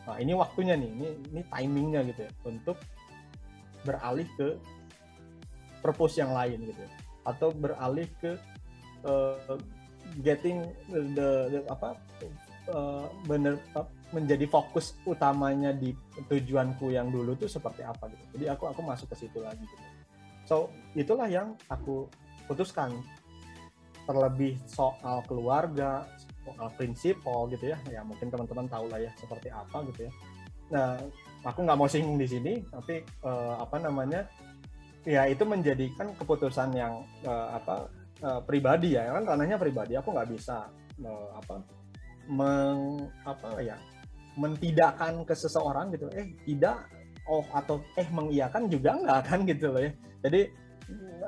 Nah 0.04 0.20
ini 0.20 0.36
waktunya 0.36 0.76
nih, 0.76 0.92
ini 0.92 1.08
ini 1.32 1.42
timingnya 1.48 2.02
gitu 2.12 2.28
ya 2.28 2.32
untuk 2.44 2.78
beralih 3.88 4.28
ke 4.36 4.60
purpose 5.80 6.20
yang 6.20 6.36
lain 6.36 6.68
gitu, 6.68 6.82
ya. 6.84 6.92
atau 7.24 7.54
beralih 7.54 8.10
ke 8.20 8.36
uh, 9.06 9.58
getting 10.22 10.66
the, 10.90 11.50
the 11.50 11.60
apa 11.70 11.98
uh, 12.74 13.06
bener 13.30 13.58
menjadi 14.14 14.46
fokus 14.48 14.96
utamanya 15.04 15.76
di 15.76 15.92
tujuanku 16.30 16.94
yang 16.94 17.12
dulu 17.12 17.36
tuh 17.36 17.50
seperti 17.50 17.84
apa 17.84 18.08
gitu. 18.10 18.24
Jadi 18.38 18.46
aku 18.52 18.70
aku 18.70 18.82
masuk 18.86 19.08
ke 19.12 19.26
situ 19.26 19.42
lagi 19.44 19.62
gitu. 19.62 19.86
so 20.46 20.70
itulah 20.94 21.26
yang 21.26 21.58
aku 21.74 22.06
putuskan 22.46 22.94
terlebih 24.06 24.54
soal 24.70 25.26
keluarga 25.26 26.06
soal 26.46 26.70
prinsip 26.78 27.18
gitu 27.50 27.74
ya 27.74 27.78
ya 27.90 28.06
mungkin 28.06 28.30
teman-teman 28.30 28.70
tahu 28.70 28.86
lah 28.94 29.02
ya 29.02 29.10
seperti 29.18 29.50
apa 29.50 29.82
gitu 29.90 30.06
ya 30.06 30.12
nah 30.70 30.94
aku 31.46 31.66
nggak 31.66 31.78
mau 31.78 31.90
singgung 31.90 32.18
di 32.22 32.30
sini 32.30 32.62
tapi 32.70 33.02
uh, 33.26 33.58
apa 33.62 33.82
namanya 33.82 34.30
ya 35.06 35.26
itu 35.30 35.46
menjadikan 35.46 36.14
keputusan 36.18 36.74
yang 36.74 37.02
uh, 37.26 37.58
apa 37.58 37.90
uh, 38.22 38.42
pribadi 38.44 38.96
ya 38.96 39.12
kan 39.12 39.24
ranahnya 39.26 39.58
pribadi 39.58 39.98
aku 39.98 40.14
nggak 40.14 40.30
bisa 40.32 40.70
uh, 41.04 41.30
apa 41.36 41.66
meng 42.30 43.10
apa 43.28 43.50
ya 43.60 43.78
mentidakkan 44.36 45.24
ke 45.24 45.34
seseorang 45.34 45.96
gitu 45.96 46.12
eh 46.12 46.36
tidak 46.44 46.88
oh 47.26 47.46
atau 47.56 47.82
eh 47.96 48.08
mengiyakan 48.12 48.68
juga 48.68 48.96
nggak 49.00 49.22
kan 49.26 49.40
gitu 49.48 49.72
loh 49.72 49.82
ya 49.82 49.92
jadi 50.22 50.42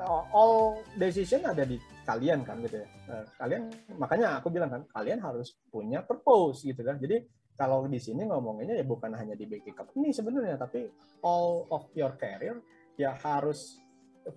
all 0.06 0.78
decision 0.94 1.42
ada 1.42 1.66
di 1.66 1.78
kalian 2.06 2.46
kan 2.46 2.62
gitu 2.64 2.80
ya. 2.80 2.88
Nah, 3.10 3.22
kalian 3.36 3.62
makanya 3.98 4.40
aku 4.40 4.48
bilang 4.48 4.70
kan 4.70 4.82
kalian 4.94 5.20
harus 5.20 5.58
punya 5.68 6.00
purpose 6.00 6.64
gitu 6.64 6.80
kan. 6.80 6.96
Jadi 6.96 7.26
kalau 7.58 7.84
di 7.90 7.98
sini 7.98 8.24
ngomonginnya 8.24 8.78
ya 8.78 8.86
bukan 8.86 9.12
hanya 9.18 9.34
di 9.34 9.44
BK 9.44 9.74
ini 9.98 10.14
sebenarnya 10.14 10.56
tapi 10.56 10.86
all 11.26 11.66
of 11.74 11.90
your 11.98 12.14
career 12.14 12.62
ya 12.94 13.18
harus 13.18 13.82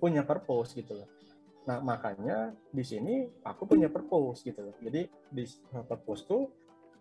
punya 0.01 0.25
purpose 0.25 0.73
gitu 0.73 0.97
loh. 0.97 1.09
Nah, 1.61 1.77
makanya 1.77 2.57
di 2.73 2.81
sini 2.81 3.29
aku 3.45 3.69
punya 3.69 3.85
purpose 3.85 4.41
gitu 4.41 4.65
loh. 4.65 4.75
Jadi 4.81 5.05
di 5.29 5.43
purpose 5.85 6.25
tuh 6.25 6.49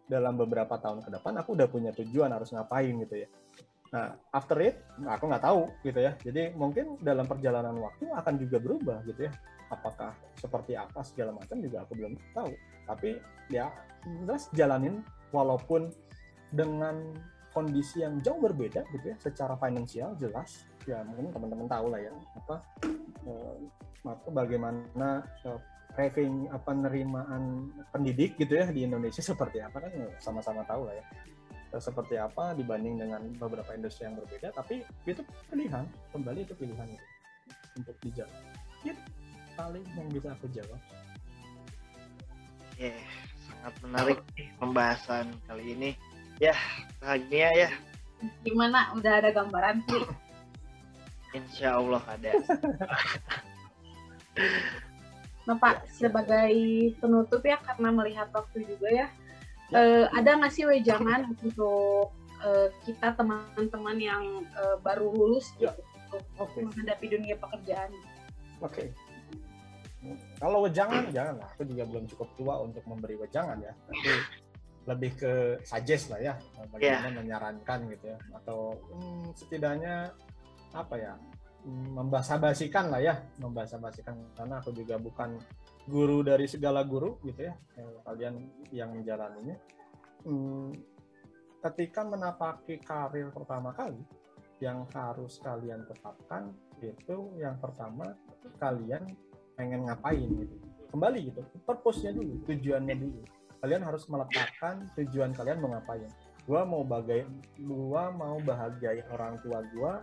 dalam 0.04 0.36
beberapa 0.36 0.76
tahun 0.76 1.06
ke 1.06 1.10
depan 1.16 1.38
aku 1.40 1.54
udah 1.56 1.68
punya 1.70 1.94
tujuan 1.96 2.28
harus 2.34 2.52
ngapain 2.52 2.92
gitu 3.00 3.24
ya. 3.24 3.28
Nah, 3.90 4.14
after 4.30 4.54
it, 4.62 4.78
nah 5.02 5.18
aku 5.18 5.26
nggak 5.26 5.42
tahu 5.42 5.66
gitu 5.82 5.98
ya. 5.98 6.12
Jadi 6.22 6.54
mungkin 6.54 7.00
dalam 7.02 7.26
perjalanan 7.26 7.74
waktu 7.78 8.06
akan 8.12 8.34
juga 8.38 8.62
berubah 8.62 9.02
gitu 9.08 9.26
ya. 9.26 9.32
Apakah 9.70 10.14
seperti 10.38 10.74
apa 10.74 11.00
segala 11.06 11.34
macam 11.34 11.58
juga 11.58 11.82
aku 11.82 11.96
belum 11.96 12.14
tahu. 12.36 12.50
Tapi 12.86 13.18
ya 13.50 13.72
jelas 14.22 14.46
jalanin 14.54 15.02
walaupun 15.34 15.90
dengan 16.54 17.14
kondisi 17.50 18.02
yang 18.06 18.22
jauh 18.22 18.38
berbeda 18.38 18.86
gitu 18.94 19.10
ya. 19.10 19.16
Secara 19.18 19.58
finansial 19.58 20.14
jelas 20.20 20.69
ya 20.88 21.04
mungkin 21.04 21.32
teman-teman 21.32 21.66
tahu 21.68 21.86
lah 21.92 22.00
ya 22.00 22.12
apa 22.36 22.56
eh, 23.26 23.56
apa 24.06 24.28
bagaimana 24.32 25.08
eh, 25.44 25.60
revenue 25.98 26.48
apa 26.54 26.70
penerimaan 26.70 27.68
pendidik 27.90 28.38
gitu 28.38 28.56
ya 28.56 28.70
di 28.70 28.86
Indonesia 28.86 29.20
seperti 29.20 29.60
apa 29.60 29.82
kan 29.82 29.92
sama-sama 30.22 30.62
tahu 30.64 30.86
lah 30.86 30.94
ya 30.94 31.06
seperti 31.78 32.18
apa 32.18 32.50
dibanding 32.58 32.98
dengan 32.98 33.22
beberapa 33.38 33.70
industri 33.78 34.06
yang 34.06 34.18
berbeda 34.18 34.50
tapi 34.50 34.82
itu 35.06 35.22
pilihan 35.50 35.86
kembali 36.10 36.42
itu 36.42 36.54
pilihan 36.58 36.88
itu 36.90 37.06
untuk 37.78 37.96
dijawab. 38.02 38.42
Ya 38.82 38.94
paling 39.54 39.84
yang 39.94 40.08
bisa 40.10 40.28
aku 40.34 40.46
jawab. 40.50 40.80
Yeah, 42.80 42.96
sangat 43.44 43.74
menarik 43.84 44.18
nih 44.34 44.48
pembahasan 44.56 45.26
kali 45.44 45.64
ini. 45.76 45.90
Ya 46.40 46.56
bahagia 46.98 47.48
ya. 47.52 47.70
Gimana? 48.40 48.96
Udah 48.96 49.20
ada 49.20 49.30
gambaran 49.32 49.84
sih 49.84 50.04
Insya 51.30 51.78
Allah 51.78 52.02
ada 52.10 52.30
Nah 55.48 55.56
Pak, 55.56 55.88
sebagai 55.90 56.54
penutup 57.00 57.42
ya 57.42 57.58
karena 57.58 57.90
melihat 57.90 58.28
waktu 58.30 58.62
juga 58.70 58.88
ya, 58.92 59.06
uh, 59.74 60.06
ada 60.14 60.36
nggak 60.38 60.52
sih 60.52 60.62
wejangan 60.68 61.32
untuk 61.42 62.14
uh, 62.44 62.68
kita 62.86 63.16
teman-teman 63.18 63.96
yang 63.98 64.24
uh, 64.54 64.76
baru 64.78 65.10
lulus 65.10 65.50
ya. 65.58 65.72
gitu, 65.74 65.82
untuk 66.06 66.22
okay. 66.38 66.62
menghadapi 66.62 67.06
dunia 67.08 67.34
pekerjaan? 67.40 67.90
Oke. 68.62 68.70
Okay. 68.70 68.88
Kalau 70.40 70.64
wejangan, 70.64 71.12
janganlah. 71.12 71.48
Aku 71.58 71.66
juga 71.68 71.84
belum 71.84 72.04
cukup 72.08 72.28
tua 72.38 72.54
untuk 72.62 72.80
memberi 72.88 73.20
wejangan 73.20 73.60
ya. 73.60 73.72
Tapi 73.84 74.12
lebih 74.88 75.12
ke 75.12 75.32
suggest 75.60 76.08
lah 76.08 76.20
ya, 76.24 76.34
bagaimana 76.72 77.12
yeah. 77.12 77.18
menyarankan 77.20 77.78
gitu 77.92 78.04
ya, 78.16 78.18
atau 78.32 78.80
hmm, 78.90 79.36
setidaknya 79.36 80.08
apa 80.72 80.94
ya, 80.98 81.12
membasa-basikan 81.68 82.88
lah 82.88 83.00
ya, 83.02 83.14
membasa-basikan. 83.40 84.16
Karena 84.36 84.62
aku 84.62 84.72
juga 84.72 84.96
bukan 84.96 85.36
guru 85.90 86.22
dari 86.22 86.46
segala 86.46 86.86
guru 86.86 87.18
gitu 87.26 87.50
ya 87.50 87.54
kalian 88.06 88.46
yang 88.70 88.94
menjalaninya. 88.94 89.56
Hmm, 90.22 90.70
ketika 91.64 92.06
menapaki 92.06 92.78
karir 92.78 93.32
pertama 93.34 93.74
kali 93.74 93.98
yang 94.60 94.84
harus 94.92 95.40
kalian 95.40 95.82
tetapkan 95.88 96.52
itu 96.80 97.32
yang 97.40 97.56
pertama 97.58 98.12
kalian 98.60 99.08
pengen 99.58 99.88
ngapain 99.88 100.28
gitu. 100.28 100.56
Kembali 100.90 101.18
gitu 101.32 101.40
purpose-nya 101.64 102.14
dulu 102.14 102.38
tujuannya 102.44 102.96
dulu. 102.98 103.20
Kalian 103.60 103.84
harus 103.84 104.08
meletakkan 104.08 104.88
tujuan 104.96 105.36
kalian 105.36 105.60
mau 105.60 105.72
ngapain. 105.76 106.08
Gua 106.48 106.64
mau 106.64 106.80
bagai 106.82 107.28
gua 107.60 108.08
mau 108.08 108.40
bahagiain 108.40 109.04
orang 109.12 109.36
tua 109.44 109.60
gua 109.76 110.00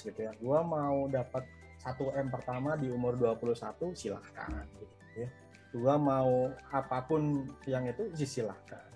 gitu 0.00 0.20
ya 0.24 0.32
gua 0.40 0.64
mau 0.64 1.06
dapat 1.10 1.44
1M 1.82 2.30
pertama 2.30 2.78
di 2.78 2.86
umur 2.88 3.18
21 3.18 3.90
silahkan 3.98 4.62
gitu 4.78 4.94
ya. 5.18 5.28
Dua 5.72 5.96
mau 5.98 6.52
apa 6.70 7.02
pun 7.02 7.48
yang 7.66 7.88
itu 7.88 8.12
silahkan. 8.22 8.86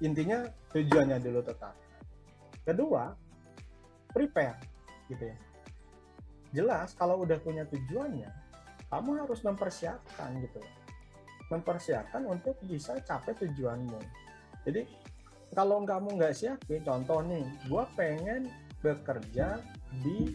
Intinya 0.00 0.48
tujuannya 0.72 1.18
dulu 1.20 1.44
tetap. 1.44 1.76
Kedua, 2.62 3.12
prepare 4.10 4.58
gitu 5.10 5.28
ya. 5.28 5.36
Jelas 6.54 6.94
kalau 6.94 7.26
udah 7.26 7.36
punya 7.42 7.66
tujuannya, 7.68 8.30
kamu 8.86 9.26
harus 9.26 9.42
mempersiapkan 9.42 10.30
gitu. 10.40 10.62
Mempersiapkan 11.50 12.22
untuk 12.24 12.56
bisa 12.64 12.96
capai 13.02 13.34
tujuanmu. 13.36 13.98
Jadi 14.62 14.88
kalau 15.52 15.84
kamu 15.84 16.16
nggak 16.16 16.32
siapin, 16.32 16.80
contoh 16.80 17.20
nih, 17.28 17.44
gue 17.68 17.84
pengen 17.92 18.48
bekerja 18.82 19.62
di 20.02 20.34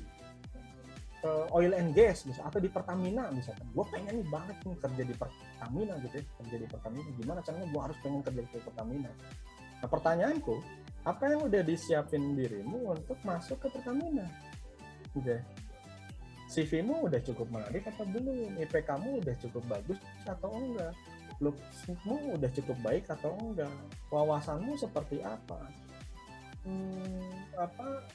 uh, 1.27 1.45
oil 1.51 1.75
and 1.75 1.91
gas 1.93 2.23
bisa 2.23 2.41
atau 2.47 2.57
di 2.57 2.71
Pertamina 2.71 3.29
misalkan. 3.29 3.67
Gue 3.75 3.85
pengen 3.91 4.23
nih 4.23 4.27
banget 4.31 4.57
nih 4.63 4.77
kerja 4.79 5.03
di 5.03 5.13
Pertamina 5.13 5.93
gitu 6.01 6.15
ya 6.17 6.25
kerja 6.43 6.55
di 6.57 6.67
Pertamina. 6.67 7.09
Gimana 7.19 7.39
caranya 7.43 7.67
gue 7.67 7.81
harus 7.83 7.97
pengen 7.99 8.21
kerja 8.23 8.41
di 8.41 8.61
Pertamina? 8.63 9.11
Nah 9.77 9.89
pertanyaanku 9.91 10.55
apa 11.05 11.23
yang 11.29 11.47
udah 11.47 11.61
disiapin 11.63 12.33
dirimu 12.33 12.95
untuk 12.95 13.19
masuk 13.27 13.61
ke 13.61 13.67
Pertamina? 13.69 14.25
Gitu 15.13 15.27
ya 15.27 15.43
CV-mu 16.47 17.11
udah 17.11 17.19
cukup 17.19 17.47
menarik 17.51 17.83
atau 17.91 18.07
belum? 18.07 18.55
IP 18.55 18.73
kamu 18.87 19.19
udah 19.19 19.35
cukup 19.43 19.63
bagus 19.67 19.99
atau 20.23 20.49
enggak? 20.55 20.95
Looks-mu 21.43 22.39
udah 22.39 22.49
cukup 22.55 22.77
baik 22.81 23.05
atau 23.11 23.35
enggak? 23.35 23.75
Wawasanmu 24.09 24.79
seperti 24.79 25.19
apa? 25.19 25.59
Hmm, 26.63 27.35
apa 27.59 28.07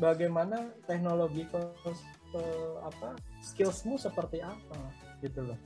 bagaimana 0.00 0.72
teknologi 0.88 1.44
uh, 1.52 2.76
apa 2.80 3.14
skillsmu 3.44 4.00
seperti 4.00 4.40
apa 4.40 4.80
gitu 5.20 5.44
loh. 5.44 5.60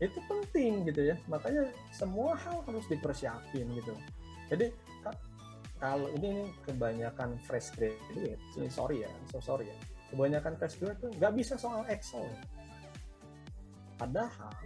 Itu 0.00 0.16
penting 0.24 0.88
gitu 0.88 1.12
ya. 1.12 1.16
Makanya 1.28 1.68
semua 1.92 2.32
hal 2.40 2.64
harus 2.64 2.88
dipersiapin 2.88 3.68
gitu. 3.76 3.92
Jadi 4.48 4.72
kalau 5.80 6.12
ini, 6.12 6.52
kebanyakan 6.68 7.40
fresh 7.48 7.72
graduate. 7.72 8.40
Sorry 8.72 9.04
ya 9.04 9.10
so 9.28 9.40
sorry 9.40 9.68
ya. 9.68 9.76
Kebanyakan 10.12 10.56
fresh 10.56 10.80
graduate 10.80 11.00
tuh 11.04 11.10
nggak 11.20 11.32
bisa 11.36 11.54
soal 11.60 11.84
Excel. 11.92 12.24
Padahal 14.00 14.56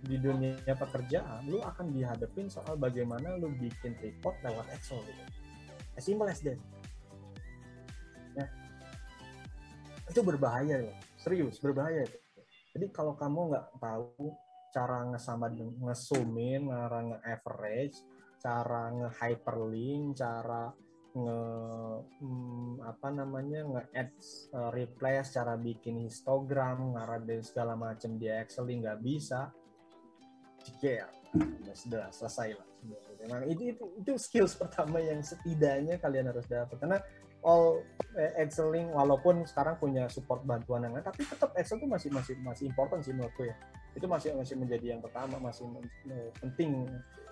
di 0.00 0.16
dunia 0.16 0.74
pekerjaan 0.74 1.44
lu 1.46 1.60
akan 1.60 1.92
dihadapin 1.92 2.48
soal 2.48 2.74
bagaimana 2.74 3.36
lu 3.38 3.52
bikin 3.54 3.94
report 4.02 4.34
lewat 4.42 4.66
Excel 4.74 4.98
gitu. 5.06 5.22
As 5.94 6.02
simple 6.06 6.26
as 6.26 6.42
that 6.42 6.58
itu 10.10 10.20
berbahaya 10.26 10.82
loh. 10.82 10.96
Serius 11.16 11.62
berbahaya 11.62 12.04
itu. 12.04 12.18
Jadi 12.74 12.86
kalau 12.90 13.14
kamu 13.14 13.54
nggak 13.54 13.66
tahu 13.78 14.34
cara 14.70 15.02
ngesama 15.10 15.50
ngesumin 15.58 16.70
cara 16.70 16.98
nge-average 17.02 17.98
cara 18.38 18.82
nge-hyperlink 18.94 20.14
cara 20.14 20.70
nge 21.10 21.38
hmm, 22.22 22.86
apa 22.86 23.08
namanya 23.10 23.66
nge-add 23.66 24.14
uh, 24.54 24.70
replace 24.70 25.34
cara 25.34 25.58
bikin 25.58 26.06
histogram 26.06 26.94
dan 27.26 27.42
segala 27.42 27.74
macam 27.74 28.14
di 28.14 28.30
Excel 28.30 28.70
nggak 28.70 29.02
bisa 29.02 29.50
jika 30.62 31.10
sudah 31.74 32.10
selesai 32.14 32.54
lah. 32.54 32.68
Memang 33.20 33.44
itu, 33.50 33.74
itu 33.74 33.84
itu 34.00 34.12
skills 34.16 34.56
pertama 34.56 34.98
yang 35.02 35.20
setidaknya 35.20 36.00
kalian 36.00 36.32
harus 36.32 36.46
dapat. 36.48 36.76
Karena 36.80 36.98
all 37.40 37.80
eh, 38.18 38.32
Exceling 38.42 38.92
walaupun 38.92 39.48
sekarang 39.48 39.80
punya 39.80 40.10
support 40.12 40.44
bantuan 40.44 40.84
yang 40.84 40.92
lain 40.96 41.06
tapi 41.06 41.24
tetap 41.24 41.56
Excel 41.56 41.80
itu 41.80 41.88
masih 41.88 42.10
masih 42.12 42.34
masih 42.44 42.64
important 42.68 43.00
sih 43.04 43.14
menurutku 43.16 43.48
ya. 43.48 43.56
Itu 43.96 44.06
masih 44.06 44.36
masih 44.36 44.54
menjadi 44.60 44.96
yang 44.96 45.00
pertama 45.02 45.40
masih 45.40 45.66
penting 46.38 46.86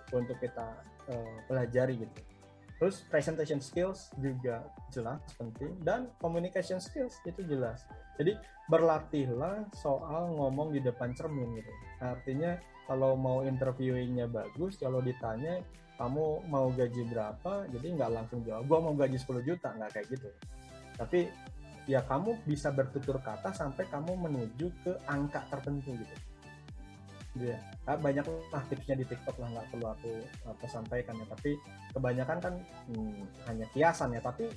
untuk 0.09 0.37
kita 0.41 0.81
uh, 1.13 1.37
pelajari 1.45 2.01
gitu 2.09 2.38
Terus 2.79 3.03
presentation 3.11 3.59
skills 3.59 4.15
juga 4.23 4.63
jelas 4.95 5.19
penting 5.35 5.75
dan 5.83 6.07
communication 6.23 6.79
skills 6.79 7.19
itu 7.27 7.43
jelas. 7.43 7.83
Jadi 8.15 8.39
berlatihlah 8.71 9.67
soal 9.75 10.31
ngomong 10.39 10.71
di 10.71 10.79
depan 10.79 11.11
cermin 11.11 11.59
gitu. 11.59 11.73
Artinya 11.99 12.55
kalau 12.87 13.19
mau 13.19 13.43
interviewingnya 13.43 14.31
bagus, 14.31 14.79
kalau 14.79 15.03
ditanya 15.03 15.59
kamu 15.99 16.47
mau 16.47 16.71
gaji 16.71 17.03
berapa, 17.11 17.67
jadi 17.75 17.87
nggak 17.99 18.11
langsung 18.15 18.47
jawab, 18.47 18.65
gua 18.71 18.79
mau 18.87 18.95
gaji 18.95 19.19
10 19.19 19.43
juta, 19.43 19.75
nggak 19.75 19.91
kayak 19.99 20.07
gitu. 20.15 20.31
Tapi 20.95 21.27
ya 21.91 22.07
kamu 22.07 22.47
bisa 22.47 22.71
bertutur 22.71 23.19
kata 23.19 23.51
sampai 23.51 23.91
kamu 23.91 24.15
menuju 24.15 24.71
ke 24.87 24.93
angka 25.11 25.43
tertentu 25.51 25.99
gitu. 25.99 26.15
Ya, 27.37 27.61
banyak 27.85 28.25
lah 28.25 28.65
tipsnya 28.67 28.97
di 28.99 29.07
TikTok 29.07 29.37
lah 29.39 29.49
nggak 29.53 29.69
perlu 29.71 29.87
aku 29.93 30.13
apa 30.49 30.65
sampaikan 30.67 31.15
ya. 31.21 31.27
Tapi 31.29 31.51
kebanyakan 31.93 32.39
kan 32.41 32.55
hmm, 32.89 33.21
hanya 33.47 33.67
kiasan 33.77 34.17
ya. 34.17 34.21
Tapi 34.25 34.49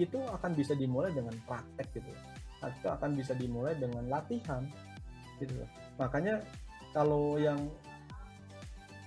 itu 0.00 0.16
akan 0.16 0.56
bisa 0.56 0.72
dimulai 0.72 1.12
dengan 1.12 1.36
praktek 1.44 2.00
gitu. 2.00 2.10
Itu 2.64 2.88
akan 2.88 3.14
bisa 3.14 3.36
dimulai 3.36 3.76
dengan 3.76 4.08
latihan 4.08 4.64
gitu. 5.38 5.60
Makanya 6.00 6.40
kalau 6.96 7.36
yang 7.36 7.60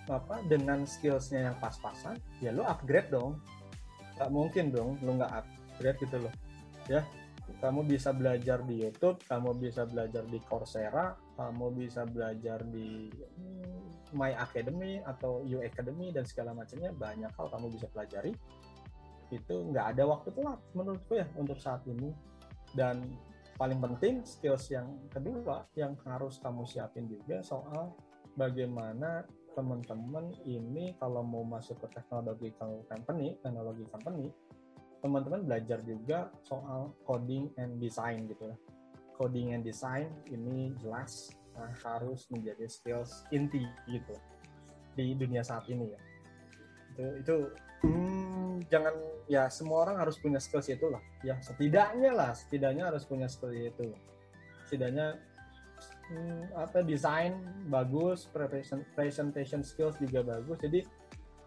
apa 0.08 0.44
dengan 0.48 0.84
skillsnya 0.84 1.52
yang 1.52 1.58
pas-pasan, 1.64 2.20
ya 2.44 2.52
lo 2.52 2.68
upgrade 2.68 3.10
dong. 3.12 3.40
Gak 4.20 4.30
mungkin 4.30 4.70
dong 4.70 5.02
lo 5.02 5.18
nggak 5.18 5.34
upgrade 5.34 6.00
gitu 6.04 6.18
loh. 6.24 6.34
Ya, 6.92 7.02
kamu 7.64 7.88
bisa 7.88 8.12
belajar 8.12 8.60
di 8.64 8.84
YouTube, 8.84 9.20
kamu 9.24 9.56
bisa 9.56 9.88
belajar 9.88 10.24
di 10.28 10.40
Coursera, 10.44 11.16
kamu 11.34 11.74
bisa 11.74 12.06
belajar 12.06 12.62
di 12.70 13.10
My 14.14 14.38
Academy 14.38 15.02
atau 15.02 15.42
U 15.42 15.58
Academy 15.62 16.14
dan 16.14 16.24
segala 16.30 16.54
macamnya 16.54 16.94
banyak 16.94 17.32
hal 17.34 17.48
kamu 17.50 17.74
bisa 17.74 17.90
pelajari. 17.90 18.34
Itu 19.34 19.74
nggak 19.74 19.98
ada 19.98 20.04
waktu 20.06 20.30
telat 20.38 20.62
menurutku 20.78 21.18
ya 21.18 21.26
untuk 21.38 21.58
saat 21.58 21.82
ini. 21.90 22.14
Dan 22.74 23.02
paling 23.58 23.78
penting 23.82 24.26
skills 24.26 24.70
yang 24.74 24.90
kedua 25.10 25.66
yang 25.78 25.94
harus 26.06 26.42
kamu 26.42 26.66
siapin 26.66 27.06
juga 27.06 27.42
soal 27.46 27.94
bagaimana 28.34 29.26
teman-teman 29.54 30.34
ini 30.50 30.98
kalau 30.98 31.22
mau 31.22 31.46
masuk 31.46 31.78
ke 31.86 31.88
teknologi 31.94 32.50
company 32.90 33.38
teknologi 33.46 33.86
company 33.94 34.34
teman-teman 35.06 35.46
belajar 35.46 35.80
juga 35.86 36.34
soal 36.42 36.90
coding 37.06 37.54
and 37.62 37.78
design 37.78 38.26
gitu 38.26 38.50
ya 38.50 38.58
coding 39.18 39.54
and 39.54 39.64
design 39.64 40.10
ini 40.30 40.74
jelas 40.82 41.34
uh, 41.58 41.72
harus 41.86 42.26
menjadi 42.34 42.66
skills 42.66 43.26
inti 43.30 43.64
gitu 43.90 44.16
di 44.94 45.18
dunia 45.18 45.42
saat 45.42 45.66
ini 45.70 45.90
ya. 45.90 46.00
Itu 46.94 47.06
itu 47.22 47.36
hmm, 47.86 48.70
jangan 48.70 48.94
ya 49.26 49.50
semua 49.50 49.90
orang 49.90 49.98
harus 50.02 50.18
punya 50.22 50.38
skills 50.38 50.70
itu 50.70 50.86
lah 50.90 51.02
ya 51.26 51.40
setidaknya 51.42 52.12
lah 52.14 52.32
setidaknya 52.38 52.94
harus 52.94 53.06
punya 53.06 53.26
skills 53.30 53.58
itu. 53.58 53.94
Setidaknya 54.70 55.18
hmm, 56.10 56.54
apa 56.58 56.86
desain 56.86 57.38
bagus 57.70 58.30
presentation 58.94 59.62
skills 59.62 59.98
juga 60.02 60.22
bagus. 60.22 60.62
Jadi 60.62 60.86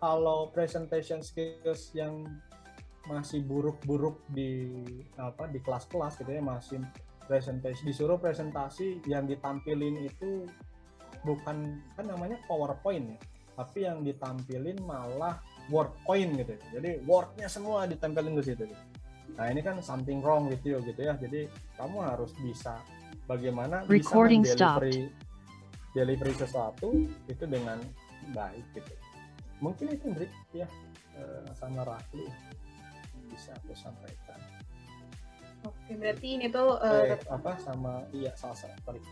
kalau 0.02 0.52
presentation 0.52 1.24
skills 1.24 1.94
yang 1.97 2.26
masih 3.06 3.47
buruk-buruk 3.47 4.18
di 4.34 4.82
apa 5.14 5.47
di 5.47 5.62
kelas-kelas 5.62 6.18
gitu 6.18 6.30
ya 6.34 6.43
masih 6.43 6.82
presentasi 7.27 7.82
disuruh 7.86 8.19
presentasi 8.19 9.03
yang 9.11 9.27
ditampilin 9.27 10.07
itu 10.07 10.47
bukan 11.27 11.82
kan 11.98 12.05
namanya 12.07 12.39
PowerPoint 12.47 13.15
ya 13.15 13.19
tapi 13.57 13.89
yang 13.89 14.05
ditampilin 14.05 14.77
malah 14.85 15.40
word 15.73 15.90
point 16.05 16.28
gitu 16.36 16.55
jadi 16.77 17.03
wordnya 17.09 17.48
semua 17.48 17.89
ditempelin 17.89 18.36
ke 18.39 18.43
situ 18.53 18.65
nah 19.35 19.51
ini 19.51 19.61
kan 19.61 19.82
something 19.82 20.23
wrong 20.23 20.47
with 20.47 20.62
you 20.62 20.78
gitu 20.86 21.01
ya. 21.03 21.19
Jadi 21.19 21.51
kamu 21.77 21.98
harus 21.98 22.32
bisa 22.40 22.81
bagaimana 23.27 23.85
Recording 23.90 24.47
bisa 24.47 24.57
delivery 24.57 25.11
delivery 25.93 26.35
sesuatu 26.36 27.05
itu 27.27 27.44
dengan 27.44 27.82
baik 28.32 28.65
gitu. 28.73 28.94
Mungkin 29.61 29.93
itu 29.93 30.07
Brik 30.12 30.32
ya 30.55 30.69
eh, 31.19 31.48
sama 31.59 31.82
Rafli 31.85 32.24
bisa 33.28 33.53
aku 33.59 33.74
sampaikan 33.74 34.39
Oke, 35.66 35.93
berarti 35.98 36.26
ini 36.38 36.47
tuh 36.47 36.78
uh, 36.78 37.10
eh, 37.10 37.18
apa 37.26 37.59
sama 37.59 38.06
iya 38.14 38.30
salah 38.38 38.55
satu 38.55 39.02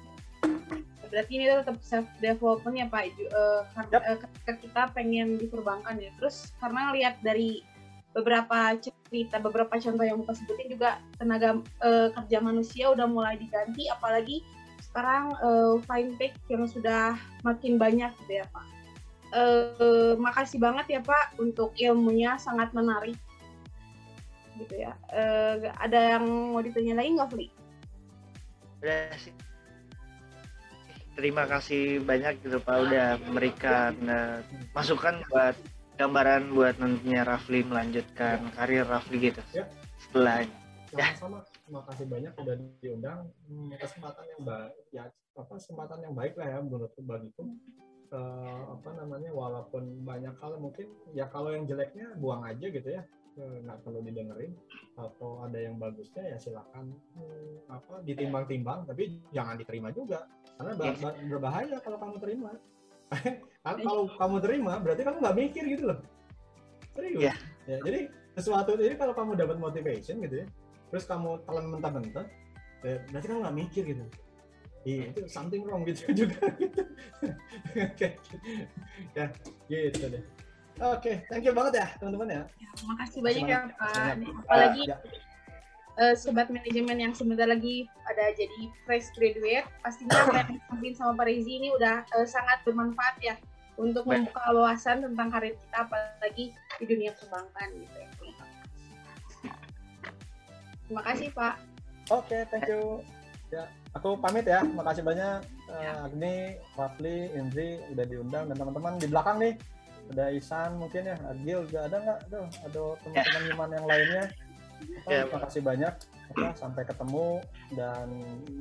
Berarti 1.11 1.33
ini 1.35 1.47
tuh 1.51 1.59
tetap 1.63 1.79
self 1.83 2.07
development 2.23 2.77
ya 2.79 2.87
Pak. 2.87 3.03
Uh, 3.31 3.63
karena 3.75 3.99
yep. 3.99 4.03
uh, 4.07 4.19
ketika 4.23 4.53
kita 4.63 4.83
pengen 4.95 5.29
di 5.39 5.47
perbankan 5.51 5.99
ya. 5.99 6.11
Terus 6.19 6.55
karena 6.63 6.95
lihat 6.95 7.19
dari 7.23 7.63
beberapa 8.15 8.79
cerita, 8.79 9.43
beberapa 9.43 9.75
contoh 9.75 10.05
yang 10.07 10.23
Bapak 10.23 10.39
sebutin 10.39 10.71
juga 10.71 11.03
tenaga 11.19 11.59
uh, 11.83 12.09
kerja 12.15 12.39
manusia 12.39 12.91
udah 12.95 13.11
mulai 13.11 13.35
diganti, 13.35 13.91
apalagi 13.91 14.47
sekarang 14.79 15.35
uh, 15.43 15.75
fintech 15.83 16.39
yang 16.47 16.71
sudah 16.71 17.19
makin 17.43 17.75
banyak 17.75 18.15
gitu 18.25 18.43
ya 18.43 18.47
Pak. 18.55 18.67
Uh, 19.35 20.15
makasih 20.23 20.63
banget 20.63 20.87
ya 20.87 21.01
Pak 21.03 21.35
untuk 21.43 21.75
ilmunya 21.75 22.39
sangat 22.39 22.71
menarik 22.71 23.19
gitu 24.61 24.75
ya. 24.79 24.93
Uh, 25.11 25.71
ada 25.81 26.19
yang 26.19 26.25
mau 26.55 26.63
ditanya 26.63 27.03
lagi 27.03 27.11
nggak, 27.15 27.29
Fli? 27.33 27.47
Udah 28.83 29.17
sih. 29.19 29.35
Terima 31.15 31.47
kasih 31.47 32.03
banyak 32.03 32.43
gitu 32.43 32.59
Pak 32.59 32.91
udah 32.91 33.09
memberikan 33.31 33.95
uh, 34.11 34.43
masukan 34.75 35.23
buat 35.31 35.55
gambaran 35.95 36.51
buat 36.51 36.75
nantinya 36.83 37.23
Rafli 37.23 37.63
melanjutkan 37.63 38.43
ya. 38.43 38.51
karir 38.59 38.83
Rafli 38.83 39.31
gitu 39.31 39.39
ya. 39.55 39.63
setelahnya. 40.03 40.51
Ya. 40.95 41.15
Sama-sama. 41.15 41.55
Terima 41.65 41.83
kasih 41.89 42.07
banyak 42.11 42.33
udah 42.35 42.55
diundang. 42.83 43.21
Hmm, 43.47 43.71
kesempatan 43.79 44.25
yang 44.37 44.43
baik 44.43 44.75
ya 44.93 45.05
apa 45.35 45.53
kesempatan 45.55 45.99
yang 46.03 46.15
baik 46.15 46.35
lah 46.35 46.47
ya 46.51 46.59
menurutku 46.61 47.01
bagiku. 47.07 47.43
Uh, 48.15 48.79
apa 48.79 48.91
namanya 48.95 49.31
walaupun 49.35 50.03
banyak 50.07 50.35
hal 50.39 50.59
mungkin 50.59 50.87
ya 51.15 51.27
kalau 51.31 51.51
yang 51.51 51.67
jeleknya 51.67 52.15
buang 52.19 52.47
aja 52.47 52.67
gitu 52.71 52.87
ya 52.87 53.03
nggak 53.35 53.79
perlu 53.83 54.01
didengerin 54.07 54.53
atau 54.95 55.43
ada 55.43 55.59
yang 55.59 55.75
bagusnya 55.79 56.23
ya 56.23 56.37
silakan 56.39 56.95
hmm, 57.19 57.67
apa 57.67 57.95
ditimbang-timbang 58.07 58.87
tapi 58.87 59.19
jangan 59.35 59.59
diterima 59.59 59.91
juga 59.91 60.31
karena 60.55 60.73
ber 60.79 60.95
berbahaya 61.27 61.77
kalau 61.83 61.99
kamu 61.99 62.17
terima 62.23 62.51
karena 63.65 63.83
kalau 63.83 64.05
kamu 64.07 64.37
terima 64.39 64.73
berarti 64.79 65.03
kamu 65.03 65.19
nggak 65.19 65.39
mikir 65.39 65.65
gitu 65.67 65.85
loh 65.91 65.99
serius 66.95 67.21
yeah. 67.33 67.37
ya 67.67 67.79
jadi 67.83 68.01
sesuatu 68.39 68.79
jadi 68.79 68.95
kalau 68.95 69.15
kamu 69.19 69.35
dapat 69.35 69.57
motivation 69.59 70.23
gitu 70.23 70.43
ya 70.43 70.47
terus 70.95 71.05
kamu 71.11 71.43
telan 71.43 71.67
mentah-mentah 71.75 72.27
ya, 72.87 73.03
berarti 73.11 73.27
kamu 73.27 73.39
nggak 73.43 73.59
mikir 73.67 73.85
gitu 73.91 74.07
Iya, 74.85 75.17
itu 75.17 75.21
something 75.33 75.65
wrong 75.65 75.89
gitu 75.89 76.13
juga 76.25 76.45
gitu. 76.61 76.85
Oke. 77.89 78.09
ya, 79.17 79.25
gitu 79.73 80.07
deh. 80.13 80.25
Oke, 80.83 80.99
okay, 80.99 81.17
thank 81.31 81.47
you 81.47 81.55
banget 81.55 81.79
ya 81.79 81.87
teman-teman 82.03 82.29
ya. 82.35 82.43
ya 82.59 82.71
makasih 82.83 83.21
banyak 83.23 83.47
ya 83.47 83.61
Pak. 83.79 84.19
Apalagi 84.43 84.83
ya. 84.91 84.99
uh, 86.03 86.15
sobat 86.19 86.51
manajemen 86.51 86.99
yang 86.99 87.15
sebentar 87.15 87.47
lagi 87.47 87.87
ada 88.11 88.35
jadi 88.35 88.75
fresh 88.83 89.15
graduate, 89.15 89.71
pastinya 89.87 90.19
apa 90.27 90.43
yang 90.43 90.59
disampaikan 90.59 90.95
sama 90.99 91.13
Pak 91.23 91.27
Rezi 91.31 91.53
ini 91.63 91.69
udah 91.79 92.03
uh, 92.19 92.27
sangat 92.27 92.59
bermanfaat 92.67 93.23
ya 93.23 93.39
untuk 93.79 94.03
membuka 94.03 94.43
wawasan 94.51 95.07
tentang 95.07 95.31
karir 95.31 95.55
kita 95.55 95.79
apalagi 95.87 96.51
di 96.83 96.85
dunia 96.91 97.15
perbankan 97.23 97.69
gitu 97.79 97.97
ya. 98.03 98.11
Terima 100.91 101.03
kasih 101.07 101.29
Pak. 101.39 101.55
Oke, 102.11 102.35
okay, 102.35 102.41
thank 102.51 102.67
you. 102.67 102.99
Ya, 103.55 103.71
aku 103.95 104.19
pamit 104.19 104.43
ya. 104.43 104.67
Makasih 104.67 105.07
banyak 105.07 105.39
uh, 105.71 106.05
Agni, 106.11 106.59
Rafli, 106.75 107.31
Indri 107.39 107.79
udah 107.95 108.05
diundang 108.11 108.51
dan 108.51 108.59
teman-teman 108.59 108.99
di 108.99 109.07
belakang 109.07 109.39
nih 109.39 109.55
ada 110.13 110.25
Isan 110.35 110.77
mungkin 110.77 111.09
ya 111.09 111.17
Agil 111.31 111.65
juga 111.69 111.81
ada 111.89 111.97
nggak? 112.03 112.19
Tuh 112.29 112.47
ada 112.67 112.83
teman-teman 113.01 113.43
ya. 113.45 113.53
Iman 113.55 113.71
yang 113.73 113.87
lainnya. 113.89 114.25
Oh, 115.07 115.11
ya, 115.15 115.23
terima 115.25 115.41
kasih 115.49 115.61
banyak. 115.65 115.95
Oke, 116.35 116.47
sampai 116.57 116.83
ketemu 116.85 117.27
dan 117.73 118.09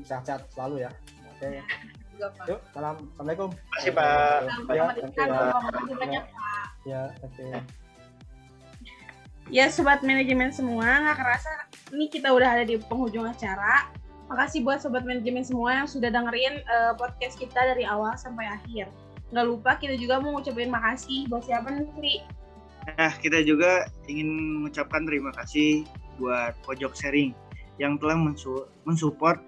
sehat-sehat 0.08 0.42
selalu 0.54 0.88
ya. 0.88 0.92
Oke. 1.36 1.60
Okay. 1.60 1.62
yuk 2.48 2.62
salam. 2.72 2.96
Assalamualaikum. 3.16 3.50
Terima 3.52 3.74
kasih 3.76 3.92
pak. 3.92 4.40
ya 4.70 4.84
terima 4.96 5.96
banyak 6.00 6.24
pak. 6.24 6.68
Ya 6.88 7.02
oke. 7.20 7.34
Okay. 7.34 7.52
Ya 9.52 9.68
sobat 9.68 10.00
manajemen 10.08 10.56
semua, 10.56 11.04
nggak 11.04 11.20
kerasa 11.20 11.52
ini 11.92 12.08
kita 12.08 12.32
udah 12.32 12.48
ada 12.60 12.64
di 12.64 12.80
penghujung 12.80 13.28
acara. 13.28 13.92
Makasih 14.32 14.64
buat 14.64 14.80
sobat 14.80 15.04
manajemen 15.04 15.44
semua 15.44 15.84
yang 15.84 15.88
sudah 15.90 16.08
dengerin 16.08 16.64
uh, 16.64 16.96
podcast 16.96 17.36
kita 17.36 17.60
dari 17.60 17.84
awal 17.84 18.16
sampai 18.16 18.48
akhir 18.48 18.88
nggak 19.34 19.46
lupa 19.50 19.76
kita 19.82 19.98
juga 19.98 20.22
mau 20.22 20.38
ngucapin 20.38 20.70
makasih 20.70 21.26
buat 21.26 21.42
siapa 21.42 21.74
nih 21.74 22.22
Nah, 22.84 23.16
kita 23.16 23.40
juga 23.48 23.88
ingin 24.12 24.60
mengucapkan 24.60 25.08
terima 25.08 25.32
kasih 25.40 25.88
buat 26.20 26.52
Pojok 26.68 26.94
Sharing 26.94 27.32
yang 27.80 27.96
telah 27.98 28.20
mensupport 28.84 29.40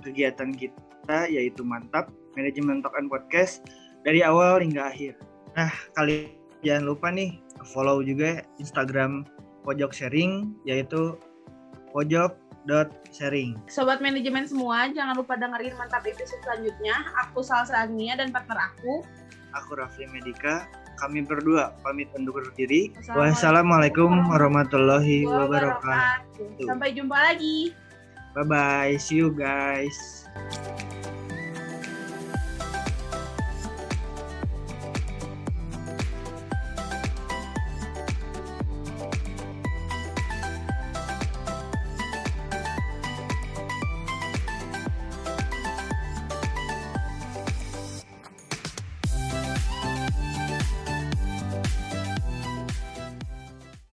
kegiatan 0.00 0.54
kita 0.54 1.28
yaitu 1.28 1.66
Mantap 1.66 2.08
Manajemen 2.38 2.80
Talk 2.80 2.94
and 2.96 3.10
Podcast 3.10 3.66
dari 4.06 4.22
awal 4.22 4.62
hingga 4.62 4.86
akhir. 4.86 5.18
Nah, 5.58 5.74
kali 5.98 6.30
jangan 6.62 6.94
lupa 6.94 7.10
nih 7.10 7.42
follow 7.74 8.00
juga 8.00 8.46
Instagram 8.62 9.26
Pojok 9.66 9.92
Sharing 9.92 10.54
yaitu 10.64 11.18
pojok.sharing. 12.70 13.58
Sobat 13.66 13.98
manajemen 13.98 14.46
semua, 14.46 14.86
jangan 14.94 15.18
lupa 15.18 15.34
dengerin 15.34 15.74
mantap 15.74 16.06
episode 16.06 16.38
selanjutnya. 16.46 16.94
Aku 17.26 17.42
Salsa 17.42 17.82
Agnia 17.82 18.14
dan 18.14 18.30
partner 18.30 18.70
aku. 18.70 19.02
Aku 19.58 19.74
Rafli 19.74 20.06
Medika. 20.14 20.70
Kami 21.02 21.24
berdua 21.24 21.74
pamit 21.80 22.12
undur 22.14 22.44
diri. 22.54 22.92
Wassalamualaikum 23.10 23.26
Wassalamualaikum 23.26 24.12
warahmatullahi 24.30 25.26
wabarakatuh. 25.26 26.68
Sampai 26.68 26.94
jumpa 26.94 27.16
lagi. 27.16 27.74
Bye 28.36 28.46
bye. 28.46 28.94
See 29.00 29.18
you 29.18 29.34
guys. 29.34 30.28